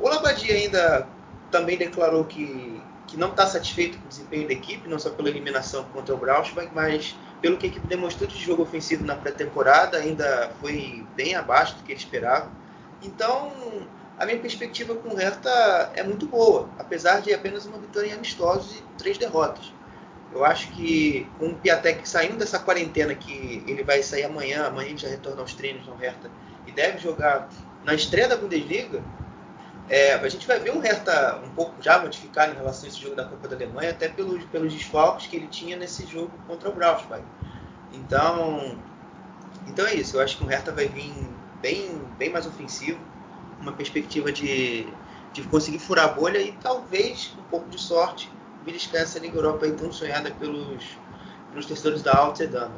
O 0.00 0.08
Labadia 0.08 0.54
ainda 0.54 1.06
também 1.50 1.78
declarou 1.78 2.24
que, 2.24 2.82
que 3.06 3.16
não 3.16 3.30
está 3.30 3.46
satisfeito 3.46 3.98
com 3.98 4.04
o 4.04 4.08
desempenho 4.08 4.48
da 4.48 4.52
equipe, 4.52 4.88
não 4.88 4.98
só 4.98 5.10
pela 5.10 5.28
eliminação 5.28 5.84
contra 5.92 6.14
o 6.14 6.18
Braunschweig, 6.18 6.70
mas 6.74 7.16
pelo 7.40 7.56
que 7.56 7.66
a 7.66 7.68
equipe 7.68 7.86
demonstrou 7.86 8.28
de 8.28 8.36
jogo 8.36 8.62
ofensivo 8.62 9.04
na 9.04 9.14
pré-temporada, 9.14 9.98
ainda 9.98 10.50
foi 10.60 11.06
bem 11.14 11.34
abaixo 11.34 11.76
do 11.76 11.82
que 11.84 11.92
ele 11.92 11.98
esperava. 11.98 12.50
Então, 13.02 13.52
a 14.18 14.26
minha 14.26 14.38
perspectiva 14.38 14.94
com 14.94 15.10
o 15.10 15.16
Hertha 15.16 15.92
é 15.94 16.02
muito 16.02 16.26
boa, 16.26 16.68
apesar 16.78 17.20
de 17.20 17.32
apenas 17.32 17.66
uma 17.66 17.78
vitória 17.78 18.08
em 18.08 18.12
amistosos 18.12 18.78
e 18.78 18.82
três 18.98 19.16
derrotas. 19.16 19.72
Eu 20.32 20.44
acho 20.44 20.68
que 20.72 21.26
com 21.38 21.48
o 21.48 21.54
Piatek 21.54 22.06
saindo 22.06 22.36
dessa 22.36 22.58
quarentena, 22.58 23.14
que 23.14 23.62
ele 23.66 23.82
vai 23.82 24.02
sair 24.02 24.24
amanhã, 24.24 24.66
amanhã 24.66 24.88
ele 24.88 24.98
já 24.98 25.08
retorna 25.08 25.40
aos 25.40 25.54
treinos 25.54 25.86
no 25.86 25.94
Hertha 25.94 26.30
e 26.66 26.72
deve 26.72 26.98
jogar 26.98 27.48
na 27.84 27.94
estreia 27.94 28.28
da 28.28 28.36
Bundesliga, 28.36 29.02
é, 29.88 30.14
a 30.14 30.28
gente 30.28 30.46
vai 30.46 30.58
ver 30.58 30.70
um 30.70 30.80
Hertha 30.80 31.40
um 31.44 31.48
pouco 31.50 31.74
já 31.80 31.98
modificado 31.98 32.52
em 32.52 32.56
relação 32.56 32.84
a 32.84 32.88
esse 32.88 33.00
jogo 33.00 33.14
da 33.16 33.24
Copa 33.24 33.48
da 33.48 33.56
Alemanha, 33.56 33.90
até 33.90 34.08
pelos, 34.08 34.44
pelos 34.44 34.72
desfalques 34.72 35.26
que 35.26 35.36
ele 35.36 35.46
tinha 35.46 35.76
nesse 35.76 36.06
jogo 36.06 36.30
contra 36.46 36.68
o 36.68 36.72
Braunschweig. 36.72 37.24
Então, 37.92 38.76
então 39.66 39.86
é 39.86 39.94
isso. 39.94 40.16
Eu 40.16 40.20
acho 40.20 40.36
que 40.36 40.44
o 40.44 40.46
Hertha 40.46 40.72
vai 40.72 40.88
vir 40.88 41.12
bem, 41.62 42.00
bem 42.18 42.30
mais 42.30 42.46
ofensivo, 42.46 42.98
uma 43.60 43.72
perspectiva 43.72 44.30
de, 44.30 44.86
de 45.32 45.42
conseguir 45.44 45.78
furar 45.78 46.04
a 46.04 46.08
bolha 46.08 46.38
e 46.38 46.52
talvez 46.52 47.34
um 47.38 47.42
pouco 47.44 47.68
de 47.70 47.80
sorte 47.80 48.30
beliscar 48.64 49.00
essa 49.00 49.18
Liga 49.18 49.36
Europa 49.38 49.64
aí 49.64 49.72
tão 49.72 49.90
sonhada 49.90 50.30
pelos, 50.32 50.84
pelos 51.50 51.66
torcedores 51.66 52.02
da 52.02 52.14
Altedam. 52.14 52.70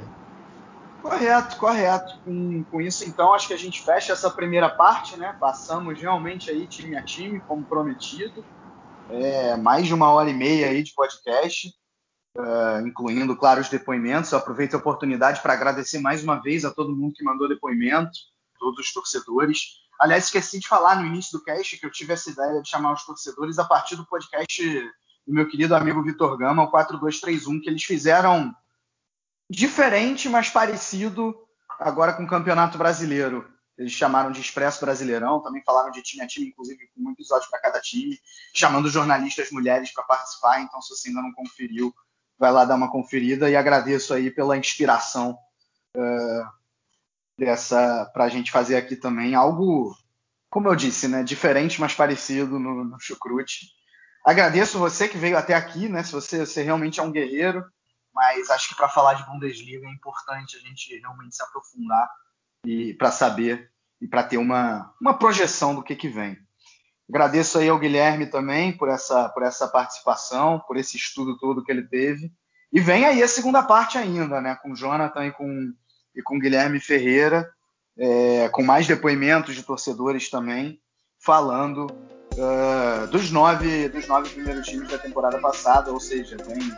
Correto, 1.03 1.57
correto. 1.57 2.19
Com, 2.25 2.65
com 2.65 2.81
isso, 2.81 3.05
então, 3.05 3.33
acho 3.33 3.49
que 3.49 3.55
a 3.55 3.59
gente 3.59 3.83
fecha 3.83 4.13
essa 4.13 4.31
primeira 4.31 4.69
parte, 4.69 5.17
né? 5.17 5.35
Passamos 5.41 5.99
realmente 6.01 6.51
aí 6.51 6.67
time 6.67 6.97
a 6.97 7.03
time, 7.03 7.41
como 7.41 7.65
prometido. 7.65 8.45
É, 9.09 9.57
mais 9.57 9.87
de 9.87 9.95
uma 9.95 10.13
hora 10.13 10.31
e 10.31 10.35
meia 10.35 10.69
aí 10.69 10.83
de 10.83 10.95
podcast, 10.95 11.69
uh, 12.37 12.87
incluindo, 12.87 13.37
claro, 13.37 13.61
os 13.61 13.69
depoimentos. 13.69 14.31
Eu 14.31 14.39
aproveito 14.39 14.75
a 14.75 14.79
oportunidade 14.79 15.41
para 15.41 15.55
agradecer 15.55 15.99
mais 15.99 16.23
uma 16.23 16.41
vez 16.41 16.65
a 16.65 16.71
todo 16.71 16.95
mundo 16.95 17.15
que 17.15 17.25
mandou 17.25 17.49
depoimento, 17.49 18.13
todos 18.59 18.79
os 18.79 18.93
torcedores. 18.93 19.81
Aliás, 19.99 20.25
esqueci 20.25 20.61
de 20.61 20.69
falar 20.69 21.01
no 21.01 21.07
início 21.07 21.37
do 21.37 21.45
cast 21.45 21.79
que 21.79 21.85
eu 21.85 21.91
tive 21.91 22.13
essa 22.13 22.31
ideia 22.31 22.63
de 22.63 22.69
chamar 22.69 22.93
os 22.93 23.05
torcedores 23.05 23.59
a 23.59 23.65
partir 23.65 23.97
do 23.97 24.07
podcast 24.07 24.63
do 25.27 25.35
meu 25.35 25.49
querido 25.49 25.75
amigo 25.75 26.03
Vitor 26.03 26.37
Gama, 26.37 26.63
o 26.63 26.71
4231, 26.71 27.61
que 27.61 27.69
eles 27.69 27.85
fizeram 27.85 28.55
diferente, 29.51 30.29
mas 30.29 30.49
parecido 30.49 31.35
agora 31.81 32.13
com 32.13 32.23
o 32.23 32.29
Campeonato 32.29 32.79
Brasileiro. 32.79 33.45
Eles 33.77 33.93
chamaram 33.93 34.31
de 34.31 34.41
Expresso 34.41 34.81
Brasileirão, 34.81 35.43
também 35.43 35.63
falaram 35.65 35.91
de 35.91 36.03
time 36.03 36.23
a 36.23 36.27
time, 36.27 36.49
inclusive 36.49 36.89
com 36.95 37.09
um 37.09 37.13
episódio 37.13 37.49
para 37.51 37.61
cada 37.61 37.81
time, 37.81 38.17
chamando 38.55 38.89
jornalistas 38.89 39.51
mulheres 39.51 39.93
para 39.93 40.05
participar. 40.05 40.61
Então, 40.61 40.81
se 40.81 40.91
você 40.91 41.09
ainda 41.09 41.23
não 41.23 41.33
conferiu, 41.33 41.93
vai 42.39 42.53
lá 42.53 42.65
dar 42.65 42.77
uma 42.77 42.93
conferida 42.93 43.51
e 43.51 43.57
agradeço 43.57 44.15
aí 44.15 44.31
pela 44.31 44.57
inspiração 44.57 45.37
uh, 45.97 46.45
dessa 47.39 48.05
para 48.13 48.25
a 48.25 48.29
gente 48.29 48.53
fazer 48.53 48.77
aqui 48.77 48.95
também 48.95 49.35
algo, 49.35 49.97
como 50.51 50.69
eu 50.69 50.77
disse, 50.77 51.09
né, 51.09 51.23
diferente, 51.23 51.81
mas 51.81 51.95
parecido 51.95 52.59
no, 52.59 52.85
no 52.85 53.01
Chucrute. 53.01 53.67
Agradeço 54.25 54.79
você 54.79 55.09
que 55.09 55.17
veio 55.17 55.39
até 55.39 55.55
aqui, 55.55 55.89
né? 55.89 56.05
Se 56.05 56.13
você, 56.13 56.45
você 56.45 56.63
realmente 56.63 57.01
é 57.01 57.03
um 57.03 57.11
guerreiro, 57.11 57.65
mas 58.15 58.51
acho 58.51 58.69
que 58.69 58.75
para 58.75 58.89
falar 58.89 59.15
de 59.15 59.27
Bundesliga 59.27 59.87
é 59.87 59.91
importante 59.91 60.57
a 60.57 60.61
gente 60.61 60.99
realmente 60.99 61.37
se 61.37 61.43
aprofundar 61.43 62.09
e 62.65 62.95
para 62.95 63.11
saber 63.11 63.71
e 64.01 64.09
para 64.09 64.23
ter 64.23 64.39
uma, 64.39 64.93
uma 65.01 65.15
projeção 65.15 65.75
do 65.75 65.83
que, 65.83 65.95
que 65.95 66.09
vem. 66.09 66.39
Agradeço 67.09 67.59
aí 67.59 67.69
ao 67.69 67.79
Guilherme 67.79 68.27
também 68.27 68.77
por 68.77 68.89
essa, 68.89 69.29
por 69.29 69.43
essa 69.43 69.67
participação, 69.67 70.61
por 70.61 70.77
esse 70.77 70.97
estudo 70.97 71.37
todo 71.39 71.65
que 71.65 71.71
ele 71.71 71.83
teve. 71.83 72.33
E 72.73 72.81
vem 72.81 73.05
aí 73.05 73.23
a 73.23 73.29
segunda 73.29 73.63
parte 73.63 73.99
ainda, 73.99 74.41
né? 74.41 74.55
Com 74.55 74.77
Jonathan 74.77 75.27
e 75.27 75.33
com, 75.33 75.75
e 76.15 76.23
com 76.23 76.39
Guilherme 76.39 76.79
Ferreira, 76.79 77.53
é, 77.99 78.49
com 78.51 78.63
mais 78.63 78.87
depoimentos 78.87 79.57
de 79.57 79.63
torcedores 79.65 80.31
também, 80.31 80.81
falando 81.19 81.87
uh, 81.87 83.07
dos, 83.09 83.31
nove, 83.31 83.89
dos 83.89 84.07
nove 84.07 84.31
primeiros 84.31 84.67
times 84.67 84.89
da 84.89 84.99
temporada 84.99 85.39
passada, 85.41 85.93
ou 85.93 85.99
seja, 85.99 86.37
vem 86.47 86.73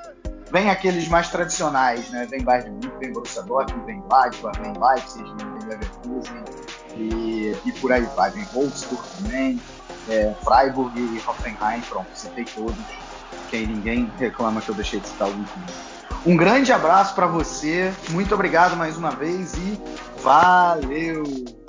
Vem 0.52 0.68
aqueles 0.68 1.08
mais 1.08 1.30
tradicionais, 1.30 2.10
né? 2.10 2.26
Vem 2.26 2.42
Bayern 2.42 2.78
de 2.78 2.86
Munique, 2.86 2.98
vem 2.98 3.12
Borussia 3.14 3.42
Dortmund, 3.42 3.86
vem 3.86 4.04
Leipzig, 4.12 4.60
vem 4.60 4.72
Leipzig, 4.78 5.24
vem 5.24 5.68
Leverkusen 5.68 6.44
e, 6.94 7.56
e 7.64 7.72
por 7.80 7.90
aí 7.90 8.06
vai. 8.14 8.30
Vem 8.32 8.44
Wolfsburg 8.52 9.02
também, 9.16 9.58
é, 10.10 10.34
Freiburg 10.44 10.92
e 11.00 11.22
Hoffenheim. 11.26 11.80
Pronto, 11.88 12.08
citei 12.12 12.44
todos. 12.44 12.76
Que 13.48 13.66
ninguém 13.66 14.12
reclama 14.18 14.60
que 14.60 14.68
eu 14.68 14.74
deixei 14.74 15.00
de 15.00 15.08
citar 15.08 15.28
algum 15.28 15.42
Um 16.26 16.36
grande 16.36 16.70
abraço 16.70 17.14
para 17.14 17.26
você, 17.26 17.90
muito 18.10 18.34
obrigado 18.34 18.76
mais 18.76 18.98
uma 18.98 19.10
vez 19.10 19.54
e 19.54 19.80
valeu! 20.22 21.61